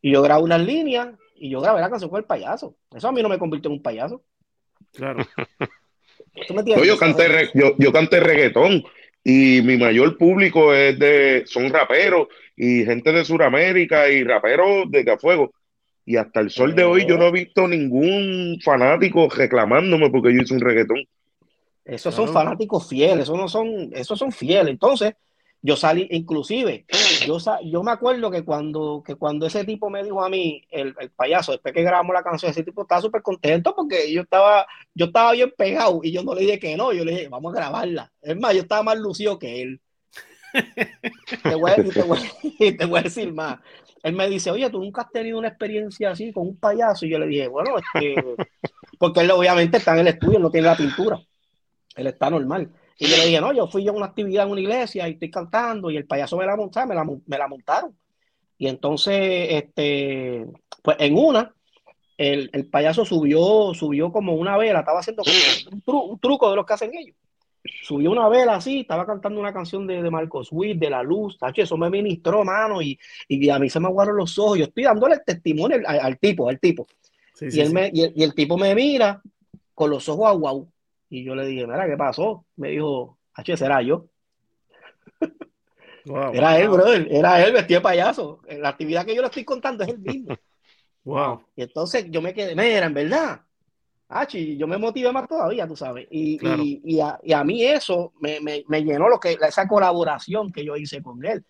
Y 0.00 0.12
yo 0.12 0.22
grabo 0.22 0.44
unas 0.44 0.60
líneas 0.60 1.08
y 1.34 1.50
yo 1.50 1.60
grabé 1.60 1.80
la 1.80 1.90
canción 1.90 2.08
con 2.08 2.20
el 2.20 2.24
payaso. 2.24 2.76
Eso 2.94 3.08
a 3.08 3.12
mí 3.12 3.20
no 3.20 3.28
me 3.28 3.38
convirtió 3.38 3.68
en 3.68 3.78
un 3.78 3.82
payaso. 3.82 4.22
Claro. 4.92 5.26
yo, 6.84 6.98
canté, 6.98 7.50
yo, 7.52 7.74
yo 7.78 7.92
canté 7.92 8.20
reggaetón 8.20 8.84
y 9.24 9.60
mi 9.62 9.76
mayor 9.76 10.16
público 10.16 10.72
es 10.72 10.96
de, 11.00 11.42
son 11.46 11.68
raperos 11.70 12.28
y 12.56 12.84
gente 12.84 13.12
de 13.12 13.24
Sudamérica 13.24 14.08
y 14.08 14.24
raperos 14.24 14.90
de 14.90 15.04
Cafuego. 15.04 15.52
Y 16.04 16.16
hasta 16.16 16.40
el 16.40 16.50
sol 16.50 16.74
de 16.74 16.84
hoy 16.84 17.06
yo 17.06 17.16
no 17.16 17.26
he 17.26 17.32
visto 17.32 17.68
ningún 17.68 18.58
fanático 18.62 19.28
reclamándome 19.28 20.10
porque 20.10 20.34
yo 20.34 20.42
hice 20.42 20.54
un 20.54 20.60
reggaetón. 20.60 21.04
Esos 21.84 22.14
son 22.14 22.28
fanáticos 22.28 22.88
fieles, 22.88 23.24
esos 23.24 23.36
no 23.36 23.48
son, 23.48 23.90
esos 23.92 24.18
son 24.18 24.32
fieles. 24.32 24.68
Entonces, 24.68 25.14
yo 25.64 25.76
salí, 25.76 26.08
inclusive, 26.10 26.84
yo, 27.24 27.38
yo 27.64 27.82
me 27.84 27.92
acuerdo 27.92 28.32
que 28.32 28.44
cuando, 28.44 29.00
que 29.04 29.14
cuando 29.14 29.46
ese 29.46 29.64
tipo 29.64 29.90
me 29.90 30.02
dijo 30.02 30.22
a 30.24 30.28
mí, 30.28 30.62
el, 30.70 30.94
el 30.98 31.10
payaso, 31.10 31.52
después 31.52 31.72
que 31.72 31.82
grabamos 31.82 32.14
la 32.14 32.24
canción, 32.24 32.50
ese 32.50 32.64
tipo 32.64 32.82
estaba 32.82 33.00
súper 33.00 33.22
contento 33.22 33.72
porque 33.74 34.12
yo 34.12 34.22
estaba, 34.22 34.66
yo 34.92 35.06
estaba 35.06 35.32
bien 35.32 35.52
pegado 35.56 36.00
y 36.02 36.10
yo 36.10 36.24
no 36.24 36.34
le 36.34 36.40
dije 36.42 36.58
que 36.58 36.76
no, 36.76 36.92
yo 36.92 37.04
le 37.04 37.12
dije, 37.12 37.28
vamos 37.28 37.54
a 37.54 37.58
grabarla. 37.58 38.12
Es 38.20 38.36
más, 38.36 38.54
yo 38.54 38.62
estaba 38.62 38.82
más 38.82 38.98
lucido 38.98 39.38
que 39.38 39.62
él. 39.62 39.80
Te, 41.42 41.54
voy 41.54 41.70
a, 41.70 41.74
te, 42.76 42.86
voy, 42.86 43.00
a 43.00 43.02
decir 43.02 43.32
más. 43.32 43.58
Él 44.02 44.14
me 44.14 44.28
dice, 44.28 44.50
oye, 44.50 44.68
tú 44.70 44.80
nunca 44.80 45.02
has 45.02 45.10
tenido 45.10 45.38
una 45.38 45.48
experiencia 45.48 46.10
así 46.10 46.32
con 46.32 46.48
un 46.48 46.56
payaso. 46.56 47.06
Y 47.06 47.10
yo 47.10 47.18
le 47.18 47.26
dije, 47.26 47.48
bueno, 47.48 47.78
es 47.78 47.84
que, 47.92 48.34
porque 48.98 49.20
él 49.20 49.30
obviamente 49.30 49.78
está 49.78 49.92
en 49.94 50.00
el 50.00 50.08
estudio, 50.08 50.38
no 50.38 50.50
tiene 50.50 50.66
la 50.66 50.76
pintura. 50.76 51.20
Él 51.96 52.06
está 52.06 52.30
normal. 52.30 52.70
Y 52.98 53.06
yo 53.06 53.16
le 53.16 53.26
dije, 53.26 53.40
no, 53.40 53.52
yo 53.52 53.66
fui 53.66 53.86
a 53.88 53.92
una 53.92 54.06
actividad 54.06 54.46
en 54.46 54.52
una 54.52 54.60
iglesia 54.60 55.08
y 55.08 55.12
estoy 55.12 55.30
cantando 55.30 55.90
y 55.90 55.96
el 55.96 56.06
payaso 56.06 56.36
me 56.36 56.46
la 56.46 56.56
montaron, 56.56 57.22
me 57.26 57.38
la, 57.38 57.48
montaron. 57.48 57.96
Y 58.58 58.68
entonces, 58.68 59.48
este, 59.50 60.46
pues 60.82 60.96
en 61.00 61.16
una, 61.16 61.54
el, 62.16 62.68
payaso 62.70 63.04
subió, 63.04 63.74
subió 63.74 64.12
como 64.12 64.34
una 64.34 64.56
vela, 64.56 64.80
estaba 64.80 65.00
haciendo 65.00 65.22
un, 65.86 66.18
truco 66.20 66.50
de 66.50 66.56
los 66.56 66.66
que 66.66 66.74
hacen 66.74 66.92
ellos. 66.94 67.16
Subió 67.82 68.10
una 68.10 68.28
vela 68.28 68.56
así, 68.56 68.80
estaba 68.80 69.06
cantando 69.06 69.38
una 69.38 69.52
canción 69.52 69.86
de, 69.86 70.02
de 70.02 70.10
Marcos 70.10 70.48
Witt, 70.50 70.78
de 70.78 70.90
la 70.90 71.02
luz, 71.02 71.38
eso 71.54 71.76
me 71.76 71.90
ministró, 71.90 72.44
mano, 72.44 72.82
y, 72.82 72.98
y, 73.28 73.48
a 73.50 73.58
mí 73.58 73.70
se 73.70 73.78
me 73.78 73.86
aguaron 73.86 74.16
los 74.16 74.36
ojos. 74.38 74.58
Yo 74.58 74.64
estoy 74.64 74.84
dándole 74.84 75.14
el 75.14 75.24
testimonio 75.24 75.78
al, 75.86 76.18
tipo, 76.18 76.48
al 76.48 76.58
tipo. 76.58 76.86
y, 77.40 77.60
él 77.60 77.72
Me, 77.72 77.90
y, 77.92 78.02
el, 78.02 78.12
y, 78.16 78.22
el, 78.24 78.34
tipo 78.34 78.58
me 78.58 78.74
mira 78.74 79.22
con 79.74 79.90
los 79.90 80.08
ojos 80.08 80.26
aguados 80.26 80.66
y 81.08 81.22
yo 81.24 81.34
le 81.34 81.46
dije, 81.46 81.66
mira, 81.66 81.86
¿qué 81.86 81.96
pasó? 81.96 82.46
Me 82.56 82.70
dijo, 82.70 83.18
H, 83.34 83.56
será 83.56 83.82
yo. 83.82 84.06
era 86.32 86.58
él, 86.58 86.68
brother, 86.68 87.06
era 87.10 87.44
él 87.44 87.52
vestido 87.52 87.80
de 87.80 87.84
payaso. 87.84 88.40
La 88.48 88.70
actividad 88.70 89.04
que 89.04 89.14
yo 89.14 89.20
le 89.20 89.28
estoy 89.28 89.44
contando 89.44 89.84
es 89.84 89.90
el 89.90 89.98
mismo. 89.98 90.34
Wow. 91.04 91.42
Y 91.56 91.62
entonces 91.62 92.06
yo 92.10 92.22
me 92.22 92.32
quedé, 92.32 92.54
mira, 92.54 92.86
en 92.86 92.94
verdad. 92.94 93.40
H, 94.12 94.56
yo 94.56 94.66
me 94.66 94.78
motivé 94.78 95.10
más 95.12 95.28
todavía, 95.28 95.66
tú 95.66 95.76
sabes. 95.76 96.06
Y, 96.10 96.38
y, 96.46 96.80
y, 96.84 97.00
a, 97.00 97.18
y 97.22 97.32
a, 97.32 97.42
mí 97.44 97.64
eso 97.64 98.12
me, 98.20 98.40
me, 98.40 98.64
me, 98.68 98.82
llenó 98.82 99.08
lo 99.08 99.18
que, 99.18 99.38
esa 99.46 99.66
colaboración 99.66 100.52
que 100.52 100.64
yo 100.64 100.76
hice 100.76 101.02
con 101.02 101.24
él. 101.24 101.44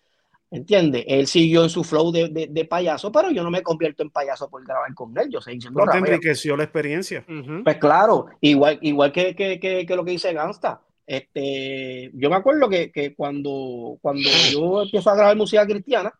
¿Entiendes? 0.49 1.03
Él 1.07 1.25
siguió 1.25 1.63
en 1.63 1.69
su 1.69 1.83
flow 1.83 2.11
de, 2.11 2.47
de, 2.47 2.65
payaso, 2.65 3.11
pero 3.11 3.31
yo 3.31 3.41
no 3.41 3.49
me 3.49 3.63
convierto 3.63 4.03
en 4.03 4.11
payaso 4.11 4.47
por 4.51 4.63
grabar 4.63 4.93
con 4.93 5.17
él. 5.17 5.27
Yo 5.31 5.41
seguí 5.41 5.59
siendo 5.59 5.83
te 5.91 5.97
enriqueció 5.97 6.55
la 6.55 6.63
experiencia. 6.63 7.25
Pues 7.63 7.77
claro, 7.77 8.27
igual, 8.39 8.77
igual 8.83 9.11
que, 9.11 9.35
que, 9.35 9.59
que, 9.59 9.95
lo 9.95 10.05
que 10.05 10.11
dice 10.11 10.31
Gansta. 10.31 10.79
Este, 11.07 12.11
yo 12.13 12.29
me 12.29 12.35
acuerdo 12.35 12.69
que, 12.69 12.91
que 12.91 13.15
cuando, 13.15 13.97
cuando 13.99 14.29
yo 14.51 14.83
empiezo 14.83 15.09
a 15.09 15.15
grabar 15.15 15.35
música 15.35 15.65
cristiana, 15.65 16.13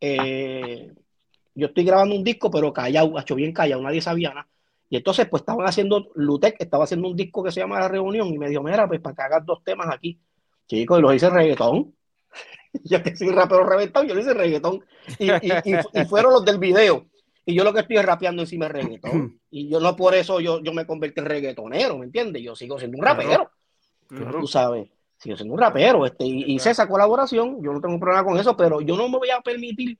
eh, 0.00 0.92
yo 1.54 1.66
estoy 1.68 1.84
grabando 1.84 2.16
un 2.16 2.24
disco, 2.24 2.50
pero 2.50 2.72
callado, 2.72 3.20
hecho 3.20 3.36
bien 3.36 3.52
callado, 3.52 3.82
nadie 3.82 4.00
sabía 4.00 4.30
nada. 4.30 4.48
Y 4.90 4.96
entonces, 4.96 5.28
pues 5.28 5.42
estaban 5.42 5.64
haciendo, 5.66 6.10
Lutec 6.16 6.56
estaba 6.58 6.82
haciendo 6.82 7.08
un 7.08 7.16
disco 7.16 7.44
que 7.44 7.52
se 7.52 7.60
llama 7.60 7.78
La 7.78 7.86
Reunión 7.86 8.26
y 8.26 8.38
me 8.38 8.48
dijo, 8.48 8.60
mira, 8.60 8.88
pues 8.88 9.00
para 9.00 9.14
que 9.14 9.22
hagas 9.22 9.46
dos 9.46 9.62
temas 9.62 9.86
aquí. 9.88 10.20
Chicos, 10.66 10.98
y 10.98 11.02
los 11.02 11.14
hice 11.14 11.30
reggaetón. 11.30 11.94
yo 12.84 13.00
que 13.00 13.14
soy 13.14 13.28
rapero 13.28 13.64
reventado, 13.64 14.04
yo 14.04 14.16
le 14.16 14.22
hice 14.22 14.34
reggaetón. 14.34 14.84
Y, 15.20 15.30
y, 15.30 16.04
fueron 16.08 16.32
los 16.32 16.44
del 16.44 16.58
video. 16.58 17.06
Y 17.46 17.54
yo 17.54 17.62
lo 17.62 17.72
que 17.72 17.80
estoy 17.80 17.98
es 17.98 18.04
rapeando 18.04 18.42
encima 18.42 18.66
de 18.66 18.72
reggaetón. 18.72 19.40
Y 19.48 19.68
yo 19.68 19.78
no 19.78 19.94
por 19.94 20.12
eso 20.16 20.40
yo, 20.40 20.60
yo 20.60 20.72
me 20.72 20.84
convertí 20.84 21.20
en 21.20 21.26
reggaetonero, 21.26 21.96
¿me 21.96 22.06
entiendes? 22.06 22.42
Yo 22.42 22.56
sigo 22.56 22.76
siendo 22.76 22.98
un 22.98 23.04
rapero. 23.04 23.48
Tú 24.08 24.48
sabes, 24.48 24.88
sigo 25.18 25.36
siendo 25.36 25.54
un 25.54 25.60
rapero. 25.60 26.04
Este, 26.04 26.24
y 26.24 26.54
hice 26.54 26.70
esa 26.70 26.88
colaboración, 26.88 27.62
yo 27.62 27.72
no 27.72 27.80
tengo 27.80 27.98
problema 28.00 28.24
con 28.24 28.36
eso, 28.38 28.56
pero 28.56 28.80
yo 28.80 28.96
no 28.96 29.08
me 29.08 29.18
voy 29.18 29.30
a 29.30 29.40
permitir 29.40 29.96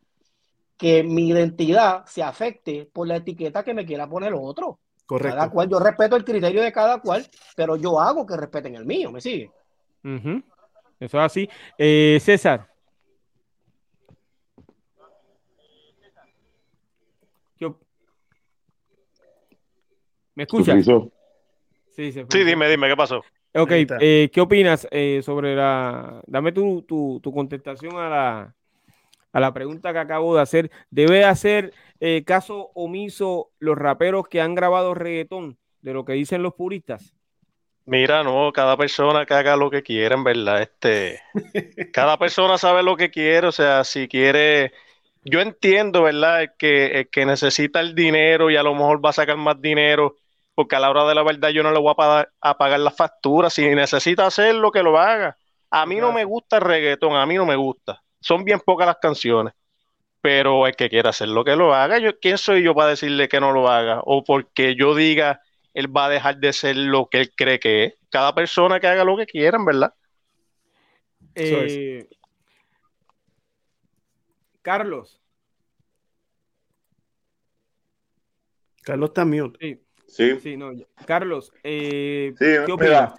que 0.81 1.03
mi 1.03 1.29
identidad 1.29 2.07
se 2.07 2.23
afecte 2.23 2.89
por 2.91 3.07
la 3.07 3.17
etiqueta 3.17 3.63
que 3.63 3.75
me 3.75 3.85
quiera 3.85 4.09
poner 4.09 4.33
otro. 4.35 4.81
Correcto. 5.05 5.37
Cada 5.37 5.51
cual, 5.51 5.69
yo 5.69 5.79
respeto 5.79 6.17
el 6.17 6.25
criterio 6.25 6.63
de 6.63 6.73
cada 6.73 7.01
cual, 7.01 7.27
pero 7.55 7.77
yo 7.77 8.01
hago 8.01 8.25
que 8.25 8.37
respeten 8.37 8.77
el 8.77 8.87
mío, 8.87 9.13
¿me 9.13 9.21
sigue? 9.21 9.51
Eso 10.03 11.19
es 11.19 11.25
así. 11.25 11.49
Eh, 11.77 12.19
César. 12.21 12.67
¿Me 20.35 20.45
escuchas? 20.45 20.87
Sí, 21.91 22.13
sí, 22.13 22.45
dime, 22.45 22.71
dime, 22.71 22.89
¿qué 22.89 22.97
pasó? 22.97 23.23
Ok, 23.55 23.73
eh, 24.01 24.31
¿qué 24.33 24.41
opinas 24.41 24.89
eh, 24.91 25.21
sobre 25.23 25.55
la... 25.55 26.23
Dame 26.27 26.53
tu, 26.53 26.81
tu, 26.83 27.21
tu, 27.21 27.31
contestación 27.31 27.97
a 27.97 28.09
la, 28.09 28.55
a 29.33 29.41
la 29.41 29.53
pregunta 29.53 29.93
que 29.93 29.99
acabo 29.99 30.35
de 30.35 30.43
hacer. 30.43 30.71
¿Debe 30.91 31.25
hacer 31.25 31.73
caso 32.25 32.71
omiso 32.75 33.51
los 33.59 33.77
raperos 33.77 34.27
que 34.29 34.41
han 34.41 34.55
grabado 34.55 34.95
reggaetón 34.95 35.59
de 35.83 35.93
lo 35.93 36.05
que 36.05 36.15
dicen 36.15 36.43
los 36.43 36.55
puristas? 36.55 37.15
Mira, 37.87 38.23
no, 38.23 38.53
cada 38.53 38.77
persona 38.77 39.27
que 39.27 39.35
haga 39.35 39.57
lo 39.57 39.69
que 39.71 39.83
quiera, 39.83 40.15
en 40.15 40.23
verdad, 40.23 40.63
este, 40.63 41.21
cada 41.93 42.19
persona 42.19 42.57
sabe 42.57 42.83
lo 42.83 42.97
que 42.97 43.11
quiere, 43.11 43.49
o 43.49 43.53
sea, 43.53 43.83
si 43.85 44.07
quiere, 44.07 44.73
yo 45.25 45.41
entiendo, 45.41 46.03
¿verdad? 46.05 46.55
que, 46.57 47.09
que 47.11 47.27
necesita 47.27 47.81
el 47.81 47.95
dinero 47.95 48.49
y 48.51 48.57
a 48.57 48.63
lo 48.63 48.75
mejor 48.75 49.05
va 49.05 49.11
a 49.11 49.15
sacar 49.15 49.37
más 49.39 49.61
dinero, 49.61 50.15
porque 50.55 50.77
a 50.77 50.81
la 50.81 50.91
hora 50.91 51.05
de 51.09 51.15
la 51.17 51.25
verdad 51.25 51.49
yo 51.49 51.63
no 51.65 51.73
le 51.73 51.81
voy 51.81 51.91
a 51.91 51.95
pagar, 51.95 52.33
a 52.41 52.57
pagar 52.59 52.81
las 52.81 52.97
facturas, 52.97 53.55
si 53.55 53.69
necesita 53.75 54.27
hacerlo, 54.27 54.71
que 54.71 54.83
lo 54.85 54.97
haga. 54.99 55.37
A 55.71 55.85
mí 55.87 55.97
no 55.97 56.13
me 56.13 56.25
gusta 56.25 56.59
el 56.59 56.63
reggaetón, 56.63 57.17
a 57.17 57.27
mí 57.27 57.35
no 57.35 57.47
me 57.47 57.57
gusta, 57.57 58.03
son 58.21 58.45
bien 58.45 58.61
pocas 58.61 58.87
las 58.87 58.99
canciones, 59.01 59.55
pero 60.21 60.67
el 60.67 60.77
que 60.77 60.89
quiera 60.89 61.11
hacer 61.11 61.29
lo 61.29 61.45
que 61.45 61.57
lo 61.57 61.75
haga, 61.75 61.99
yo, 61.99 62.19
¿quién 62.19 62.39
soy 62.39 62.63
yo 62.63 62.75
para 62.75 62.91
decirle 62.91 63.29
que 63.29 63.41
no 63.41 63.53
lo 63.53 63.69
haga? 63.69 64.01
O 64.05 64.23
porque 64.25 64.75
yo 64.77 64.95
diga 64.95 65.41
él 65.75 65.95
va 65.95 66.07
a 66.07 66.11
dejar 66.11 66.39
de 66.39 66.53
ser 66.53 66.77
lo 66.77 67.09
que 67.09 67.21
él 67.21 67.33
cree 67.35 67.61
que 67.61 67.85
es. 67.85 67.95
Cada 68.11 68.35
persona 68.35 68.81
que 68.81 68.87
haga 68.87 69.05
lo 69.05 69.17
que 69.17 69.27
quieran, 69.27 69.65
¿verdad? 69.65 69.95
Eh, 71.35 72.09
Carlos. 74.63 75.21
Carlos 78.83 79.13
también. 79.15 79.57
Sí. 80.07 80.41
Sí. 80.41 80.57
no, 80.57 80.73
Carlos, 81.07 81.53
eh, 81.63 82.35
¿qué 82.37 82.73
opinas? 82.73 83.15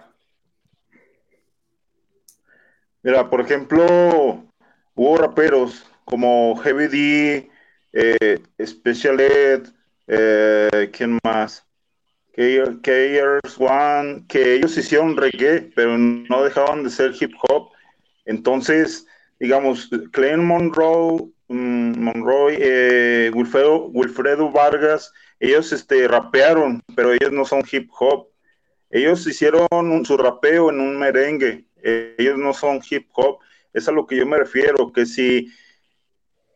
Mira, 3.02 3.28
por 3.28 3.40
ejemplo, 3.40 4.44
hubo 4.94 5.16
raperos 5.16 5.86
como 6.04 6.56
Heavy 6.56 6.88
D, 6.88 7.50
eh, 7.92 8.42
Special 8.64 9.20
Ed, 9.20 9.68
eh, 10.06 10.90
¿quién 10.92 11.18
más? 11.24 11.66
KRS 12.34 13.58
que 14.28 14.54
ellos 14.54 14.76
hicieron 14.76 15.16
reggae, 15.16 15.70
pero 15.74 15.98
no 15.98 16.42
dejaban 16.44 16.82
de 16.82 16.90
ser 16.90 17.12
hip 17.20 17.32
hop. 17.42 17.70
Entonces, 18.24 19.06
digamos, 19.38 19.90
Clayton 20.12 20.46
Monroe, 20.46 21.28
mm, 21.48 21.98
Monroe, 21.98 22.56
eh, 22.58 23.30
Wilfredo, 23.34 23.86
Wilfredo, 23.88 24.50
Vargas, 24.50 25.12
ellos 25.40 25.72
este, 25.72 26.08
rapearon, 26.08 26.82
pero 26.94 27.12
ellos 27.12 27.32
no 27.32 27.44
son 27.44 27.62
hip 27.70 27.90
hop. 27.98 28.28
Ellos 28.90 29.26
hicieron 29.26 30.04
su 30.04 30.16
rapeo 30.16 30.70
en 30.70 30.80
un 30.80 30.98
merengue, 30.98 31.64
ellos 31.82 32.38
no 32.38 32.52
son 32.52 32.80
hip 32.88 33.08
hop. 33.14 33.40
Es 33.72 33.88
a 33.88 33.92
lo 33.92 34.06
que 34.06 34.16
yo 34.16 34.26
me 34.26 34.38
refiero, 34.38 34.92
que 34.92 35.06
si 35.06 35.50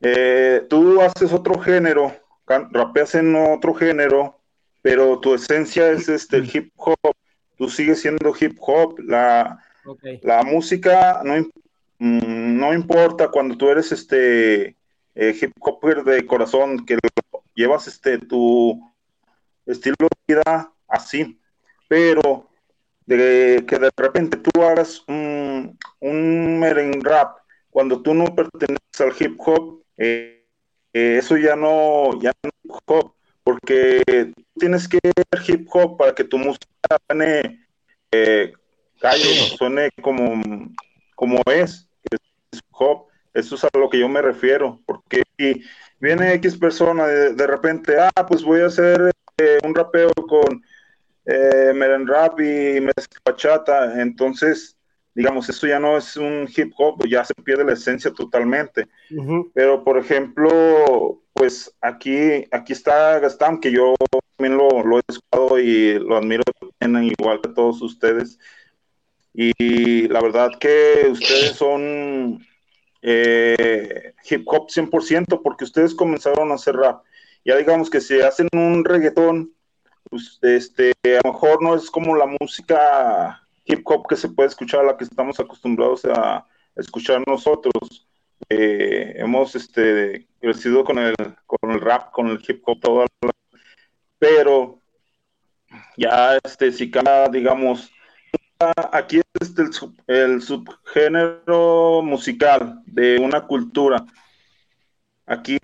eh, 0.00 0.66
tú 0.68 1.00
haces 1.00 1.32
otro 1.32 1.58
género, 1.58 2.14
rapeas 2.46 3.14
en 3.14 3.34
otro 3.34 3.74
género, 3.74 4.38
pero 4.82 5.18
tu 5.18 5.34
esencia 5.34 5.90
es 5.90 6.08
este 6.08 6.38
hip 6.38 6.72
hop, 6.76 7.14
tú 7.56 7.68
sigues 7.68 8.00
siendo 8.00 8.34
hip 8.38 8.56
hop, 8.60 8.98
la, 9.00 9.58
la 10.22 10.42
música 10.44 11.22
no, 11.24 11.34
mm, 11.98 12.58
no 12.58 12.74
importa 12.74 13.28
cuando 13.28 13.56
tú 13.56 13.68
eres 13.68 13.90
este 13.90 14.76
eh, 15.14 15.36
hip 15.40 15.52
hopper 15.60 16.04
de 16.04 16.26
corazón, 16.26 16.84
que 16.84 16.98
llevas 17.54 17.88
este 17.88 18.18
tu 18.18 18.80
estilo 19.64 19.96
de 20.00 20.34
vida 20.34 20.72
así, 20.86 21.40
pero 21.88 22.45
de 23.06 23.64
que 23.66 23.78
de 23.78 23.90
repente 23.96 24.36
tú 24.36 24.62
hagas 24.62 25.02
un, 25.08 25.78
un 26.00 26.58
merengue 26.58 27.00
rap 27.08 27.38
cuando 27.70 28.02
tú 28.02 28.14
no 28.14 28.34
perteneces 28.34 29.00
al 29.00 29.12
hip 29.18 29.38
hop, 29.38 29.82
eh, 29.96 30.44
eh, 30.92 31.16
eso 31.18 31.36
ya 31.36 31.56
no, 31.56 32.20
ya 32.20 32.32
no 32.42 32.48
es 32.48 32.54
hip 32.64 32.72
hop, 32.86 33.14
porque 33.44 34.32
tienes 34.58 34.88
que 34.88 34.98
ver 35.02 35.42
hip 35.46 35.68
hop 35.72 35.96
para 35.96 36.14
que 36.14 36.24
tu 36.24 36.38
música 36.38 36.66
suene 37.06 37.66
eh, 38.12 38.52
suene 39.58 39.90
como, 40.02 40.42
como 41.14 41.42
es, 41.46 41.88
es 42.10 42.18
hip 42.52 42.64
hop. 42.70 43.06
Eso 43.34 43.56
es 43.56 43.64
a 43.64 43.68
lo 43.74 43.90
que 43.90 43.98
yo 43.98 44.08
me 44.08 44.22
refiero, 44.22 44.80
porque 44.86 45.22
si 45.36 45.62
viene 46.00 46.32
X 46.34 46.56
persona 46.56 47.06
de, 47.06 47.46
repente, 47.46 47.96
ah, 47.98 48.26
pues 48.26 48.42
voy 48.42 48.62
a 48.62 48.66
hacer 48.66 49.12
eh, 49.36 49.58
un 49.62 49.74
rapeo 49.74 50.10
con 50.14 50.62
eh, 51.26 51.72
Meren 51.74 52.06
Rap 52.06 52.40
y 52.40 52.80
mezcla 52.80 53.20
bachata, 53.24 54.00
entonces, 54.00 54.76
digamos, 55.14 55.48
eso 55.48 55.66
ya 55.66 55.78
no 55.78 55.96
es 55.96 56.16
un 56.16 56.48
hip 56.54 56.72
hop, 56.78 57.06
ya 57.06 57.24
se 57.24 57.34
pierde 57.34 57.64
la 57.64 57.72
esencia 57.72 58.12
totalmente. 58.12 58.86
Pero, 59.52 59.84
por 59.84 59.98
ejemplo, 59.98 61.20
pues 61.32 61.74
aquí, 61.80 62.46
aquí 62.50 62.72
está 62.72 63.18
Gastán, 63.18 63.60
que 63.60 63.70
yo 63.70 63.94
también 64.36 64.56
lo, 64.56 64.82
lo 64.82 64.98
he 64.98 65.02
escuchado 65.08 65.58
y 65.58 65.98
lo 65.98 66.16
admiro 66.16 66.42
igual 66.80 67.40
que 67.40 67.48
todos 67.50 67.82
ustedes. 67.82 68.38
Y 69.34 70.08
la 70.08 70.20
verdad 70.20 70.52
que 70.58 71.08
ustedes 71.10 71.52
son 71.52 72.40
eh, 73.02 74.14
hip 74.28 74.42
hop 74.46 74.68
100% 74.68 75.42
porque 75.42 75.64
ustedes 75.64 75.94
comenzaron 75.94 76.50
a 76.50 76.54
hacer 76.54 76.76
rap. 76.76 77.02
Ya 77.44 77.56
digamos 77.56 77.90
que 77.90 78.00
si 78.00 78.20
hacen 78.20 78.48
un 78.52 78.84
reggaetón, 78.84 79.52
pues, 80.10 80.38
este, 80.42 80.92
a 81.04 81.26
lo 81.26 81.32
mejor 81.32 81.62
no 81.62 81.74
es 81.74 81.90
como 81.90 82.16
la 82.16 82.26
música 82.40 83.42
hip 83.64 83.82
hop 83.84 84.06
que 84.08 84.16
se 84.16 84.28
puede 84.28 84.48
escuchar, 84.48 84.84
la 84.84 84.96
que 84.96 85.04
estamos 85.04 85.38
acostumbrados 85.40 86.04
a 86.04 86.46
escuchar 86.76 87.22
nosotros. 87.26 88.06
Eh, 88.48 89.14
hemos 89.16 89.54
este, 89.56 90.28
crecido 90.40 90.84
con 90.84 90.98
el, 90.98 91.14
con 91.46 91.70
el 91.70 91.80
rap, 91.80 92.12
con 92.12 92.28
el 92.28 92.40
hip 92.46 92.62
hop, 92.64 92.80
todo, 92.80 93.06
pero 94.18 94.80
ya 95.96 96.36
este, 96.44 96.70
si 96.72 96.90
cada, 96.90 97.28
digamos, 97.28 97.90
aquí 98.92 99.18
es 99.18 99.24
este, 99.40 99.62
el, 100.06 100.42
subgénero 100.42 102.02
musical 102.02 102.82
de 102.86 103.18
una 103.18 103.46
cultura. 103.46 104.04
Aquí, 105.26 105.58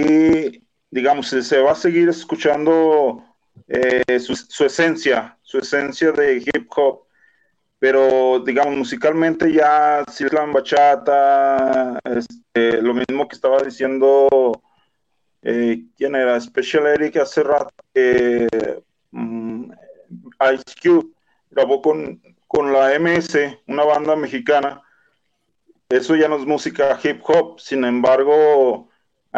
digamos, 0.91 1.29
se, 1.29 1.59
va 1.61 1.73
a 1.73 1.77
seguir 1.77 2.09
escuchando 2.09 3.25
eh, 3.69 4.19
su, 4.21 4.65
esencia, 4.65 5.39
su 5.43 5.59
esencia 5.59 6.13
de 6.13 6.39
hip 6.39 6.71
hop, 6.77 7.07
pero 7.79 8.41
digamos 8.41 8.77
musicalmente 8.77 9.53
ya 9.53 10.05
Slam 10.09 10.53
Bachata, 10.53 11.99
este, 12.05 12.83
lo 12.83 12.95
mismo 12.95 13.29
que 13.29 13.35
estaba 13.35 13.63
diciendo, 13.63 14.63
eh, 15.43 15.85
¿quién 15.97 16.15
era? 16.15 16.41
Special 16.41 16.87
Eric 16.87 17.17
hace 17.17 17.43
rato, 17.43 17.73
mm, 19.11 19.73
Ice 20.55 20.75
Cube 20.83 21.11
grabó 21.51 21.83
con, 21.83 22.21
con 22.47 22.73
la 22.73 22.95
MS, 22.99 23.59
una 23.67 23.85
banda 23.85 24.17
mexicana, 24.17 24.83
eso 25.89 26.17
ya 26.17 26.29
no 26.29 26.37
es 26.37 26.47
música 26.47 26.99
hip 27.03 27.21
hop, 27.25 27.61
sin 27.61 27.85
embargo, 27.85 28.89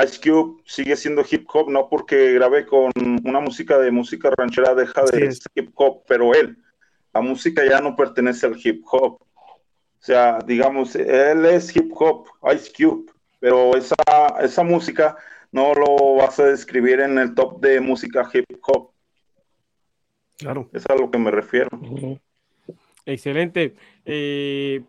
Ice 0.03 0.21
Cube 0.21 0.63
sigue 0.67 0.97
siendo 0.97 1.25
hip 1.29 1.47
hop, 1.53 1.71
no 1.71 1.89
porque 1.89 2.33
grabé 2.33 2.67
con 2.67 2.91
una 3.25 3.41
música 3.41 3.79
de 3.79 3.91
música 3.91 4.31
ranchera 4.37 4.75
deja 4.75 5.03
de 5.05 5.33
ser 5.33 5.51
hip 5.55 5.71
hop, 5.75 6.03
pero 6.07 6.35
él 6.35 6.59
la 7.15 7.21
música 7.21 7.65
ya 7.65 7.81
no 7.81 7.95
pertenece 7.95 8.45
al 8.45 8.57
hip 8.63 8.85
hop. 8.91 9.23
O 9.23 10.07
sea, 10.07 10.39
digamos, 10.45 10.97
él 10.97 11.47
es 11.47 11.75
hip 11.75 11.93
hop, 11.95 12.27
Ice 12.55 12.71
Cube, 12.77 13.11
pero 13.39 13.77
esa, 13.77 13.95
esa 14.43 14.63
música 14.65 15.17
no 15.53 15.73
lo 15.73 16.17
vas 16.17 16.39
a 16.41 16.47
describir 16.47 17.01
en 17.01 17.17
el 17.19 17.35
top 17.35 17.61
de 17.61 17.81
música 17.81 18.29
hip 18.33 18.45
hop. 18.67 18.91
Claro. 20.37 20.69
Es 20.73 20.85
a 20.91 20.97
lo 20.97 21.11
que 21.11 21.19
me 21.19 21.31
refiero. 21.31 21.69
Excelente. 23.07 23.77
Eh, 24.05 24.83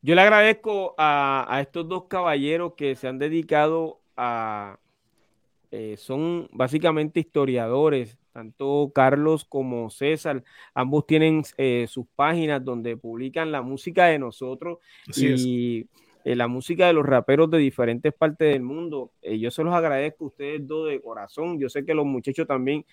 yo 0.00 0.14
le 0.14 0.20
agradezco 0.22 0.94
a, 0.96 1.58
estos 1.60 1.86
dos 1.86 2.04
caballeros 2.08 2.72
que 2.74 2.96
se 2.96 3.06
han 3.06 3.18
dedicado 3.18 4.00
a, 4.16 4.78
eh, 5.76 5.96
son 5.96 6.48
básicamente 6.52 7.18
historiadores, 7.18 8.16
tanto 8.32 8.92
Carlos 8.94 9.44
como 9.44 9.90
César, 9.90 10.44
ambos 10.72 11.04
tienen 11.04 11.42
eh, 11.56 11.86
sus 11.88 12.06
páginas 12.14 12.64
donde 12.64 12.96
publican 12.96 13.50
la 13.50 13.60
música 13.60 14.06
de 14.06 14.20
nosotros 14.20 14.78
y 15.16 15.86
eh, 16.24 16.36
la 16.36 16.46
música 16.46 16.86
de 16.86 16.92
los 16.92 17.04
raperos 17.04 17.50
de 17.50 17.58
diferentes 17.58 18.14
partes 18.14 18.52
del 18.52 18.62
mundo. 18.62 19.10
Yo 19.22 19.50
se 19.50 19.64
los 19.64 19.74
agradezco 19.74 20.26
a 20.26 20.28
ustedes 20.28 20.64
dos 20.64 20.88
de 20.88 21.00
corazón. 21.00 21.58
Yo 21.58 21.68
sé 21.68 21.84
que 21.84 21.92
los 21.92 22.06
muchachos 22.06 22.46
también 22.46 22.84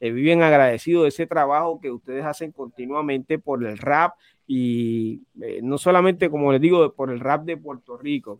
viven 0.00 0.42
agradecidos 0.42 1.02
de 1.02 1.08
ese 1.08 1.26
trabajo 1.26 1.80
que 1.80 1.90
ustedes 1.90 2.24
hacen 2.24 2.52
continuamente 2.52 3.40
por 3.40 3.66
el 3.66 3.76
rap 3.76 4.14
y 4.46 5.22
no 5.62 5.78
solamente, 5.78 6.30
como 6.30 6.52
les 6.52 6.60
digo, 6.60 6.92
por 6.94 7.10
el 7.10 7.18
rap 7.18 7.44
de 7.44 7.56
Puerto 7.56 7.96
Rico. 7.96 8.38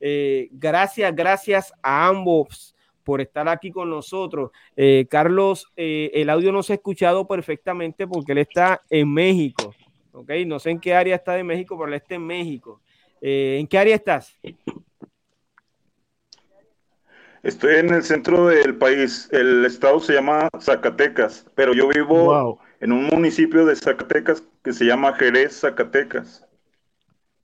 ¿Okay? 0.00 0.48
gracias, 0.52 1.14
gracias 1.14 1.72
a 1.82 2.08
ambos 2.08 2.74
por 3.04 3.20
estar 3.20 3.48
aquí 3.48 3.70
con 3.70 3.90
nosotros. 3.90 4.50
Eh, 4.76 5.06
Carlos, 5.10 5.66
eh, 5.76 6.10
el 6.14 6.30
audio 6.30 6.52
no 6.52 6.62
se 6.62 6.74
ha 6.74 6.76
escuchado 6.76 7.26
perfectamente 7.26 8.06
porque 8.06 8.32
él 8.32 8.38
está 8.38 8.82
en 8.88 9.12
México. 9.12 9.74
¿ok? 10.12 10.30
No 10.46 10.58
sé 10.58 10.70
en 10.70 10.80
qué 10.80 10.94
área 10.94 11.16
está 11.16 11.32
de 11.32 11.44
México, 11.44 11.76
pero 11.76 11.88
él 11.88 11.94
está 11.94 12.14
en 12.14 12.26
México. 12.26 12.80
Eh, 13.20 13.58
¿En 13.60 13.66
qué 13.66 13.78
área 13.78 13.96
estás? 13.96 14.38
Estoy 17.42 17.76
en 17.76 17.94
el 17.94 18.02
centro 18.02 18.46
del 18.46 18.76
país. 18.76 19.28
El 19.32 19.64
estado 19.64 19.98
se 20.00 20.14
llama 20.14 20.48
Zacatecas, 20.60 21.46
pero 21.54 21.72
yo 21.72 21.88
vivo 21.88 22.60
en 22.80 22.92
un 22.92 23.06
municipio 23.06 23.64
de 23.64 23.76
Zacatecas 23.76 24.42
que 24.62 24.72
se 24.72 24.84
llama 24.84 25.14
Jerez, 25.14 25.60
Zacatecas. 25.60 26.46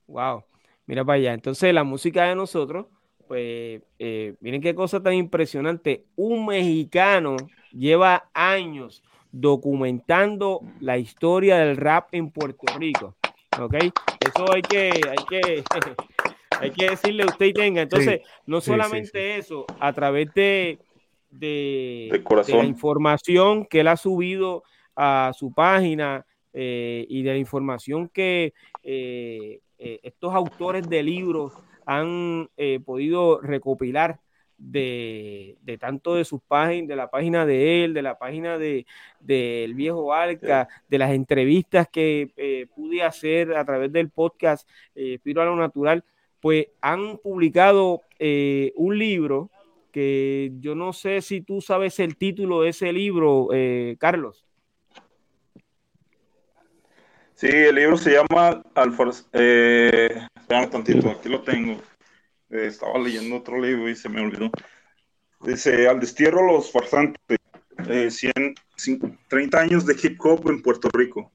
Wow, 0.06 0.44
mira 0.86 1.04
para 1.04 1.16
allá. 1.16 1.34
Entonces 1.34 1.72
la 1.74 1.84
música 1.84 2.24
de 2.24 2.34
nosotros, 2.34 2.86
pues 3.28 3.82
eh, 3.98 4.34
miren 4.40 4.60
qué 4.62 4.74
cosa 4.74 5.02
tan 5.02 5.14
impresionante. 5.14 6.04
Un 6.16 6.46
mexicano 6.46 7.36
lleva 7.72 8.30
años 8.32 9.02
documentando 9.32 10.60
la 10.80 10.98
historia 10.98 11.58
del 11.58 11.76
rap 11.76 12.08
en 12.12 12.30
Puerto 12.30 12.66
Rico. 12.78 13.16
¿Ok? 13.60 13.74
Eso 13.74 14.52
hay 14.52 14.62
que, 14.62 14.90
hay 14.90 15.24
que, 15.28 15.64
hay 16.60 16.70
que 16.70 16.90
decirle 16.90 17.22
a 17.24 17.26
usted 17.26 17.46
y 17.46 17.52
tenga. 17.52 17.82
Entonces, 17.82 18.20
no 18.46 18.60
solamente 18.60 19.36
eso, 19.36 19.66
a 19.80 19.92
través 19.92 20.32
de, 20.34 20.78
de, 21.30 22.22
la 22.48 22.64
información 22.64 23.66
que 23.66 23.80
él 23.80 23.88
ha 23.88 23.96
subido 23.96 24.62
a 24.94 25.32
su 25.34 25.52
página 25.52 26.24
eh, 26.52 27.04
y 27.08 27.22
de 27.22 27.32
la 27.32 27.38
información 27.38 28.08
que 28.08 28.54
eh, 28.82 29.60
eh, 29.78 30.00
estos 30.02 30.34
autores 30.34 30.88
de 30.88 31.02
libros 31.02 31.52
han 31.84 32.48
podido 32.84 33.40
recopilar 33.40 34.18
de, 34.58 35.56
tanto 35.78 36.16
de 36.16 36.24
sus 36.24 36.40
páginas, 36.42 36.88
de 36.88 36.96
la 36.96 37.08
página 37.10 37.46
de 37.46 37.84
él, 37.84 37.94
de 37.94 38.02
la 38.02 38.18
página 38.18 38.58
de 38.58 38.86
del 39.20 39.74
viejo 39.74 40.12
Alca, 40.12 40.66
de 40.88 40.98
las 40.98 41.12
entrevistas 41.12 41.86
que 41.88 42.66
pude 42.74 43.04
hacer 43.04 43.54
a 43.54 43.64
través 43.64 43.92
del 43.92 44.10
podcast 44.10 44.68
Espiro 44.96 45.42
a 45.42 45.44
lo 45.44 45.54
Natural, 45.54 46.02
pues 46.40 46.66
han 46.80 47.18
publicado 47.18 48.02
un 48.74 48.98
libro 48.98 49.48
que 49.92 50.50
yo 50.58 50.74
no 50.74 50.92
sé 50.92 51.22
si 51.22 51.40
tú 51.40 51.60
sabes 51.60 52.00
el 52.00 52.16
título 52.16 52.62
de 52.62 52.70
ese 52.70 52.92
libro, 52.92 53.48
Carlos. 53.98 54.45
Sí, 57.36 57.48
el 57.48 57.74
libro 57.74 57.98
se 57.98 58.12
llama 58.12 58.62
Alfars. 58.74 59.28
Eh, 59.34 60.26
un 60.48 60.70
tantito, 60.70 61.10
aquí 61.10 61.28
lo 61.28 61.42
tengo. 61.42 61.74
Eh, 62.48 62.66
estaba 62.66 62.98
leyendo 62.98 63.36
otro 63.36 63.60
libro 63.60 63.90
y 63.90 63.94
se 63.94 64.08
me 64.08 64.22
olvidó. 64.22 64.50
Dice: 65.42 65.86
Al 65.86 66.00
destierro 66.00 66.46
los 66.46 66.72
farsantes. 66.72 67.38
Eh, 67.88 68.10
100, 68.10 68.54
30 69.28 69.60
años 69.60 69.84
de 69.84 69.94
hip 70.02 70.18
hop 70.24 70.48
en 70.48 70.62
Puerto 70.62 70.88
Rico. 70.90 71.30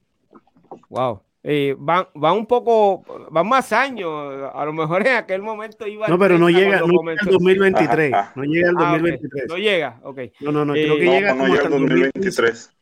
Wow. 0.89 1.21
Eh, 1.43 1.75
va, 1.77 2.09
va, 2.13 2.33
un 2.33 2.47
poco, 2.47 3.03
va 3.35 3.43
más 3.43 3.71
años. 3.71 4.11
A 4.53 4.65
lo 4.65 4.73
mejor 4.73 5.05
en 5.05 5.17
aquel 5.17 5.43
momento 5.43 5.85
iba. 5.85 6.07
No, 6.07 6.17
pero 6.17 6.39
no 6.39 6.49
llega, 6.49 6.79
no 6.79 6.87
llega 6.87 7.21
al 7.21 7.31
2023. 7.31 8.11
No 8.35 8.43
llega 8.43 8.69
al 8.69 8.75
2023. 8.75 9.45
No 9.49 9.57
llega, 9.57 9.99
ok. 10.01 10.19
No, 10.39 10.51
no, 10.51 10.65
no, 10.65 10.73
creo 10.73 10.97
que 10.97 11.05
llega 11.05 11.35
no, 11.35 11.47
no 11.47 11.53
llega 11.53 11.65
al 11.65 11.71
2023. 11.71 12.73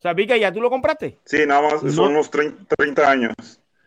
O 0.00 0.02
sea, 0.02 0.14
Vika, 0.14 0.34
¿ya 0.38 0.50
tú 0.50 0.62
lo 0.62 0.70
compraste? 0.70 1.18
Sí, 1.26 1.44
nada 1.46 1.60
más 1.60 1.94
son 1.94 2.12
unos 2.12 2.30
30, 2.30 3.10
años. 3.10 3.34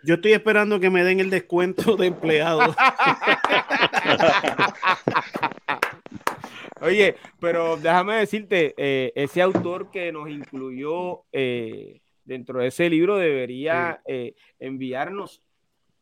Yo 0.03 0.13
estoy 0.13 0.33
esperando 0.33 0.79
que 0.79 0.91
me 0.91 1.03
den 1.03 1.19
el 1.19 1.31
descuento 1.31 1.95
de 1.95 2.05
empleado. 2.05 2.75
Oye, 6.81 7.15
pero 7.39 7.77
déjame 7.77 8.17
decirte, 8.17 8.75
eh, 8.77 9.11
ese 9.15 9.41
autor 9.41 9.89
que 9.89 10.11
nos 10.11 10.29
incluyó 10.29 11.23
eh, 11.31 12.01
dentro 12.25 12.59
de 12.59 12.67
ese 12.67 12.91
libro 12.91 13.17
debería 13.17 13.99
eh, 14.05 14.35
enviarnos 14.59 15.41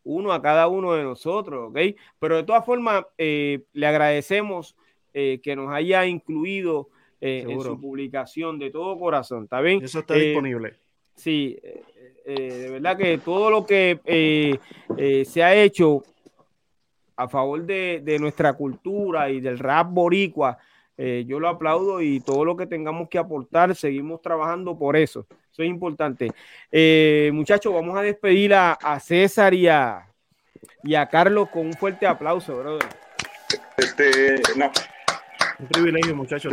uno 0.04 0.34
a 0.34 0.42
cada 0.42 0.68
uno 0.68 0.92
de 0.92 1.04
nosotros, 1.04 1.70
¿ok? 1.70 1.80
Pero 2.20 2.36
de 2.36 2.44
todas 2.44 2.66
formas, 2.66 3.06
le 3.18 3.88
agradecemos 3.88 4.76
que 5.14 5.56
nos 5.56 5.74
haya 5.74 6.06
incluido 6.06 6.90
eh, 7.24 7.46
en 7.48 7.62
su 7.62 7.80
publicación 7.80 8.58
de 8.58 8.72
todo 8.72 8.98
corazón, 8.98 9.44
¿está 9.44 9.62
bien? 9.62 9.84
Eso 9.84 10.00
está 10.00 10.16
disponible. 10.16 10.74
Sí, 11.16 11.56
eh, 11.62 11.84
eh, 12.26 12.54
de 12.54 12.70
verdad 12.72 12.98
que 12.98 13.20
todo 13.20 13.52
lo 13.52 13.64
que 13.64 14.60
se 15.24 15.44
ha 15.44 15.54
hecho 15.54 16.04
a 17.16 17.28
favor 17.28 17.64
de, 17.64 18.02
de, 18.04 18.18
nuestra 18.18 18.54
cultura 18.54 19.30
y 19.30 19.40
del 19.40 19.60
rap 19.60 19.92
boricua, 19.92 20.58
yo 20.98 21.40
lo 21.40 21.48
aplaudo 21.48 22.02
y 22.02 22.22
todo 22.22 22.44
lo 22.44 22.58
que 22.58 22.66
tengamos 22.66 23.08
que 23.08 23.20
aportar, 23.20 23.76
seguimos 23.76 24.22
trabajando 24.22 24.78
por 24.78 24.96
eso. 24.96 25.28
Eso 25.52 25.62
es 25.62 25.70
importante. 25.70 26.32
muchachos, 27.32 27.72
vamos 27.72 27.96
a 27.98 28.02
despedir 28.02 28.56
a, 28.56 28.74
a 28.74 29.00
César 29.00 29.54
y 29.54 29.68
a, 29.68 30.08
y 30.84 30.96
a 30.96 31.08
Carlos 31.08 31.50
con 31.50 31.68
un 31.68 31.74
fuerte 31.74 32.08
aplauso, 32.08 32.58
brother. 32.58 32.90
Este, 33.78 34.42
no, 34.56 34.72
un 35.62 35.68
privilegio, 35.68 36.16
muchachos. 36.16 36.52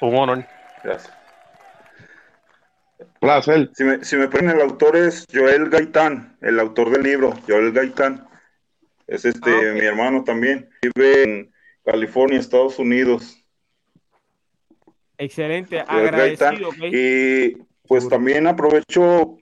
Un 0.00 0.16
honor. 0.16 0.44
Gracias. 0.84 1.12
Placer. 3.20 3.70
Si 3.74 3.84
me, 3.84 4.04
si 4.04 4.16
me 4.16 4.28
ponen, 4.28 4.50
el 4.50 4.60
autor 4.60 4.96
es 4.96 5.26
Joel 5.32 5.70
Gaitán, 5.70 6.36
el 6.40 6.60
autor 6.60 6.90
del 6.90 7.02
libro, 7.02 7.34
Joel 7.48 7.72
Gaitán. 7.72 8.26
Es 9.06 9.24
este, 9.24 9.50
ah, 9.50 9.72
mi 9.74 9.80
hermano 9.80 10.24
también. 10.24 10.68
Vive 10.82 11.22
en 11.22 11.52
California, 11.84 12.38
Estados 12.38 12.78
Unidos. 12.78 13.44
Excelente, 15.18 15.80
agradecido. 15.80 16.70
Y 16.80 17.58
pues 17.86 18.08
también 18.08 18.46
aprovecho 18.46 19.38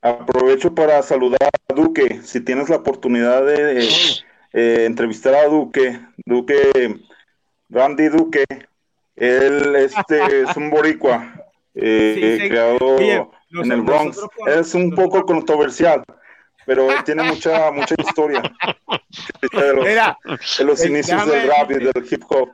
aprovecho 0.00 0.74
para 0.74 1.02
saludar 1.02 1.50
a 1.68 1.74
Duque, 1.74 2.20
si 2.22 2.40
tienes 2.40 2.68
la 2.68 2.76
oportunidad 2.76 3.44
de, 3.44 3.88
eh, 4.56 4.86
entrevistar 4.86 5.34
a 5.34 5.48
Duque, 5.48 6.00
Duque, 6.24 6.98
Randy 7.68 8.08
Duque, 8.08 8.44
él 9.14 9.76
este, 9.76 10.42
es 10.42 10.56
un 10.56 10.70
boricua, 10.70 11.44
eh, 11.74 12.46
creado 12.48 12.98
en 12.98 13.70
el 13.70 13.82
Bronx. 13.82 14.18
es 14.46 14.74
un 14.74 14.94
poco 14.94 15.26
controversial, 15.26 16.02
pero 16.64 16.88
tiene 17.04 17.24
mucha, 17.24 17.70
mucha 17.70 17.94
historia 17.98 18.42
de 19.52 19.74
los, 20.24 20.60
los 20.60 20.84
inicios 20.86 21.26
del 21.26 21.48
rap 21.48 21.70
y 21.72 21.74
del 21.74 22.06
hip 22.10 22.24
hop. 22.30 22.48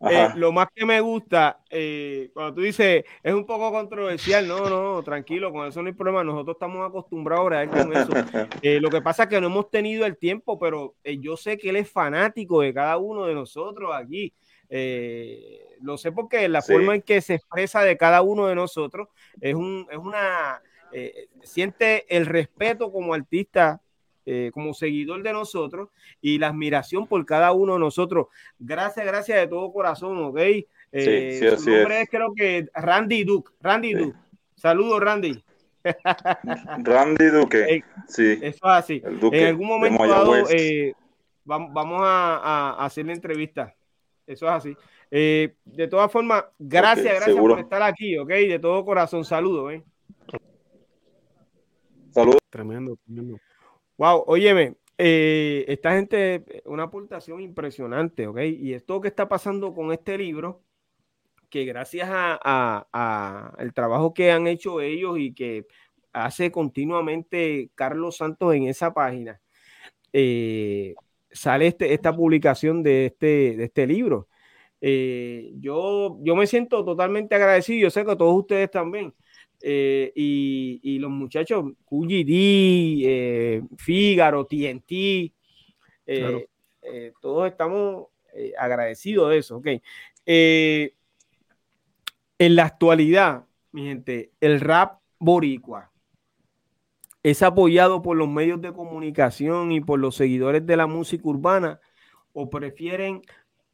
Eh, 0.00 0.28
lo 0.36 0.52
más 0.52 0.68
que 0.72 0.86
me 0.86 1.00
gusta, 1.00 1.60
eh, 1.70 2.30
cuando 2.32 2.54
tú 2.54 2.60
dices, 2.60 3.04
es 3.22 3.34
un 3.34 3.44
poco 3.44 3.72
controversial, 3.72 4.46
no, 4.46 4.70
no, 4.70 5.02
tranquilo, 5.02 5.50
con 5.50 5.66
eso 5.66 5.82
no 5.82 5.88
hay 5.88 5.94
problema, 5.94 6.22
nosotros 6.22 6.54
estamos 6.54 6.88
acostumbrados 6.88 7.52
a 7.52 7.66
con 7.68 7.96
eso. 7.96 8.12
Eh, 8.62 8.80
lo 8.80 8.90
que 8.90 9.00
pasa 9.02 9.24
es 9.24 9.28
que 9.28 9.40
no 9.40 9.48
hemos 9.48 9.70
tenido 9.70 10.06
el 10.06 10.16
tiempo, 10.16 10.58
pero 10.58 10.94
yo 11.20 11.36
sé 11.36 11.58
que 11.58 11.70
él 11.70 11.76
es 11.76 11.90
fanático 11.90 12.60
de 12.60 12.72
cada 12.72 12.98
uno 12.98 13.26
de 13.26 13.34
nosotros 13.34 13.90
aquí. 13.94 14.32
lo 15.80 15.96
sé 15.98 16.12
porque 16.12 16.48
la 16.48 16.62
forma 16.62 16.94
en 16.94 17.02
que 17.02 17.20
se 17.20 17.34
expresa 17.34 17.82
de 17.82 17.96
cada 17.96 18.22
uno 18.22 18.46
de 18.46 18.54
nosotros 18.54 19.08
es, 19.40 19.54
un, 19.54 19.86
es 19.90 19.98
una... 19.98 20.62
siente 21.42 22.04
el 22.16 22.26
respeto 22.26 22.92
como 22.92 23.14
artista 23.14 23.80
eh, 24.30 24.50
como 24.52 24.74
seguidor 24.74 25.22
de 25.22 25.32
nosotros 25.32 25.88
y 26.20 26.38
la 26.38 26.48
admiración 26.48 27.06
por 27.06 27.24
cada 27.24 27.52
uno 27.52 27.72
de 27.72 27.78
nosotros. 27.78 28.26
Gracias, 28.58 29.06
gracias 29.06 29.40
de 29.40 29.46
todo 29.46 29.72
corazón, 29.72 30.22
¿ok? 30.22 30.38
Eh, 30.92 31.38
sí, 31.40 31.64
su 31.64 31.70
nombre 31.70 32.02
es. 32.02 32.10
creo 32.10 32.34
que 32.36 32.68
Randy 32.74 33.24
Duke. 33.24 33.52
Randy 33.62 33.94
Duke. 33.94 34.18
Saludos, 34.54 35.00
Randy. 35.00 35.42
Randy 36.84 37.24
Duque. 37.24 37.82
sí. 38.06 38.38
Eso 38.42 38.42
es 38.42 38.62
así. 38.62 39.02
En 39.32 39.46
algún 39.46 39.66
momento 39.66 40.04
eh, 40.50 40.92
vamos 41.46 42.02
a, 42.04 42.84
hacer 42.84 43.06
la 43.06 43.14
entrevista. 43.14 43.74
Eso 44.26 44.44
es 44.44 44.52
así. 44.52 44.76
de 45.10 45.88
todas 45.88 46.12
formas, 46.12 46.44
gracias, 46.58 47.14
gracias 47.14 47.34
por 47.34 47.58
estar 47.58 47.82
aquí, 47.82 48.18
¿ok? 48.18 48.28
De 48.28 48.58
todo 48.58 48.84
corazón, 48.84 49.24
saludos. 49.24 49.72
¿eh? 49.72 49.82
Saludos. 52.10 52.40
Tremendo, 52.50 52.94
tremendo. 53.06 53.38
Wow, 53.98 54.22
óyeme, 54.28 54.76
eh, 54.96 55.64
esta 55.66 55.92
gente, 55.94 56.62
una 56.66 56.84
aportación 56.84 57.40
impresionante, 57.40 58.28
¿ok? 58.28 58.38
Y 58.42 58.72
esto 58.72 59.00
que 59.00 59.08
está 59.08 59.28
pasando 59.28 59.74
con 59.74 59.92
este 59.92 60.16
libro, 60.16 60.62
que 61.50 61.64
gracias 61.64 62.08
a, 62.12 63.56
el 63.58 63.74
trabajo 63.74 64.14
que 64.14 64.30
han 64.30 64.46
hecho 64.46 64.80
ellos 64.80 65.18
y 65.18 65.34
que 65.34 65.66
hace 66.12 66.52
continuamente 66.52 67.70
Carlos 67.74 68.18
Santos 68.18 68.54
en 68.54 68.68
esa 68.68 68.94
página, 68.94 69.40
eh, 70.12 70.94
sale 71.32 71.68
este, 71.68 71.92
esta 71.94 72.14
publicación 72.14 72.82
de 72.84 73.06
este, 73.06 73.64
este 73.64 73.86
libro. 73.86 74.28
Eh, 74.80 75.52
yo, 75.58 76.18
yo 76.22 76.36
me 76.36 76.46
siento 76.46 76.84
totalmente 76.84 77.34
agradecido, 77.34 77.82
yo 77.84 77.90
sé 77.90 78.04
que 78.04 78.16
todos 78.16 78.34
ustedes 78.38 78.70
también, 78.70 79.14
eh, 79.60 80.12
y, 80.14 80.98
los 80.98 81.10
muchachos, 81.10 81.64
QGD, 81.84 82.30
eh, 82.30 83.62
Fígaro, 83.76 84.46
TNT, 84.46 85.32
eh, 86.06 86.46
todos 87.20 87.48
estamos 87.48 88.06
agradecidos 88.58 89.30
de 89.30 89.38
eso. 89.38 89.56
Okay. 89.56 89.82
en 90.24 90.90
la 92.38 92.64
actualidad, 92.64 93.44
mi 93.72 93.86
gente, 93.86 94.30
el 94.40 94.60
rap 94.60 95.00
boricua 95.18 95.90
es 97.22 97.42
apoyado 97.42 98.00
por 98.00 98.16
los 98.16 98.28
medios 98.28 98.60
de 98.60 98.72
comunicación 98.72 99.72
y 99.72 99.80
por 99.80 99.98
los 99.98 100.14
seguidores 100.14 100.64
de 100.64 100.76
la 100.76 100.86
música 100.86 101.28
urbana 101.28 101.80
o 102.32 102.48
prefieren 102.48 103.22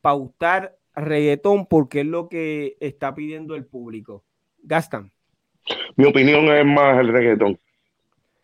pautar 0.01 0.79
reggaetón 0.95 1.67
porque 1.67 2.01
es 2.01 2.07
lo 2.07 2.29
que 2.29 2.77
está 2.81 3.15
pidiendo 3.15 3.55
el 3.55 3.67
público. 3.67 4.25
Gastan. 4.63 5.14
Mi 5.97 6.05
opinión 6.07 6.47
es 6.49 6.65
más 6.65 6.99
el 7.01 7.09
reggaetón. 7.09 7.59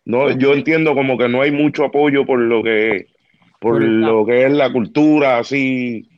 No, 0.05 0.31
yo 0.31 0.53
entiendo 0.53 0.95
como 0.95 1.17
que 1.17 1.29
no 1.29 1.41
hay 1.41 1.51
mucho 1.51 1.85
apoyo 1.85 2.25
por 2.25 2.39
lo 2.39 2.63
que 2.63 3.07
por 3.59 3.81
lo 3.81 4.25
que 4.25 4.45
es 4.45 4.51
la 4.51 4.71
cultura 4.71 5.37
así. 5.37 6.09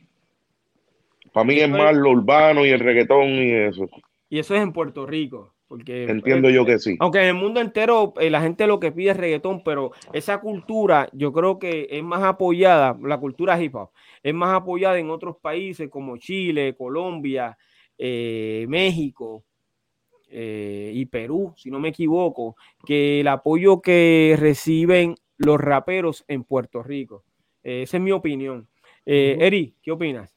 Para 1.32 1.44
mí 1.44 1.58
es 1.58 1.68
más 1.68 1.94
lo 1.94 2.10
urbano 2.10 2.64
y 2.64 2.70
el 2.70 2.80
reggaetón 2.80 3.28
y 3.28 3.52
eso. 3.52 3.88
Y 4.30 4.38
eso 4.38 4.54
es 4.54 4.62
en 4.62 4.72
Puerto 4.72 5.04
Rico. 5.04 5.54
Porque, 5.68 6.04
Entiendo 6.04 6.48
yo 6.50 6.64
que 6.64 6.78
sí. 6.78 6.96
Aunque 7.00 7.18
en 7.18 7.28
el 7.28 7.34
mundo 7.34 7.60
entero 7.60 8.14
eh, 8.18 8.30
la 8.30 8.40
gente 8.40 8.66
lo 8.66 8.80
que 8.80 8.92
pide 8.92 9.10
es 9.10 9.16
reggaetón, 9.16 9.62
pero 9.64 9.92
esa 10.12 10.40
cultura 10.40 11.08
yo 11.12 11.32
creo 11.32 11.58
que 11.58 11.88
es 11.90 12.02
más 12.02 12.22
apoyada, 12.22 12.96
la 13.02 13.18
cultura 13.18 13.60
hip 13.60 13.74
hop, 13.74 13.90
es 14.22 14.32
más 14.32 14.54
apoyada 14.54 14.98
en 14.98 15.10
otros 15.10 15.36
países 15.42 15.90
como 15.90 16.16
Chile, 16.16 16.76
Colombia, 16.76 17.58
eh, 17.98 18.66
México 18.68 19.44
eh, 20.34 20.90
y 20.92 21.06
Perú, 21.06 21.54
si 21.56 21.70
no 21.70 21.78
me 21.78 21.90
equivoco, 21.90 22.56
que 22.84 23.20
el 23.20 23.28
apoyo 23.28 23.80
que 23.80 24.36
reciben 24.38 25.14
los 25.38 25.60
raperos 25.60 26.24
en 26.28 26.44
Puerto 26.44 26.82
Rico. 26.82 27.24
esa 27.62 27.96
es 27.96 28.02
mi 28.02 28.12
opinión. 28.12 28.68
Eri, 29.06 29.76
¿qué 29.82 29.92
opinas? 29.92 30.34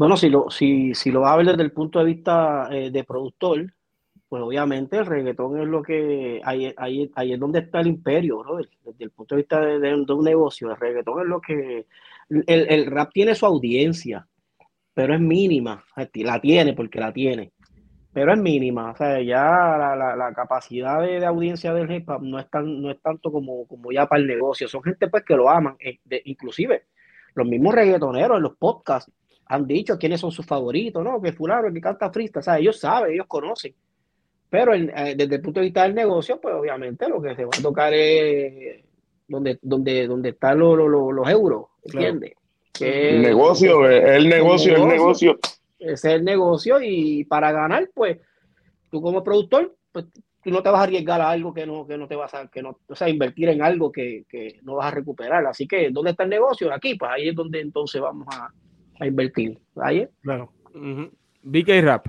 Bueno, 0.00 0.16
si 0.16 0.30
lo, 0.30 0.48
si, 0.50 0.94
si 0.94 1.10
lo 1.10 1.20
vas 1.20 1.32
a 1.32 1.36
ver 1.36 1.46
desde 1.46 1.62
el 1.62 1.72
punto 1.72 1.98
de 1.98 2.06
vista 2.06 2.68
eh, 2.70 2.90
de 2.90 3.04
productor, 3.04 3.74
pues 4.28 4.42
obviamente 4.42 4.96
el 4.96 5.04
reggaetón 5.04 5.60
es 5.60 5.68
lo 5.68 5.82
que, 5.82 6.40
ahí, 6.44 6.72
ahí, 6.76 7.10
ahí 7.14 7.32
es 7.32 7.38
donde 7.38 7.58
está 7.58 7.80
el 7.80 7.88
imperio, 7.88 8.42
¿no? 8.42 8.56
Desde 8.56 9.04
el 9.04 9.10
punto 9.10 9.34
de 9.34 9.42
vista 9.42 9.60
de, 9.60 9.94
un 9.94 10.24
negocio, 10.24 10.70
el 10.70 10.76
reggaetón 10.78 11.20
es 11.20 11.26
lo 11.26 11.40
que, 11.40 11.86
el, 12.30 12.44
el, 12.46 12.86
rap 12.86 13.12
tiene 13.12 13.34
su 13.34 13.44
audiencia, 13.44 14.26
pero 14.94 15.14
es 15.14 15.20
mínima, 15.20 15.84
la 16.14 16.40
tiene 16.40 16.72
porque 16.72 17.00
la 17.00 17.12
tiene, 17.12 17.52
pero 18.12 18.32
es 18.32 18.38
mínima, 18.38 18.90
o 18.90 18.96
sea, 18.96 19.20
ya 19.20 19.44
la, 19.78 19.94
la, 19.94 20.16
la 20.16 20.32
capacidad 20.32 21.00
de, 21.00 21.20
de, 21.20 21.26
audiencia 21.26 21.72
del 21.72 21.90
hip 21.90 22.08
hop 22.08 22.22
no 22.22 22.38
es, 22.40 22.50
tan, 22.50 22.82
no 22.82 22.90
es 22.90 23.00
tanto 23.00 23.30
como, 23.30 23.66
como 23.66 23.92
ya 23.92 24.06
para 24.06 24.20
el 24.20 24.26
negocio, 24.26 24.66
son 24.66 24.82
gente 24.82 25.08
pues 25.08 25.24
que 25.24 25.36
lo 25.36 25.48
aman, 25.48 25.76
eh, 25.78 25.98
inclusive 26.24 26.84
los 27.34 27.46
mismos 27.46 27.74
reggaetoneros 27.74 28.36
en 28.36 28.42
los 28.42 28.56
podcasts 28.56 29.12
han 29.46 29.66
dicho 29.66 29.98
quiénes 29.98 30.20
son 30.20 30.30
sus 30.30 30.46
favoritos, 30.46 31.02
¿no? 31.02 31.20
Que 31.20 31.32
fulano, 31.32 31.72
que 31.72 31.80
canta 31.80 32.10
frista, 32.10 32.40
o 32.40 32.42
sea, 32.42 32.58
ellos 32.58 32.78
saben, 32.78 33.12
ellos 33.12 33.26
conocen. 33.26 33.74
Pero 34.48 34.74
eh, 34.74 35.14
desde 35.16 35.36
el 35.36 35.42
punto 35.42 35.60
de 35.60 35.66
vista 35.66 35.82
del 35.82 35.94
negocio, 35.94 36.40
pues 36.40 36.54
obviamente 36.54 37.08
lo 37.08 37.20
que 37.20 37.34
se 37.34 37.44
va 37.44 37.50
a 37.56 37.62
tocar 37.62 37.92
es 37.94 38.84
donde, 39.26 39.58
donde, 39.62 40.06
donde 40.06 40.28
están 40.30 40.58
los, 40.58 40.78
euros, 41.28 41.66
¿entiendes? 41.84 42.32
el 42.80 43.22
negocio, 43.22 43.88
el 43.88 44.28
negocio, 44.28 44.76
el 44.76 44.88
negocio. 44.88 45.38
Ese 45.80 45.92
es 45.92 46.04
el 46.04 46.24
negocio 46.24 46.80
y 46.80 47.24
para 47.24 47.50
ganar, 47.52 47.90
pues, 47.94 48.18
tú 48.90 49.00
como 49.00 49.24
productor, 49.24 49.76
pues 49.90 50.06
tú 50.42 50.50
no 50.50 50.62
te 50.62 50.68
vas 50.68 50.80
a 50.80 50.84
arriesgar 50.84 51.20
a 51.20 51.30
algo 51.30 51.52
que 51.52 51.66
no, 51.66 51.86
que 51.86 51.98
no 51.98 52.06
te 52.06 52.16
vas 52.16 52.32
a, 52.34 52.48
que 52.48 52.62
no, 52.62 52.78
o 52.86 52.94
sea, 52.94 53.08
invertir 53.08 53.48
en 53.48 53.62
algo 53.62 53.90
que, 53.90 54.24
que 54.28 54.60
no 54.62 54.76
vas 54.76 54.86
a 54.86 54.94
recuperar. 54.94 55.44
Así 55.46 55.66
que, 55.66 55.90
¿dónde 55.90 56.12
está 56.12 56.24
el 56.24 56.30
negocio? 56.30 56.72
Aquí, 56.72 56.94
pues 56.94 57.10
ahí 57.10 57.28
es 57.28 57.34
donde 57.34 57.60
entonces 57.60 58.00
vamos 58.00 58.26
a, 58.30 58.52
a 59.00 59.06
invertir. 59.06 59.58
¿Ahí? 59.76 60.06
Claro. 60.22 60.52
BK 61.42 61.68
Rap. 61.82 62.06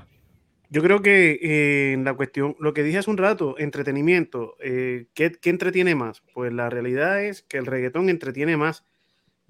Yo 0.69 0.81
creo 0.81 1.02
que 1.02 1.38
eh, 1.41 1.93
en 1.93 2.06
la 2.06 2.14
cuestión, 2.14 2.56
lo 2.60 2.73
que 2.73 2.84
dije 2.84 2.99
hace 2.99 3.11
un 3.11 3.18
rato, 3.18 3.56
entretenimiento, 3.57 4.56
eh, 4.61 5.07
¿qué, 5.14 5.38
entretiene 5.43 5.95
más? 5.95 6.23
Pues 6.34 6.53
la 6.53 6.69
realidad 6.69 7.22
es 7.22 7.41
que 7.41 7.57
el 7.57 7.65
reggaetón 7.65 8.07
entretiene 8.07 8.56
más, 8.56 8.85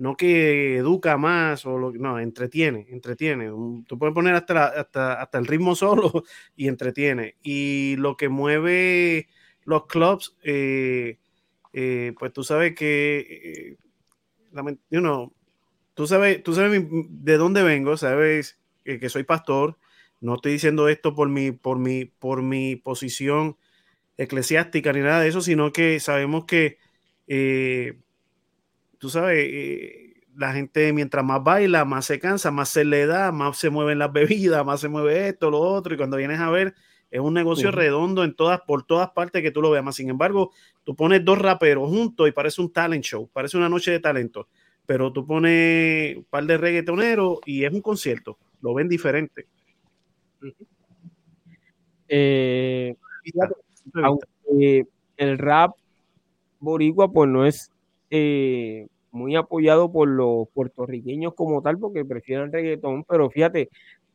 no 0.02 0.18
que 0.18 0.78
educa 0.78 1.15
más, 1.15 1.64
o 1.68 1.78
lo, 1.78 1.91
no, 1.91 2.18
entretiene, 2.18 2.88
entretiene. 2.90 3.49
tú 3.86 3.99
puedes 3.99 4.15
poner 4.15 4.34
hasta, 4.34 4.65
hasta, 4.65 5.22
hasta 5.22 5.38
el 5.38 5.45
ritmo 5.45 5.76
solo 5.76 6.23
y 6.56 6.69
entretiene. 6.69 7.36
Y 7.44 7.98
lo 7.98 8.18
que 8.18 8.28
mueve 8.28 9.28
los 9.64 9.86
clubs, 9.86 10.36
eh, 10.41 11.19
pues 12.18 12.34
tú 12.34 12.44
sabes 12.44 12.73
que, 12.73 13.78
know, 14.90 15.36
tú 15.94 16.07
sabes, 16.07 16.41
tú 16.41 16.56
sabes 16.56 16.84
de 16.90 17.38
dónde 17.38 17.61
vengo, 17.61 17.95
sabes 17.95 18.60
que, 18.84 19.07
soy 19.07 19.23
pastor. 19.23 19.78
No 20.19 20.34
estoy 20.34 20.53
diciendo 20.53 20.90
esto 20.90 21.14
por 21.14 21.30
mi, 21.30 21.52
por 21.52 21.78
mi, 21.78 22.06
por 22.06 22.41
mi 22.41 22.76
posición 22.76 23.56
eclesiástica 24.18 24.94
ni 24.94 25.02
nada 25.02 25.22
de 25.22 25.30
eso, 25.30 25.41
sino 25.41 25.72
que 25.72 25.99
sabemos 25.99 26.45
que, 26.45 26.80
eh, 27.28 27.99
tú 29.02 29.10
sabes, 29.10 29.49
eh, 29.52 30.14
la 30.38 30.53
gente 30.53 30.94
mientras 30.94 31.26
más 31.26 31.44
baila, 31.44 31.84
más 31.84 32.06
se 32.06 32.19
cansa, 32.19 32.52
más 32.52 32.69
se 32.69 32.86
le 32.86 33.06
da, 33.06 33.34
más 33.34 33.57
se 33.57 33.69
mueven 33.69 33.99
las 33.99 34.14
bebidas, 34.14 34.65
más 34.65 34.80
se 34.80 34.88
mueve 34.88 35.28
esto, 35.28 35.52
lo 35.52 35.60
otro, 35.60 35.94
y 35.94 35.98
cuando 35.98 36.15
vienes 36.15 36.40
a 36.40 36.49
ver, 36.49 36.73
es 37.10 37.19
un 37.19 37.34
negocio 37.34 37.72
redondo 37.72 38.23
en 38.23 38.34
todas, 38.36 38.61
por 38.61 38.84
todas 38.84 39.10
partes 39.10 39.41
que 39.41 39.52
tú 39.52 39.61
lo 39.61 39.69
veas. 39.69 39.84
Más 39.84 39.98
sin 39.98 40.10
embargo, 40.10 40.52
tú 40.86 40.95
pones 40.95 41.26
dos 41.26 41.38
raperos 41.38 41.90
juntos 41.90 42.30
y 42.30 42.32
parece 42.32 42.61
un 42.61 42.72
talent 42.72 43.03
show, 43.03 43.30
parece 43.34 43.57
una 43.57 43.68
noche 43.68 43.91
de 43.91 43.99
talento 43.99 44.48
pero 44.86 45.14
tú 45.14 45.26
pones 45.26 46.18
un 46.18 46.26
par 46.26 46.45
de 46.45 46.57
reggaetoneros 46.57 47.40
y 47.45 47.64
es 47.64 47.72
un 47.72 47.82
concierto, 47.82 48.38
lo 48.61 48.73
ven 48.73 48.90
diferente. 48.90 49.48
Eh, 52.10 52.95
aunque 54.03 54.86
el 55.15 55.38
rap 55.38 55.72
boricua 56.60 57.10
pues 57.10 57.30
no 57.30 57.45
es 57.45 57.72
eh, 58.11 58.88
muy 59.11 59.35
apoyado 59.35 59.91
por 59.91 60.07
los 60.07 60.47
puertorriqueños 60.49 61.33
como 61.33 61.61
tal 61.61 61.79
porque 61.79 62.05
prefieren 62.05 62.51
reggaetón, 62.51 63.03
pero 63.05 63.29
fíjate, 63.29 63.69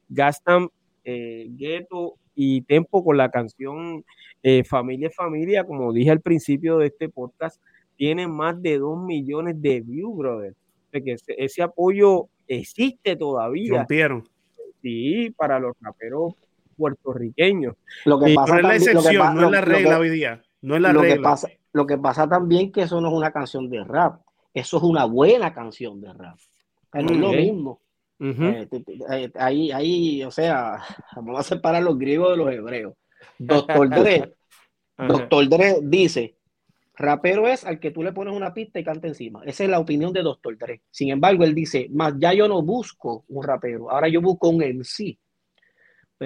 gastan 0.09 0.69
eh, 1.05 1.47
gueto 1.51 2.15
y 2.35 2.61
tempo 2.63 3.03
con 3.03 3.17
la 3.17 3.31
canción 3.31 4.05
eh, 4.43 4.65
Familia 4.65 5.11
Familia, 5.11 5.65
como 5.65 5.93
dije 5.93 6.11
al 6.11 6.21
principio 6.21 6.79
de 6.79 6.89
este 6.89 7.09
podcast, 7.09 7.61
tiene 7.97 8.29
más 8.29 8.61
de 8.61 8.79
2 8.79 9.03
millones 9.03 9.61
de 9.61 9.81
views, 9.81 10.17
brother. 10.17 10.55
De 10.93 11.03
que 11.03 11.17
ese, 11.39 11.63
apoyo 11.63 12.29
existe 12.47 13.17
todavía. 13.17 13.79
Rompieron. 13.79 14.29
Sí, 14.83 15.35
para 15.37 15.59
los 15.59 15.75
raperos 15.81 16.35
puertorriqueños. 16.77 17.75
Lo 18.05 18.21
que 18.21 18.35
pasa 18.35 18.53
no 18.53 18.59
es 18.59 18.65
la 18.65 18.77
excepción, 18.77 19.35
no 19.35 19.47
es 19.47 19.51
la 19.51 19.61
regla 19.63 19.99
hoy 19.99 20.11
día. 20.11 20.43
No 20.67 20.75
es 20.75 20.83
la 20.83 20.93
lo 20.93 21.01
regla. 21.01 21.17
Que 21.17 21.23
pasa, 21.23 21.49
lo 21.73 21.87
que 21.87 21.97
pasa 21.97 22.29
también 22.29 22.73
que 22.73 22.83
eso 22.83 23.01
no 23.01 23.07
es 23.07 23.15
una 23.15 23.31
canción 23.31 23.71
de 23.71 23.85
rap. 23.85 24.21
Eso 24.53 24.79
es 24.79 24.83
una 24.83 25.05
buena 25.05 25.55
canción 25.55 26.01
de 26.01 26.13
rap. 26.13 26.37
no 26.93 27.01
es 27.01 27.17
lo 27.17 27.31
mismo. 27.31 27.81
Eh, 28.19 28.67
eh, 29.13 29.31
ahí, 29.37 29.71
ahí, 29.71 30.25
o 30.25 30.31
sea, 30.33 30.83
vamos 31.15 31.39
a 31.39 31.45
separar 31.45 31.85
los 31.85 31.97
griegos 31.97 32.31
de 32.31 32.37
los 32.37 32.53
hebreos. 32.53 32.95
Doctor 33.39 33.89
Dre, 33.91 34.35
Doctor 34.99 35.49
Dre 35.49 35.77
dice 35.83 36.37
Rapero 36.97 37.47
es 37.47 37.65
al 37.65 37.79
que 37.79 37.93
tú 37.93 38.03
le 38.03 38.13
pones 38.13 38.35
una 38.35 38.53
pista 38.53 38.81
y 38.81 38.85
canta 38.85 39.07
encima. 39.07 39.43
Esa 39.45 39.63
es 39.63 39.71
la 39.71 39.79
opinión 39.79 40.13
de 40.13 40.23
Doctor 40.23 40.59
Dre. 40.59 40.83
Sin 40.91 41.11
embargo, 41.11 41.45
él 41.45 41.55
dice, 41.55 41.89
más 41.93 42.15
ya 42.19 42.33
yo 42.33 42.49
no 42.49 42.61
busco 42.63 43.25
un 43.29 43.45
rapero, 43.45 43.89
ahora 43.89 44.09
yo 44.09 44.21
busco 44.21 44.49
un 44.49 44.65
MC. 44.65 45.17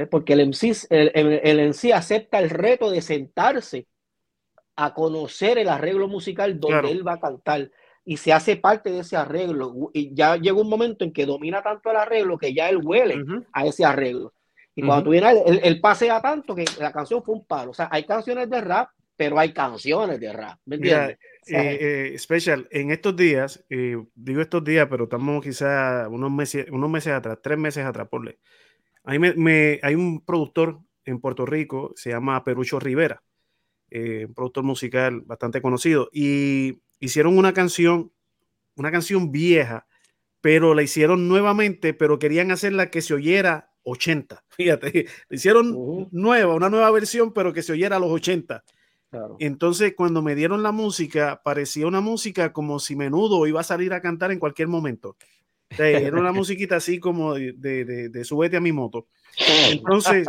Porque 0.09 0.33
el 0.33 0.47
MC, 0.49 0.87
el, 0.89 1.11
el, 1.43 1.69
MC 1.69 1.93
acepta 1.93 2.39
el 2.39 2.49
reto 2.49 2.91
de 2.91 3.03
sentarse 3.03 3.87
a 4.85 4.95
conocer 4.95 5.59
el 5.59 5.69
arreglo 5.69 6.09
musical 6.09 6.59
donde 6.59 6.91
él 6.91 7.07
va 7.07 7.15
a 7.15 7.21
cantar 7.21 7.71
y 8.05 8.17
se 8.17 8.33
hace 8.33 8.57
parte 8.57 8.91
de 8.91 9.01
ese 9.01 9.17
arreglo. 9.17 9.91
Y 9.93 10.15
ya 10.15 10.37
llega 10.37 10.61
un 10.61 10.69
momento 10.69 11.05
en 11.05 11.13
que 11.13 11.27
domina 11.27 11.63
tanto 11.63 11.91
el 11.91 11.97
arreglo 11.97 12.39
que 12.39 12.55
ya 12.55 12.69
él 12.69 12.81
huele 12.83 13.23
a 13.53 13.67
ese 13.67 13.85
arreglo. 13.85 14.33
Y 14.75 14.83
cuando 14.83 15.05
tú 15.05 15.11
vienes, 15.11 15.37
él, 15.45 15.61
él, 15.63 15.81
pasea 15.81 16.23
tanto 16.23 16.55
que 16.55 16.65
la 16.79 16.93
canción 16.93 17.23
fue 17.23 17.35
un 17.35 17.45
palo. 17.45 17.73
O 17.73 17.75
sea, 17.75 17.89
hay 17.91 18.05
canciones 18.05 18.49
de 18.49 18.61
rap 18.61 18.89
pero 19.21 19.39
hay 19.39 19.53
canciones 19.53 20.19
de 20.19 20.33
rap, 20.33 20.59
¿me 20.65 20.77
entiendes? 20.77 21.19
Eh, 21.47 22.13
eh, 22.15 22.19
special, 22.19 22.67
en 22.71 22.91
estos 22.91 23.15
días, 23.15 23.63
eh, 23.69 24.03
digo 24.15 24.41
estos 24.41 24.65
días, 24.65 24.87
pero 24.89 25.05
estamos 25.05 25.45
quizás 25.45 26.09
unos 26.09 26.31
meses, 26.31 26.65
unos 26.71 26.89
meses 26.89 27.13
atrás, 27.13 27.39
tres 27.43 27.59
meses 27.59 27.85
atrás, 27.85 28.09
por 28.09 28.25
ley. 28.25 28.39
Ahí 29.05 29.19
me, 29.19 29.79
hay 29.83 29.95
un 29.95 30.25
productor 30.25 30.81
en 31.05 31.21
Puerto 31.21 31.45
Rico, 31.45 31.93
se 31.97 32.09
llama 32.09 32.43
Perucho 32.45 32.81
Rivera, 32.81 33.23
un 33.93 34.35
productor 34.35 34.65
musical 34.65 35.21
bastante 35.23 35.61
conocido, 35.63 36.09
y 36.13 36.81
hicieron 37.01 37.37
una 37.37 37.53
canción, 37.53 38.13
una 38.77 38.91
canción 38.91 39.33
vieja, 39.33 39.87
pero 40.41 40.75
la 40.75 40.83
hicieron 40.83 41.29
nuevamente, 41.29 41.95
pero 41.95 42.19
querían 42.19 42.51
hacerla 42.51 42.91
que 42.91 43.03
se 43.03 43.15
oyera 43.15 43.73
80. 43.85 44.45
Fíjate, 44.51 45.07
la 45.29 45.37
hicieron 45.37 46.09
nueva, 46.11 46.55
una 46.55 46.71
nueva 46.71 46.91
versión, 46.91 47.33
pero 47.33 47.53
que 47.53 47.63
se 47.63 47.73
oyera 47.73 47.97
a 47.97 48.01
los 48.01 48.11
80. 48.11 48.65
Entonces, 49.41 49.95
cuando 49.97 50.23
me 50.23 50.37
dieron 50.37 50.63
la 50.63 50.71
música, 50.71 51.41
parecía 51.45 51.87
una 51.87 52.01
música 52.01 52.53
como 52.53 52.79
si 52.79 52.95
menudo 52.95 53.45
iba 53.49 53.61
a 53.61 53.65
salir 53.65 53.93
a 53.93 54.01
cantar 54.01 54.31
en 54.31 54.39
cualquier 54.39 54.69
momento. 54.69 55.17
era 55.77 56.17
una 56.17 56.33
musiquita 56.33 56.77
así 56.77 57.01
como 57.01 57.35
de, 57.35 57.55
de, 57.55 58.09
de, 58.09 58.25
subete 58.25 58.57
a 58.57 58.61
mi 58.61 58.71
moto. 58.71 59.09
Entonces, 59.39 60.27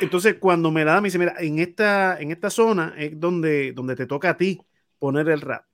entonces 0.00 0.36
cuando 0.40 0.70
me 0.70 0.84
da, 0.84 1.00
me 1.00 1.08
dice, 1.08 1.18
mira, 1.18 1.34
en 1.38 1.58
esta, 1.58 2.20
en 2.20 2.30
esta 2.30 2.50
zona 2.50 2.94
es 2.98 3.18
donde, 3.18 3.72
donde 3.72 3.96
te 3.96 4.06
toca 4.06 4.30
a 4.30 4.36
ti 4.36 4.60
poner 4.98 5.28
el 5.28 5.40
rap. 5.40 5.64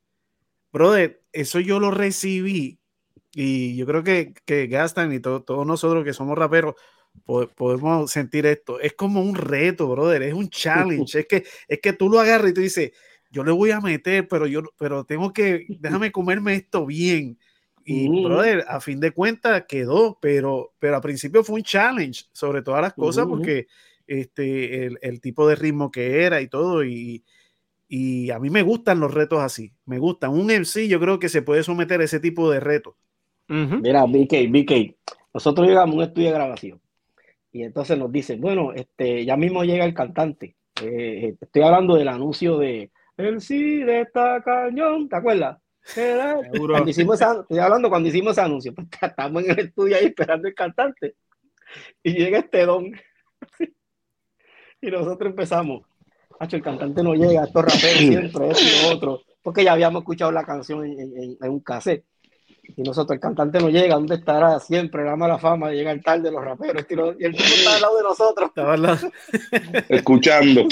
Brother, 0.72 1.22
eso 1.32 1.60
yo 1.60 1.78
lo 1.80 1.90
recibí 1.90 2.78
Y 3.34 3.76
yo 3.76 3.86
creo 3.86 4.02
que, 4.02 4.34
que 4.44 4.66
Gastan 4.66 5.12
y 5.12 5.20
todos 5.20 5.66
nosotros 5.66 6.04
que 6.04 6.12
somos 6.12 6.36
raperos 6.36 6.74
podemos 7.24 8.10
sentir 8.10 8.46
esto. 8.46 8.80
Es 8.80 8.94
como 8.94 9.22
un 9.22 9.34
reto, 9.34 9.88
brother, 9.88 10.22
es 10.22 10.34
un 10.34 10.48
challenge. 10.48 11.20
es, 11.20 11.26
que, 11.26 11.44
es 11.68 11.80
que 11.80 11.92
tú 11.92 12.08
lo 12.08 12.20
agarras 12.20 12.50
y 12.50 12.54
tú 12.54 12.60
dices, 12.60 12.92
yo 13.30 13.44
le 13.44 13.52
voy 13.52 13.70
a 13.70 13.80
meter, 13.80 14.28
pero 14.28 14.46
yo 14.46 14.62
pero 14.78 15.04
tengo 15.04 15.32
que, 15.32 15.66
déjame 15.68 16.12
comerme 16.12 16.54
esto 16.54 16.86
bien. 16.86 17.38
Y, 17.84 18.24
brother, 18.24 18.64
a 18.68 18.80
fin 18.80 19.00
de 19.00 19.10
cuentas 19.10 19.64
quedó, 19.66 20.18
pero, 20.20 20.72
pero 20.78 20.96
al 20.96 21.02
principio 21.02 21.42
fue 21.42 21.56
un 21.56 21.62
challenge 21.62 22.24
sobre 22.32 22.62
todas 22.62 22.82
las 22.82 22.94
cosas, 22.94 23.26
porque 23.26 23.66
este, 24.06 24.86
el, 24.86 24.98
el, 25.02 25.20
tipo 25.20 25.48
de 25.48 25.56
ritmo 25.56 25.90
que 25.90 26.24
era 26.24 26.40
y 26.40 26.48
todo, 26.48 26.84
y, 26.84 27.24
y 27.88 28.30
a 28.30 28.38
mí 28.38 28.50
me 28.50 28.62
gustan 28.62 29.00
los 29.00 29.12
retos 29.12 29.40
así, 29.40 29.72
me 29.84 29.98
gustan. 29.98 30.30
Un 30.30 30.46
MC 30.46 30.88
yo 30.88 31.00
creo 31.00 31.18
que 31.18 31.28
se 31.28 31.42
puede 31.42 31.62
someter 31.62 32.00
a 32.00 32.04
ese 32.04 32.20
tipo 32.20 32.50
de 32.50 32.60
retos. 32.60 32.94
Mira, 33.48 34.04
BK, 34.06 34.48
BK, 34.48 34.96
nosotros 35.34 35.66
llegamos 35.66 35.94
a 35.94 35.98
un 35.98 36.04
estudio 36.04 36.28
de 36.28 36.34
grabación 36.34 36.80
y 37.52 37.64
entonces 37.64 37.98
nos 37.98 38.10
dicen, 38.10 38.40
bueno, 38.40 38.72
este, 38.72 39.24
ya 39.24 39.36
mismo 39.36 39.62
llega 39.62 39.84
el 39.84 39.92
cantante. 39.92 40.56
Eh, 40.82 41.28
eh, 41.28 41.36
estoy 41.38 41.62
hablando 41.62 41.96
del 41.96 42.08
anuncio 42.08 42.56
de 42.56 42.90
El 43.16 43.42
sí 43.42 43.82
de 43.82 44.00
esta 44.00 44.42
cañón, 44.42 45.08
¿te 45.08 45.16
acuerdas? 45.16 45.58
Cuando 46.68 46.90
hicimos 46.90 47.20
estoy 47.20 47.58
hablando 47.58 47.88
cuando 47.88 48.08
hicimos 48.08 48.32
ese 48.32 48.40
anuncio, 48.40 48.74
pues 48.74 48.88
estamos 49.00 49.44
en 49.44 49.50
el 49.50 49.58
estudio 49.58 49.96
ahí 49.96 50.06
esperando 50.06 50.48
el 50.48 50.54
cantante 50.54 51.16
y 52.02 52.12
llega 52.12 52.38
este 52.38 52.66
don 52.66 52.92
y 54.80 54.90
nosotros 54.90 55.30
empezamos. 55.30 55.82
Hacho, 56.38 56.56
el 56.56 56.62
cantante 56.62 57.02
no 57.02 57.14
llega, 57.14 57.44
estos 57.44 57.64
raperos 57.64 57.98
siempre, 57.98 58.48
esto 58.48 58.62
y 58.62 58.92
otro, 58.92 59.22
porque 59.42 59.64
ya 59.64 59.72
habíamos 59.72 60.02
escuchado 60.02 60.32
la 60.32 60.44
canción 60.44 60.84
en, 60.84 61.36
en 61.40 61.50
un 61.50 61.60
cassette 61.60 62.04
y 62.76 62.82
nosotros, 62.82 63.16
el 63.16 63.20
cantante 63.20 63.58
no 63.58 63.68
llega, 63.68 63.96
¿dónde 63.96 64.14
estará? 64.14 64.58
Siempre 64.60 65.04
la 65.04 65.16
mala 65.16 65.38
fama 65.38 65.68
de 65.68 65.76
llegar 65.76 66.00
tarde 66.00 66.30
los 66.30 66.44
raperos. 66.44 66.86
Y 67.18 67.24
el 67.24 67.32
tipo 67.32 67.44
está 67.44 67.74
al 67.74 67.80
lado 67.82 67.96
de 67.96 68.02
nosotros. 68.02 68.48
Estaba 68.48 68.98
escuchando. 69.88 70.62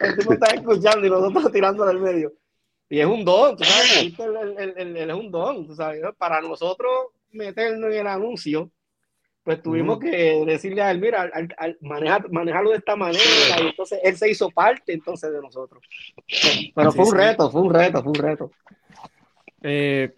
El 0.00 0.16
tipo 0.16 0.32
está 0.32 0.54
escuchando 0.54 1.06
y 1.06 1.10
nosotros 1.10 1.52
tirando 1.52 1.84
al 1.84 2.00
medio. 2.00 2.32
Y 2.90 3.00
es 3.00 3.06
un 3.06 3.24
don, 3.24 3.56
tú 3.56 3.64
sabes, 3.64 4.14
el, 4.76 4.96
es 4.96 5.14
un 5.14 5.30
don, 5.30 5.66
tú 5.66 5.74
sabes. 5.74 6.02
Para 6.16 6.40
nosotros 6.40 6.90
meternos 7.30 7.90
en 7.92 8.00
el 8.00 8.06
anuncio, 8.06 8.70
pues 9.42 9.62
tuvimos 9.62 9.98
que 9.98 10.42
decirle 10.46 10.82
a 10.82 10.90
él, 10.90 11.00
mira, 11.00 11.22
al, 11.22 11.54
al, 11.56 11.78
manejarlo 11.80 12.70
de 12.70 12.76
esta 12.76 12.96
manera, 12.96 13.22
y 13.62 13.66
entonces 13.68 13.98
él 14.02 14.16
se 14.16 14.30
hizo 14.30 14.50
parte 14.50 14.92
entonces 14.92 15.32
de 15.32 15.40
nosotros. 15.40 15.82
Pero 16.74 16.92
fue 16.92 17.04
un 17.06 17.14
reto, 17.14 17.50
fue 17.50 17.62
un 17.62 17.74
reto, 17.74 18.02
fue 18.02 18.10
un 18.10 18.18
reto. 18.18 18.50
Eh, 19.62 20.14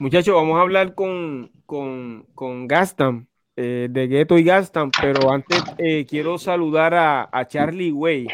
Muchachos, 0.00 0.34
vamos 0.34 0.58
a 0.58 0.62
hablar 0.62 0.96
con, 0.96 1.52
con, 1.66 2.26
con 2.34 2.66
Gastam, 2.66 3.28
eh, 3.54 3.86
de 3.88 4.08
Ghetto 4.08 4.36
y 4.36 4.42
Gastam, 4.42 4.90
pero 5.00 5.30
antes 5.30 5.62
eh, 5.78 6.04
quiero 6.04 6.36
saludar 6.36 6.94
a, 6.94 7.28
a, 7.30 7.46
Charlie 7.46 7.92
Way, 7.92 8.26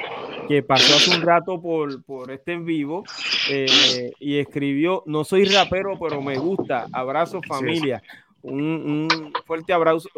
que 0.51 0.65
pasó 0.65 0.97
hace 0.97 1.17
un 1.17 1.23
rato 1.23 1.63
por, 1.63 2.03
por 2.03 2.33
este 2.33 2.55
en 2.55 2.65
vivo 2.65 3.05
eh, 3.49 4.11
y 4.19 4.39
escribió, 4.39 5.05
no 5.07 5.23
soy 5.23 5.45
rapero, 5.45 5.97
pero 5.97 6.21
me 6.21 6.39
gusta, 6.39 6.89
abrazo 6.93 7.41
familia. 7.47 8.03
Un, 8.43 8.61
un 8.61 9.33
fuerte 9.47 9.73
abrazo, 9.73 10.09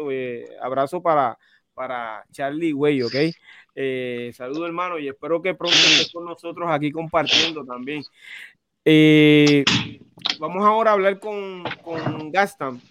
abrazo 0.59 1.03
para, 1.03 1.37
para 1.75 2.25
Charlie 2.31 2.73
Way, 2.73 3.03
¿ok? 3.03 3.15
saludo 4.33 4.65
hermano 4.65 4.97
y 4.97 5.07
espero 5.07 5.39
que 5.39 5.53
pronto 5.53 5.77
estés 5.77 6.11
con 6.11 6.25
nosotros 6.25 6.67
aquí 6.67 6.91
compartiendo 6.91 7.63
también. 7.63 8.01
Eh, 8.83 9.63
vamos 10.39 10.65
ahora 10.65 10.89
a 10.89 10.93
hablar 10.95 11.19
con, 11.19 11.63
con 11.83 12.31
Gastam. 12.31 12.81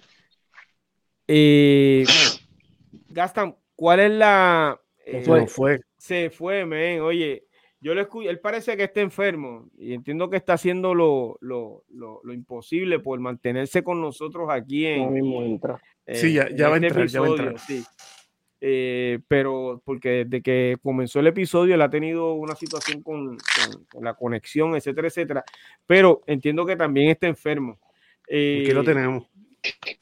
Eh, 1.27 2.05
Gastam, 3.09 3.57
¿cuál 3.75 3.99
es 3.99 4.11
la. 4.13 4.81
Eh, 5.05 5.25
se 5.25 5.47
fue. 5.49 5.81
Se 6.03 6.31
fue, 6.31 6.67
men. 6.67 7.01
Oye, 7.01 7.45
yo 7.81 7.95
le 7.95 8.01
escucho, 8.01 8.29
él 8.29 8.41
parece 8.41 8.77
que 8.77 8.83
está 8.83 9.01
enfermo 9.01 9.69
y 9.79 9.95
entiendo 9.95 10.29
que 10.29 10.37
está 10.37 10.55
haciendo 10.55 10.97
lo, 10.97 11.39
lo, 11.41 11.85
lo, 11.91 12.21
lo 12.25 12.33
imposible 12.33 12.99
por 12.99 13.21
mantenerse 13.21 13.85
con 13.85 14.01
nosotros 14.01 14.49
aquí 14.51 14.85
en. 14.85 15.61
sí, 16.09 16.33
ya, 16.33 16.51
ya, 16.51 16.69
va 16.69 16.75
este 16.75 16.89
entrar, 16.89 17.07
ya, 17.07 17.21
va 17.21 17.27
a 17.29 17.31
entrar, 17.31 17.59
Sí. 17.61 17.85
Eh, 18.61 19.21
pero 19.29 19.81
porque 19.85 20.25
desde 20.25 20.43
que 20.43 20.77
comenzó 20.83 21.21
el 21.21 21.29
episodio 21.29 21.77
él 21.77 21.83
ha 21.83 21.91
tenido 21.91 22.35
una 22.35 22.57
situación 22.57 23.01
con, 23.01 23.39
la 24.01 24.15
conexión, 24.15 24.75
etcétera, 24.75 25.07
etcétera. 25.07 25.45
Pero 25.87 26.25
entiendo 26.27 26.67
que 26.67 26.75
también 26.75 27.11
está 27.11 27.29
enfermo. 27.29 27.79
Eh, 28.27 28.63
Aquí 28.65 28.73
lo 28.73 28.83
tenemos. 28.83 29.29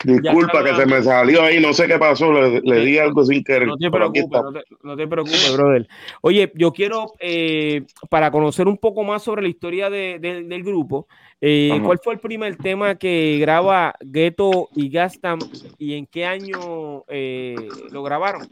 Disculpa 0.05 0.65
que 0.65 0.75
se 0.75 0.87
me 0.87 1.03
salió 1.03 1.43
ahí, 1.43 1.61
no 1.61 1.75
sé 1.75 1.87
qué 1.87 1.99
pasó, 1.99 2.33
le, 2.33 2.85
di 2.85 2.99
algo 2.99 3.25
sin 3.25 3.45
querer. 3.45 3.69
No 3.69 3.77
te 3.77 3.91
preocupes, 3.91 4.41
no 4.83 4.97
te, 4.97 5.07
preocupes, 5.07 5.55
brother. 5.55 5.87
Oye, 6.23 6.51
yo 6.55 6.73
quiero, 6.73 7.13
eh, 7.19 7.83
para 8.09 8.31
conocer 8.31 8.67
un 8.67 8.79
poco 8.79 9.05
más 9.05 9.23
sobre 9.23 9.43
la 9.43 9.49
historia 9.49 9.91
del 9.91 10.63
grupo, 10.63 11.07
eh, 11.41 11.79
¿cuál 11.85 11.99
fue 12.03 12.15
el 12.15 12.21
primer 12.21 12.57
tema 12.57 12.95
que 12.95 13.39
graba 13.41 13.95
Ghetto 14.01 14.71
y 14.75 14.89
Gastam 14.89 15.39
y 15.79 15.95
en 15.95 16.07
qué 16.07 16.25
año 16.25 17.05
eh, 17.09 17.57
lo 17.91 18.03
grabaron? 18.03 18.49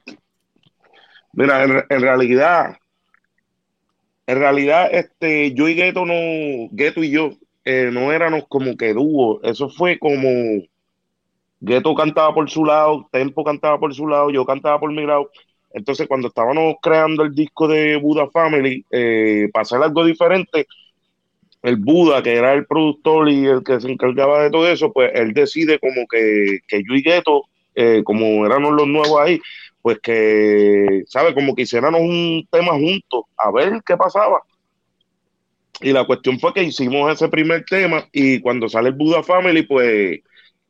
Mira, 1.32 1.64
en, 1.64 2.01
realidad, 2.02 2.76
en 4.26 4.39
realidad, 4.39 4.89
este, 4.93 5.55
yo 5.55 5.68
y 5.68 5.74
Ghetto 5.74 6.05
no, 6.05 6.68
Ghetto 6.72 7.02
y 7.02 7.10
yo 7.10 7.30
no 7.64 8.12
éramos 8.12 8.44
como 8.48 8.76
que 8.76 8.93
dúo, 8.93 9.40
eso 9.43 9.70
fue 9.70 9.98
como 9.98 10.28
Gueto 11.60 11.94
cantaba 11.94 12.35
por 12.35 12.48
su 12.48 12.64
lado, 12.64 13.09
Tempo 13.10 13.44
cantaba 13.44 13.78
por 13.78 13.94
su 13.94 14.06
lado, 14.06 14.30
yo 14.30 14.44
cantaba 14.44 14.78
por 14.78 14.93
mi 14.93 15.05
lado. 15.05 15.30
Entonces, 15.72 16.06
cuando 16.06 16.28
estábamos 16.28 16.76
creando 16.80 17.22
el 17.22 17.35
disco 17.35 17.68
de 17.68 17.97
Buda 17.97 18.28
Family, 18.30 18.85
eh, 18.90 19.48
algo 19.72 20.05
diferente, 20.05 20.66
el 21.62 21.76
Buda, 21.76 22.22
que 22.22 22.35
era 22.35 22.55
el 22.55 22.66
productor 22.66 23.28
y 23.28 23.47
el 23.47 23.62
que 23.62 23.80
se 23.80 23.90
encargaba 23.90 24.43
de 24.43 24.51
todo 24.51 24.68
eso, 24.68 24.93
pues 24.93 25.10
él 25.14 25.32
decide 25.35 25.78
como 25.78 26.06
que, 26.06 26.60
que 26.66 26.82
yo 26.89 26.94
y 26.94 27.02
Gueto, 27.02 27.43
eh, 27.74 28.02
como 28.05 28.47
éramos 28.47 28.72
los 28.72 28.86
nuevos 28.86 29.20
ahí, 29.20 29.40
pues 29.82 29.98
que, 30.01 31.02
¿sabe? 31.06 31.35
Como 31.35 31.55
que 31.55 31.62
hiciéramos 31.62 32.01
un 32.01 32.47
tema 32.51 32.72
juntos, 32.72 33.24
a 33.36 33.51
ver 33.51 33.80
qué 33.85 33.97
pasaba. 33.97 34.43
Y 35.80 35.93
la 35.93 36.05
cuestión 36.05 36.40
fue 36.40 36.52
que 36.52 36.64
hicimos 36.64 37.12
ese 37.12 37.28
primer 37.28 37.64
tema 37.64 38.09
y 38.12 38.40
cuando 38.40 38.68
sale 38.68 38.89
el 38.89 38.94
Buda 38.94 39.22
Family, 39.22 39.62
pues 39.62 40.20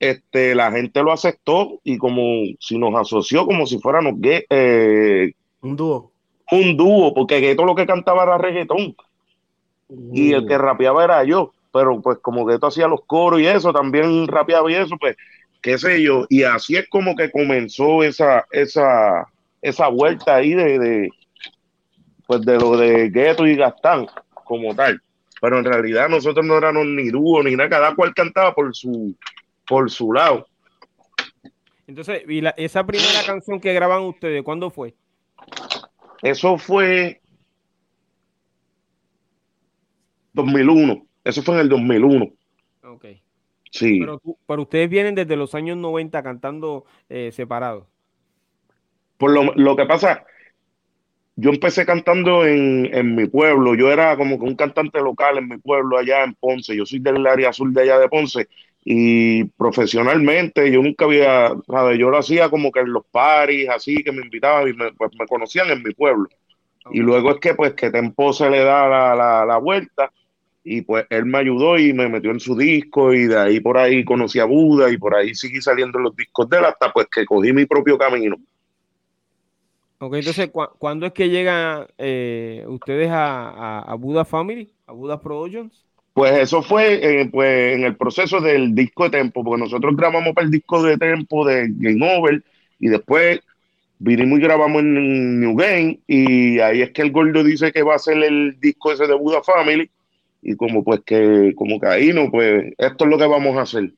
este, 0.01 0.55
la 0.55 0.71
gente 0.71 1.03
lo 1.03 1.13
aceptó 1.13 1.81
y 1.83 1.99
como 1.99 2.23
si 2.61 2.79
nos 2.79 2.95
asoció 2.95 3.45
como 3.47 3.67
si 3.67 3.79
fuéramos 3.79 4.15
eh, 4.23 5.33
un 5.61 5.77
dúo. 5.77 6.13
Un 6.51 6.77
dúo, 6.77 7.13
porque 7.15 7.55
todo 7.55 7.67
lo 7.67 7.75
que 7.75 7.87
cantaba 7.87 8.23
era 8.23 8.39
reggaetón. 8.39 8.97
Y 10.13 10.33
el 10.33 10.47
que 10.47 10.59
rapeaba 10.59 11.05
era 11.05 11.25
yo. 11.25 11.53
Pero 11.73 12.01
pues 12.01 12.19
como 12.19 12.45
Gueto 12.45 12.67
hacía 12.67 12.89
los 12.89 13.03
coros 13.07 13.41
y 13.41 13.47
eso, 13.47 13.73
también 13.73 14.27
rapeaba 14.27 14.71
y 14.71 14.75
eso, 14.75 14.97
pues, 14.99 15.17
qué 15.61 15.77
sé 15.79 16.03
yo. 16.03 16.25
Y 16.29 16.45
así 16.45 16.77
es 16.77 16.89
como 16.89 17.15
que 17.15 17.31
comenzó 17.31 18.03
esa, 18.03 18.47
esa, 18.51 19.27
esa 19.61 19.89
vuelta 19.89 20.37
ahí 20.37 20.55
de, 20.55 20.79
de 20.79 21.11
pues 22.27 22.43
de 22.43 22.59
lo 22.59 22.77
de 22.77 23.09
Gueto 23.11 23.47
y 23.47 23.57
Gastán, 23.57 24.07
como 24.45 24.75
tal. 24.75 25.01
Pero 25.41 25.59
en 25.59 25.65
realidad 25.65 26.09
nosotros 26.09 26.45
no 26.45 26.57
éramos 26.57 26.87
ni 26.87 27.09
dúo 27.11 27.43
ni 27.43 27.57
nada, 27.57 27.71
cada 27.71 27.95
cual 27.95 28.15
cantaba 28.15 28.55
por 28.55 28.75
su, 28.75 29.15
por 29.69 29.91
su 29.91 30.13
lado. 30.13 30.47
Entonces, 31.87 32.23
¿y 32.29 32.43
esa 32.57 32.85
primera 32.85 33.23
canción 33.25 33.61
que 33.61 33.73
graban 33.73 34.03
ustedes, 34.03 34.43
cuándo 34.43 34.71
fue? 34.71 34.95
Eso 36.23 36.59
fue 36.59 37.21
2001. 40.33 41.07
Eso 41.25 41.43
fue 41.43 41.55
en 41.55 41.61
el 41.61 41.69
2001. 41.69 42.29
Ok. 42.85 43.07
Sí. 43.71 44.01
Pero, 44.47 44.63
ustedes 44.63 44.89
vienen 44.89 45.15
desde 45.15 45.37
los 45.37 45.55
años 45.55 45.77
90 45.77 46.23
cantando 46.23 46.85
eh, 47.09 47.31
separados. 47.33 47.87
Por 49.19 49.33
lo, 49.33 49.53
lo, 49.55 49.77
que 49.77 49.85
pasa, 49.85 50.25
yo 51.37 51.51
empecé 51.51 51.85
cantando 51.85 52.47
en, 52.47 52.89
en, 52.95 53.15
mi 53.15 53.27
pueblo. 53.27 53.75
Yo 53.75 53.91
era 53.91 54.17
como 54.17 54.39
que 54.39 54.45
un 54.45 54.57
cantante 54.57 55.01
local 55.01 55.39
en 55.39 55.49
mi 55.49 55.59
pueblo 55.59 55.99
allá 55.99 56.25
en 56.25 56.35
Ponce. 56.35 56.77
Yo 56.77 56.87
soy 56.87 57.01
del 57.01 57.27
área 57.27 57.51
azul 57.51 57.73
de 57.73 57.83
allá 57.83 57.99
de 57.99 58.09
Ponce 58.09 58.49
y 58.91 59.45
profesionalmente 59.45 60.73
yo 60.73 60.81
nunca 60.81 61.05
había, 61.05 61.53
¿sabes? 61.67 61.99
Yo 61.99 62.09
lo 62.09 62.17
hacía 62.17 62.49
como 62.49 62.73
que 62.73 62.81
en 62.81 62.91
los 62.91 63.05
paris, 63.05 63.69
así 63.69 64.03
que 64.03 64.13
me 64.13 64.23
invitaban 64.23 64.67
y 64.67 64.73
me, 64.73 64.93
pues, 64.95 65.11
me 65.19 65.27
conocían 65.27 65.69
en 65.69 65.83
mi 65.83 65.93
pueblo. 65.93 66.27
Y 66.91 67.01
luego 67.01 67.33
es 67.33 67.37
que 67.39 67.53
pues 67.53 67.75
que 67.75 67.91
Tempo 67.91 68.33
se 68.33 68.49
le 68.49 68.61
da 68.61 68.89
la, 68.89 69.45
la, 69.45 69.59
vuelta 69.59 70.11
y 70.65 70.81
pues 70.81 71.05
él 71.11 71.27
me 71.27 71.37
ayudó 71.37 71.79
y 71.79 71.93
me 71.93 72.09
metió 72.09 72.31
en 72.31 72.41
su 72.41 72.57
disco 72.57 73.13
y 73.13 73.27
de 73.27 73.39
ahí 73.39 73.61
por 73.61 73.77
ahí 73.77 74.03
conocí 74.07 74.39
a 74.39 74.47
Buda 74.47 74.91
y 74.91 74.97
por 74.97 75.15
ahí 75.15 75.35
seguí 75.35 75.61
saliendo 75.61 75.99
los 75.99 76.17
discos 76.17 76.49
de 76.49 76.57
él 76.57 76.65
hasta 76.65 76.91
pues 76.91 77.09
que 77.13 77.27
cogí 77.27 77.53
mi 77.53 77.67
propio 77.67 77.99
camino. 77.99 78.37
Ok, 79.99 80.15
entonces, 80.15 80.51
¿cuándo 80.51 81.05
es 81.05 81.13
que 81.13 81.29
llegan 81.29 81.89
eh, 81.99 82.65
ustedes 82.67 83.11
a, 83.11 83.51
a, 83.51 83.79
a, 83.81 83.95
Buda 83.97 84.25
Family, 84.25 84.73
a 84.87 84.93
Buda 84.93 85.21
Productions? 85.21 85.88
Pues 86.19 86.37
eso 86.37 86.65
fue 86.65 87.21
eh, 87.21 87.29
pues, 87.31 87.77
en 87.77 87.85
el 87.85 87.95
proceso 87.95 88.41
del 88.41 88.75
disco 88.75 89.05
de 89.05 89.11
Tempo, 89.11 89.45
porque 89.45 89.63
nosotros 89.63 89.97
grabamos 89.97 90.35
para 90.35 90.47
el 90.47 90.51
disco 90.51 90.83
de 90.83 90.99
Tempo 90.99 91.47
de 91.47 91.69
Game 91.71 92.19
Over 92.19 92.43
y 92.81 92.89
después 92.89 93.39
vinimos 94.01 94.41
y 94.41 94.43
grabamos 94.43 94.83
en 94.83 95.39
New 95.39 95.55
Game 95.55 96.01
y 96.09 96.59
ahí 96.59 96.83
es 96.83 96.91
que 96.91 97.03
el 97.03 97.13
gordo 97.13 97.45
dice 97.45 97.71
que 97.71 97.85
va 97.85 97.95
a 97.95 98.01
ser 98.01 98.21
el 98.21 98.59
disco 98.59 98.91
ese 98.91 99.07
de 99.07 99.15
Buda 99.15 99.45
Family 99.45 99.89
y 100.43 100.57
como 100.57 100.83
pues 100.83 101.03
que 101.07 101.53
como 101.55 101.79
que 101.79 101.87
ahí 101.87 102.13
no 102.13 102.33
pues 102.33 102.75
esto 102.79 103.05
es 103.05 103.11
lo 103.11 103.17
que 103.17 103.27
vamos 103.29 103.57
a 103.57 103.63
hacer. 103.63 103.93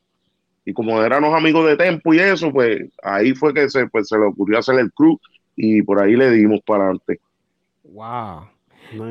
Y 0.66 0.74
como 0.74 1.02
éramos 1.02 1.32
amigos 1.34 1.66
de 1.68 1.78
Tempo 1.78 2.12
y 2.12 2.18
eso 2.18 2.52
pues 2.52 2.82
ahí 3.02 3.32
fue 3.32 3.54
que 3.54 3.70
se 3.70 3.86
pues 3.86 4.08
se 4.08 4.18
le 4.18 4.26
ocurrió 4.26 4.58
hacer 4.58 4.78
el 4.78 4.92
crew 4.92 5.18
y 5.56 5.80
por 5.80 5.98
ahí 5.98 6.16
le 6.16 6.30
dimos 6.32 6.60
para 6.66 6.84
adelante. 6.84 7.18
Wow. 7.84 8.42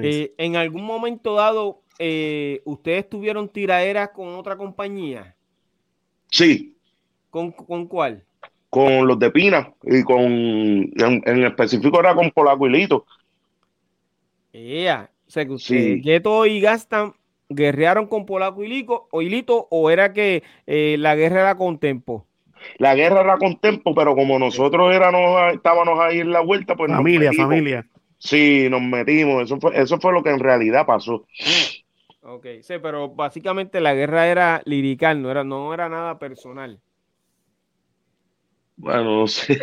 Eh, 0.04 0.32
en 0.38 0.58
algún 0.58 0.84
momento 0.84 1.34
dado 1.34 1.82
eh, 2.00 2.62
ustedes 2.66 3.10
tuvieron 3.10 3.50
tiraderas 3.50 4.10
con 4.10 4.30
otra 4.36 4.58
compañía 4.58 5.36
sí 6.32 6.76
con, 7.30 7.52
¿con 7.52 7.88
cuál 7.88 8.24
con 8.70 9.08
los 9.08 9.18
de 9.20 9.32
Pina 9.32 9.74
y 9.84 10.04
con, 10.04 10.22
en, 10.22 11.44
específico 11.44 12.00
era 12.00 12.14
con 12.14 12.30
Polaco 12.32 12.68
y 12.68 12.72
Lito. 12.72 13.06
Yeah. 14.52 15.10
O 15.28 15.32
sea, 15.32 15.46
que 15.46 15.58
sí. 15.58 16.02
Gueto 16.02 16.46
y 16.46 16.60
Gastan 16.60 17.14
guerrearon 17.50 18.08
con 18.08 18.26
Polaco 18.26 18.64
y 18.64 18.68
Lito, 18.68 19.08
o, 19.12 19.22
Lito, 19.22 19.68
o 19.72 19.90
era 19.90 20.14
que 20.14 20.44
eh, 20.68 20.98
la 21.00 21.16
guerra 21.16 21.42
era 21.42 21.56
con 21.56 21.80
Tempo. 21.80 22.26
La 22.78 22.94
guerra 22.94 23.22
era 23.22 23.38
con 23.38 23.58
Tempo, 23.58 23.96
pero 23.96 24.16
como 24.16 24.38
nosotros 24.38 24.94
éramos, 24.94 25.54
estábamos 25.54 26.00
ahí 26.00 26.20
en 26.20 26.32
la 26.32 26.42
vuelta, 26.42 26.76
pues 26.76 26.92
familia, 26.92 27.32
familia. 27.34 27.86
Sí, 28.20 28.68
nos 28.70 28.82
metimos. 28.82 29.44
Eso 29.44 29.60
fue, 29.60 29.80
eso 29.80 30.00
fue 30.00 30.14
lo 30.14 30.22
que 30.22 30.30
en 30.30 30.40
realidad 30.40 30.86
pasó. 30.86 31.26
Ok, 32.22 32.46
sí, 32.62 32.76
pero 32.82 33.10
básicamente 33.10 33.80
la 33.80 33.94
guerra 33.94 34.28
era 34.28 34.62
lirical, 34.66 35.22
no 35.22 35.32
era, 35.32 35.44
no 35.44 35.74
era 35.74 35.88
nada 35.88 36.20
personal. 36.20 36.80
Bueno, 38.76 39.04
no 39.22 39.28
sé, 39.28 39.60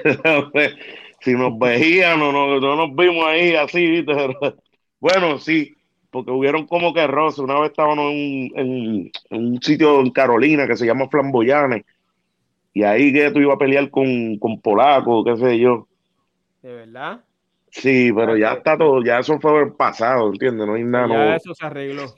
si 1.21 1.35
nos 1.35 1.59
veíamos, 1.59 2.33
no, 2.33 2.61
no, 2.61 2.77
nos 2.77 2.97
vimos 2.97 3.25
ahí 3.27 3.55
así, 3.55 4.05
bueno, 4.99 5.39
sí, 5.39 5.75
porque 6.11 6.31
hubieron 6.31 6.67
como 6.67 6.95
que 6.95 7.07
roces. 7.07 7.41
Una 7.41 7.61
vez 7.61 7.71
estábamos 7.71 8.11
en, 8.13 9.11
un 9.31 9.63
sitio 9.63 10.01
en 10.01 10.11
Carolina 10.11 10.67
que 10.67 10.77
se 10.77 10.87
llama 10.87 11.09
Flamboyanes, 11.09 11.85
y 12.73 12.83
ahí 12.83 13.13
que 13.13 13.31
tú 13.31 13.41
ibas 13.41 13.57
a 13.57 13.59
pelear 13.59 13.91
con, 13.91 14.39
con 14.39 14.61
Polaco, 14.61 15.25
qué 15.25 15.37
sé 15.37 15.59
yo. 15.59 15.89
¿De 16.63 16.75
verdad? 16.75 17.25
Sí, 17.71 18.11
pero 18.15 18.37
ya 18.37 18.55
está 18.55 18.77
todo, 18.79 19.03
ya 19.03 19.19
eso 19.19 19.39
fue 19.41 19.63
el 19.63 19.73
pasado, 19.75 20.29
¿entiendes? 20.29 20.67
No 20.67 20.75
hay 20.75 20.85
nada. 20.85 21.09
Ya 21.09 21.37
eso 21.37 21.55
se 21.55 21.65
arregló. 21.65 22.15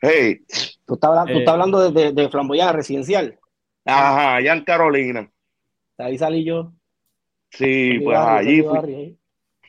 Hey. 0.00 0.40
Tú 0.86 0.94
estás, 0.94 1.10
hablando 1.46 1.90
de, 1.90 2.12
de, 2.12 2.28
Flamboyana 2.28 2.72
residencial. 2.72 3.38
Ajá, 3.84 4.36
allá 4.36 4.54
en 4.54 4.64
Carolina. 4.64 5.30
Ahí 5.98 6.16
salí 6.18 6.44
yo. 6.44 6.72
Sí, 7.50 7.98
pues 8.02 8.16
allí 8.16 8.64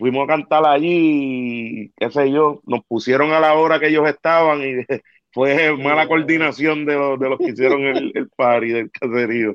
fuimos 0.02 0.24
a 0.24 0.28
cantar 0.28 0.66
allí, 0.66 1.92
qué 1.96 2.10
sé 2.10 2.32
yo, 2.32 2.62
nos 2.66 2.84
pusieron 2.86 3.32
a 3.34 3.40
la 3.40 3.54
hora 3.54 3.80
que 3.80 3.88
ellos 3.88 4.08
estaban 4.08 4.62
y 4.62 4.74
fue 5.32 5.78
mala 5.78 6.08
coordinación 6.08 6.86
de, 6.86 6.96
los, 6.96 7.20
de 7.20 7.30
los 7.30 7.38
que 7.38 7.50
hicieron 7.50 7.82
el, 7.86 8.12
el 8.16 8.28
party 8.30 8.70
del 8.70 8.92
caserío. 8.92 9.54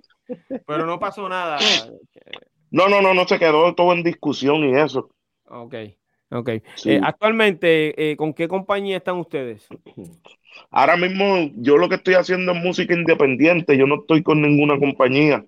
Pero 0.67 0.87
no 0.87 1.01
pasó 1.01 1.29
nada. 1.29 1.59
No, 2.71 2.89
no, 2.89 3.01
no, 3.01 3.13
no 3.13 3.27
se 3.27 3.39
quedó 3.39 3.75
todo 3.75 3.93
en 3.93 4.05
discusión 4.05 4.65
y 4.65 4.79
eso. 4.79 5.11
Ok, 5.47 5.75
ok. 6.31 6.49
Eh, 6.85 7.01
actualmente, 7.03 8.13
eh, 8.13 8.17
¿con 8.17 8.33
qué 8.33 8.47
compañía 8.47 8.99
están 8.99 9.17
ustedes? 9.17 9.67
Ahora 10.71 10.97
mismo, 10.97 11.51
yo 11.57 11.77
lo 11.77 11.89
que 11.89 11.97
estoy 11.97 12.15
haciendo 12.15 12.53
es 12.53 12.63
música 12.63 12.95
independiente, 12.95 13.77
yo 13.77 13.87
no 13.87 14.01
estoy 14.01 14.23
con 14.23 14.43
ninguna 14.43 14.79
compañía. 14.79 15.45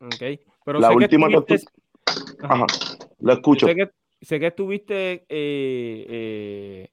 Ok. 0.00 0.40
Pero 0.64 0.80
la 0.80 0.92
última 0.92 1.28
que, 1.28 1.40
tú... 1.40 1.54
Ajá. 2.42 2.66
la 3.20 3.34
escucho. 3.34 3.66
Sé 3.66 3.74
que, 3.74 3.90
sé 4.20 4.40
que 4.40 4.46
estuviste 4.46 5.24
eh, 5.28 6.88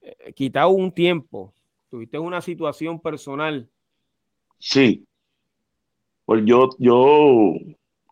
eh, 0.00 0.32
quitado 0.34 0.70
un 0.70 0.92
tiempo, 0.92 1.54
tuviste 1.90 2.18
una 2.18 2.40
situación 2.40 3.00
personal. 3.00 3.68
Sí. 4.58 5.06
Pues 6.24 6.42
yo, 6.44 6.70
yo, 6.78 7.54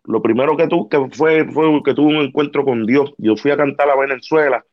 lo 0.03 0.21
primero 0.21 0.55
que 0.55 0.67
tuve 0.67 0.87
que 0.89 1.15
fue, 1.15 1.45
fue 1.51 1.81
que 1.83 1.93
tuve 1.93 2.17
un 2.17 2.25
encuentro 2.25 2.63
con 2.63 2.85
Dios. 2.85 3.13
Yo 3.17 3.35
fui 3.35 3.51
a 3.51 3.57
cantar 3.57 3.89
a 3.89 3.99
Venezuela 3.99 4.63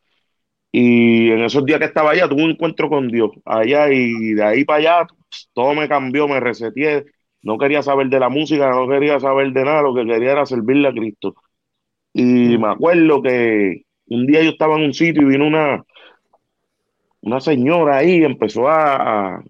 y 0.73 1.31
en 1.31 1.41
esos 1.41 1.65
días 1.65 1.79
que 1.79 1.87
estaba 1.87 2.13
allá 2.13 2.29
tuve 2.29 2.45
un 2.45 2.51
encuentro 2.51 2.89
con 2.89 3.09
Dios 3.09 3.31
allá 3.45 3.93
y 3.93 4.35
de 4.35 4.45
ahí 4.45 4.65
para 4.65 4.79
allá 4.79 5.07
todo 5.53 5.75
me 5.75 5.89
cambió, 5.89 6.29
me 6.29 6.41
reseteé 6.41 7.05
no 7.43 7.59
quería 7.59 7.83
saber 7.83 8.09
de 8.09 8.21
la 8.21 8.29
música, 8.29 8.71
no 8.71 8.89
quería 8.89 9.19
saber 9.21 9.53
de 9.53 9.65
nada, 9.65 9.83
lo 9.83 9.95
que 9.95 10.05
quería 10.05 10.33
era 10.33 10.47
servirle 10.47 10.89
a 10.89 10.93
Cristo. 10.93 11.35
Y 12.13 12.59
me 12.59 12.69
acuerdo 12.69 13.23
que 13.23 13.83
un 14.07 14.27
día 14.27 14.43
yo 14.43 14.51
estaba 14.51 14.77
en 14.77 14.85
un 14.87 14.95
sitio 14.95 15.23
y 15.23 15.27
vino 15.27 15.47
una, 15.47 15.85
una 17.23 17.41
señora 17.41 17.99
ahí 17.99 18.19
y 18.19 18.25
empezó 18.25 18.69
a, 18.69 19.43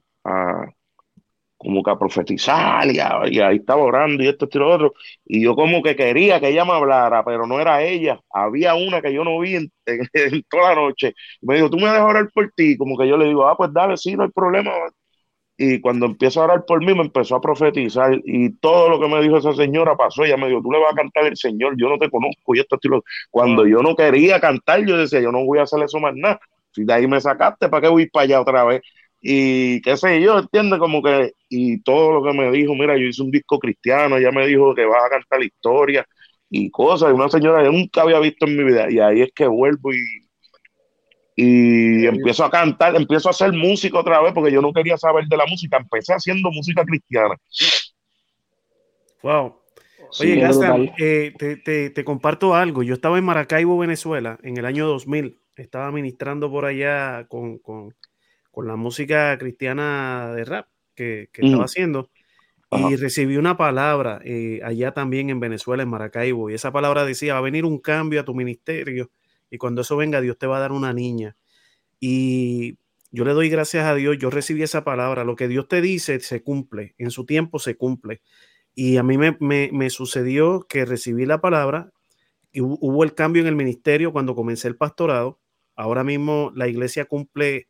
como 1.60 1.82
que 1.82 1.90
a 1.90 1.98
profetizar 1.98 2.86
y, 2.90 2.98
ahí 3.00 3.56
estaba 3.56 3.82
orando 3.82 4.24
y 4.24 4.28
esto, 4.28 4.48
y 4.50 4.58
lo 4.58 4.70
otro. 4.74 4.94
Y 5.26 5.42
yo 5.42 5.54
como 5.54 5.82
que 5.82 5.94
quería 5.94 6.40
que 6.40 6.48
ella 6.48 6.64
me 6.64 6.72
hablara, 6.72 7.22
pero 7.22 7.46
no 7.46 7.60
era 7.60 7.82
ella. 7.82 8.18
Había 8.30 8.74
una 8.74 9.02
que 9.02 9.12
yo 9.12 9.24
no 9.24 9.38
vi 9.40 9.56
en, 9.56 9.72
toda 10.50 10.70
la 10.70 10.76
noche. 10.76 11.12
Me 11.42 11.56
dijo, 11.56 11.68
tú 11.68 11.76
me 11.76 11.84
dejas 11.84 12.00
orar 12.00 12.30
por 12.32 12.50
ti. 12.56 12.78
Como 12.78 12.96
que 12.96 13.06
yo 13.06 13.18
le 13.18 13.26
digo, 13.26 13.46
ah, 13.46 13.56
pues 13.58 13.70
dale, 13.74 13.98
sí, 13.98 14.16
no 14.16 14.22
hay 14.24 14.30
problema, 14.30 14.70
y 15.58 15.78
cuando 15.82 16.06
empiezo 16.06 16.40
a 16.40 16.44
orar 16.44 16.64
por 16.64 16.80
mí 16.82 16.94
me 16.94 17.02
empezó 17.02 17.36
a 17.36 17.40
profetizar 17.42 18.18
y 18.24 18.50
todo 18.60 18.88
lo 18.88 18.98
que 18.98 19.08
me 19.08 19.20
dijo 19.20 19.36
esa 19.36 19.52
señora 19.52 19.94
pasó, 19.94 20.24
ella 20.24 20.38
me 20.38 20.48
dijo, 20.48 20.62
tú 20.62 20.72
le 20.72 20.78
vas 20.78 20.92
a 20.94 20.96
cantar 20.96 21.26
el 21.26 21.36
Señor, 21.36 21.74
yo 21.76 21.90
no 21.90 21.98
te 21.98 22.08
conozco 22.08 22.54
y 22.54 22.60
esto 22.60 22.76
estilo. 22.76 23.04
Cuando 23.30 23.66
yo 23.66 23.82
no 23.82 23.94
quería 23.94 24.40
cantar, 24.40 24.86
yo 24.86 24.96
decía, 24.96 25.20
yo 25.20 25.30
no 25.30 25.44
voy 25.44 25.58
a 25.58 25.64
hacer 25.64 25.82
eso 25.82 26.00
más 26.00 26.14
nada. 26.16 26.40
Si 26.72 26.84
de 26.84 26.94
ahí 26.94 27.06
me 27.06 27.20
sacaste, 27.20 27.68
¿para 27.68 27.82
qué 27.82 27.88
voy 27.88 28.08
para 28.08 28.24
allá 28.24 28.40
otra 28.40 28.64
vez? 28.64 28.80
Y 29.20 29.82
qué 29.82 29.96
sé 29.96 30.20
yo, 30.22 30.38
entiende 30.38 30.78
como 30.78 31.02
que, 31.02 31.34
y 31.48 31.82
todo 31.82 32.12
lo 32.12 32.22
que 32.22 32.36
me 32.36 32.50
dijo, 32.50 32.74
mira, 32.74 32.96
yo 32.96 33.04
hice 33.04 33.22
un 33.22 33.30
disco 33.30 33.58
cristiano, 33.58 34.16
ella 34.16 34.32
me 34.32 34.46
dijo 34.46 34.74
que 34.74 34.86
vas 34.86 35.04
a 35.04 35.10
cantar 35.10 35.40
la 35.40 35.44
historia 35.44 36.06
y 36.48 36.70
cosas, 36.70 37.10
y 37.10 37.14
una 37.14 37.28
señora 37.28 37.62
que 37.62 37.70
nunca 37.70 38.02
había 38.02 38.18
visto 38.18 38.46
en 38.46 38.56
mi 38.56 38.64
vida, 38.64 38.90
y 38.90 38.98
ahí 38.98 39.22
es 39.22 39.30
que 39.34 39.46
vuelvo 39.46 39.92
y 39.92 39.98
y 41.42 42.06
empiezo 42.06 42.44
a 42.44 42.50
cantar, 42.50 42.94
empiezo 42.96 43.28
a 43.28 43.30
hacer 43.30 43.50
música 43.52 43.98
otra 43.98 44.20
vez 44.20 44.34
porque 44.34 44.52
yo 44.52 44.60
no 44.60 44.74
quería 44.74 44.98
saber 44.98 45.24
de 45.26 45.38
la 45.38 45.46
música, 45.46 45.78
empecé 45.78 46.12
haciendo 46.12 46.50
música 46.50 46.84
cristiana. 46.84 47.34
Wow. 49.22 49.56
Oye, 50.20 50.44
eh, 50.98 51.32
te, 51.38 51.90
te, 51.90 52.04
comparto 52.04 52.54
algo. 52.54 52.82
Yo 52.82 52.92
estaba 52.92 53.16
en 53.16 53.24
Maracaibo, 53.24 53.78
Venezuela, 53.78 54.38
en 54.42 54.58
el 54.58 54.66
año 54.66 54.86
2000. 54.86 55.40
Estaba 55.56 55.90
ministrando 55.92 56.50
por 56.50 56.66
allá 56.66 57.26
con, 57.28 57.58
con, 57.58 57.94
con 58.50 58.66
la 58.66 58.76
música 58.76 59.36
cristiana 59.38 60.32
de 60.34 60.44
rap 60.44 60.68
que, 60.94 61.28
que 61.32 61.46
estaba 61.46 61.64
haciendo. 61.64 62.10
Y 62.72 62.94
recibí 62.94 63.36
una 63.36 63.56
palabra 63.56 64.20
eh, 64.24 64.60
allá 64.62 64.92
también 64.92 65.28
en 65.28 65.40
Venezuela, 65.40 65.82
en 65.82 65.88
Maracaibo. 65.88 66.50
Y 66.50 66.54
esa 66.54 66.70
palabra 66.70 67.04
decía, 67.04 67.32
va 67.32 67.40
a 67.40 67.42
venir 67.42 67.64
un 67.64 67.78
cambio 67.78 68.20
a 68.20 68.24
tu 68.24 68.32
ministerio 68.32 69.10
y 69.50 69.58
cuando 69.58 69.82
eso 69.82 69.96
venga, 69.96 70.20
Dios 70.20 70.38
te 70.38 70.46
va 70.46 70.58
a 70.58 70.60
dar 70.60 70.72
una 70.72 70.92
niña. 70.92 71.36
Y 71.98 72.78
yo 73.10 73.24
le 73.24 73.32
doy 73.32 73.50
gracias 73.50 73.84
a 73.84 73.94
Dios, 73.94 74.16
yo 74.18 74.30
recibí 74.30 74.62
esa 74.62 74.84
palabra, 74.84 75.24
lo 75.24 75.36
que 75.36 75.48
Dios 75.48 75.66
te 75.68 75.80
dice 75.80 76.20
se 76.20 76.42
cumple, 76.42 76.94
en 76.96 77.10
su 77.10 77.26
tiempo 77.26 77.58
se 77.58 77.76
cumple. 77.76 78.22
Y 78.74 78.96
a 78.96 79.02
mí 79.02 79.18
me, 79.18 79.90
sucedió 79.90 80.66
que 80.68 80.84
recibí 80.84 81.26
la 81.26 81.40
palabra 81.40 81.90
y 82.52 82.60
hubo 82.60 83.04
el 83.04 83.14
cambio 83.14 83.42
en 83.42 83.48
el 83.48 83.56
ministerio 83.56 84.12
cuando 84.12 84.36
comencé 84.36 84.68
el 84.68 84.76
pastorado. 84.76 85.40
Ahora 85.74 86.04
mismo 86.04 86.52
la 86.54 86.68
iglesia 86.68 87.04
cumple, 87.04 87.68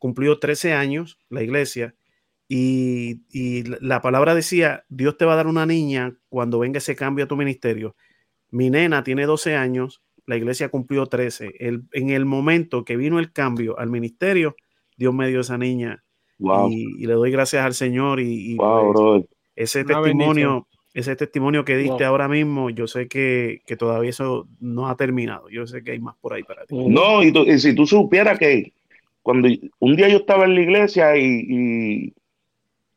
cumplió 0.00 0.40
13 0.40 0.72
años, 0.72 1.20
la 1.28 1.44
iglesia, 1.44 1.94
y, 2.48 3.20
y, 3.30 3.62
la 3.80 4.00
palabra 4.00 4.34
decía, 4.34 4.84
Dios 4.88 5.16
te 5.16 5.24
va 5.24 5.34
a 5.34 5.36
dar 5.36 5.46
una 5.46 5.66
niña 5.66 6.16
cuando 6.28 6.58
venga 6.58 6.78
ese 6.78 6.96
cambio 6.96 7.26
a 7.26 7.28
tu 7.28 7.36
ministerio. 7.36 7.94
Mi 8.50 8.70
nena 8.70 9.04
tiene 9.04 9.24
12 9.24 9.54
años 9.54 10.02
la 10.30 10.36
iglesia 10.36 10.68
cumplió 10.68 11.06
13. 11.06 11.54
El, 11.58 11.82
en 11.92 12.10
el 12.10 12.24
momento 12.24 12.84
que 12.84 12.96
vino 12.96 13.18
el 13.18 13.32
cambio 13.32 13.76
al 13.80 13.90
ministerio, 13.90 14.54
Dios 14.96 15.12
me 15.12 15.26
dio 15.26 15.40
esa 15.40 15.58
niña. 15.58 16.04
Y, 16.38 17.04
le 17.04 17.14
doy 17.14 17.32
gracias 17.32 17.64
al 17.64 17.74
Señor. 17.74 18.20
Y, 18.20 18.56
pues, 18.56 19.24
ese 19.56 19.84
testimonio, 19.84 20.68
ese 20.94 21.16
testimonio 21.16 21.64
que 21.64 21.76
diste 21.76 22.04
ahora 22.04 22.28
mismo, 22.28 22.70
yo 22.70 22.86
sé 22.86 23.08
que, 23.08 23.62
todavía 23.76 24.10
eso 24.10 24.46
no 24.60 24.88
ha 24.88 24.96
terminado. 24.96 25.48
Yo 25.50 25.66
sé 25.66 25.82
que 25.82 25.90
hay 25.90 25.98
más 25.98 26.14
por 26.20 26.34
ahí 26.34 26.44
para 26.44 26.64
ti. 26.64 26.76
No, 26.76 27.24
y, 27.24 27.58
si 27.58 27.74
tú 27.74 27.84
supieras 27.84 28.38
que 28.38 28.72
cuando 29.22 29.48
un 29.78 29.96
día 29.96 30.08
yo 30.08 30.18
estaba 30.18 30.44
en 30.44 30.54
la 30.54 30.60
iglesia 30.62 31.16
y, 31.16 32.14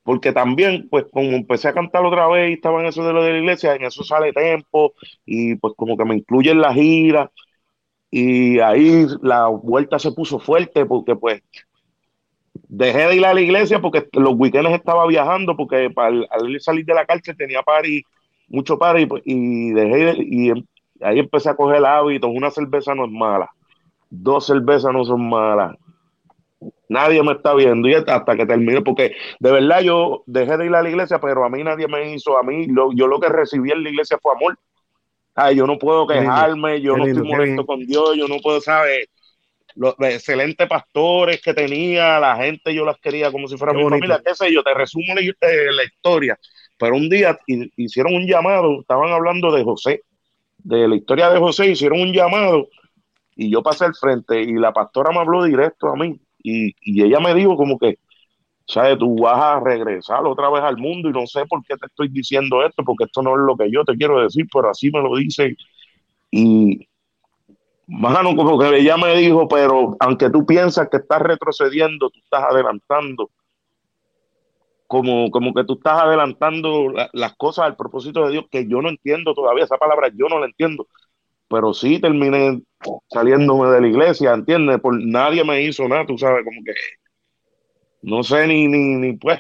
porque 0.03 0.31
también, 0.33 0.87
pues, 0.89 1.05
como 1.11 1.31
empecé 1.31 1.69
a 1.69 1.73
cantar 1.73 2.05
otra 2.05 2.27
vez 2.27 2.51
y 2.51 2.53
estaba 2.53 2.81
en 2.81 2.87
eso 2.87 3.05
de 3.05 3.13
lo 3.13 3.23
de 3.23 3.31
la 3.33 3.39
iglesia, 3.39 3.75
en 3.75 3.83
eso 3.83 4.03
sale 4.03 4.33
tiempo 4.33 4.93
y 5.25 5.55
pues 5.55 5.73
como 5.77 5.97
que 5.97 6.05
me 6.05 6.15
incluye 6.15 6.51
en 6.51 6.61
la 6.61 6.73
gira 6.73 7.31
y 8.11 8.59
ahí 8.59 9.07
la 9.21 9.47
vuelta 9.47 9.97
se 9.99 10.11
puso 10.11 10.39
fuerte 10.39 10.85
porque 10.85 11.15
pues 11.15 11.41
dejé 12.67 13.07
de 13.07 13.15
ir 13.15 13.25
a 13.25 13.33
la 13.33 13.41
iglesia 13.41 13.79
porque 13.81 14.07
los 14.13 14.33
weekends 14.35 14.71
estaba 14.71 15.07
viajando, 15.07 15.55
porque 15.55 15.89
para 15.89 16.25
al 16.29 16.59
salir 16.59 16.85
de 16.85 16.93
la 16.93 17.05
cárcel 17.05 17.35
tenía 17.37 17.63
party, 17.63 18.03
mucho 18.47 18.77
party, 18.77 19.07
y 19.25 19.71
dejé 19.71 20.15
y 20.19 20.51
ahí 21.01 21.19
empecé 21.19 21.49
a 21.49 21.55
coger 21.55 21.77
el 21.77 21.85
hábito, 21.85 22.27
una 22.27 22.51
cerveza 22.51 22.93
no 22.95 23.05
es 23.05 23.11
mala, 23.11 23.49
dos 24.09 24.45
cervezas 24.45 24.93
no 24.93 25.03
son 25.05 25.27
malas, 25.27 25.75
nadie 26.90 27.23
me 27.23 27.34
está 27.34 27.53
viendo 27.53 27.88
y 27.88 27.94
hasta 27.95 28.35
que 28.35 28.45
termine, 28.45 28.81
porque 28.81 29.15
de 29.40 29.52
verdad 29.52 29.81
yo 29.81 30.23
dejé 30.26 30.57
de 30.57 30.65
ir 30.65 30.76
a 30.76 30.81
la 30.81 30.90
iglesia, 30.90 31.19
pero 31.19 31.44
a 31.44 31.49
mí 31.49 31.64
nadie 31.64 31.88
me 31.88 32.14
hizo, 32.14 32.38
a 32.38 32.44
mí 32.44 32.68
lo, 32.68 32.91
yo 32.94 33.07
lo 33.07 33.19
que 33.19 33.30
recibí 33.30 33.72
en 33.72 33.84
la 33.84 33.90
iglesia 33.90 34.18
fue 34.22 34.34
amor. 34.34 34.57
Ay, 35.35 35.56
yo 35.56 35.65
no 35.65 35.80
puedo 35.80 36.06
quejarme, 36.06 36.80
yo 36.81 36.95
no 36.95 37.06
estoy 37.06 37.27
molesto 37.27 37.65
con 37.65 37.80
Dios, 37.80 38.15
yo 38.15 38.27
no 38.27 38.38
puedo, 38.38 38.61
saber 38.61 39.07
los 39.76 39.95
excelentes 39.99 40.68
pastores 40.68 41.41
que 41.41 41.56
tenía, 41.56 42.19
la 42.19 42.35
gente 42.35 42.73
yo 42.76 42.85
las 42.85 42.99
quería 42.99 43.31
como 43.31 43.48
si 43.48 43.57
fuera 43.57 43.73
mi 43.73 43.84
familia, 43.84 44.22
qué 44.23 44.35
sé 44.35 44.53
yo, 44.53 44.61
te 44.61 44.73
resumo 44.76 45.15
la, 45.15 45.22
eh, 45.22 45.72
la 45.72 45.84
historia. 45.84 46.38
Pero 46.77 46.95
un 46.95 47.10
día 47.10 47.40
hicieron 47.77 48.14
un 48.14 48.27
llamado, 48.27 48.81
estaban 48.81 49.11
hablando 49.11 49.52
de 49.52 49.64
José, 49.64 50.03
de 50.60 50.88
la 50.88 50.95
historia 50.95 51.30
de 51.31 51.40
José, 51.40 51.68
hicieron 51.68 52.02
un 52.02 52.14
llamado 52.14 52.68
y 53.35 53.49
yo 53.49 53.64
pasé 53.64 53.85
al 53.85 53.95
frente 53.95 54.40
y 54.41 54.53
la 54.53 54.72
pastora 54.72 55.11
me 55.11 55.19
habló 55.19 55.44
directo 55.44 55.88
a 55.88 55.95
mí 55.95 56.19
y, 56.44 57.03
ella 57.03 57.20
me 57.20 57.34
dijo 57.34 57.56
como 57.57 57.80
que, 57.80 57.98
¿sabes? 58.68 58.98
Tú 58.99 59.15
vas 59.15 59.40
a 59.41 59.60
regresar 59.60 60.26
otra 60.26 60.49
vez 60.49 60.61
al 60.64 60.78
mundo 60.78 61.10
y 61.10 61.14
no 61.14 61.26
sé 61.26 61.45
por 61.45 61.64
qué 61.65 61.76
te 61.78 61.88
estoy 61.88 62.10
diciendo 62.10 62.64
esto, 62.65 62.84
porque 62.84 63.06
esto 63.06 63.22
no 63.22 63.32
es 63.36 63.45
lo 63.45 63.56
que 63.57 63.72
yo 63.72 63.84
te 63.86 63.95
quiero 63.95 64.22
decir, 64.22 64.45
pero 64.53 64.70
así 64.70 64.91
me 64.91 65.02
lo 65.02 65.15
dicen. 65.15 65.56
Y, 66.32 66.88
Mano, 67.88 68.36
como 68.36 68.57
que 68.57 68.78
ella 68.78 68.95
me 68.98 69.15
dijo, 69.15 69.48
pero 69.48 69.95
aunque 69.99 70.30
tú 70.30 70.45
piensas 70.45 70.88
que 70.90 70.98
estás 70.98 71.22
retrocediendo, 71.22 72.10
tú 72.10 72.20
estás 72.24 72.44
adelantando. 72.49 73.30
Como, 74.88 75.30
como 75.32 75.53
que 75.53 75.64
tú 75.64 75.74
estás 75.74 76.02
adelantando 76.02 76.94
las 77.14 77.36
cosas 77.36 77.65
al 77.65 77.76
propósito 77.76 78.26
de 78.26 78.32
Dios, 78.32 78.45
que 78.49 78.68
yo 78.68 78.82
no 78.82 78.90
entiendo 78.90 79.34
todavía 79.34 79.64
esa 79.65 79.78
palabra, 79.78 80.10
yo 80.14 80.28
no 80.30 80.40
la 80.40 80.45
entiendo. 80.45 80.88
Pero 81.53 81.73
sí 81.73 81.99
terminé 81.99 82.63
saliéndome 83.09 83.69
de 83.69 83.81
la 83.81 83.88
iglesia, 83.88 84.34
¿entiendes? 84.34 84.80
Por 84.80 84.99
nadie 84.99 85.43
me 85.43 85.61
hizo 85.61 85.88
nada, 85.88 86.05
tú 86.05 86.17
sabes, 86.17 86.43
como 86.43 86.63
que 86.65 86.73
no 88.01 88.23
sé 88.23 88.47
ni, 88.47 88.67
ni, 88.67 88.95
ni 88.95 89.13
pues, 89.13 89.39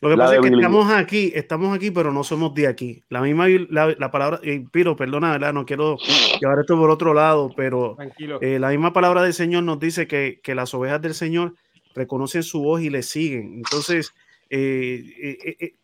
lo 0.00 0.08
que 0.08 0.16
pasa 0.16 0.34
es 0.34 0.40
que 0.40 0.48
estamos 0.48 0.90
aquí, 0.90 1.32
estamos 1.32 1.76
aquí, 1.76 1.90
pero 1.92 2.10
no 2.12 2.24
somos 2.24 2.54
de 2.54 2.66
aquí. 2.66 3.04
La 3.08 3.20
misma 3.20 3.46
la, 3.48 4.10
palabra, 4.10 4.40
eh, 4.42 4.64
Piro, 4.72 4.96
perdona, 4.96 5.30
¿verdad? 5.30 5.52
No 5.52 5.64
quiero 5.64 5.96
llevar 6.40 6.58
esto 6.58 6.76
por 6.76 6.90
otro 6.90 7.14
lado, 7.14 7.52
pero 7.56 7.96
eh, 8.40 8.58
la 8.58 8.70
misma 8.70 8.92
palabra 8.92 9.22
del 9.22 9.32
Señor 9.32 9.62
nos 9.62 9.78
dice 9.78 10.08
que, 10.08 10.40
que, 10.42 10.56
las 10.56 10.74
ovejas 10.74 11.00
del 11.02 11.14
Señor 11.14 11.54
reconocen 11.94 12.42
su 12.42 12.62
voz 12.62 12.82
y 12.82 12.90
le 12.90 13.04
siguen. 13.04 13.54
Entonces, 13.58 14.12
eh, 14.50 15.76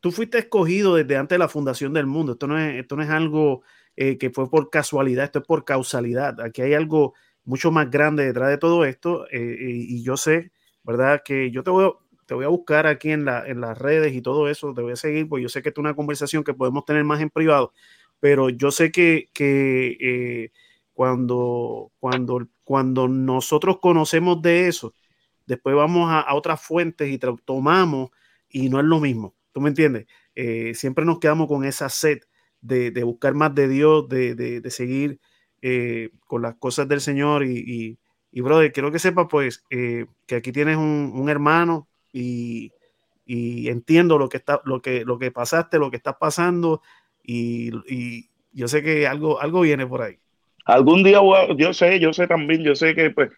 tú 0.00 0.10
fuiste 0.10 0.38
escogido 0.38 0.96
desde 0.96 1.16
antes 1.16 1.36
de 1.36 1.38
la 1.40 1.48
fundación 1.48 1.92
del 1.92 2.06
mundo. 2.06 2.32
Esto 2.32 2.48
no 2.48 2.58
es, 2.58 2.80
esto 2.80 2.96
no 2.96 3.04
es 3.04 3.10
algo 3.10 3.62
que 3.96 4.30
fue 4.30 4.50
por 4.50 4.70
casualidad, 4.70 5.24
esto 5.24 5.38
es 5.40 5.46
por 5.46 5.64
causalidad. 5.64 6.40
Aquí 6.40 6.62
hay 6.62 6.74
algo 6.74 7.14
mucho 7.44 7.70
más 7.70 7.90
grande 7.90 8.26
detrás 8.26 8.50
de 8.50 8.58
todo 8.58 8.84
esto 8.84 9.26
y 9.32 10.02
yo 10.02 10.16
sé, 10.16 10.52
¿verdad? 10.84 11.22
Que 11.24 11.50
yo 11.50 11.62
te 11.62 11.70
voy 11.70 11.90
te 12.26 12.34
voy 12.34 12.44
a 12.44 12.48
buscar 12.48 12.86
aquí 12.86 13.12
en, 13.12 13.24
la, 13.24 13.46
en 13.46 13.60
las 13.60 13.78
redes 13.78 14.12
y 14.14 14.20
todo 14.20 14.48
eso, 14.48 14.74
te 14.74 14.82
voy 14.82 14.92
a 14.92 14.96
seguir, 14.96 15.28
pues 15.28 15.42
yo 15.42 15.48
sé 15.48 15.62
que 15.62 15.70
es 15.70 15.78
una 15.78 15.94
conversación 15.94 16.44
que 16.44 16.54
podemos 16.54 16.84
tener 16.84 17.04
más 17.04 17.20
en 17.20 17.30
privado, 17.30 17.72
pero 18.20 18.50
yo 18.50 18.70
sé 18.70 18.90
que, 18.90 19.30
que 19.32 19.96
eh, 20.00 20.52
cuando, 20.92 21.92
cuando, 22.00 22.48
cuando 22.64 23.08
nosotros 23.08 23.78
conocemos 23.80 24.42
de 24.42 24.66
eso, 24.66 24.92
después 25.46 25.76
vamos 25.76 26.10
a, 26.10 26.34
otras 26.34 26.60
fuentes 26.60 27.08
y 27.08 27.18
tomamos 27.18 28.10
y 28.48 28.68
no 28.68 28.80
es 28.80 28.86
lo 28.86 28.98
mismo, 28.98 29.34
¿tú 29.52 29.60
me 29.60 29.68
entiendes? 29.68 30.06
Eh, 30.34 30.74
siempre 30.74 31.04
nos 31.04 31.20
quedamos 31.20 31.46
con 31.46 31.64
esa 31.64 31.88
sed 31.88 32.18
de, 32.60 32.90
de 32.90 33.02
buscar 33.04 33.34
más 33.34 33.54
de 33.54 33.68
Dios, 33.68 34.08
de, 34.08 34.34
de, 34.34 34.60
de 34.60 34.70
seguir 34.70 35.20
eh, 35.62 36.10
con 36.26 36.42
las 36.42 36.54
cosas 36.56 36.88
del 36.88 37.00
Señor 37.00 37.44
y, 37.44 37.98
y, 38.30 38.40
brother, 38.40 38.72
quiero 38.72 38.92
que 38.92 38.98
sepas 38.98 39.26
pues 39.30 39.64
que 39.68 40.34
aquí 40.34 40.52
tienes 40.52 40.76
un, 40.76 41.28
hermano 41.28 41.88
y, 42.12 42.72
entiendo 43.26 44.18
lo 44.18 44.28
que, 44.28 44.36
está, 44.36 44.60
lo, 44.64 44.80
que, 44.82 45.04
lo 45.04 45.18
que 45.18 45.30
pasaste, 45.30 45.78
lo 45.78 45.90
que 45.90 45.96
estás 45.96 46.16
pasando 46.20 46.82
y, 47.22 48.28
yo 48.52 48.68
sé 48.68 48.82
que 48.82 49.06
algo, 49.06 49.40
algo 49.40 49.62
viene 49.62 49.86
por 49.86 50.02
ahí. 50.02 50.18
Algún 50.64 51.02
día, 51.02 51.20
yo 51.56 51.72
sé, 51.72 51.98
yo 52.00 52.12
sé 52.12 52.26
también, 52.26 52.62
yo 52.62 52.74
sé 52.74 52.94
que 52.94 53.10
pues 53.10 53.30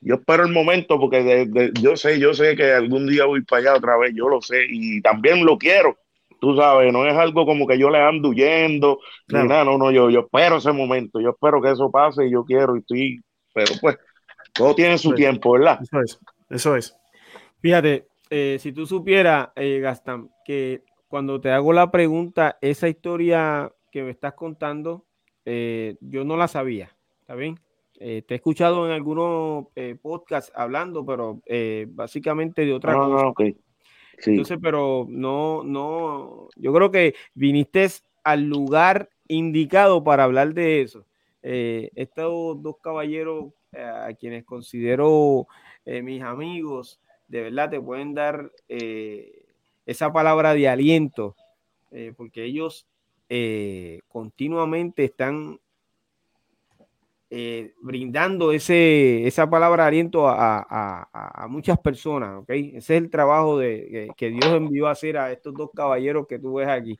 yo 0.00 0.16
espero 0.16 0.44
el 0.44 0.52
momento 0.52 1.00
porque 1.00 1.48
yo 1.80 1.96
sé, 1.96 2.18
yo 2.18 2.34
sé 2.34 2.56
que 2.56 2.72
algún 2.72 3.06
día 3.06 3.24
voy 3.24 3.42
para 3.42 3.62
allá 3.62 3.78
otra 3.78 3.96
vez, 3.96 4.12
yo 4.14 4.28
lo 4.28 4.42
sé 4.42 4.66
y 4.68 5.00
también 5.00 5.44
lo 5.44 5.56
quiero. 5.56 5.98
Tú 6.44 6.56
sabes, 6.56 6.92
no 6.92 7.06
es 7.06 7.16
algo 7.16 7.46
como 7.46 7.66
que 7.66 7.78
yo 7.78 7.88
le 7.88 7.98
ando 7.98 8.28
huyendo, 8.28 8.98
nada, 9.28 9.64
no, 9.64 9.78
no, 9.78 9.90
yo, 9.90 10.10
yo 10.10 10.20
espero 10.20 10.56
ese 10.56 10.72
momento, 10.72 11.20
yo 11.20 11.30
espero 11.30 11.62
que 11.62 11.70
eso 11.70 11.90
pase 11.90 12.26
y 12.26 12.32
yo 12.32 12.44
quiero 12.44 12.76
y 12.76 12.80
estoy, 12.80 13.20
pero 13.54 13.72
pues 13.80 13.96
todo 14.52 14.74
tiene 14.74 14.98
su 14.98 15.14
tiempo, 15.14 15.52
¿verdad? 15.52 15.78
Eso 15.82 16.00
es, 16.00 16.20
eso 16.50 16.76
es. 16.76 16.96
Fíjate, 17.60 18.06
eh, 18.28 18.58
si 18.60 18.72
tú 18.72 18.84
supieras, 18.84 19.48
eh, 19.56 19.80
Gastán, 19.80 20.28
que 20.44 20.82
cuando 21.08 21.40
te 21.40 21.50
hago 21.50 21.72
la 21.72 21.90
pregunta, 21.90 22.58
esa 22.60 22.88
historia 22.88 23.72
que 23.90 24.02
me 24.02 24.10
estás 24.10 24.34
contando, 24.34 25.06
eh, 25.46 25.96
yo 26.00 26.24
no 26.24 26.36
la 26.36 26.48
sabía, 26.48 26.94
¿está 27.20 27.34
bien? 27.34 27.58
te 27.96 28.24
he 28.28 28.34
escuchado 28.34 28.86
en 28.86 28.92
algunos 28.92 29.68
podcasts 30.02 30.52
hablando, 30.54 31.06
pero 31.06 31.40
básicamente 31.88 32.66
de 32.66 32.74
otra 32.74 32.92
ah, 32.92 33.32
cosa. 33.32 33.54
Entonces, 34.24 34.58
pero 34.60 35.06
no, 35.08 35.62
no, 35.64 36.48
yo 36.56 36.72
creo 36.72 36.90
que 36.90 37.14
viniste 37.34 37.88
al 38.22 38.44
lugar 38.44 39.10
indicado 39.28 40.02
para 40.02 40.24
hablar 40.24 40.54
de 40.54 40.82
eso. 40.82 41.04
estos 41.42 42.62
dos 42.62 42.76
caballeros 42.82 43.52
a 43.72 44.12
quienes 44.14 44.44
considero 44.44 45.46
mis 45.84 46.22
amigos, 46.22 47.00
de 47.28 47.42
verdad 47.42 47.70
te 47.70 47.80
pueden 47.80 48.14
dar 48.14 48.52
eh, 48.68 49.44
esa 49.86 50.12
palabra 50.12 50.54
de 50.54 50.68
aliento, 50.68 51.36
eh, 51.90 52.12
porque 52.16 52.44
ellos 52.44 52.86
eh, 53.28 54.00
continuamente 54.08 55.04
están 55.04 55.58
brindando 57.80 58.52
ese, 58.52 59.26
esa 59.26 59.48
palabra 59.48 59.84
de 59.84 59.88
aliento 59.88 60.28
a, 60.28 61.46
muchas 61.48 61.78
personas, 61.78 62.42
¿ok? 62.42 62.50
Ese 62.50 62.78
es 62.78 62.90
el 63.02 63.10
trabajo 63.10 63.58
de, 63.58 64.10
que 64.16 64.30
Dios 64.30 64.46
envió 64.46 64.86
a 64.86 64.92
hacer 64.92 65.16
a 65.16 65.32
estos 65.32 65.54
dos 65.54 65.70
caballeros 65.74 66.26
que 66.26 66.38
tú 66.38 66.54
ves 66.54 66.68
aquí. 66.68 66.98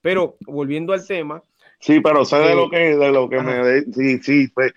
pero 0.00 0.36
volviendo 0.46 0.92
al 0.92 1.06
tema. 1.06 1.42
Sí, 1.80 2.00
pero 2.00 2.24
sé 2.24 2.36
de 2.36 2.54
lo 2.54 2.70
que, 2.70 2.96
de 2.96 3.10
lo 3.10 3.28
que 3.28 3.40
me... 3.40 3.82
Sí, 3.92 4.18
sí, 4.22 4.48
pues, 4.54 4.72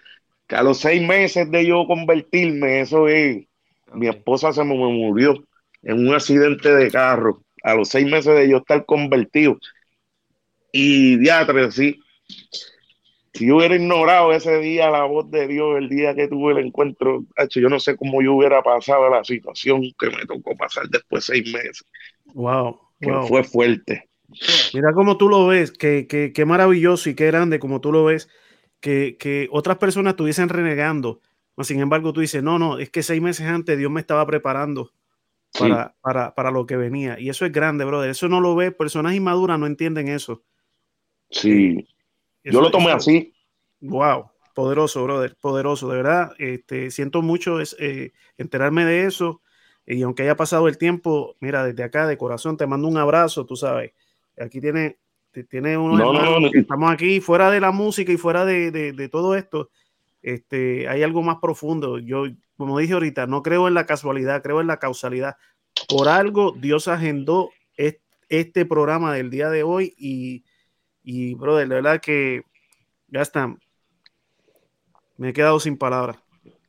que 0.48 0.56
a 0.56 0.64
los 0.64 0.80
seis 0.80 1.06
meses 1.08 1.50
de 1.52 1.66
yo 1.66 1.86
convertirme, 1.86 2.82
eso 2.82 3.08
es 3.08 3.46
mi 3.94 4.08
esposa 4.08 4.52
se 4.52 4.64
me 4.64 4.76
murió 4.76 5.44
en 5.84 6.08
un 6.08 6.14
accidente 6.14 6.74
de 6.74 6.92
carro 6.92 7.42
a 7.64 7.74
los 7.74 7.90
seis 7.90 8.06
meses 8.06 8.36
de 8.36 8.50
yo 8.50 8.58
estar 8.58 8.86
convertido. 8.86 9.58
Y 10.72 11.18
diatre, 11.18 11.72
sí. 11.72 12.00
Si 13.36 13.46
yo 13.46 13.58
hubiera 13.58 13.76
ignorado 13.76 14.34
ese 14.34 14.58
día 14.60 14.90
la 14.90 15.04
voz 15.04 15.30
de 15.30 15.48
Dios, 15.48 15.78
el 15.78 15.90
día 15.90 16.16
que 16.16 16.28
tuve 16.28 16.54
el 16.54 16.66
encuentro, 16.66 17.24
yo 17.52 17.70
no 17.70 17.80
sé 17.80 17.96
cómo 17.96 18.22
yo 18.22 18.34
hubiera 18.34 18.64
pasado 18.64 19.10
la 19.10 19.24
situación 19.24 19.84
que 20.00 20.08
me 20.08 20.26
tocó 20.26 20.56
pasar 20.56 20.88
después 20.90 21.28
de 21.28 21.36
seis 21.36 21.54
meses. 21.54 21.86
Wow. 22.34 22.80
Fue 23.28 23.44
fuerte. 23.44 24.10
Mira 24.74 24.94
cómo 24.94 25.18
tú 25.18 25.30
lo 25.30 25.46
ves, 25.48 25.72
que, 25.72 26.08
que, 26.08 26.46
maravilloso 26.46 27.10
y 27.10 27.16
qué 27.16 27.28
grande 27.28 27.60
como 27.60 27.80
tú 27.82 27.92
lo 27.92 28.06
ves, 28.06 28.28
que, 28.80 29.18
que 29.20 29.48
otras 29.52 29.78
personas 29.78 30.14
estuviesen 30.14 30.50
renegando 30.50 31.22
sin 31.64 31.80
embargo, 31.80 32.12
tú 32.12 32.20
dices, 32.22 32.44
no, 32.44 32.60
no, 32.60 32.80
es 32.80 32.90
que 32.90 33.02
seis 33.02 33.22
meses 33.22 33.48
antes 33.48 33.78
Dios 33.78 33.90
me 33.90 34.02
estaba 34.02 34.26
preparando 34.26 34.92
para, 35.58 35.96
para, 36.34 36.52
lo 36.52 36.66
que 36.66 36.76
venía. 36.76 37.18
Y 37.18 37.30
eso 37.30 37.46
es 37.46 37.52
grande, 37.54 37.86
brother. 37.86 38.10
Eso 38.10 38.28
no 38.28 38.42
lo 38.42 38.56
ve. 38.56 38.72
Personas 38.72 39.16
inmaduras 39.16 39.58
no 39.58 39.68
entienden 39.68 40.10
eso. 40.10 40.44
Sí. 41.30 41.88
Yo 42.46 42.62
lo 42.62 42.72
tomé 42.72 42.92
así. 42.92 43.34
Wow. 43.82 44.30
Poderoso, 44.54 45.04
brother. 45.04 45.36
Poderoso. 45.42 45.90
De 45.90 45.98
verdad, 45.98 46.32
este, 46.38 46.92
siento 46.92 47.22
mucho 47.22 47.60
es, 47.60 47.76
eh, 47.80 48.14
enterarme 48.38 48.86
de 48.86 49.06
eso. 49.06 49.42
Y 49.86 50.02
aunque 50.02 50.24
haya 50.24 50.36
pasado 50.36 50.68
el 50.68 50.78
tiempo, 50.78 51.36
mira, 51.40 51.66
desde 51.66 51.84
acá 51.84 52.08
de 52.08 52.18
corazón 52.18 52.58
te 52.58 52.66
mando 52.66 52.88
un 52.88 52.98
abrazo, 52.98 53.46
tú 53.46 53.56
sabes. 53.56 53.92
Aquí 54.40 54.62
tiene, 54.62 54.98
tiene 55.50 55.78
uno. 55.78 56.14
No, 56.14 56.48
estamos 56.54 56.92
aquí 56.92 57.20
fuera 57.20 57.52
de 57.52 57.60
la 57.60 57.72
música 57.72 58.12
y 58.12 58.18
fuera 58.18 58.46
de, 58.46 58.72
de 58.72 59.10
todo 59.10 59.36
esto 59.36 59.70
este, 60.26 60.90
hay 60.90 61.04
algo 61.04 61.22
más 61.22 61.38
profundo. 61.40 62.00
Yo, 62.00 62.24
como 62.58 62.80
dije 62.80 62.94
ahorita, 62.94 63.28
no 63.28 63.44
creo 63.44 63.68
en 63.68 63.76
la 63.76 63.86
casualidad, 63.86 64.42
creo 64.42 64.60
en 64.60 64.66
la 64.66 64.80
causalidad. 64.80 65.38
Por 65.88 66.08
algo 66.08 66.56
Dios 66.58 66.88
agendó 66.88 67.52
este 68.28 68.66
programa 68.66 69.14
del 69.14 69.30
día 69.30 69.52
de 69.52 69.62
hoy 69.62 69.94
y, 70.00 70.44
y 71.06 71.36
brother, 71.36 71.68
la 71.68 71.76
verdad 71.76 72.02
que 72.02 72.42
ya 73.08 73.22
está. 73.22 73.56
Me 75.18 75.30
he 75.30 75.34
quedado 75.34 75.60
sin 75.60 75.78
palabras. 75.78 76.18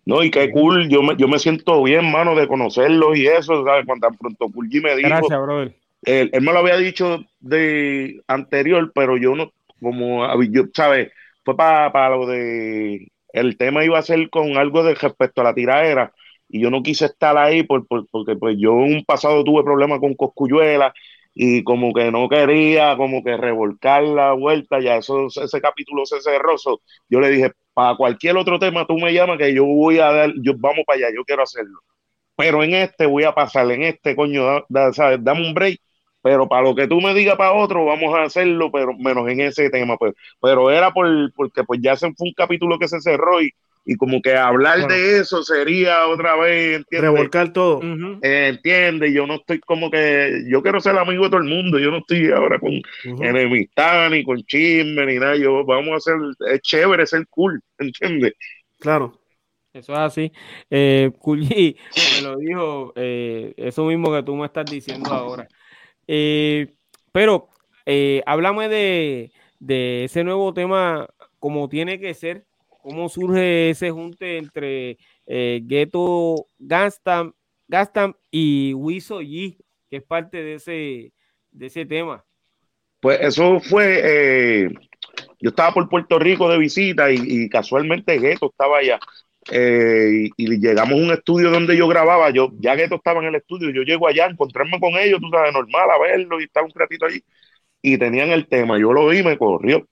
No, 0.04 0.22
y 0.22 0.30
qué 0.30 0.52
cool, 0.52 0.88
yo 0.88 1.02
me, 1.02 1.16
yo 1.16 1.26
me 1.26 1.40
siento 1.40 1.82
bien, 1.82 2.12
mano, 2.12 2.36
de 2.36 2.46
conocerlos 2.46 3.16
y 3.16 3.26
eso, 3.26 3.64
¿sabes? 3.64 3.84
Cuando 3.86 4.06
tan 4.06 4.16
pronto 4.16 4.48
Cool 4.54 4.68
G 4.68 4.80
me 4.80 4.94
dijo. 4.94 5.08
Gracias, 5.08 5.40
brother. 5.40 5.74
Él, 6.02 6.30
él, 6.32 6.42
me 6.42 6.52
lo 6.52 6.60
había 6.60 6.76
dicho 6.76 7.24
de 7.40 8.22
anterior, 8.28 8.92
pero 8.94 9.16
yo 9.16 9.34
no, 9.34 9.52
como, 9.80 10.42
yo, 10.44 10.64
¿sabes? 10.74 11.10
Fue 11.44 11.56
para, 11.56 11.90
para 11.90 12.16
lo 12.16 12.26
de. 12.26 13.10
El 13.32 13.56
tema 13.56 13.84
iba 13.84 13.98
a 13.98 14.02
ser 14.02 14.30
con 14.30 14.56
algo 14.56 14.84
de 14.84 14.94
respecto 14.94 15.40
a 15.40 15.44
la 15.44 15.54
tiradera 15.54 16.12
y 16.48 16.60
yo 16.60 16.70
no 16.70 16.82
quise 16.82 17.06
estar 17.06 17.36
ahí 17.36 17.64
por, 17.64 17.86
por, 17.86 18.06
porque 18.06 18.36
pues 18.36 18.56
yo 18.58 18.72
en 18.72 18.94
un 18.94 19.04
pasado 19.04 19.42
tuve 19.42 19.64
problemas 19.64 19.98
con 19.98 20.14
Coscuyuela 20.14 20.94
y 21.38 21.62
como 21.64 21.92
que 21.92 22.10
no 22.10 22.30
quería 22.30 22.96
como 22.96 23.22
que 23.22 23.36
revolcar 23.36 24.02
la 24.04 24.32
vuelta, 24.32 24.80
ya 24.80 24.96
eso, 24.96 25.26
ese 25.26 25.60
capítulo 25.60 26.06
se 26.06 26.18
cerró, 26.22 26.56
yo 27.10 27.20
le 27.20 27.28
dije, 27.28 27.52
para 27.74 27.94
cualquier 27.94 28.38
otro 28.38 28.58
tema 28.58 28.86
tú 28.86 28.94
me 28.96 29.12
llamas 29.12 29.36
que 29.36 29.54
yo 29.54 29.66
voy 29.66 29.98
a 29.98 30.10
dar, 30.12 30.32
yo 30.42 30.54
vamos 30.56 30.84
para 30.86 30.98
allá, 30.98 31.08
yo 31.14 31.24
quiero 31.26 31.42
hacerlo. 31.42 31.80
Pero 32.36 32.62
en 32.64 32.72
este 32.74 33.04
voy 33.06 33.24
a 33.24 33.34
pasar, 33.34 33.70
en 33.70 33.82
este 33.82 34.16
coño, 34.16 34.64
da, 34.70 34.92
¿sabes? 34.94 35.22
dame 35.22 35.46
un 35.46 35.52
break, 35.52 35.78
pero 36.22 36.48
para 36.48 36.62
lo 36.62 36.74
que 36.74 36.88
tú 36.88 37.02
me 37.02 37.12
digas 37.12 37.36
para 37.36 37.52
otro, 37.52 37.84
vamos 37.84 38.14
a 38.14 38.22
hacerlo, 38.24 38.70
pero 38.72 38.94
menos 38.94 39.28
en 39.28 39.40
ese 39.40 39.68
tema, 39.68 39.98
pues. 39.98 40.14
Pero 40.40 40.70
era 40.70 40.90
por, 40.92 41.06
porque 41.34 41.64
pues 41.64 41.80
ya 41.82 41.96
se 41.96 42.12
fue 42.14 42.28
un 42.28 42.34
capítulo 42.34 42.78
que 42.78 42.88
se 42.88 43.00
cerró 43.02 43.42
y 43.42 43.50
y 43.88 43.96
como 43.96 44.20
que 44.20 44.34
hablar 44.34 44.88
de 44.88 45.20
eso 45.20 45.44
sería 45.44 46.08
otra 46.08 46.34
vez, 46.34 46.78
¿entiendes? 46.78 47.12
Revolcar 47.12 47.52
todo. 47.52 47.80
Eh, 48.20 48.48
entiende, 48.48 49.12
yo 49.12 49.28
no 49.28 49.36
estoy 49.36 49.60
como 49.60 49.92
que, 49.92 50.42
yo 50.48 50.60
quiero 50.60 50.80
ser 50.80 50.98
amigo 50.98 51.24
de 51.24 51.30
todo 51.30 51.40
el 51.40 51.48
mundo, 51.48 51.78
yo 51.78 51.92
no 51.92 51.98
estoy 51.98 52.28
ahora 52.32 52.58
con 52.58 52.72
enemistad 53.22 54.10
ni 54.10 54.24
con 54.24 54.42
chisme 54.42 55.06
ni 55.06 55.20
nada, 55.20 55.36
yo 55.36 55.64
vamos 55.64 55.92
a 55.92 55.96
hacer, 55.96 56.16
es 56.52 56.60
chévere 56.62 57.06
ser 57.06 57.28
cool, 57.28 57.62
¿entiendes? 57.78 58.34
Claro. 58.80 59.20
Eso 59.72 59.92
es 59.92 59.98
así. 59.98 60.32
Eh, 60.70 61.12
me 61.24 62.22
lo 62.22 62.36
dijo, 62.38 62.92
eh, 62.96 63.52
eso 63.56 63.84
mismo 63.84 64.12
que 64.12 64.22
tú 64.22 64.34
me 64.34 64.46
estás 64.46 64.64
diciendo 64.64 65.12
ahora. 65.12 65.46
Eh, 66.08 66.74
pero 67.12 67.50
eh, 67.84 68.22
háblame 68.26 68.68
de, 68.68 69.32
de 69.60 70.04
ese 70.04 70.24
nuevo 70.24 70.54
tema 70.54 71.06
como 71.38 71.68
tiene 71.68 72.00
que 72.00 72.14
ser 72.14 72.46
cómo 72.86 73.08
surge 73.08 73.70
ese 73.70 73.90
junte 73.90 74.38
entre 74.38 74.96
eh, 75.26 75.60
Ghetto 75.64 76.46
Gastam, 76.56 77.32
Gastam 77.66 78.14
y 78.30 78.74
Wiso 78.74 79.20
G, 79.22 79.56
que 79.90 79.96
es 79.96 80.04
parte 80.04 80.40
de 80.40 80.54
ese, 80.54 81.12
de 81.50 81.66
ese 81.66 81.84
tema. 81.84 82.24
Pues 83.00 83.18
eso 83.22 83.58
fue, 83.58 84.02
eh, 84.04 84.70
yo 85.40 85.50
estaba 85.50 85.74
por 85.74 85.88
Puerto 85.88 86.20
Rico 86.20 86.48
de 86.48 86.58
visita 86.58 87.10
y, 87.10 87.48
casualmente 87.48 88.20
Ghetto 88.20 88.50
estaba 88.50 88.78
allá. 88.78 89.00
Eh, 89.50 90.28
y, 90.36 90.60
llegamos 90.60 90.92
a 90.92 91.02
un 91.02 91.10
estudio 91.10 91.50
donde 91.50 91.76
yo 91.76 91.88
grababa, 91.88 92.30
yo 92.30 92.52
ya 92.60 92.76
Ghetto 92.76 92.94
estaba 92.94 93.18
en 93.18 93.26
el 93.26 93.34
estudio, 93.34 93.70
yo 93.70 93.82
llego 93.82 94.06
allá, 94.06 94.26
encontrarme 94.26 94.78
con 94.78 94.94
ellos, 94.94 95.20
tú 95.20 95.28
sabes, 95.30 95.52
normal 95.52 95.90
a 95.90 95.98
verlo 95.98 96.40
y 96.40 96.44
estaba 96.44 96.66
un 96.66 96.72
ratito 96.72 97.06
allí 97.06 97.20
y 97.82 97.98
tenían 97.98 98.30
el 98.30 98.46
tema, 98.46 98.78
yo 98.78 98.92
lo 98.92 99.08
vi, 99.08 99.24
me 99.24 99.36
corrió. 99.36 99.88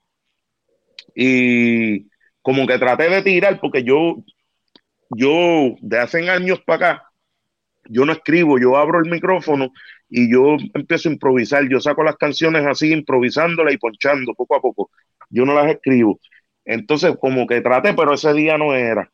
Y 1.17 2.14
como 2.45 2.67
que 2.67 2.79
traté 2.79 3.09
de 3.09 3.23
tirar, 3.23 3.59
porque 3.59 3.83
yo, 3.85 4.23
yo 5.09 5.75
de 5.81 5.99
hace 5.99 6.29
años 6.29 6.61
para 6.67 6.77
acá, 6.77 7.03
yo 7.87 8.05
no 8.05 8.13
escribo, 8.13 8.59
yo 8.59 8.77
abro 8.77 8.99
el 9.03 9.11
micrófono 9.11 9.73
y 10.11 10.31
yo 10.31 10.59
empiezo 10.75 11.09
a 11.09 11.13
improvisar, 11.13 11.67
yo 11.71 11.81
saco 11.81 12.05
las 12.05 12.17
canciones 12.17 12.67
así, 12.67 12.93
improvisándolas 12.93 13.73
y 13.73 13.79
ponchando 13.79 14.35
poco 14.35 14.57
a 14.57 14.61
poco. 14.61 14.91
Yo 15.31 15.47
no 15.47 15.55
las 15.55 15.71
escribo. 15.71 16.21
Entonces, 16.67 17.17
como 17.19 17.47
que 17.47 17.63
traté, 17.63 17.95
pero 17.95 18.13
ese 18.13 18.35
día 18.35 18.59
no 18.59 18.75
era. 18.75 19.11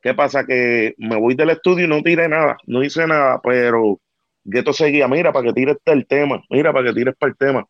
¿Qué 0.00 0.14
pasa? 0.14 0.46
Que 0.46 0.94
me 0.98 1.16
voy 1.16 1.34
del 1.34 1.50
estudio 1.50 1.86
y 1.86 1.88
no 1.88 2.02
tiré 2.04 2.28
nada, 2.28 2.56
no 2.68 2.84
hice 2.84 3.04
nada, 3.08 3.40
pero 3.42 4.00
Gueto 4.44 4.72
seguía, 4.72 5.08
mira, 5.08 5.32
para 5.32 5.48
que 5.48 5.54
tires 5.54 5.76
el 5.86 6.06
tema, 6.06 6.40
mira, 6.50 6.72
para 6.72 6.86
que 6.86 6.94
tires 6.94 7.16
para 7.18 7.32
el 7.32 7.36
tema. 7.36 7.66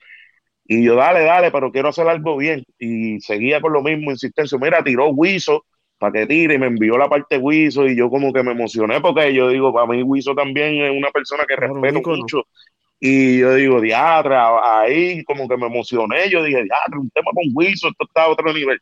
Y 0.73 0.85
yo, 0.85 0.95
dale, 0.95 1.25
dale, 1.25 1.51
pero 1.51 1.73
quiero 1.73 1.89
hacer 1.89 2.07
algo 2.07 2.37
bien. 2.37 2.65
Y 2.79 3.21
seguía 3.23 3.61
con 3.61 3.73
lo 3.73 3.83
mismo, 3.83 4.13
insistencia. 4.13 4.57
Mira, 4.57 4.85
tiró 4.85 5.09
Wiso 5.09 5.65
para 5.99 6.13
que 6.13 6.27
tire 6.29 6.55
y 6.55 6.59
me 6.59 6.67
envió 6.69 6.97
la 6.97 7.09
parte 7.09 7.39
Wiso 7.39 7.89
y 7.89 7.97
yo 7.97 8.09
como 8.09 8.33
que 8.33 8.45
me 8.45 8.53
emocioné 8.53 9.01
porque 9.01 9.35
yo 9.35 9.49
digo, 9.49 9.75
para 9.75 9.89
mí 9.89 10.05
Wiso 10.05 10.33
también 10.33 10.81
es 10.81 10.97
una 10.97 11.11
persona 11.11 11.45
que 11.45 11.57
respeto 11.57 12.01
mucho. 12.13 12.47
Y 13.01 13.41
yo 13.41 13.57
digo, 13.57 13.81
diatra, 13.81 14.81
ahí 14.83 15.25
como 15.25 15.49
que 15.49 15.57
me 15.57 15.67
emocioné. 15.67 16.31
Yo 16.31 16.45
dije, 16.45 16.63
diatra, 16.63 17.01
un 17.01 17.11
tema 17.11 17.33
con 17.35 17.47
Wiso, 17.53 17.89
esto 17.89 18.05
está 18.07 18.23
a 18.23 18.29
otro 18.29 18.53
nivel. 18.53 18.79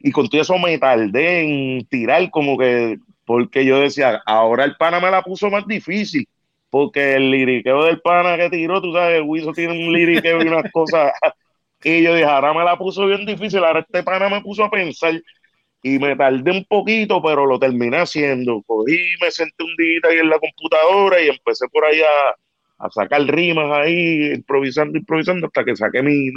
Y 0.00 0.10
con 0.10 0.28
todo 0.28 0.40
eso 0.40 0.58
me 0.58 0.76
tardé 0.78 1.42
en 1.42 1.86
tirar 1.86 2.28
como 2.30 2.58
que, 2.58 2.98
porque 3.24 3.64
yo 3.64 3.78
decía, 3.78 4.20
ahora 4.26 4.64
el 4.64 4.74
pana 4.74 4.98
me 4.98 5.12
la 5.12 5.22
puso 5.22 5.48
más 5.50 5.68
difícil 5.68 6.26
porque 6.74 7.14
el 7.14 7.30
liriqueo 7.30 7.84
del 7.84 8.00
pana 8.00 8.36
que 8.36 8.50
tiró, 8.50 8.82
tú 8.82 8.92
sabes, 8.92 9.18
el 9.18 9.22
Wiso 9.22 9.52
tiene 9.52 9.74
un 9.74 9.92
liriqueo 9.92 10.42
y 10.42 10.48
unas 10.48 10.72
cosas. 10.72 11.12
Y 11.84 12.02
yo 12.02 12.12
dije, 12.16 12.24
ahora 12.24 12.52
me 12.52 12.64
la 12.64 12.76
puso 12.76 13.06
bien 13.06 13.24
difícil, 13.24 13.62
ahora 13.62 13.78
este 13.78 14.02
pana 14.02 14.28
me 14.28 14.40
puso 14.40 14.64
a 14.64 14.70
pensar 14.72 15.22
y 15.84 15.98
me 16.00 16.16
tardé 16.16 16.50
un 16.50 16.64
poquito, 16.64 17.22
pero 17.22 17.46
lo 17.46 17.60
terminé 17.60 17.98
haciendo. 17.98 18.60
Cogí, 18.66 18.98
me 19.22 19.30
senté 19.30 19.62
un 19.62 19.76
día 19.76 20.00
ahí 20.02 20.18
en 20.18 20.28
la 20.28 20.40
computadora 20.40 21.22
y 21.22 21.28
empecé 21.28 21.68
por 21.68 21.84
ahí 21.84 22.00
a, 22.00 22.90
sacar 22.90 23.22
rimas 23.22 23.70
ahí, 23.70 24.32
improvisando, 24.32 24.98
improvisando, 24.98 25.46
hasta 25.46 25.64
que 25.64 25.76
saqué 25.76 26.02
mi, 26.02 26.32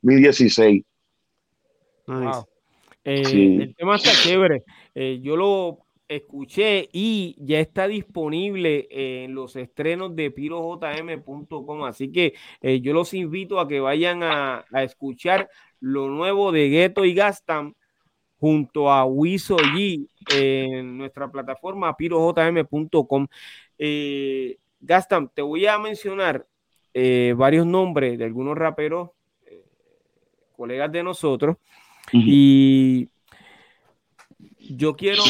mi, 0.00 0.14
16. 0.14 0.84
Eh, 3.04 3.22
el 3.22 3.74
tema 3.76 3.96
está 3.96 4.12
chévere. 4.12 4.62
Eh, 4.94 5.18
yo 5.20 5.36
lo 5.36 5.85
escuché 6.08 6.88
y 6.92 7.36
ya 7.38 7.60
está 7.60 7.88
disponible 7.88 8.86
en 8.90 9.34
los 9.34 9.56
estrenos 9.56 10.14
de 10.14 10.30
pirojm.com. 10.30 11.84
Así 11.84 12.12
que 12.12 12.34
eh, 12.60 12.80
yo 12.80 12.92
los 12.92 13.14
invito 13.14 13.60
a 13.60 13.68
que 13.68 13.80
vayan 13.80 14.22
a, 14.22 14.64
escuchar 14.82 15.48
lo 15.80 16.08
nuevo 16.08 16.52
de 16.52 16.68
Ghetto 16.68 17.04
y 17.04 17.14
Gastam 17.14 17.74
junto 18.38 18.90
a 18.90 19.04
Wiso 19.04 19.56
G 19.56 20.06
en 20.32 20.98
nuestra 20.98 21.30
plataforma 21.30 21.96
pirojm.com. 21.96 23.26
Eh, 23.78 24.58
Gastam, 24.80 25.28
te 25.34 25.42
voy 25.42 25.66
a 25.66 25.78
mencionar 25.78 26.46
eh, 26.94 27.34
varios 27.36 27.66
nombres 27.66 28.18
de 28.18 28.24
algunos 28.24 28.56
raperos, 28.56 29.10
colegas 30.56 30.90
de 30.90 31.02
nosotros, 31.02 31.56
y 32.10 33.10
yo 34.58 34.96
quiero 34.96 35.22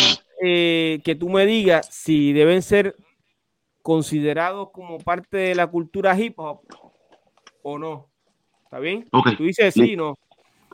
eh, 0.43 1.01
que 1.05 1.15
tú 1.15 1.29
me 1.29 1.47
digas 1.47 1.89
si 1.91 2.33
deben 2.33 2.63
ser 2.63 2.97
considerados 3.83 4.71
como 4.73 4.99
parte 4.99 5.37
de 5.37 5.55
la 5.55 5.67
cultura 5.69 6.19
hip 6.19 6.39
hop 6.39 6.61
o 7.63 7.79
no. 7.79 8.11
¿Está 8.65 8.79
bien? 8.81 9.09
Tú 9.37 9.45
dices 9.45 9.73
sí, 9.75 9.97
no. 9.97 10.19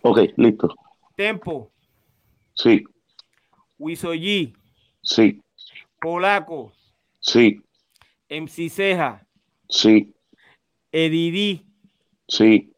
Ok, 0.02 0.18
listo. 0.36 0.74
Tempo. 1.14 1.70
Sí. 2.55 2.84
Wisoyi. 3.78 4.55
Sí. 5.02 5.40
Polaco. 6.01 6.72
Sí. 7.20 7.62
MC 8.28 8.68
Ceja. 8.70 9.26
Sí. 9.68 10.14
Edidi. 10.90 11.66
Sí. 12.28 12.72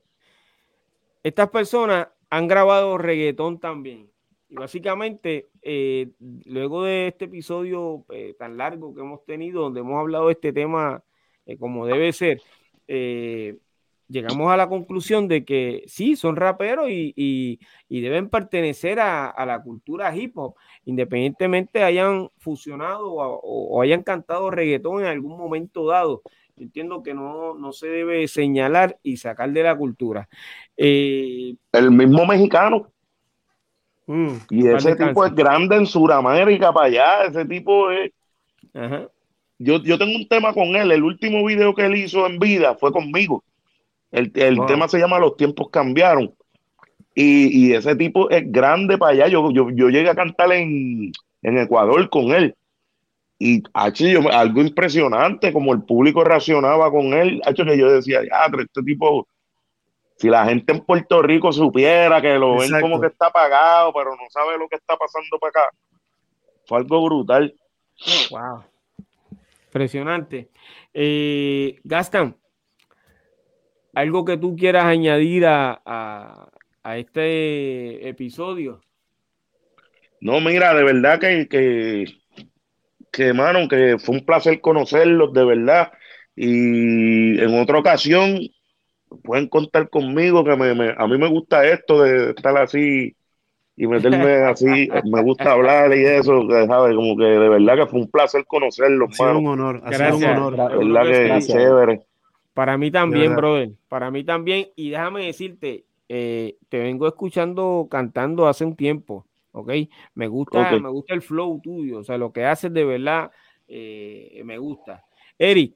Estas 1.23 1.49
personas 1.51 2.09
han 2.29 2.49
grabado 2.49 2.99
reggaetón 2.99 3.59
también. 3.59 4.11
Básicamente, 4.55 5.49
eh, 5.63 6.11
luego 6.45 6.85
de 6.85 7.09
este 7.09 7.25
episodio 7.25 8.05
eh, 8.11 8.35
tan 8.39 8.57
largo 8.57 8.95
que 8.95 9.01
hemos 9.01 9.25
tenido, 9.25 9.63
donde 9.63 9.81
hemos 9.81 9.99
hablado 9.99 10.27
de 10.27 10.35
este 10.35 10.53
tema 10.53 11.03
eh, 11.47 11.59
como 11.59 11.87
debe 11.87 12.13
ser, 12.13 12.41
llegamos 12.87 14.53
a 14.53 14.57
la 14.57 14.69
conclusión 14.69 15.27
de 15.27 15.45
que 15.45 15.83
sí, 15.89 16.15
son 16.15 16.37
raperos 16.37 16.89
y, 16.89 17.59
deben 17.89 18.29
pertenecer 18.29 19.01
a, 19.01 19.45
la 19.45 19.61
cultura 19.63 20.15
hip 20.15 20.39
hop, 20.39 20.55
independientemente 20.85 21.83
hayan 21.83 22.29
fusionado 22.39 23.13
o, 23.13 23.83
hayan 23.83 24.03
cantado 24.03 24.51
reggaetón 24.51 25.01
en 25.01 25.07
algún 25.07 25.37
momento 25.37 25.87
dado. 25.87 26.23
entiendo 26.57 27.03
que 27.03 27.13
no, 27.15 27.55
no, 27.55 27.73
se 27.73 27.89
debe 27.89 28.29
señalar 28.29 28.99
y 29.03 29.17
sacar 29.17 29.53
de 29.53 29.63
la 29.65 29.77
cultura. 29.77 30.29
el 30.77 31.59
mismo 31.91 32.25
mexicano 32.27 32.94
Mm, 34.07 34.37
y 34.51 34.69
ese 34.69 34.97
tipo 34.97 35.25
es 35.25 35.35
grande 35.35 35.77
en 35.77 35.87
Sudamérica 35.87 36.73
para 36.73 36.87
allá. 36.87 37.25
Ese 37.25 37.45
tipo 37.45 37.91
es. 37.91 38.11
Yo, 39.59 39.83
yo 39.83 39.99
tengo 39.99 40.17
un 40.17 40.29
tema 40.29 40.53
con 40.53 40.77
él. 40.77 40.93
El 40.93 41.03
último 41.03 41.45
video 41.45 41.75
que 41.75 41.87
él 41.87 41.97
hizo 41.97 42.27
en 42.27 42.39
vida 42.39 42.75
fue 42.75 42.93
conmigo. 42.93 43.45
El, 44.11 44.31
tema 44.33 44.89
se 44.89 44.99
llama 44.99 45.19
Los 45.19 45.37
tiempos 45.37 45.69
cambiaron. 45.71 46.33
Y, 47.17 47.73
ese 47.73 47.97
tipo 47.97 48.29
es 48.31 48.51
grande 48.51 48.99
para 48.99 49.13
allá. 49.13 49.29
Yo, 49.29 49.51
yo, 49.51 49.69
llegué 49.71 50.09
a 50.09 50.15
cantar 50.15 50.53
en, 50.53 51.13
Ecuador 51.43 52.09
con 52.11 52.33
él. 52.33 52.55
Y 53.39 53.63
yo, 53.63 54.33
algo 54.33 54.61
impresionante, 54.61 55.53
como 55.53 55.73
el 55.73 55.83
público 55.83 56.23
reaccionaba 56.25 56.91
con 56.91 57.13
él. 57.15 57.41
Hecho 57.47 57.65
que 57.65 57.77
yo 57.77 57.91
decía, 57.91 58.21
ya, 58.23 58.47
este 58.59 58.83
tipo 58.83 59.27
si 60.17 60.29
la 60.29 60.45
gente 60.45 60.73
en 60.73 60.81
Puerto 60.81 61.23
Rico 61.23 61.53
supiera 61.53 62.21
que 62.21 62.39
lo 62.39 62.59
ven 62.59 62.81
como 62.81 63.01
que 63.01 63.09
está 63.09 63.31
pagado, 63.31 63.93
pero 63.93 64.11
no 64.11 64.23
sabe 64.31 64.59
lo 64.59 64.69
que 64.69 64.77
está 64.77 64.97
pasando 64.97 65.39
para 65.39 65.51
acá. 65.51 65.77
fue 66.67 66.79
algo 66.79 67.05
brutal. 67.05 67.55
Wow. 68.31 68.65
Impresionante. 69.67 70.51
Eh, 70.93 71.81
Gaston, 71.83 72.37
¿algo 73.93 74.25
que 74.25 74.37
tú 74.37 74.55
quieras 74.57 74.85
añadir 74.85 75.47
a, 75.47 75.83
a, 75.85 76.97
este 76.97 78.09
episodio? 78.09 78.81
No, 80.21 80.41
mira, 80.41 80.75
de 80.75 80.85
verdad 80.85 81.19
que, 81.19 81.49
que, 81.49 82.05
que, 83.11 83.33
mano, 83.33 83.69
que 83.69 83.99
fue 83.99 84.15
un 84.15 84.25
placer 84.25 84.61
conocerlos, 84.61 85.33
de 85.33 85.45
verdad. 85.45 85.93
Y 86.37 87.41
en 87.41 87.61
otra 87.61 87.79
ocasión 87.79 88.39
pueden 89.23 89.49
contar 89.49 89.89
conmigo, 89.89 90.45
que 90.45 90.57
me, 90.57 90.95
a 90.97 91.07
mí 91.07 91.19
me 91.19 91.29
gusta 91.29 91.67
esto 91.67 92.03
de 92.03 92.31
estar 92.31 92.57
así 92.57 93.15
y 93.77 93.87
meterme 93.87 94.35
así, 94.45 94.89
me 95.05 95.23
gusta 95.23 95.53
hablar 95.53 95.97
y 95.97 96.05
eso, 96.05 96.47
¿sabes? 96.49 96.95
Como 96.95 97.17
que 97.17 97.25
de 97.25 97.49
verdad 97.49 97.77
que 97.77 97.87
fue 97.87 98.01
un 98.01 98.11
placer 98.11 98.45
conocerlo, 98.47 99.07
ha 99.11 99.13
sido 99.13 99.39
un 99.39 99.47
honor, 99.47 99.83
ha 99.85 99.93
sido 99.93 100.17
un 100.17 100.25
honor. 100.25 100.57
verdad 100.57 101.39
que 101.39 101.47
chévere. 101.47 102.01
Para 102.53 102.79
mí 102.79 102.91
también, 102.91 103.35
brother, 103.35 103.71
para 103.89 104.11
mí 104.11 104.23
también, 104.23 104.69
y 104.77 104.91
déjame 104.91 105.27
decirte, 105.27 105.85
eh, 106.09 106.57
te 106.69 106.79
vengo 106.79 107.09
escuchando 107.09 107.89
cantando 107.91 108.47
hace 108.47 108.65
un 108.65 108.77
tiempo, 108.77 109.27
¿ok? 109.51 109.73
Me 110.15 110.29
gusta, 110.29 110.79
me 110.79 110.89
gusta 110.89 111.15
el 111.15 111.23
flow 111.23 111.61
tuyo, 111.61 111.99
o 111.99 112.05
sea, 112.05 112.17
lo 112.17 112.33
que 112.33 112.45
haces 112.45 112.73
de 112.73 112.85
verdad 112.85 113.33
eh, 113.67 114.41
me 114.45 114.59
gusta. 114.59 115.03
Eric, 115.37 115.75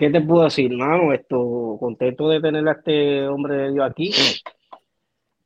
¿Qué 0.00 0.08
te 0.08 0.22
puedo 0.22 0.44
decir, 0.44 0.72
hermano? 0.72 1.12
Esto, 1.12 1.76
contento 1.78 2.26
de 2.30 2.40
tener 2.40 2.66
a 2.66 2.72
este 2.72 3.28
hombre 3.28 3.54
de 3.56 3.72
Dios 3.72 3.84
aquí. 3.84 4.10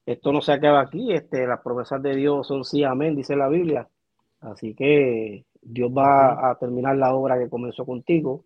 Esto 0.06 0.32
no 0.32 0.40
se 0.40 0.52
acaba 0.52 0.80
aquí, 0.80 1.12
este, 1.12 1.44
las 1.44 1.60
promesas 1.60 2.00
de 2.00 2.14
Dios 2.14 2.46
son 2.46 2.64
sí, 2.64 2.84
amén, 2.84 3.16
dice 3.16 3.34
la 3.34 3.48
Biblia. 3.48 3.88
Así 4.38 4.72
que 4.76 5.44
Dios 5.60 5.90
va 5.90 6.52
a 6.52 6.56
terminar 6.56 6.96
la 6.96 7.12
obra 7.16 7.36
que 7.36 7.48
comenzó 7.48 7.84
contigo. 7.84 8.44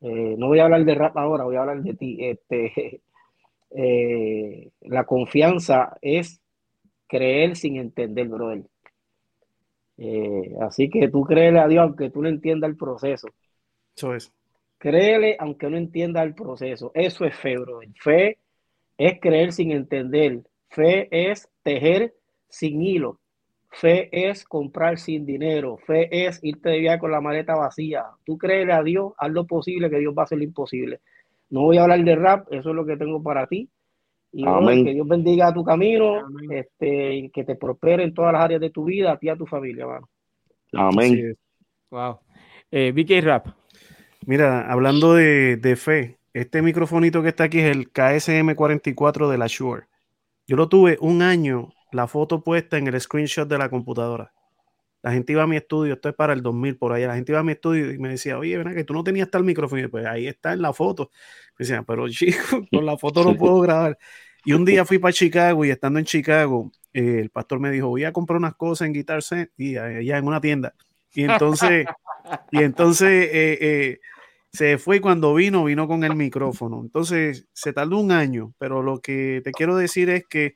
Eh, 0.00 0.34
no 0.38 0.46
voy 0.46 0.60
a 0.60 0.64
hablar 0.64 0.82
de 0.82 0.94
rap 0.94 1.14
ahora, 1.18 1.44
voy 1.44 1.56
a 1.56 1.60
hablar 1.60 1.82
de 1.82 1.92
ti. 1.92 2.16
Este, 2.20 3.02
eh, 3.70 4.70
la 4.80 5.04
confianza 5.04 5.98
es 6.00 6.40
creer 7.06 7.56
sin 7.56 7.76
entender, 7.76 8.28
brother. 8.28 8.62
Eh, 9.98 10.54
así 10.62 10.88
que 10.88 11.08
tú 11.08 11.22
créele 11.24 11.58
a 11.58 11.68
Dios 11.68 11.82
aunque 11.82 12.08
tú 12.08 12.22
no 12.22 12.30
entiendas 12.30 12.70
el 12.70 12.78
proceso. 12.78 13.28
Eso 13.94 14.14
es. 14.14 14.32
Créele 14.84 15.34
aunque 15.38 15.70
no 15.70 15.78
entienda 15.78 16.22
el 16.22 16.34
proceso. 16.34 16.90
Eso 16.92 17.24
es 17.24 17.34
fe, 17.34 17.56
bro. 17.56 17.80
Fe 18.02 18.36
es 18.98 19.18
creer 19.18 19.52
sin 19.52 19.70
entender. 19.70 20.42
Fe 20.68 21.08
es 21.10 21.48
tejer 21.62 22.12
sin 22.50 22.82
hilo. 22.82 23.18
Fe 23.70 24.10
es 24.12 24.44
comprar 24.44 24.98
sin 24.98 25.24
dinero. 25.24 25.78
Fe 25.78 26.26
es 26.26 26.38
irte 26.44 26.68
de 26.68 26.80
viaje 26.80 26.98
con 26.98 27.12
la 27.12 27.22
maleta 27.22 27.54
vacía. 27.54 28.04
Tú 28.26 28.36
créele 28.36 28.74
a 28.74 28.82
Dios, 28.82 29.14
haz 29.16 29.30
lo 29.30 29.46
posible 29.46 29.88
que 29.88 30.00
Dios 30.00 30.14
va 30.14 30.20
a 30.20 30.24
hacer 30.24 30.36
lo 30.36 30.44
imposible. 30.44 31.00
No 31.48 31.62
voy 31.62 31.78
a 31.78 31.84
hablar 31.84 32.04
de 32.04 32.16
rap, 32.16 32.52
eso 32.52 32.68
es 32.68 32.76
lo 32.76 32.84
que 32.84 32.98
tengo 32.98 33.22
para 33.22 33.46
ti. 33.46 33.70
Y 34.32 34.44
que 34.44 34.92
Dios 34.92 35.08
bendiga 35.08 35.54
tu 35.54 35.64
camino, 35.64 36.26
este, 36.50 37.30
que 37.32 37.44
te 37.44 37.56
prospere 37.56 38.04
en 38.04 38.12
todas 38.12 38.34
las 38.34 38.42
áreas 38.42 38.60
de 38.60 38.68
tu 38.68 38.84
vida, 38.84 39.12
a 39.12 39.16
ti 39.16 39.28
y 39.28 39.30
a 39.30 39.36
tu 39.36 39.46
familia, 39.46 39.84
hermano. 39.84 40.10
Amén. 40.74 41.34
Wow. 41.90 42.18
Eh, 42.70 42.92
Vicky 42.92 43.22
Rap. 43.22 43.63
Mira, 44.26 44.70
hablando 44.70 45.14
de, 45.14 45.76
fe, 45.76 46.18
este 46.32 46.62
microfonito 46.62 47.22
que 47.22 47.28
está 47.28 47.44
aquí 47.44 47.60
es 47.60 47.76
el 47.76 47.92
KSM44 47.92 49.28
de 49.28 49.38
la 49.38 49.46
Shure. 49.46 49.86
Yo 50.46 50.56
lo 50.56 50.68
tuve 50.68 50.96
un 51.00 51.22
año, 51.22 51.72
la 51.92 52.06
foto 52.06 52.42
puesta 52.42 52.78
en 52.78 52.86
el 52.86 53.00
screenshot 53.00 53.48
de 53.48 53.58
la 53.58 53.68
computadora. 53.68 54.32
La 55.02 55.12
gente 55.12 55.32
iba 55.32 55.42
a 55.42 55.46
mi 55.46 55.56
estudio, 55.56 55.94
esto 55.94 56.08
es 56.08 56.14
para 56.14 56.32
el 56.32 56.42
2000 56.42 56.78
por 56.78 56.92
allá. 56.92 57.08
La 57.08 57.14
gente 57.14 57.32
iba 57.32 57.40
a 57.40 57.44
mi 57.44 57.52
estudio 57.52 57.92
y 57.92 57.98
me 57.98 58.08
decía, 58.08 58.38
oye, 58.38 58.56
ven 58.56 58.74
que 58.74 58.84
tú 58.84 58.94
no 58.94 59.04
tenías 59.04 59.30
tal 59.30 59.44
micrófono. 59.44 59.88
pues 59.90 60.06
ahí 60.06 60.26
está 60.26 60.54
en 60.54 60.62
la 60.62 60.72
foto. 60.72 61.10
Me 61.58 61.64
decían, 61.64 61.84
pero 61.84 62.08
chico, 62.10 62.66
con 62.72 62.86
la 62.86 62.96
foto 62.96 63.22
no 63.22 63.36
puedo 63.36 63.60
grabar. 63.60 63.98
Y 64.44 64.54
un 64.54 64.64
día 64.64 64.84
fui 64.86 64.98
para 64.98 65.12
Chicago 65.12 65.64
y 65.64 65.70
estando 65.70 65.98
en 65.98 66.06
Chicago, 66.06 66.72
eh, 66.94 67.18
el 67.20 67.30
pastor 67.30 67.60
me 67.60 67.70
dijo, 67.70 67.88
voy 67.88 68.04
a 68.04 68.12
comprar 68.12 68.38
unas 68.38 68.54
cosas 68.54 68.86
en 68.86 68.94
Guitar 68.94 69.22
Center 69.22 69.52
y 69.58 69.76
allá 69.76 70.16
en 70.16 70.26
una 70.26 70.40
tienda. 70.40 70.74
Y 71.14 71.24
entonces, 71.24 71.86
y 72.50 72.62
entonces 72.62 73.28
eh, 73.30 73.58
eh, 73.60 74.00
se 74.54 74.78
fue 74.78 75.00
cuando 75.00 75.34
vino, 75.34 75.64
vino 75.64 75.88
con 75.88 76.04
el 76.04 76.14
micrófono. 76.14 76.80
Entonces, 76.80 77.48
se 77.52 77.72
tardó 77.72 77.98
un 77.98 78.12
año, 78.12 78.52
pero 78.56 78.84
lo 78.84 79.00
que 79.00 79.40
te 79.42 79.50
quiero 79.50 79.74
decir 79.76 80.08
es 80.10 80.24
que 80.30 80.52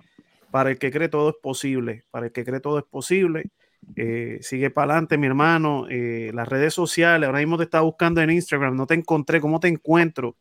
para 0.52 0.70
el 0.70 0.78
que 0.78 0.92
cree 0.92 1.08
todo 1.08 1.30
es 1.30 1.34
posible, 1.42 2.04
para 2.12 2.26
el 2.26 2.32
que 2.32 2.44
cree 2.44 2.60
todo 2.60 2.78
es 2.78 2.84
posible. 2.84 3.46
Eh, 3.96 4.38
sigue 4.40 4.70
para 4.70 4.92
adelante, 4.92 5.18
mi 5.18 5.26
hermano. 5.26 5.88
Eh, 5.90 6.30
las 6.32 6.46
redes 6.48 6.74
sociales, 6.74 7.26
ahora 7.26 7.40
mismo 7.40 7.58
te 7.58 7.64
estaba 7.64 7.82
buscando 7.82 8.20
en 8.22 8.30
Instagram, 8.30 8.76
no 8.76 8.86
te 8.86 8.94
encontré, 8.94 9.40
¿cómo 9.40 9.58
te 9.58 9.66
encuentro? 9.66 10.36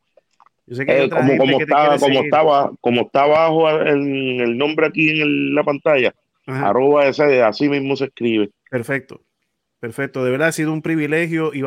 Yo 0.68 0.76
sé 0.76 0.86
que 0.86 1.06
eh, 1.06 1.10
como, 1.10 1.60
estaba, 1.60 1.98
como, 1.98 2.20
estaba, 2.20 2.72
como 2.80 3.02
está 3.02 3.24
abajo 3.24 3.70
el, 3.72 4.40
el 4.40 4.56
nombre 4.56 4.86
aquí 4.86 5.20
en 5.20 5.56
la 5.56 5.64
pantalla, 5.64 6.14
arroba 6.46 7.08
ese, 7.08 7.42
así 7.42 7.68
mismo 7.70 7.96
se 7.96 8.06
escribe. 8.06 8.52
Perfecto, 8.70 9.24
perfecto. 9.80 10.24
De 10.24 10.30
verdad 10.30 10.50
ha 10.50 10.52
sido 10.52 10.72
un 10.72 10.84
privilegio 10.84 11.56
y 11.56 11.64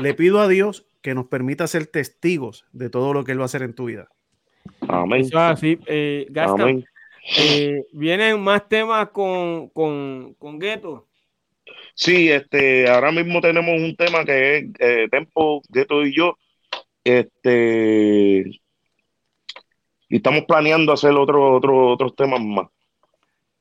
le 0.00 0.14
pido 0.14 0.40
a 0.40 0.48
Dios 0.48 0.86
que 1.02 1.14
nos 1.14 1.26
permita 1.26 1.66
ser 1.66 1.86
testigos 1.86 2.64
de 2.72 2.90
todo 2.90 3.12
lo 3.12 3.24
que 3.24 3.32
Él 3.32 3.38
va 3.38 3.42
a 3.42 3.46
hacer 3.46 3.62
en 3.62 3.74
tu 3.74 3.86
vida. 3.86 4.08
Amén. 4.88 5.28
Eh, 5.62 6.26
eh, 7.38 7.84
¿Vienen 7.92 8.40
más 8.40 8.68
temas 8.68 9.08
con, 9.10 9.68
con, 9.70 10.34
con 10.34 10.58
Gueto? 10.58 11.06
Sí, 11.94 12.30
este, 12.30 12.88
ahora 12.88 13.10
mismo 13.10 13.40
tenemos 13.40 13.80
un 13.80 13.96
tema 13.96 14.24
que 14.24 14.58
es 14.58 14.64
eh, 14.78 15.08
Tempo, 15.10 15.62
Gueto 15.68 16.04
y 16.04 16.14
yo. 16.14 16.36
Este, 17.02 18.60
y 20.08 20.16
estamos 20.16 20.44
planeando 20.44 20.92
hacer 20.92 21.12
otro, 21.12 21.54
otro, 21.54 21.88
otros 21.88 22.14
temas 22.14 22.40
más. 22.40 22.68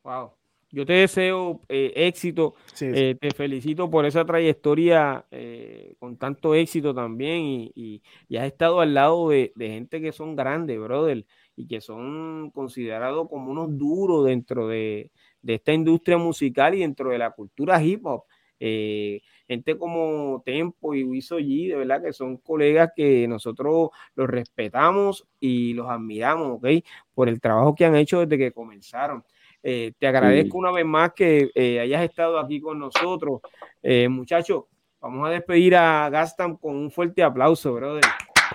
Wow. 0.04 0.35
Yo 0.76 0.86
te 0.86 0.92
deseo 0.92 1.62
eh, 1.70 1.94
éxito, 1.96 2.56
eh, 2.82 3.16
te 3.18 3.32
felicito 3.32 3.90
por 3.90 4.06
esa 4.06 4.26
trayectoria 4.26 5.26
eh, 5.32 5.96
con 6.00 6.18
tanto 6.18 6.54
éxito 6.54 6.94
también 6.94 7.72
y, 7.74 8.02
has 8.38 8.48
estado 8.48 8.82
al 8.82 8.94
lado 8.94 9.30
de, 9.30 9.54
gente 9.58 10.02
que 10.02 10.12
son 10.12 10.36
grandes, 10.36 10.78
brother, 10.78 11.26
y 11.56 11.66
que 11.66 11.80
son 11.80 12.52
considerados 12.52 13.30
como 13.30 13.52
unos 13.52 13.78
duros 13.78 14.26
dentro 14.26 14.68
de, 14.68 15.12
esta 15.48 15.72
industria 15.72 16.18
musical 16.18 16.76
y 16.76 16.82
dentro 16.82 17.10
de 17.10 17.20
la 17.20 17.32
cultura 17.32 17.82
hip 17.82 18.06
hop. 18.06 18.26
gente 18.60 19.78
como 19.78 20.44
Tempo 20.46 20.94
y 20.94 21.06
Wiso 21.06 21.40
G, 21.40 21.70
de 21.70 21.78
verdad 21.78 22.04
que 22.04 22.12
son 22.12 22.36
colegas 22.36 22.92
que 22.94 23.30
nosotros 23.30 23.92
los 24.14 24.28
respetamos 24.30 25.26
y 25.40 25.74
los 25.74 25.88
admiramos, 25.90 26.58
¿ok? 26.58 26.68
Por 27.14 27.30
el 27.30 27.40
trabajo 27.40 27.76
que 27.76 27.86
han 27.86 27.96
hecho 27.96 28.20
desde 28.20 28.38
que 28.38 28.52
comenzaron. 28.52 29.24
Eh, 29.68 29.94
te 29.98 30.06
agradezco 30.06 30.60
una 30.60 30.72
vez 30.72 30.86
más 30.86 31.14
que 31.14 31.50
eh, 31.56 31.80
hayas 31.80 32.04
estado 32.04 32.38
aquí 32.38 32.62
con 32.62 32.78
nosotros. 32.78 33.42
Eh, 33.82 34.08
muchachos, 34.08 34.66
vamos 35.02 35.28
a 35.28 35.32
despedir 35.32 35.76
a 35.76 36.08
Gaston 36.12 36.58
con 36.58 36.76
un 36.76 36.92
fuerte 36.92 37.24
aplauso, 37.24 37.74
brother. 37.74 38.04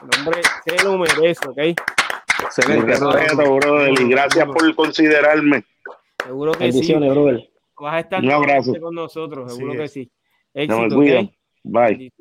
El 0.02 0.20
hombre 0.20 0.40
se 0.64 0.84
lo 0.84 0.96
merece, 0.96 1.48
¿ok? 1.48 1.58
Excelente, 2.44 2.94
brother, 2.96 4.00
y 4.00 4.08
gracias 4.08 4.46
por 4.46 4.72
considerarme. 4.76 5.64
Seguro 6.24 6.52
que 6.52 6.70
sí. 6.70 6.94
brother. 6.94 7.50
Vas 7.76 7.94
a 7.94 7.98
estar 7.98 8.22
con 8.80 8.94
nosotros, 8.94 9.52
seguro 9.52 9.72
que 9.72 9.88
sí. 9.88 10.12
Éxito, 10.54 10.86
no 10.86 11.30
Bye. 11.64 12.12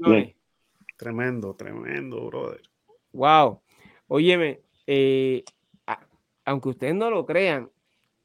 Tremendo, 0.98 1.54
tremendo, 1.54 2.26
brother. 2.26 2.64
Wow. 3.14 3.62
Óyeme, 4.08 4.62
aunque 6.44 6.70
ustedes 6.70 6.96
no 6.96 7.12
lo 7.12 7.24
crean, 7.28 7.70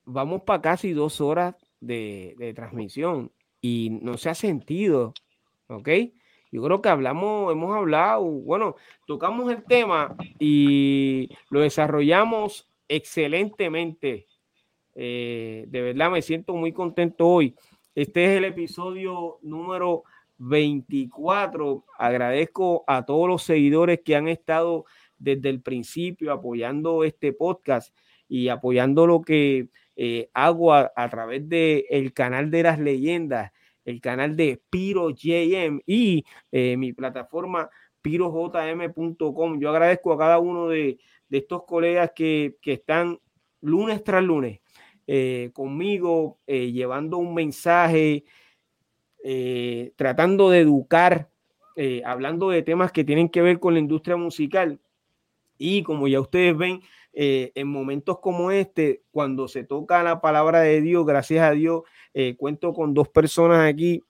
vamos 0.05 0.43
para 0.43 0.63
casi 0.63 0.93
dos 0.93 1.21
horas 1.21 1.55
de, 1.81 2.53
transmisión 2.55 3.33
y 3.61 3.99
no 4.03 4.17
se 4.17 4.31
ha 4.31 4.35
sentido, 4.35 5.15
¿ok? 5.69 5.89
Yo 6.53 6.63
creo 6.63 6.81
que 6.81 6.89
hablamos, 6.89 7.53
hemos 7.53 7.77
hablado, 7.77 8.23
bueno, 8.25 8.77
tocamos 9.07 9.51
el 9.51 9.65
tema 9.65 10.15
y 10.39 11.29
lo 11.51 11.61
desarrollamos 11.61 12.69
excelentemente. 12.89 14.27
Eh, 14.95 15.65
de 15.67 15.83
verdad 15.83 16.11
me 16.11 16.23
siento 16.23 16.55
muy 16.55 16.73
contento 16.73 17.27
hoy. 17.27 17.57
Este 17.95 18.25
es 18.25 18.39
el 18.39 18.45
episodio 18.45 19.39
número 19.43 20.05
24. 20.39 21.85
Agradezco 21.99 22.85
a 22.87 23.05
todos 23.05 23.29
los 23.29 23.43
seguidores 23.43 24.01
que 24.05 24.15
han 24.15 24.29
estado 24.29 24.85
desde 25.19 25.49
el 25.49 25.61
principio 25.61 26.33
apoyando 26.33 27.05
este 27.05 27.33
podcast 27.33 27.97
y 28.29 28.49
apoyando 28.49 29.07
lo 29.07 29.23
que 29.23 29.69
eh, 29.97 30.29
hago 30.35 30.73
a, 30.73 31.09
través 31.09 31.49
del 31.49 31.85
el 31.89 32.13
canal 32.13 32.51
de 32.51 32.63
las 32.65 32.79
leyendas, 32.81 33.53
el 33.85 34.01
canal 34.01 34.37
de 34.37 34.61
Piro 34.71 35.11
JM 35.11 35.81
y 35.87 36.25
eh, 36.51 36.77
mi 36.77 36.93
plataforma 36.93 37.71
pirojm.com. 38.03 39.61
Yo 39.61 39.71
agradezco 39.71 40.13
a 40.13 40.19
cada 40.19 40.39
uno 40.39 40.69
de, 40.69 40.99
estos 41.31 41.65
colegas 41.65 42.13
que, 42.15 42.57
están 42.65 43.19
lunes 43.61 44.05
tras 44.05 44.23
lunes 44.23 44.61
eh, 45.07 45.51
conmigo, 45.53 46.39
llevando 46.47 47.19
un 47.19 47.35
mensaje, 47.35 48.25
tratando 49.97 50.51
de 50.51 50.61
educar, 50.61 51.31
hablando 52.05 52.51
de 52.51 52.63
temas 52.63 52.93
que 52.93 53.05
tienen 53.05 53.29
que 53.29 53.43
ver 53.43 53.59
con 53.59 53.75
la 53.75 53.81
industria 53.81 54.17
musical. 54.17 54.81
Y 55.59 55.83
como 55.83 56.09
ya 56.09 56.21
ustedes 56.21 56.57
ven, 56.57 56.81
en 57.13 57.69
momentos 57.69 58.19
como 58.19 58.51
este, 58.51 59.03
cuando 59.13 59.47
se 59.47 59.63
toca 59.63 60.03
la 60.03 60.21
palabra 60.21 60.61
de 60.61 60.81
Dios, 60.81 61.07
gracias 61.07 61.45
a 61.45 61.53
Dios, 61.53 61.83
cuento 62.37 62.73
con 62.73 62.93
dos 62.93 63.09
personas 63.09 63.69
aquí 63.69 64.03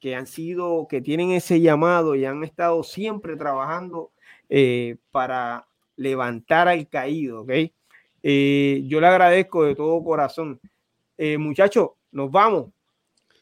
que 0.00 0.14
han 0.14 0.26
sido, 0.26 0.86
que 0.88 1.00
tienen 1.00 1.32
ese 1.32 1.60
llamado 1.60 2.14
y 2.14 2.24
han 2.24 2.44
estado 2.44 2.82
siempre 2.82 3.36
trabajando 3.36 4.12
eh, 4.48 4.96
para 5.10 5.66
levantar 5.96 6.68
al 6.68 6.88
caído, 6.88 7.42
¿ok? 7.42 7.50
Eh, 8.22 8.82
yo 8.86 9.00
le 9.00 9.06
agradezco 9.06 9.64
de 9.64 9.74
todo 9.74 10.02
corazón. 10.02 10.60
Eh, 11.16 11.38
muchachos, 11.38 11.90
nos 12.12 12.30
vamos. 12.30 12.70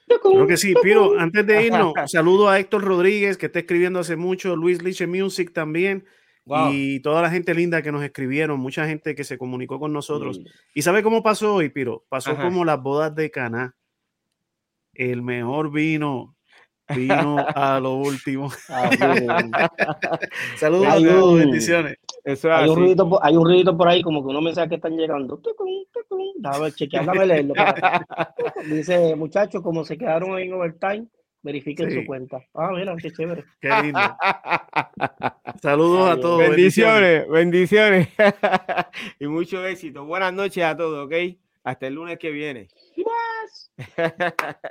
Creo 0.07 0.47
que 0.47 0.57
sí, 0.57 0.75
Piro, 0.83 1.19
antes 1.19 1.47
de 1.47 1.67
irnos, 1.67 1.93
saludo 2.07 2.49
a 2.49 2.59
Héctor 2.59 2.85
Rodríguez, 2.85 3.37
que 3.37 3.47
está 3.47 3.59
escribiendo 3.59 3.99
hace 3.99 4.17
mucho, 4.17 4.57
Luis 4.57 4.83
Liche 4.83 5.07
Music 5.07 5.53
también, 5.53 6.05
y 6.73 7.01
toda 7.01 7.23
la 7.23 7.31
gente 7.31 7.55
linda 7.55 7.83
que 7.83 7.93
nos 7.93 8.03
escribieron, 8.03 8.61
mucha 8.61 8.87
gente 8.87 9.15
que 9.15 9.25
se 9.25 9.39
comunicó 9.39 9.81
con 9.81 9.93
nosotros. 9.93 10.41
¿Y 10.75 10.83
sabe 10.83 11.03
cómo 11.03 11.23
pasó 11.23 11.55
hoy, 11.55 11.71
Piro? 11.71 12.05
Pasó 12.09 12.37
como 12.37 12.65
las 12.65 12.81
bodas 12.81 13.15
de 13.15 13.31
Caná. 13.31 13.75
El 14.95 15.23
mejor 15.23 15.71
vino 15.71 16.37
vino 16.95 17.37
a 17.39 17.81
lo 17.81 17.95
último. 17.97 18.51
Saludos 20.57 20.87
a 20.87 20.97
todos, 20.97 21.39
bendiciones. 21.39 21.97
hay, 22.25 22.69
un 22.69 22.77
ruidito, 22.77 23.09
por, 23.09 23.21
hay 23.23 23.37
un 23.37 23.45
ruidito 23.45 23.77
por 23.77 23.89
ahí, 23.89 24.03
como 24.03 24.23
que 24.23 24.29
unos 24.29 24.43
mensajes 24.43 24.69
que 24.71 24.77
están 24.77 24.97
llegando. 24.97 25.41
Déjame 26.39 26.73
chequear, 26.73 27.27
leerlo. 27.27 27.55
Dice, 28.67 29.17
muchachos, 29.17 29.63
como 29.63 29.85
se 29.85 29.99
quedaron 29.99 30.39
en 30.39 30.53
overtime, 30.53 31.07
verifiquen 31.47 31.91
sí. 31.91 32.01
su 32.01 32.07
cuenta. 32.07 32.45
Ah, 32.55 32.71
mira, 32.75 32.95
qué 32.97 33.11
chévere. 33.13 33.45
Qué 33.61 33.71
lindo. 33.83 34.01
Saludos 35.63 36.11
a 36.11 36.21
todos. 36.21 36.41
Bendiciones, 36.41 37.29
bendiciones. 37.29 38.09
y 39.21 39.27
mucho 39.27 39.65
éxito. 39.65 40.05
Buenas 40.05 40.33
noches 40.33 40.65
a 40.65 40.77
todos, 40.77 41.07
¿ok? 41.07 41.15
Hasta 41.65 41.87
el 41.87 41.95
lunes 41.95 42.19
que 42.19 42.31
viene. 42.31 42.69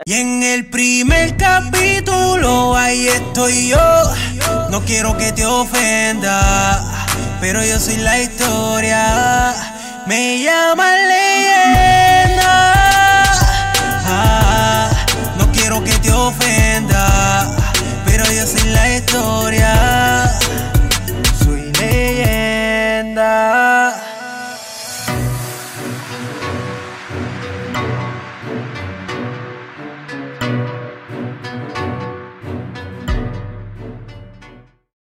Y, 0.05 0.13
en 0.13 0.43
el 0.43 0.69
primer 0.69 1.37
capítulo 1.37 2.75
ahí 2.75 3.07
estoy 3.07 3.69
yo. 3.69 4.03
No 4.69 4.81
quiero 4.81 5.15
que 5.17 5.31
te 5.31 5.45
ofenda, 5.45 6.81
pero 7.39 7.59
yo 7.63 7.79
soy 7.79 7.97
la 7.97 8.19
historia. 8.19 9.53
Me 10.07 10.43
llaman 10.43 10.97
leyenda. 11.07 12.73
Ah, 14.07 14.89
no 15.37 15.51
quiero 15.51 15.83
que 15.83 15.93
te 15.99 16.11
ofenda. 16.11 16.64
Pero 18.05 18.23
yo 18.31 18.45
soy 18.45 18.69
la 18.71 18.95
historia. 18.95 20.04